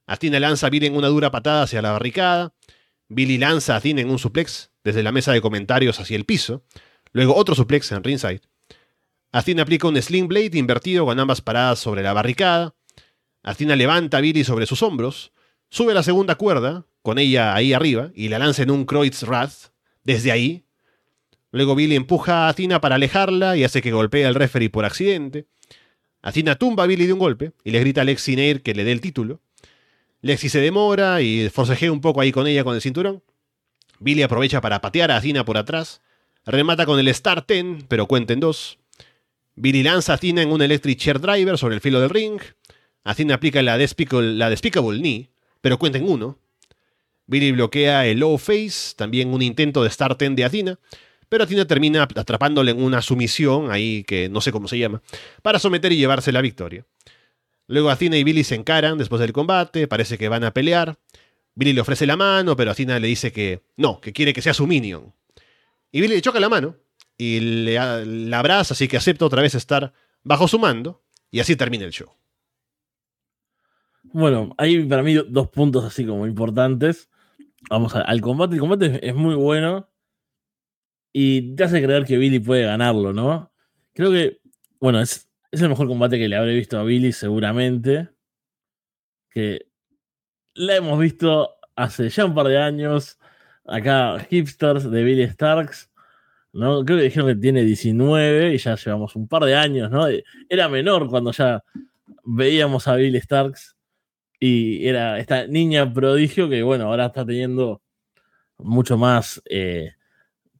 Athena 0.06 0.38
lanza 0.38 0.68
a 0.68 0.70
Billy 0.70 0.86
en 0.86 0.96
una 0.96 1.08
dura 1.08 1.30
patada 1.30 1.62
hacia 1.62 1.82
la 1.82 1.92
barricada. 1.92 2.54
Billy 3.08 3.38
lanza 3.38 3.74
a 3.74 3.78
Athena 3.78 4.00
en 4.00 4.10
un 4.10 4.18
suplex 4.18 4.70
desde 4.84 5.02
la 5.02 5.10
mesa 5.10 5.32
de 5.32 5.40
comentarios 5.40 5.98
hacia 5.98 6.16
el 6.16 6.24
piso. 6.24 6.64
Luego 7.12 7.34
otro 7.34 7.54
suplex 7.54 7.90
en 7.90 8.04
ringside. 8.04 8.42
Athena 9.32 9.62
aplica 9.62 9.88
un 9.88 10.00
Sling 10.00 10.28
Blade 10.28 10.56
invertido 10.56 11.04
con 11.04 11.18
ambas 11.18 11.40
paradas 11.40 11.80
sobre 11.80 12.02
la 12.02 12.12
barricada. 12.12 12.75
Athena 13.46 13.76
levanta 13.76 14.18
a 14.18 14.20
Billy 14.20 14.42
sobre 14.42 14.66
sus 14.66 14.82
hombros, 14.82 15.30
sube 15.70 15.94
la 15.94 16.02
segunda 16.02 16.34
cuerda, 16.34 16.84
con 17.02 17.16
ella 17.20 17.54
ahí 17.54 17.72
arriba, 17.72 18.10
y 18.12 18.28
la 18.28 18.40
lanza 18.40 18.64
en 18.64 18.72
un 18.72 18.84
Kreutz 18.84 19.22
Wrath, 19.22 19.70
desde 20.02 20.32
ahí. 20.32 20.64
Luego 21.52 21.76
Billy 21.76 21.94
empuja 21.94 22.46
a 22.46 22.48
Athena 22.48 22.80
para 22.80 22.96
alejarla 22.96 23.56
y 23.56 23.62
hace 23.62 23.82
que 23.82 23.92
golpee 23.92 24.26
al 24.26 24.34
referee 24.34 24.68
por 24.68 24.84
accidente. 24.84 25.46
Athena 26.22 26.56
tumba 26.56 26.82
a 26.82 26.86
Billy 26.88 27.06
de 27.06 27.12
un 27.12 27.20
golpe 27.20 27.52
y 27.62 27.70
le 27.70 27.78
grita 27.78 28.00
a 28.00 28.04
Lexi 28.04 28.34
Nair 28.34 28.62
que 28.62 28.74
le 28.74 28.82
dé 28.82 28.90
el 28.90 29.00
título. 29.00 29.40
Lexi 30.22 30.48
se 30.48 30.60
demora 30.60 31.22
y 31.22 31.48
forcejea 31.48 31.92
un 31.92 32.00
poco 32.00 32.20
ahí 32.20 32.32
con 32.32 32.48
ella 32.48 32.64
con 32.64 32.74
el 32.74 32.82
cinturón. 32.82 33.22
Billy 34.00 34.22
aprovecha 34.22 34.60
para 34.60 34.80
patear 34.80 35.12
a 35.12 35.18
Athena 35.18 35.44
por 35.44 35.56
atrás. 35.56 36.00
Remata 36.46 36.84
con 36.84 36.98
el 36.98 37.06
Star 37.08 37.42
Ten, 37.42 37.84
pero 37.86 38.06
cuenta 38.06 38.32
en 38.32 38.40
dos. 38.40 38.80
Billy 39.54 39.84
lanza 39.84 40.12
a 40.12 40.14
Athena 40.16 40.42
en 40.42 40.50
un 40.50 40.62
Electric 40.62 40.98
Chair 40.98 41.20
Driver 41.20 41.56
sobre 41.56 41.76
el 41.76 41.80
filo 41.80 42.00
del 42.00 42.10
ring. 42.10 42.40
Athena 43.06 43.34
aplica 43.34 43.62
la 43.62 43.78
Despicable, 43.78 44.34
la 44.34 44.50
Knee, 44.50 45.30
pero 45.60 45.78
cuenta 45.78 45.96
en 45.98 46.08
uno. 46.08 46.38
Billy 47.26 47.52
bloquea 47.52 48.04
el 48.04 48.18
Low 48.18 48.36
Face, 48.36 48.94
también 48.96 49.32
un 49.32 49.42
intento 49.42 49.82
de 49.82 49.88
Star 49.88 50.16
Ten 50.16 50.34
de 50.34 50.44
Athena, 50.44 50.78
pero 51.28 51.44
Athena 51.44 51.66
termina 51.66 52.02
atrapándole 52.02 52.72
en 52.72 52.82
una 52.82 53.02
sumisión, 53.02 53.70
ahí 53.70 54.02
que 54.04 54.28
no 54.28 54.40
sé 54.40 54.50
cómo 54.50 54.66
se 54.66 54.78
llama, 54.78 55.02
para 55.42 55.60
someter 55.60 55.92
y 55.92 55.98
llevarse 55.98 56.32
la 56.32 56.40
victoria. 56.40 56.84
Luego 57.68 57.90
Athena 57.90 58.16
y 58.16 58.24
Billy 58.24 58.42
se 58.42 58.56
encaran 58.56 58.98
después 58.98 59.20
del 59.20 59.32
combate, 59.32 59.86
parece 59.86 60.18
que 60.18 60.28
van 60.28 60.42
a 60.42 60.52
pelear. 60.52 60.98
Billy 61.54 61.72
le 61.74 61.82
ofrece 61.82 62.06
la 62.06 62.16
mano, 62.16 62.56
pero 62.56 62.72
Athena 62.72 62.98
le 62.98 63.06
dice 63.06 63.32
que 63.32 63.62
no, 63.76 64.00
que 64.00 64.12
quiere 64.12 64.32
que 64.32 64.42
sea 64.42 64.52
su 64.52 64.66
minion. 64.66 65.14
Y 65.92 66.00
Billy 66.00 66.16
le 66.16 66.22
choca 66.22 66.40
la 66.40 66.48
mano 66.48 66.74
y 67.16 67.38
le, 67.38 68.04
la 68.04 68.38
abraza, 68.40 68.74
así 68.74 68.88
que 68.88 68.96
acepta 68.96 69.24
otra 69.24 69.42
vez 69.42 69.54
estar 69.54 69.92
bajo 70.24 70.48
su 70.48 70.58
mando, 70.58 71.02
y 71.30 71.38
así 71.38 71.54
termina 71.54 71.84
el 71.84 71.92
show. 71.92 72.10
Bueno, 74.12 74.54
hay 74.58 74.84
para 74.84 75.02
mí 75.02 75.14
dos 75.14 75.48
puntos 75.48 75.84
así 75.84 76.06
como 76.06 76.26
importantes. 76.26 77.10
Vamos 77.68 77.94
al 77.94 78.20
combate. 78.20 78.54
El 78.54 78.60
combate 78.60 79.06
es 79.08 79.14
muy 79.14 79.34
bueno 79.34 79.88
y 81.12 81.54
te 81.56 81.64
hace 81.64 81.82
creer 81.82 82.04
que 82.04 82.18
Billy 82.18 82.38
puede 82.38 82.64
ganarlo, 82.64 83.12
¿no? 83.12 83.52
Creo 83.94 84.10
que, 84.10 84.40
bueno, 84.80 85.00
es, 85.00 85.28
es 85.50 85.62
el 85.62 85.68
mejor 85.70 85.88
combate 85.88 86.18
que 86.18 86.28
le 86.28 86.36
habré 86.36 86.54
visto 86.54 86.78
a 86.78 86.84
Billy 86.84 87.12
seguramente. 87.12 88.10
Que 89.30 89.66
la 90.54 90.76
hemos 90.76 90.98
visto 90.98 91.56
hace 91.74 92.08
ya 92.08 92.24
un 92.24 92.34
par 92.34 92.48
de 92.48 92.58
años. 92.58 93.18
Acá, 93.64 94.18
hipsters 94.30 94.90
de 94.90 95.02
Billy 95.02 95.26
Starks. 95.28 95.90
¿no? 96.52 96.84
Creo 96.84 96.98
que 96.98 97.04
dijeron 97.04 97.28
que 97.28 97.36
tiene 97.36 97.62
19 97.64 98.54
y 98.54 98.58
ya 98.58 98.76
llevamos 98.76 99.16
un 99.16 99.28
par 99.28 99.44
de 99.44 99.54
años, 99.54 99.90
¿no? 99.90 100.06
Era 100.48 100.68
menor 100.68 101.08
cuando 101.08 101.32
ya 101.32 101.62
veíamos 102.24 102.88
a 102.88 102.96
Billy 102.96 103.20
Starks 103.20 103.75
y 104.38 104.86
era 104.86 105.18
esta 105.18 105.46
niña 105.46 105.92
prodigio 105.92 106.48
que, 106.48 106.62
bueno, 106.62 106.86
ahora 106.86 107.06
está 107.06 107.24
teniendo 107.24 107.82
mucho 108.58 108.96
más 108.96 109.42
eh, 109.48 109.92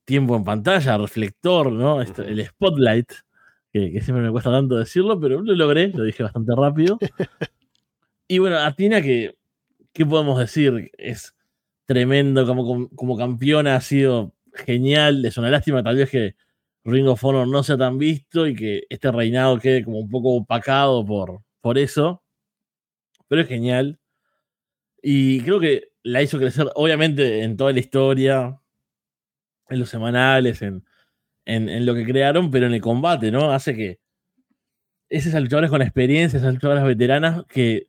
tiempo 0.04 0.36
en 0.36 0.44
pantalla, 0.44 0.98
reflector, 0.98 1.72
¿no? 1.72 2.00
Este, 2.00 2.22
el 2.22 2.44
spotlight, 2.46 3.12
que, 3.72 4.00
siempre 4.00 4.24
me 4.24 4.30
cuesta 4.30 4.50
tanto 4.50 4.76
decirlo, 4.76 5.20
pero 5.20 5.42
lo 5.42 5.54
logré, 5.54 5.88
lo 5.88 6.04
dije 6.04 6.22
bastante 6.22 6.54
rápido. 6.56 6.98
y 8.28 8.38
bueno, 8.38 8.58
Atina, 8.58 9.02
que, 9.02 9.36
¿qué 9.92 10.06
podemos 10.06 10.38
decir? 10.38 10.90
Es 10.96 11.34
tremendo, 11.84 12.46
como, 12.46 12.88
como 12.90 13.16
campeona 13.16 13.76
ha 13.76 13.80
sido 13.80 14.32
genial, 14.54 15.24
es 15.24 15.36
una 15.36 15.50
lástima 15.50 15.82
tal 15.82 15.96
vez 15.96 16.10
que 16.10 16.34
Ring 16.84 17.08
of 17.08 17.22
Honor 17.24 17.46
no 17.48 17.62
sea 17.62 17.76
tan 17.76 17.98
visto 17.98 18.46
y 18.46 18.54
que 18.54 18.84
este 18.88 19.10
reinado 19.12 19.58
quede 19.58 19.84
como 19.84 19.98
un 19.98 20.08
poco 20.08 20.34
opacado 20.34 21.04
por, 21.04 21.40
por 21.60 21.78
eso 21.78 22.22
pero 23.28 23.42
es 23.42 23.48
genial. 23.48 23.98
Y 25.02 25.40
creo 25.42 25.60
que 25.60 25.88
la 26.02 26.22
hizo 26.22 26.38
crecer, 26.38 26.68
obviamente, 26.74 27.42
en 27.42 27.56
toda 27.56 27.72
la 27.72 27.80
historia, 27.80 28.60
en 29.68 29.78
los 29.78 29.88
semanales, 29.88 30.62
en, 30.62 30.84
en, 31.44 31.86
lo 31.86 31.94
que 31.94 32.04
crearon, 32.04 32.50
pero 32.50 32.66
en 32.66 32.74
el 32.74 32.80
combate, 32.80 33.30
¿no? 33.30 33.52
Hace 33.52 33.74
que 33.74 34.00
esas 35.08 35.40
luchadoras 35.40 35.70
con 35.70 35.82
experiencia, 35.82 36.38
esas 36.38 36.54
luchadoras 36.54 36.84
veteranas 36.84 37.44
que 37.46 37.88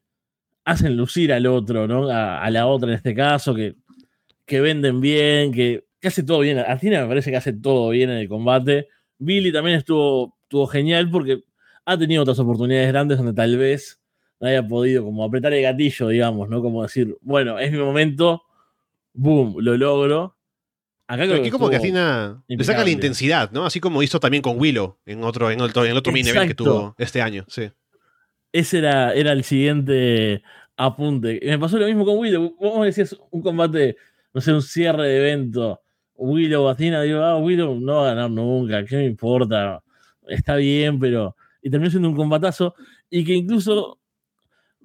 hacen 0.66 0.98
lucir 0.98 1.34
al 1.34 1.48
otro, 1.48 1.88
¿no? 1.88 2.10
A, 2.10 2.50
la 2.50 2.68
otra 2.68 2.90
en 2.90 2.96
este 2.96 3.16
caso, 3.16 3.56
que, 3.56 3.76
que 4.46 4.62
venden 4.62 5.02
bien, 5.02 5.52
que, 5.52 5.86
hace 6.04 6.24
todo 6.24 6.40
bien. 6.40 6.60
Athena 6.60 7.02
me 7.02 7.08
parece 7.08 7.32
que 7.32 7.38
hace 7.38 7.54
todo 7.54 7.90
bien 7.90 8.10
en 8.10 8.18
el 8.18 8.30
combate. 8.30 8.88
Billy 9.18 9.52
también 9.52 9.78
estuvo, 9.78 10.38
estuvo 10.44 10.68
genial 10.68 11.10
porque 11.10 11.44
ha 11.86 11.98
tenido 11.98 12.24
otras 12.24 12.40
oportunidades 12.40 12.90
grandes 12.90 13.18
donde 13.18 13.34
tal 13.34 13.58
vez 13.58 14.00
no 14.40 14.48
haya 14.48 14.68
podido 14.68 15.04
como 15.04 15.24
apretar 15.24 15.54
el 15.54 15.64
gatillo, 15.64 16.10
digamos, 16.10 16.50
¿no? 16.50 16.62
Como 16.62 16.84
decir, 16.84 17.18
bueno, 17.22 17.60
es 17.60 17.72
mi 17.72 17.78
momento, 17.78 18.44
boom, 19.14 19.56
lo 19.60 19.78
logro. 19.78 20.36
Acá 21.08 21.24
creo 21.24 21.40
aquí 21.40 21.50
como 21.50 21.70
que 21.70 21.78
Athena 21.78 22.44
le 22.48 22.64
saca 22.64 22.84
la 22.84 22.90
intensidad, 22.90 23.52
¿no? 23.52 23.66
Así 23.66 23.80
como 23.80 24.04
hizo 24.04 24.20
también 24.20 24.44
con 24.44 24.60
Willow 24.60 24.98
en 25.06 25.24
otro, 25.24 25.50
en 25.50 25.62
otro, 25.62 25.86
en 25.86 25.96
otro 25.96 26.12
mini 26.12 26.32
que 26.32 26.54
tuvo 26.54 26.96
este 26.98 27.22
año, 27.22 27.46
sí. 27.48 27.72
Ese 28.52 28.80
era, 28.80 29.14
era 29.14 29.32
el 29.32 29.44
siguiente 29.44 30.44
apunte. 30.76 31.40
Me 31.44 31.60
pasó 31.60 31.78
lo 31.78 31.86
mismo 31.86 32.06
con 32.06 32.18
Willow. 32.18 32.56
Vos 32.60 32.86
decías 32.86 33.16
un 33.32 33.42
combate 33.42 33.98
no 34.38 34.42
sé, 34.42 34.54
un 34.54 34.62
cierre 34.62 35.08
de 35.08 35.18
evento, 35.18 35.82
Willow 36.16 36.68
Athena, 36.70 37.02
digo, 37.02 37.24
ah, 37.24 37.38
Willow 37.38 37.80
no 37.80 37.96
va 37.96 38.12
a 38.12 38.14
ganar 38.14 38.30
nunca, 38.30 38.86
¿qué 38.86 38.98
me 38.98 39.06
importa? 39.06 39.82
Está 40.28 40.58
bien, 40.58 41.00
pero. 41.00 41.36
Y 41.60 41.72
terminó 41.72 41.90
siendo 41.90 42.08
un 42.10 42.16
combatazo 42.16 42.76
y 43.10 43.26
que 43.26 43.34
incluso 43.34 44.00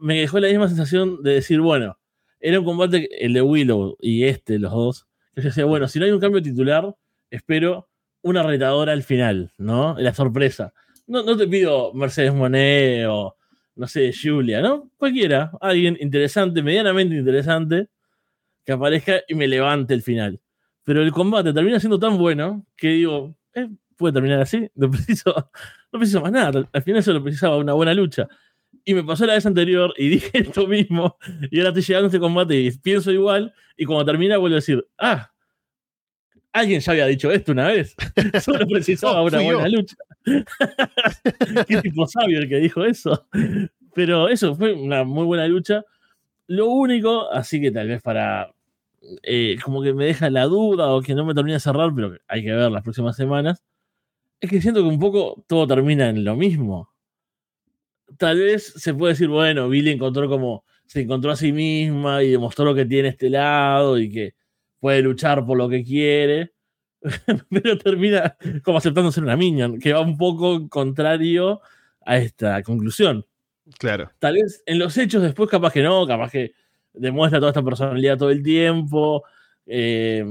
me 0.02 0.18
dejó 0.20 0.40
la 0.40 0.48
misma 0.48 0.68
sensación 0.68 1.22
de 1.22 1.34
decir, 1.34 1.60
bueno, 1.60 1.98
era 2.40 2.58
un 2.58 2.64
combate, 2.64 3.08
el 3.24 3.32
de 3.32 3.40
Willow 3.40 3.96
y 4.00 4.24
este, 4.24 4.58
los 4.58 4.72
dos, 4.72 5.06
que 5.34 5.42
yo 5.42 5.48
decía, 5.48 5.64
bueno, 5.64 5.86
si 5.86 5.98
no 5.98 6.04
hay 6.04 6.10
un 6.10 6.20
cambio 6.20 6.42
titular, 6.42 6.94
espero 7.30 7.88
una 8.22 8.42
retadora 8.42 8.92
al 8.92 9.04
final, 9.04 9.52
¿no? 9.58 9.94
La 9.98 10.12
sorpresa. 10.12 10.74
No, 11.06 11.22
no 11.22 11.36
te 11.36 11.46
pido 11.46 11.94
Mercedes 11.94 12.34
Monet 12.34 13.06
o, 13.08 13.36
no 13.76 13.86
sé, 13.86 14.12
Julia, 14.12 14.60
¿no? 14.60 14.90
Cualquiera, 14.96 15.52
alguien 15.60 15.96
interesante, 16.00 16.62
medianamente 16.62 17.14
interesante, 17.14 17.88
que 18.64 18.72
aparezca 18.72 19.22
y 19.28 19.34
me 19.34 19.46
levante 19.46 19.94
el 19.94 20.02
final. 20.02 20.40
Pero 20.82 21.02
el 21.02 21.12
combate 21.12 21.52
termina 21.52 21.78
siendo 21.78 21.98
tan 21.98 22.18
bueno 22.18 22.66
que 22.76 22.88
digo, 22.88 23.36
eh, 23.54 23.68
puede 23.96 24.14
terminar 24.14 24.40
así, 24.40 24.68
no 24.74 24.90
preciso, 24.90 25.50
no 25.92 25.98
preciso 25.98 26.20
más 26.20 26.32
nada. 26.32 26.68
Al 26.72 26.82
final 26.82 27.02
solo 27.04 27.22
precisaba 27.22 27.56
una 27.56 27.72
buena 27.72 27.94
lucha. 27.94 28.28
Y 28.84 28.94
me 28.94 29.04
pasó 29.04 29.26
la 29.26 29.34
vez 29.34 29.46
anterior 29.46 29.94
y 29.96 30.08
dije 30.10 30.30
esto 30.32 30.66
mismo. 30.66 31.16
Y 31.50 31.58
ahora 31.58 31.70
estoy 31.70 31.82
llegando 31.82 32.06
a 32.06 32.08
este 32.08 32.20
combate 32.20 32.60
y 32.60 32.70
pienso 32.70 33.10
igual. 33.10 33.54
Y 33.76 33.84
cuando 33.84 34.04
termina, 34.04 34.38
vuelvo 34.38 34.54
a 34.54 34.60
decir, 34.60 34.86
ah, 34.98 35.32
alguien 36.52 36.80
ya 36.80 36.92
había 36.92 37.06
dicho 37.06 37.30
esto 37.30 37.52
una 37.52 37.68
vez. 37.68 37.96
Solo 38.42 38.66
precisaba 38.66 39.22
una 39.22 39.40
buena 39.40 39.68
lucha. 39.68 39.96
Qué 41.66 41.80
tipo 41.82 42.06
sabio 42.06 42.38
el 42.38 42.48
que 42.48 42.56
dijo 42.56 42.84
eso. 42.84 43.26
Pero 43.94 44.28
eso 44.28 44.54
fue 44.54 44.72
una 44.72 45.04
muy 45.04 45.24
buena 45.24 45.46
lucha. 45.48 45.84
Lo 46.46 46.68
único, 46.68 47.30
así 47.30 47.60
que 47.60 47.70
tal 47.70 47.88
vez 47.88 48.02
para. 48.02 48.52
Eh, 49.24 49.56
como 49.64 49.82
que 49.82 49.92
me 49.94 50.04
deja 50.04 50.30
la 50.30 50.44
duda 50.44 50.88
o 50.94 51.02
que 51.02 51.14
no 51.14 51.24
me 51.24 51.34
termina 51.34 51.54
de 51.54 51.60
cerrar, 51.60 51.92
pero 51.94 52.16
hay 52.28 52.44
que 52.44 52.52
ver 52.52 52.70
las 52.70 52.82
próximas 52.82 53.16
semanas. 53.16 53.62
Es 54.40 54.50
que 54.50 54.60
siento 54.60 54.80
que 54.80 54.88
un 54.88 55.00
poco 55.00 55.44
todo 55.48 55.66
termina 55.66 56.08
en 56.08 56.24
lo 56.24 56.36
mismo. 56.36 56.91
Tal 58.18 58.38
vez 58.38 58.72
se 58.76 58.94
puede 58.94 59.14
decir, 59.14 59.28
bueno, 59.28 59.68
Billy 59.68 59.90
encontró 59.90 60.28
como. 60.28 60.64
Se 60.86 61.00
encontró 61.00 61.30
a 61.30 61.36
sí 61.36 61.52
misma 61.52 62.22
y 62.22 62.30
demostró 62.30 62.66
lo 62.66 62.74
que 62.74 62.84
tiene 62.84 63.08
este 63.08 63.30
lado 63.30 63.98
y 63.98 64.10
que 64.10 64.34
puede 64.78 65.00
luchar 65.00 65.46
por 65.46 65.56
lo 65.56 65.68
que 65.68 65.82
quiere, 65.84 66.52
pero 67.50 67.78
termina 67.78 68.36
como 68.62 68.78
aceptando 68.78 69.10
ser 69.10 69.22
una 69.22 69.36
minion, 69.36 69.78
que 69.78 69.92
va 69.92 70.00
un 70.00 70.18
poco 70.18 70.68
contrario 70.68 71.60
a 72.04 72.18
esta 72.18 72.62
conclusión. 72.62 73.24
Claro. 73.78 74.10
Tal 74.18 74.34
vez 74.34 74.62
en 74.66 74.78
los 74.78 74.98
hechos 74.98 75.22
después 75.22 75.48
capaz 75.48 75.72
que 75.72 75.82
no, 75.82 76.06
capaz 76.06 76.30
que 76.30 76.52
demuestra 76.92 77.38
toda 77.38 77.52
esta 77.52 77.62
personalidad 77.62 78.18
todo 78.18 78.30
el 78.30 78.42
tiempo 78.42 79.24
eh, 79.66 80.24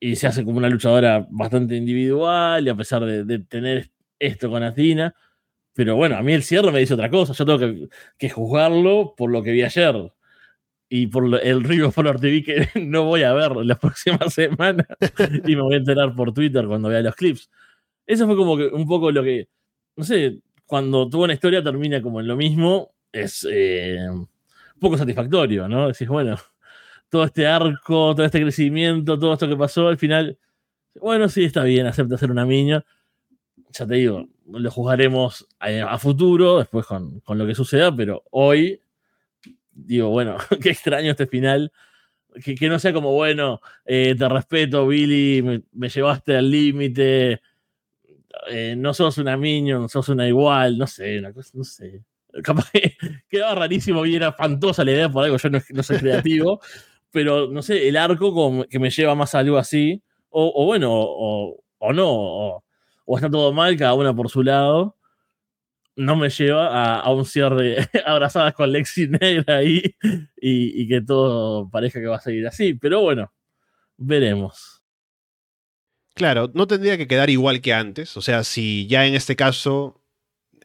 y 0.00 0.16
se 0.16 0.26
hace 0.26 0.44
como 0.44 0.58
una 0.58 0.68
luchadora 0.68 1.26
bastante 1.30 1.76
individual 1.76 2.66
y 2.66 2.70
a 2.70 2.74
pesar 2.74 3.04
de, 3.04 3.38
tener 3.40 3.90
esto 4.18 4.50
con 4.50 4.62
Athena. 4.62 5.14
Pero 5.74 5.96
bueno, 5.96 6.16
a 6.16 6.22
mí 6.22 6.32
el 6.32 6.42
cierre 6.42 6.72
me 6.72 6.80
dice 6.80 6.94
otra 6.94 7.10
cosa. 7.10 7.32
Yo 7.34 7.44
tengo 7.44 7.58
que, 7.58 7.88
que 8.18 8.30
juzgarlo 8.30 9.14
por 9.16 9.30
lo 9.30 9.42
que 9.42 9.52
vi 9.52 9.62
ayer 9.62 10.12
y 10.88 11.06
por 11.08 11.24
el 11.42 11.64
Río 11.64 11.90
Color 11.90 12.20
TV 12.20 12.42
que 12.42 12.68
no 12.80 13.04
voy 13.04 13.22
a 13.22 13.32
ver 13.32 13.56
las 13.56 13.78
próximas 13.80 14.32
semanas 14.32 14.86
y 15.44 15.56
me 15.56 15.62
voy 15.62 15.74
a 15.74 15.78
enterar 15.78 16.14
por 16.14 16.32
Twitter 16.32 16.66
cuando 16.66 16.88
vea 16.88 17.00
los 17.02 17.16
clips. 17.16 17.50
Eso 18.06 18.26
fue 18.26 18.36
como 18.36 18.56
que 18.56 18.66
un 18.66 18.86
poco 18.86 19.10
lo 19.10 19.22
que, 19.22 19.48
no 19.96 20.04
sé, 20.04 20.40
cuando 20.66 21.08
tuvo 21.08 21.24
una 21.24 21.34
historia 21.34 21.62
termina 21.62 22.02
como 22.02 22.20
en 22.20 22.28
lo 22.28 22.36
mismo, 22.36 22.94
es 23.12 23.46
eh, 23.50 23.98
un 24.08 24.28
poco 24.80 24.98
satisfactorio, 24.98 25.68
¿no? 25.68 25.88
Decís, 25.88 26.08
bueno, 26.08 26.36
todo 27.08 27.24
este 27.24 27.46
arco, 27.46 28.14
todo 28.14 28.24
este 28.24 28.42
crecimiento, 28.42 29.18
todo 29.18 29.32
esto 29.32 29.48
que 29.48 29.56
pasó, 29.56 29.88
al 29.88 29.98
final, 29.98 30.38
bueno, 31.00 31.28
sí, 31.28 31.44
está 31.44 31.64
bien, 31.64 31.86
acepta 31.86 32.18
ser 32.18 32.30
una 32.30 32.44
niña. 32.44 32.84
Ya 33.76 33.86
te 33.86 33.94
digo, 33.94 34.28
lo 34.46 34.70
juzgaremos 34.70 35.48
a, 35.58 35.98
futuro, 35.98 36.58
después 36.58 36.86
con, 36.86 37.20
con 37.20 37.38
lo 37.38 37.46
que 37.46 37.54
suceda, 37.54 37.94
pero 37.94 38.22
hoy 38.30 38.80
digo, 39.74 40.10
bueno, 40.10 40.36
qué 40.62 40.70
extraño 40.70 41.10
este 41.10 41.26
final. 41.26 41.72
Que, 42.42 42.68
no 42.68 42.78
sea 42.80 42.92
como, 42.92 43.12
bueno, 43.12 43.60
eh, 43.84 44.16
te 44.18 44.28
respeto, 44.28 44.88
Billy, 44.88 45.62
me, 45.72 45.88
llevaste 45.88 46.36
al 46.36 46.50
límite, 46.50 47.40
eh, 48.50 48.74
no 48.76 48.92
sos 48.92 49.18
una 49.18 49.36
minion, 49.36 49.88
sos 49.88 50.08
una 50.08 50.26
igual, 50.26 50.76
no 50.76 50.86
sé, 50.88 51.20
una 51.20 51.32
cosa, 51.32 51.50
no 51.54 51.62
sé. 51.62 52.02
Capaz 52.42 52.70
que 52.72 52.96
quedaba 53.28 53.54
rarísimo 53.54 54.04
y 54.04 54.16
era 54.16 54.32
fantosa 54.32 54.84
la 54.84 54.90
idea 54.90 55.08
por 55.08 55.24
algo, 55.24 55.36
yo 55.36 55.48
no, 55.48 55.82
soy 55.84 55.98
creativo, 55.98 56.60
pero 57.12 57.48
no 57.48 57.62
sé, 57.62 57.88
el 57.88 57.96
arco 57.96 58.34
como 58.34 58.64
que 58.64 58.80
me 58.80 58.90
lleva 58.90 59.14
más 59.14 59.36
a 59.36 59.38
algo 59.38 59.56
así, 59.56 60.02
o, 60.30 60.66
bueno, 60.66 60.90
o, 60.92 61.92
no, 61.92 62.08
o, 62.08 62.64
o, 63.04 63.16
está 63.16 63.30
todo 63.30 63.52
mal, 63.52 63.76
cada 63.76 63.94
una 63.94 64.14
por 64.14 64.30
su 64.30 64.42
lado 64.42 64.96
no 65.96 66.16
me 66.16 66.28
lleva 66.28 67.00
a, 67.00 67.10
un 67.12 67.24
cierre 67.24 67.88
abrazadas 68.06 68.54
con 68.54 68.72
Lexi 68.72 69.08
Negra 69.08 69.58
ahí 69.58 69.94
y, 70.36 70.88
que 70.88 71.00
todo 71.00 71.68
parezca 71.70 72.00
que 72.00 72.06
va 72.06 72.16
a 72.16 72.20
seguir 72.20 72.46
así. 72.46 72.74
Pero 72.74 73.00
bueno, 73.00 73.32
veremos. 73.96 74.82
Claro, 76.14 76.50
no 76.54 76.66
tendría 76.66 76.96
que 76.96 77.06
quedar 77.06 77.30
igual 77.30 77.60
que 77.60 77.72
antes. 77.72 78.16
O 78.16 78.22
sea, 78.22 78.44
si 78.44 78.86
ya 78.86 79.06
en 79.06 79.14
este 79.14 79.36
caso 79.36 80.00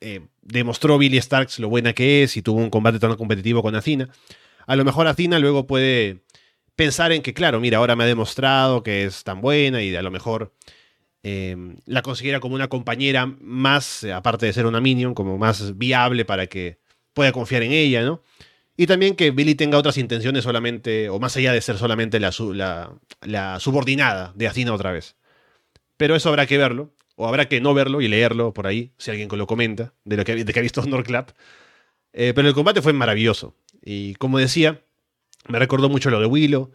eh, 0.01 0.27
demostró 0.41 0.97
Billy 0.97 1.19
Starks 1.21 1.59
lo 1.59 1.69
buena 1.69 1.93
que 1.93 2.23
es 2.23 2.37
y 2.37 2.41
tuvo 2.41 2.59
un 2.59 2.69
combate 2.69 2.99
tan 2.99 3.15
competitivo 3.15 3.61
con 3.61 3.75
Athena, 3.75 4.09
a 4.65 4.75
lo 4.75 4.85
mejor 4.85 5.07
Athena 5.07 5.39
luego 5.39 5.67
puede 5.67 6.23
pensar 6.75 7.11
en 7.11 7.21
que, 7.21 7.33
claro, 7.33 7.59
mira, 7.59 7.79
ahora 7.79 7.95
me 7.95 8.03
ha 8.03 8.07
demostrado 8.07 8.83
que 8.83 9.03
es 9.03 9.23
tan 9.23 9.41
buena 9.41 9.81
y 9.81 9.95
a 9.95 10.01
lo 10.01 10.11
mejor 10.11 10.53
Em, 11.21 11.77
la 11.85 12.01
considera 12.01 12.39
como 12.39 12.55
una 12.55 12.69
compañera 12.69 13.25
más, 13.25 14.03
eh, 14.03 14.13
aparte 14.13 14.45
de 14.45 14.53
ser 14.53 14.65
una 14.65 14.79
minion, 14.79 15.13
como 15.13 15.37
más 15.37 15.77
viable 15.77 16.23
para 16.23 16.47
que 16.47 16.79
pueda 17.13 17.31
confiar 17.33 17.63
en 17.63 17.73
ella, 17.73 18.03
¿no? 18.03 18.21
Y 18.77 18.87
también 18.87 19.15
que 19.15 19.31
Billy 19.31 19.55
tenga 19.55 19.77
otras 19.77 19.97
intenciones 19.97 20.45
solamente, 20.45 21.09
o 21.09 21.19
más 21.19 21.35
allá 21.35 21.51
de 21.51 21.61
ser 21.61 21.77
solamente 21.77 22.19
la, 22.21 22.31
subordinada 23.59 24.31
de 24.35 24.47
Athena 24.47 24.73
otra 24.73 24.93
vez. 24.93 25.17
Pero 25.97 26.15
eso 26.15 26.29
habrá 26.29 26.45
que 26.47 26.57
verlo, 26.57 26.93
o 27.15 27.27
habrá 27.27 27.49
que 27.49 27.59
no 27.59 27.73
verlo 27.73 28.01
y 28.01 28.07
leerlo 28.07 28.53
por 28.53 28.67
ahí, 28.67 28.93
si 28.97 29.11
alguien 29.11 29.27
lo 29.29 29.47
comenta, 29.47 29.93
de 30.05 30.17
lo 30.17 30.23
que, 30.23 30.45
de 30.45 30.53
que 30.53 30.59
ha 30.59 30.63
visto 30.63 30.81
Honor 30.83 31.03
Club. 31.03 31.33
Eh, 32.13 32.33
pero 32.33 32.47
el 32.47 32.53
combate 32.53 32.81
fue 32.81 32.93
maravilloso. 32.93 33.55
Y 33.83 34.15
como 34.15 34.39
decía, 34.39 34.81
me 35.49 35.59
recordó 35.59 35.89
mucho 35.89 36.09
lo 36.09 36.21
de 36.21 36.27
Willow. 36.27 36.71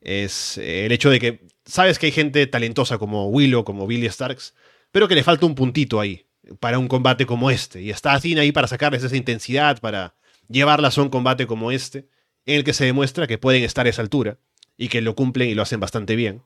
Es 0.00 0.58
eh, 0.58 0.86
el 0.86 0.92
hecho 0.92 1.10
de 1.10 1.20
que 1.20 1.40
sabes 1.64 1.98
que 1.98 2.06
hay 2.06 2.12
gente 2.12 2.46
talentosa 2.46 2.98
como 2.98 3.28
Willow, 3.28 3.64
como 3.64 3.86
Billy 3.86 4.08
Starks, 4.08 4.54
pero 4.92 5.08
que 5.08 5.14
le 5.14 5.24
falta 5.24 5.46
un 5.46 5.54
puntito 5.54 6.00
ahí 6.00 6.26
para 6.60 6.78
un 6.78 6.88
combate 6.88 7.26
como 7.26 7.50
este. 7.50 7.82
Y 7.82 7.90
está 7.90 8.12
Athena 8.12 8.42
ahí 8.42 8.52
para 8.52 8.68
sacarles 8.68 9.02
esa 9.02 9.16
intensidad, 9.16 9.80
para 9.80 10.14
llevarlas 10.48 10.98
a 10.98 11.02
un 11.02 11.08
combate 11.08 11.46
como 11.46 11.70
este, 11.70 12.08
en 12.46 12.56
el 12.56 12.64
que 12.64 12.72
se 12.72 12.84
demuestra 12.84 13.26
que 13.26 13.38
pueden 13.38 13.64
estar 13.64 13.86
a 13.86 13.90
esa 13.90 14.02
altura 14.02 14.38
y 14.76 14.88
que 14.88 15.00
lo 15.00 15.14
cumplen 15.14 15.48
y 15.48 15.54
lo 15.54 15.62
hacen 15.62 15.80
bastante 15.80 16.16
bien. 16.16 16.42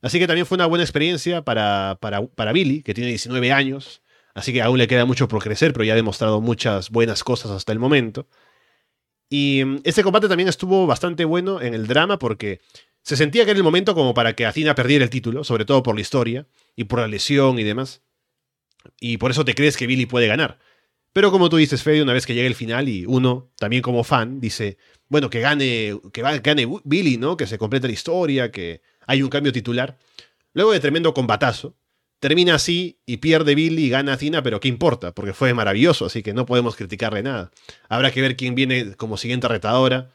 Así 0.00 0.18
que 0.18 0.26
también 0.26 0.46
fue 0.46 0.56
una 0.56 0.66
buena 0.66 0.84
experiencia 0.84 1.42
para, 1.42 1.98
para, 2.00 2.26
para 2.26 2.52
Billy, 2.52 2.82
que 2.82 2.94
tiene 2.94 3.10
19 3.10 3.52
años, 3.52 4.02
así 4.34 4.52
que 4.52 4.62
aún 4.62 4.78
le 4.78 4.86
queda 4.86 5.04
mucho 5.04 5.28
por 5.28 5.42
crecer, 5.42 5.72
pero 5.72 5.84
ya 5.84 5.92
ha 5.92 5.96
demostrado 5.96 6.40
muchas 6.40 6.90
buenas 6.90 7.24
cosas 7.24 7.50
hasta 7.50 7.72
el 7.72 7.78
momento. 7.78 8.26
Y 9.28 9.62
mm, 9.64 9.80
este 9.84 10.02
combate 10.02 10.28
también 10.28 10.48
estuvo 10.48 10.86
bastante 10.86 11.24
bueno 11.24 11.60
en 11.60 11.74
el 11.74 11.86
drama 11.86 12.18
porque 12.18 12.60
se 13.08 13.16
sentía 13.16 13.46
que 13.46 13.52
era 13.52 13.56
el 13.56 13.64
momento 13.64 13.94
como 13.94 14.12
para 14.12 14.34
que 14.34 14.44
Athena 14.44 14.74
perdiera 14.74 15.02
el 15.02 15.08
título, 15.08 15.42
sobre 15.42 15.64
todo 15.64 15.82
por 15.82 15.94
la 15.94 16.02
historia 16.02 16.46
y 16.76 16.84
por 16.84 17.00
la 17.00 17.08
lesión 17.08 17.58
y 17.58 17.64
demás. 17.64 18.02
Y 19.00 19.16
por 19.16 19.30
eso 19.30 19.46
te 19.46 19.54
crees 19.54 19.78
que 19.78 19.86
Billy 19.86 20.04
puede 20.04 20.26
ganar. 20.26 20.58
Pero 21.14 21.30
como 21.30 21.48
tú 21.48 21.56
dices, 21.56 21.82
Fede, 21.82 22.02
una 22.02 22.12
vez 22.12 22.26
que 22.26 22.34
llega 22.34 22.46
el 22.46 22.54
final 22.54 22.86
y 22.86 23.06
uno, 23.06 23.50
también 23.58 23.80
como 23.80 24.04
fan, 24.04 24.40
dice, 24.40 24.76
bueno, 25.08 25.30
que 25.30 25.40
gane, 25.40 25.98
que 26.12 26.20
gane 26.20 26.68
Billy, 26.84 27.16
¿no? 27.16 27.38
Que 27.38 27.46
se 27.46 27.56
complete 27.56 27.86
la 27.86 27.94
historia, 27.94 28.50
que 28.50 28.82
hay 29.06 29.22
un 29.22 29.30
cambio 29.30 29.54
titular. 29.54 29.96
Luego 30.52 30.72
de 30.72 30.80
tremendo 30.80 31.14
combatazo, 31.14 31.78
termina 32.20 32.56
así 32.56 33.00
y 33.06 33.16
pierde 33.16 33.54
Billy 33.54 33.86
y 33.86 33.88
gana 33.88 34.12
Athena, 34.12 34.42
pero 34.42 34.60
¿qué 34.60 34.68
importa? 34.68 35.14
Porque 35.14 35.32
fue 35.32 35.54
maravilloso, 35.54 36.04
así 36.04 36.22
que 36.22 36.34
no 36.34 36.44
podemos 36.44 36.76
criticarle 36.76 37.22
nada. 37.22 37.52
Habrá 37.88 38.10
que 38.10 38.20
ver 38.20 38.36
quién 38.36 38.54
viene 38.54 38.96
como 38.96 39.16
siguiente 39.16 39.48
retadora. 39.48 40.10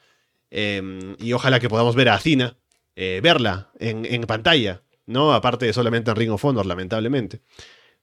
Em, 0.52 1.16
y 1.18 1.34
ojalá 1.34 1.60
que 1.60 1.70
podamos 1.70 1.96
ver 1.96 2.10
a 2.10 2.14
Athena 2.14 2.56
eh, 2.96 3.20
verla 3.24 3.72
en, 3.80 4.22
pantalla, 4.24 4.84
¿no? 5.06 5.34
Aparte 5.34 5.66
de 5.66 5.74
solamente 5.74 6.12
en 6.12 6.18
Ring 6.18 6.32
of 6.32 6.46
Honor, 6.46 6.66
lamentablemente. 6.66 7.42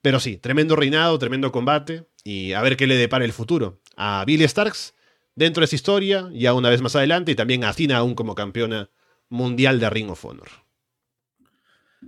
Pero 0.03 0.21
sí, 0.21 0.37
tremendo 0.37 0.77
reinado, 0.77 1.19
tremendo 1.19 1.53
combate 1.53 2.07
y 2.25 2.53
a 2.53 2.63
ver 2.63 2.77
qué 2.77 2.87
le 2.87 2.97
depara 2.97 3.25
el 3.25 3.33
futuro 3.33 3.81
a 3.97 4.25
Billy 4.27 4.47
Starks 4.47 4.95
dentro 5.35 5.61
de 5.61 5.67
esa 5.67 5.77
historia, 5.77 6.29
ya 6.33 6.55
una 6.55 6.71
vez 6.71 6.81
más 6.81 6.97
adelante, 6.97 7.33
y 7.33 7.35
también 7.35 7.65
a 7.65 7.71
Athena 7.71 7.99
aún 7.99 8.15
como 8.15 8.35
campeona 8.35 8.91
mundial 9.29 9.79
de 9.81 9.91
Ring 9.91 10.11
of 10.11 10.25
Honor. 10.25 10.49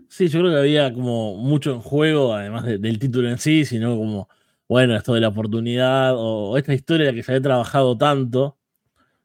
Sí, 0.09 0.29
yo 0.29 0.41
creo 0.41 0.53
que 0.53 0.59
había 0.59 0.93
como 0.93 1.37
mucho 1.37 1.73
en 1.73 1.81
juego, 1.81 2.35
además 2.35 2.65
del 2.65 2.99
título 2.99 3.29
en 3.29 3.39
sí, 3.39 3.65
sino 3.65 3.97
como, 3.97 4.29
bueno, 4.69 4.97
esto 4.97 5.15
de 5.15 5.21
la 5.21 5.29
oportunidad 5.29 6.15
o, 6.17 6.57
esta 6.57 6.75
historia 6.75 7.13
que 7.13 7.23
se 7.23 7.33
había 7.33 7.43
trabajado 7.43 7.97
tanto, 7.97 8.59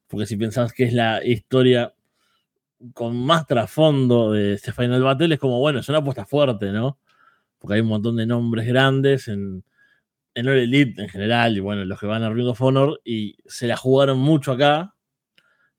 porque 0.08 0.26
si 0.26 0.38
pensás 0.38 0.74
que 0.74 0.84
es 0.86 0.94
la 0.94 1.24
historia 1.26 1.94
con 2.94 3.18
más 3.18 3.48
trasfondo 3.48 4.32
de 4.32 4.54
este 4.54 4.72
Final 4.72 5.02
Battle, 5.02 5.34
es 5.34 5.40
como, 5.40 5.60
bueno, 5.60 5.80
es 5.80 5.90
una 5.90 6.00
apuesta 6.00 6.26
fuerte, 6.26 6.72
¿no? 6.72 7.00
Porque 7.60 7.76
hay 7.76 7.82
un 7.82 7.88
montón 7.88 8.18
de 8.18 8.26
nombres 8.26 8.68
grandes 8.68 9.28
en, 9.28 9.64
en 10.36 10.48
All 10.48 10.58
Elite 10.58 11.02
en 11.02 11.10
general, 11.10 11.58
y 11.58 11.60
bueno, 11.60 11.84
los 11.86 12.00
que 12.00 12.06
van 12.06 12.24
a 12.24 12.30
Ring 12.30 12.48
of 12.48 12.62
Honor, 12.62 13.02
y 13.04 13.38
se 13.46 13.68
la 13.68 13.78
jugaron 13.78 14.20
mucho 14.20 14.52
acá, 14.52 14.96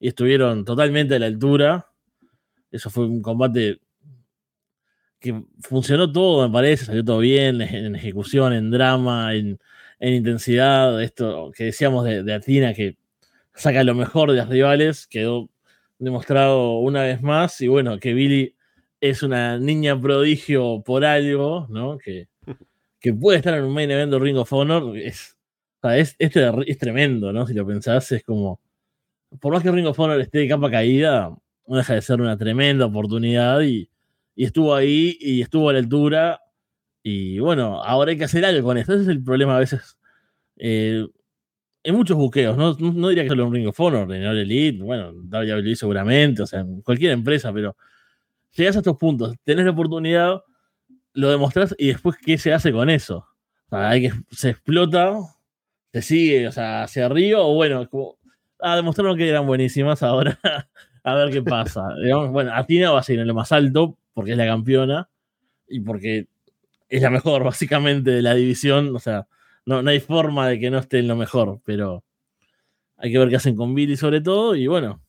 y 0.01 0.09
estuvieron 0.09 0.65
totalmente 0.65 1.15
a 1.17 1.19
la 1.19 1.27
altura. 1.27 1.87
Eso 2.71 2.91
fue 2.91 3.07
un 3.07 3.23
combate 3.23 3.81
que 5.21 5.45
funcionó 5.61 6.11
todo, 6.11 6.47
me 6.47 6.53
parece, 6.53 6.85
salió 6.85 7.05
todo 7.05 7.19
bien, 7.19 7.61
en 7.61 7.97
ejecución, 7.97 8.53
en 8.53 8.71
drama, 8.71 9.35
en, 9.35 9.59
intensidad, 10.01 11.03
esto 11.03 11.51
que 11.55 11.65
decíamos 11.65 12.05
de, 12.05 12.23
de 12.23 12.35
Atina, 12.35 12.75
que 12.75 12.97
saca 13.55 13.83
lo 13.85 13.95
mejor 13.95 14.31
de 14.31 14.37
las 14.39 14.49
rivales, 14.49 15.07
quedó 15.09 15.51
demostrado 15.99 16.79
una 16.79 17.03
vez 17.03 17.23
más, 17.23 17.61
y 17.61 17.69
bueno, 17.69 17.99
que 17.99 18.15
Billy 18.15 18.55
es 19.01 19.23
una 19.23 19.59
niña 19.59 20.01
prodigio 20.01 20.83
por 20.85 21.05
algo, 21.05 21.67
¿no? 21.71 21.99
Que, 21.99 22.29
que 23.01 23.15
puede 23.15 23.39
estar 23.39 23.55
en 23.55 23.65
un 23.65 23.75
main 23.75 23.91
event 23.91 24.13
de 24.13 24.19
Ring 24.19 24.37
of 24.37 24.53
Honor, 24.53 24.97
es, 24.97 25.37
es, 25.83 26.17
es, 26.19 26.79
tremendo, 26.79 27.33
¿no? 27.33 27.47
Si 27.47 27.55
lo 27.55 27.67
pensás, 27.67 28.11
es 28.13 28.25
como, 28.25 28.61
por 29.41 29.53
más 29.53 29.63
que 29.63 29.71
Ring 29.71 29.87
of 29.87 29.99
Honor 29.99 30.21
esté 30.21 30.39
de 30.39 30.49
capa 30.49 30.71
caída, 30.71 31.37
no 31.67 31.77
deja 31.77 31.95
de 31.95 32.03
ser 32.03 32.21
una 32.21 32.37
tremenda 32.37 32.87
oportunidad 32.87 33.61
y, 33.63 33.91
y 34.35 34.45
estuvo 34.45 34.75
ahí 34.75 35.17
y 35.21 35.43
estuvo 35.43 35.69
a 35.69 35.73
la 35.73 35.81
altura. 35.81 36.41
Y 37.03 37.39
bueno, 37.41 37.83
ahora 37.83 38.13
hay 38.13 38.19
que 38.19 38.25
hacer 38.25 38.45
algo 38.45 38.69
con 38.69 38.79
esto. 38.79 38.95
Ese 38.95 39.03
es 39.03 39.09
el 39.09 39.23
problema 39.23 39.57
a 39.57 39.61
veces. 39.61 39.99
Eh, 40.57 41.07
en 41.89 41.95
muchos 41.95 42.19
buqueos, 42.19 42.55
no, 42.55 42.77
no, 42.79 43.09
diría 43.09 43.23
que 43.23 43.31
solo 43.31 43.47
en 43.47 43.55
Ring 43.55 43.69
of 43.69 43.81
Honor, 43.81 44.13
en 44.15 44.27
All 44.27 44.37
Elite, 44.37 44.83
bueno, 44.83 45.11
WWE 45.11 45.75
seguramente, 45.75 46.43
o 46.43 46.47
sea, 46.47 46.61
en 46.61 46.83
cualquier 46.83 47.13
empresa, 47.13 47.51
pero 47.51 47.77
llegas 48.53 48.77
a 48.77 48.81
estos 48.81 48.99
puntos, 48.99 49.35
tenés 49.43 49.65
la 49.65 49.71
oportunidad, 49.71 50.43
lo 51.15 51.31
demostrás 51.31 51.75
y 51.79 51.87
después, 51.87 52.19
¿qué 52.23 52.37
se 52.37 52.53
hace 52.53 52.73
con 52.73 52.91
eso? 52.91 53.27
O 53.71 53.71
sea, 53.71 53.89
hay 53.89 54.03
que, 54.03 54.13
se 54.31 54.51
explota, 54.51 55.15
se 55.91 56.03
sigue, 56.03 56.49
o 56.49 56.53
sea, 56.53 56.83
hacia 56.83 57.07
arriba, 57.07 57.41
o 57.41 57.55
bueno, 57.55 57.89
como, 57.89 58.19
ah, 58.61 58.77
demostraron 58.77 59.17
que 59.17 59.27
eran 59.27 59.47
buenísimas, 59.47 60.03
ahora 60.03 60.39
a 61.05 61.15
ver 61.15 61.31
qué 61.31 61.41
pasa. 61.41 61.89
Digamos, 62.03 62.31
bueno, 62.33 62.53
Atina 62.53 62.91
va 62.91 63.01
a 63.01 63.03
seguir 63.03 63.21
en 63.21 63.29
lo 63.29 63.35
más 63.35 63.51
alto, 63.51 63.97
porque 64.13 64.33
es 64.33 64.37
la 64.37 64.47
campeona 64.47 65.09
y 65.67 65.81
porque 65.81 66.27
es 66.91 67.01
la 67.01 67.09
mejor, 67.09 67.45
básicamente, 67.45 68.11
de 68.11 68.21
la 68.21 68.35
división, 68.35 68.95
o 68.95 68.99
sea, 68.99 69.27
no, 69.69 69.83
no 69.83 69.91
hay 69.91 70.01
forma 70.01 70.49
de 70.49 70.59
que 70.59 70.71
no 70.71 70.79
esté 70.79 70.99
en 70.99 71.09
lo 71.09 71.15
mejor, 71.15 71.61
pero 71.63 72.03
hay 72.97 73.13
que 73.13 73.19
ver 73.19 73.29
qué 73.29 73.37
hacen 73.37 73.55
con 73.55 73.75
Billy 73.75 73.99
sobre 73.99 74.23
todo. 74.23 74.57
Y 74.57 74.67
bueno, 74.67 75.03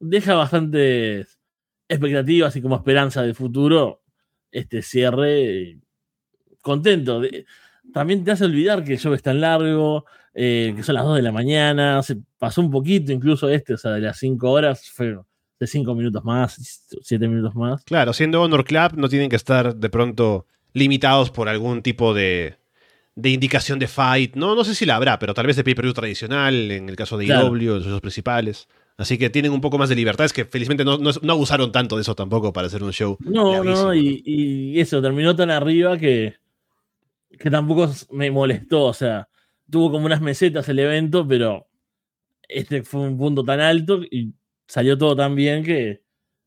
deja 0.00 0.34
bastantes 0.34 1.38
expectativas 1.86 2.56
y 2.56 2.62
como 2.62 2.76
esperanza 2.76 3.20
del 3.20 3.34
futuro 3.34 4.02
este 4.50 4.80
cierre. 4.80 5.78
Contento. 6.62 7.20
también 7.92 8.24
te 8.24 8.30
hace 8.30 8.46
olvidar 8.46 8.82
que 8.82 8.94
el 8.94 8.98
show 8.98 9.12
es 9.12 9.22
tan 9.22 9.42
largo, 9.42 10.06
eh, 10.32 10.72
que 10.74 10.82
son 10.82 10.94
las 10.94 11.04
2 11.04 11.16
de 11.16 11.22
la 11.22 11.32
mañana. 11.32 12.02
Se 12.02 12.16
pasó 12.38 12.62
un 12.62 12.70
poquito 12.70 13.12
incluso 13.12 13.50
este, 13.50 13.74
o 13.74 13.76
sea, 13.76 13.90
de 13.90 14.00
las 14.00 14.18
5 14.18 14.50
horas. 14.50 14.88
Fue 14.88 15.18
de 15.60 15.66
5 15.66 15.94
minutos 15.94 16.24
más, 16.24 16.88
7 17.02 17.28
minutos 17.28 17.54
más. 17.54 17.84
Claro, 17.84 18.14
siendo 18.14 18.40
Honor 18.40 18.64
Club 18.64 18.94
no 18.96 19.10
tienen 19.10 19.28
que 19.28 19.36
estar 19.36 19.76
de 19.76 19.90
pronto 19.90 20.46
limitados 20.72 21.30
por 21.30 21.50
algún 21.50 21.82
tipo 21.82 22.14
de 22.14 22.61
de 23.14 23.30
indicación 23.30 23.78
de 23.78 23.88
fight. 23.88 24.36
No, 24.36 24.54
no 24.54 24.64
sé 24.64 24.74
si 24.74 24.86
la 24.86 24.96
habrá, 24.96 25.18
pero 25.18 25.34
tal 25.34 25.46
vez 25.46 25.56
de 25.56 25.64
pay-per-view 25.64 25.94
tradicional, 25.94 26.70
en 26.70 26.88
el 26.88 26.96
caso 26.96 27.16
de 27.18 27.26
claro. 27.26 27.56
IW, 27.56 27.80
los 27.80 28.00
principales. 28.00 28.68
Así 28.96 29.18
que 29.18 29.30
tienen 29.30 29.52
un 29.52 29.60
poco 29.60 29.78
más 29.78 29.88
de 29.88 29.96
libertad. 29.96 30.26
Es 30.26 30.32
que 30.32 30.44
felizmente 30.44 30.84
no, 30.84 30.98
no, 30.98 31.32
abusaron 31.32 31.72
tanto 31.72 31.96
de 31.96 32.02
eso 32.02 32.14
tampoco 32.14 32.52
para 32.52 32.66
hacer 32.66 32.82
un 32.82 32.92
show. 32.92 33.16
No, 33.20 33.62
no, 33.64 33.94
y, 33.94 34.22
y, 34.24 34.80
eso, 34.80 35.00
terminó 35.02 35.34
tan 35.34 35.50
arriba 35.50 35.98
que, 35.98 36.36
que 37.38 37.50
tampoco 37.50 37.90
me 38.10 38.30
molestó. 38.30 38.84
O 38.84 38.94
sea, 38.94 39.28
tuvo 39.68 39.90
como 39.90 40.06
unas 40.06 40.20
mesetas 40.20 40.68
el 40.68 40.78
evento, 40.78 41.26
pero 41.26 41.66
este 42.48 42.82
fue 42.82 43.00
un 43.00 43.16
punto 43.18 43.44
tan 43.44 43.60
alto 43.60 44.02
y 44.02 44.34
salió 44.66 44.96
todo 44.96 45.16
tan 45.16 45.34
bien 45.34 45.64
que 45.64 46.02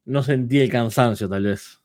no 0.05 0.23
sentí 0.23 0.59
el 0.59 0.69
cansancio, 0.69 1.27
tal 1.27 1.43
vez. 1.43 1.81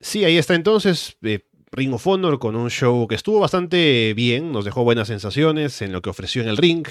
Sí, 0.00 0.24
ahí 0.24 0.38
está 0.38 0.54
entonces. 0.54 1.16
Eh, 1.22 1.47
Ring 1.72 1.92
of 1.92 2.06
Honor 2.06 2.38
con 2.38 2.56
un 2.56 2.70
show 2.70 3.06
que 3.08 3.14
estuvo 3.14 3.40
bastante 3.40 4.14
bien, 4.14 4.52
nos 4.52 4.64
dejó 4.64 4.84
buenas 4.84 5.08
sensaciones 5.08 5.82
en 5.82 5.92
lo 5.92 6.02
que 6.02 6.10
ofreció 6.10 6.42
en 6.42 6.48
el 6.48 6.56
ring. 6.56 6.86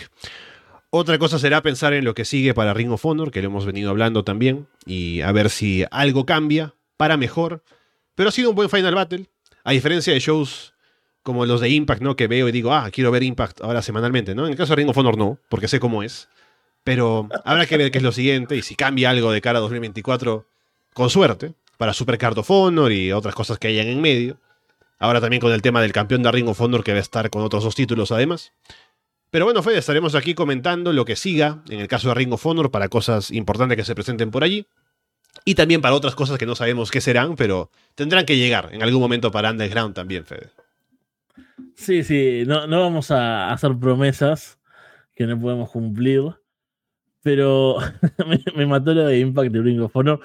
Otra 0.90 1.18
cosa 1.18 1.40
será 1.40 1.62
pensar 1.62 1.94
en 1.94 2.06
lo 2.06 2.14
que 2.14 2.26
sigue 2.26 2.54
para 2.54 2.74
Ring 2.74 2.92
of 2.92 3.06
Honor, 3.06 3.32
que 3.32 3.42
lo 3.42 3.48
hemos 3.48 3.66
venido 3.66 3.90
hablando 3.90 4.24
también, 4.24 4.68
y 4.86 5.22
a 5.22 5.32
ver 5.32 5.50
si 5.50 5.84
algo 5.92 6.26
cambia 6.26 6.76
para 6.96 7.18
mejor. 7.18 7.64
Pero 8.16 8.30
ha 8.30 8.32
sido 8.32 8.52
un 8.52 8.56
buen 8.56 8.70
Final 8.70 8.96
Battle, 8.96 9.26
a 9.64 9.72
diferencia 9.74 10.14
de 10.14 10.20
shows 10.20 10.74
como 11.24 11.46
los 11.46 11.60
de 11.60 11.70
Impact, 11.70 12.02
¿no? 12.02 12.16
Que 12.16 12.28
veo 12.28 12.48
y 12.48 12.54
digo, 12.54 12.74
ah, 12.74 12.90
quiero 12.90 13.12
ver 13.12 13.22
Impact 13.24 13.62
ahora 13.62 13.82
semanalmente, 13.82 14.34
¿no? 14.34 14.46
En 14.46 14.52
el 14.52 14.58
caso 14.58 14.72
de 14.72 14.78
Ring 14.78 14.90
of 14.90 14.98
Honor 14.98 15.18
no, 15.18 15.40
porque 15.50 15.68
sé 15.68 15.80
cómo 15.80 16.04
es. 16.04 16.30
Pero 16.86 17.28
habrá 17.44 17.66
que 17.66 17.76
ver 17.76 17.92
qué 17.92 17.98
es 17.98 18.04
lo 18.04 18.14
siguiente 18.14 18.56
y 18.56 18.62
si 18.62 18.76
cambia 18.76 19.10
algo 19.10 19.30
de 19.34 19.42
cara 19.42 19.60
a 19.60 19.62
2024, 19.62 20.46
con 20.94 21.10
suerte, 21.10 21.54
para 21.76 21.94
Supercard 21.94 22.38
of 22.38 22.50
Honor 22.50 22.94
y 22.94 23.12
otras 23.12 23.36
cosas 23.36 23.60
que 23.60 23.68
hayan 23.68 23.88
en 23.88 24.00
medio. 24.00 24.40
Ahora 25.00 25.22
también 25.22 25.42
con 25.42 25.52
el 25.52 25.62
tema 25.62 25.82
del 25.82 25.94
campeón 25.94 26.24
de 26.24 26.32
Ring 26.32 26.48
of 26.48 26.60
Honor 26.60 26.84
que 26.84 26.92
va 26.92 26.98
a 26.98 27.02
estar 27.02 27.30
con 27.30 27.44
otros 27.44 27.64
dos 27.64 27.76
títulos 27.76 28.12
además. 28.12 28.54
Pero 29.30 29.46
bueno, 29.46 29.62
Fede, 29.62 29.78
estaremos 29.78 30.16
aquí 30.16 30.34
comentando 30.34 30.94
lo 30.94 31.06
que 31.06 31.16
siga 31.16 31.62
en 31.70 31.80
el 31.80 31.88
caso 31.88 32.08
de 32.10 32.16
Ring 32.16 32.34
of 32.34 32.46
Honor 32.46 32.72
para 32.72 32.90
cosas 32.90 33.32
importantes 33.32 33.78
que 33.78 33.84
se 33.84 33.94
presenten 33.94 34.32
por 34.32 34.44
allí. 34.44 34.66
Y 35.46 35.56
también 35.56 35.82
para 35.82 35.96
otras 35.96 36.16
cosas 36.16 36.38
que 36.38 36.46
no 36.46 36.56
sabemos 36.56 36.92
qué 36.92 37.02
serán, 37.02 37.36
pero 37.36 37.70
tendrán 37.96 38.26
que 38.26 38.38
llegar 38.38 38.70
en 38.74 38.82
algún 38.84 39.02
momento 39.02 39.32
para 39.32 39.52
Underground 39.52 39.94
también, 39.94 40.26
Fede. 40.26 40.50
Sí, 41.76 42.04
sí, 42.04 42.44
no, 42.48 42.66
no 42.66 42.82
vamos 42.82 43.12
a 43.12 43.52
hacer 43.52 43.78
promesas 43.78 44.58
que 45.14 45.28
no 45.28 45.40
podemos 45.40 45.70
cumplir. 45.70 46.24
Pero 47.22 47.78
me, 48.56 48.66
mató 48.66 48.94
lo 48.94 49.06
de 49.06 49.20
Impact 49.20 49.52
de 49.52 49.62
Ring 49.62 49.82
of 49.82 49.96
Honor. 49.96 50.20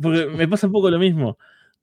Porque 0.00 0.26
me 0.26 0.48
pasa 0.48 0.66
un 0.66 0.72
poco 0.72 0.90
lo 0.90 0.98
mismo. 0.98 1.38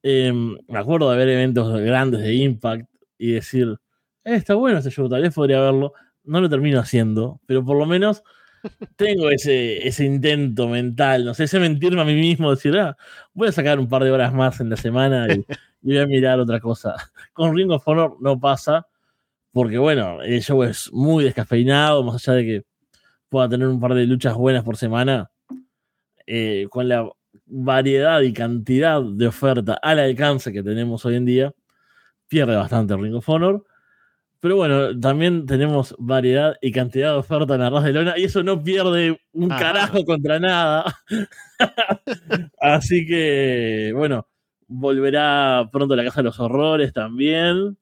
Em, 0.08 0.56
me 0.68 0.78
acuerdo 0.78 1.10
de 1.10 1.18
ver 1.18 1.30
eventos 1.30 1.82
grandes 1.82 2.22
de 2.22 2.36
Impact 2.36 2.88
y 3.18 3.32
decir, 3.32 3.76
eh, 4.24 4.36
está 4.36 4.54
bueno 4.54 4.78
ese 4.78 4.92
show, 4.92 5.10
tal 5.10 5.24
vez 5.24 5.34
podría 5.34 5.60
verlo. 5.60 5.94
No 6.24 6.42
lo 6.42 6.48
termino 6.48 6.80
haciendo, 6.80 7.42
pero 7.48 7.66
por 7.66 7.76
lo 7.76 7.88
menos 7.88 8.22
tengo 8.98 9.32
ese, 9.32 9.88
ese 9.88 10.06
intento 10.06 10.68
mental, 10.68 11.26
no 11.26 11.34
sé, 11.34 11.46
ese 11.46 11.60
mentirme 11.60 12.02
a 12.02 12.06
mí 12.06 12.14
mismo, 12.14 12.52
decir, 12.52 12.78
ah, 12.78 12.96
voy 13.34 13.48
a 13.48 13.52
sacar 13.52 13.80
un 13.80 13.90
par 13.90 14.04
de 14.04 14.12
horas 14.12 14.32
más 14.32 14.60
en 14.60 14.70
la 14.70 14.78
semana 14.78 15.26
y, 15.34 15.44
voy 15.82 15.98
a 15.98 16.06
mirar 16.06 16.40
otra 16.40 16.60
cosa. 16.60 16.96
Con 17.34 17.56
Ring 17.56 17.72
of 17.72 17.88
Honor 17.88 18.18
no 18.22 18.40
pasa, 18.40 18.86
porque 19.52 19.80
bueno, 19.80 20.22
el 20.22 20.40
show 20.44 20.62
es 20.62 20.94
muy 20.94 21.24
descafeinado, 21.24 22.04
más 22.04 22.28
allá 22.28 22.38
de 22.38 22.46
que 22.46 22.64
pueda 23.28 23.50
tener 23.50 23.68
un 23.68 23.80
par 23.80 23.96
de 23.96 24.06
luchas 24.06 24.36
buenas 24.36 24.64
por 24.64 24.78
semana, 24.78 25.32
eh, 26.28 26.68
con 26.70 26.88
la 26.88 27.10
variedad 27.46 28.22
y 28.22 28.34
cantidad 28.34 29.02
de 29.02 29.28
oferta 29.28 29.80
al 29.82 30.00
alcance 30.00 30.52
que 30.52 30.64
tenemos 30.64 31.06
hoy 31.06 31.16
en 31.16 31.26
día, 31.26 31.54
pierde 32.28 32.56
bastante 32.56 32.96
Ring 32.96 33.16
of 33.16 33.30
Honor. 33.30 33.64
Pero 34.40 34.58
bueno, 34.58 35.00
también 35.00 35.46
tenemos 35.46 35.96
variedad 35.98 36.56
y 36.62 36.72
cantidad 36.72 37.14
de 37.14 37.18
oferta 37.18 37.56
en 37.56 37.62
la 37.62 37.82
de 37.82 37.94
lona 37.94 38.18
y 38.18 38.26
eso 38.26 38.44
no 38.44 38.62
pierde 38.62 39.20
un 39.32 39.52
ah. 39.52 39.58
carajo 39.58 40.06
contra 40.06 40.40
nada. 40.40 40.96
Así 42.62 43.08
que, 43.08 43.92
bueno, 43.96 44.28
volverá 44.68 45.68
pronto 45.72 45.96
la 45.96 46.04
Casa 46.04 46.20
de 46.20 46.26
los 46.26 46.40
Horrores 46.40 46.94
también. 46.94 47.78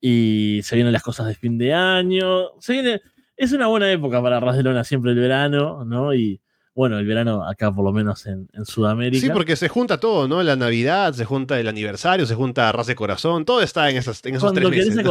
Y 0.00 0.60
se 0.62 0.76
vienen 0.76 0.92
las 0.92 1.02
cosas 1.02 1.26
de 1.26 1.34
fin 1.34 1.58
de 1.58 1.74
año. 1.74 2.60
Se 2.60 2.74
viene, 2.74 3.00
es 3.36 3.52
una 3.52 3.66
buena 3.66 3.90
época 3.90 4.22
para 4.22 4.38
Ras 4.38 4.56
de 4.56 4.62
Lona, 4.62 4.84
siempre 4.84 5.10
el 5.10 5.18
verano, 5.18 5.84
¿no? 5.84 6.14
Y 6.14 6.40
bueno, 6.78 6.96
el 6.96 7.06
verano 7.06 7.44
acá 7.44 7.74
por 7.74 7.84
lo 7.84 7.90
menos 7.90 8.24
en, 8.26 8.48
Sudamérica. 8.64 9.26
Sí, 9.26 9.32
porque 9.32 9.56
se 9.56 9.68
junta 9.68 9.98
todo, 9.98 10.28
¿no? 10.28 10.44
La 10.44 10.54
Navidad, 10.54 11.12
se 11.12 11.24
junta 11.24 11.58
el 11.58 11.66
aniversario, 11.66 12.24
se 12.24 12.36
junta 12.36 12.68
Arras 12.68 12.86
de 12.86 12.94
Corazón, 12.94 13.44
todo 13.44 13.62
está 13.62 13.90
en, 13.90 13.96
esos, 13.96 14.24
en 14.24 14.36
esos 14.36 14.52
tres 14.52 14.70
meses. 14.70 15.04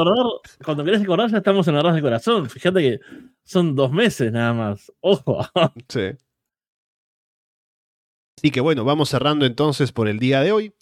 Cuando 0.64 0.86
querés 0.86 1.02
recordar, 1.02 1.30
ya 1.30 1.40
estamos 1.40 1.68
en 1.68 1.76
Arras 1.76 1.96
de 1.96 2.02
Corazón. 2.02 2.50
Fíjate 2.50 2.80
que 2.80 3.00
son 3.44 3.76
dos 3.76 3.92
meses 3.92 4.32
nada 4.32 4.54
más. 4.54 4.94
Ojo. 5.02 5.46
sí. 5.90 6.12
Así 8.38 8.50
que 8.50 8.62
bueno, 8.62 8.86
vamos 8.86 9.10
cerrando 9.10 9.46
entonces 9.46 9.92
por 9.92 10.08
el 10.08 10.20
día 10.20 10.40
de 10.40 10.54
hoy. 10.54 10.74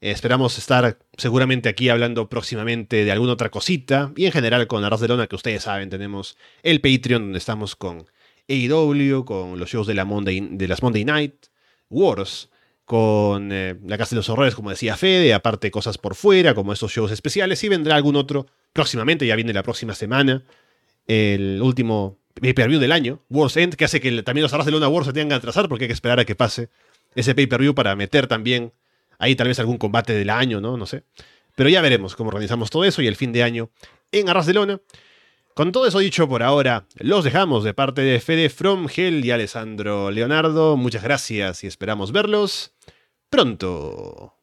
esperamos 0.00 0.56
estar 0.56 1.00
seguramente 1.18 1.68
aquí 1.68 1.90
hablando 1.90 2.30
próximamente 2.30 3.04
de 3.04 3.12
alguna 3.12 3.34
otra 3.34 3.50
cosita. 3.50 4.10
Y 4.16 4.24
en 4.24 4.32
general 4.32 4.68
con 4.68 4.84
Arras 4.84 5.00
de 5.00 5.08
Lona, 5.08 5.26
que 5.26 5.36
ustedes 5.36 5.64
saben, 5.64 5.90
tenemos 5.90 6.38
el 6.62 6.80
Patreon 6.80 7.24
donde 7.24 7.38
estamos 7.38 7.76
con 7.76 8.06
AEW, 8.48 9.24
con 9.24 9.58
los 9.58 9.70
shows 9.70 9.86
de, 9.86 9.94
la 9.94 10.04
Monday, 10.04 10.48
de 10.50 10.68
las 10.68 10.82
Monday 10.82 11.04
Night 11.04 11.46
Wars, 11.88 12.50
con 12.84 13.50
eh, 13.52 13.76
la 13.86 13.96
Casa 13.96 14.10
de 14.10 14.16
los 14.16 14.28
Horrores, 14.28 14.54
como 14.54 14.70
decía 14.70 14.96
Fede, 14.96 15.32
aparte 15.32 15.70
cosas 15.70 15.98
por 15.98 16.14
fuera, 16.14 16.54
como 16.54 16.72
estos 16.72 16.92
shows 16.92 17.10
especiales, 17.10 17.62
y 17.64 17.68
vendrá 17.68 17.96
algún 17.96 18.16
otro 18.16 18.46
próximamente, 18.72 19.26
ya 19.26 19.36
viene 19.36 19.52
la 19.52 19.62
próxima 19.62 19.94
semana, 19.94 20.44
el 21.06 21.60
último 21.62 22.18
pay-per-view 22.40 22.80
del 22.80 22.92
año, 22.92 23.20
Wars 23.30 23.56
End, 23.56 23.74
que 23.74 23.84
hace 23.84 24.00
que 24.00 24.22
también 24.22 24.42
los 24.42 24.52
arras 24.52 24.66
de 24.66 24.72
Luna 24.72 24.88
Wars 24.88 25.06
se 25.06 25.12
tengan 25.12 25.28
que 25.28 25.34
atrasar 25.36 25.68
porque 25.68 25.84
hay 25.84 25.88
que 25.88 25.94
esperar 25.94 26.20
a 26.20 26.24
que 26.24 26.34
pase 26.34 26.68
ese 27.14 27.34
pay-per-view 27.34 27.74
para 27.74 27.94
meter 27.96 28.26
también 28.26 28.72
ahí 29.18 29.36
tal 29.36 29.48
vez 29.48 29.58
algún 29.58 29.78
combate 29.78 30.12
del 30.12 30.30
año, 30.30 30.60
¿no? 30.60 30.76
No 30.76 30.86
sé. 30.86 31.04
Pero 31.54 31.68
ya 31.68 31.80
veremos 31.80 32.16
cómo 32.16 32.28
organizamos 32.28 32.70
todo 32.70 32.84
eso 32.84 33.00
y 33.02 33.06
el 33.06 33.16
fin 33.16 33.32
de 33.32 33.42
año 33.42 33.70
en 34.10 34.28
Arras 34.28 34.46
de 34.46 34.54
Lona. 34.54 34.80
Con 35.54 35.70
todo 35.70 35.86
eso 35.86 36.00
dicho 36.00 36.28
por 36.28 36.42
ahora, 36.42 36.86
los 36.96 37.22
dejamos 37.22 37.62
de 37.62 37.74
parte 37.74 38.02
de 38.02 38.18
Fede 38.18 38.50
From 38.50 38.88
Hell 38.92 39.24
y 39.24 39.30
Alessandro 39.30 40.10
Leonardo. 40.10 40.76
Muchas 40.76 41.04
gracias 41.04 41.62
y 41.62 41.68
esperamos 41.68 42.10
verlos 42.10 42.74
pronto. 43.30 44.33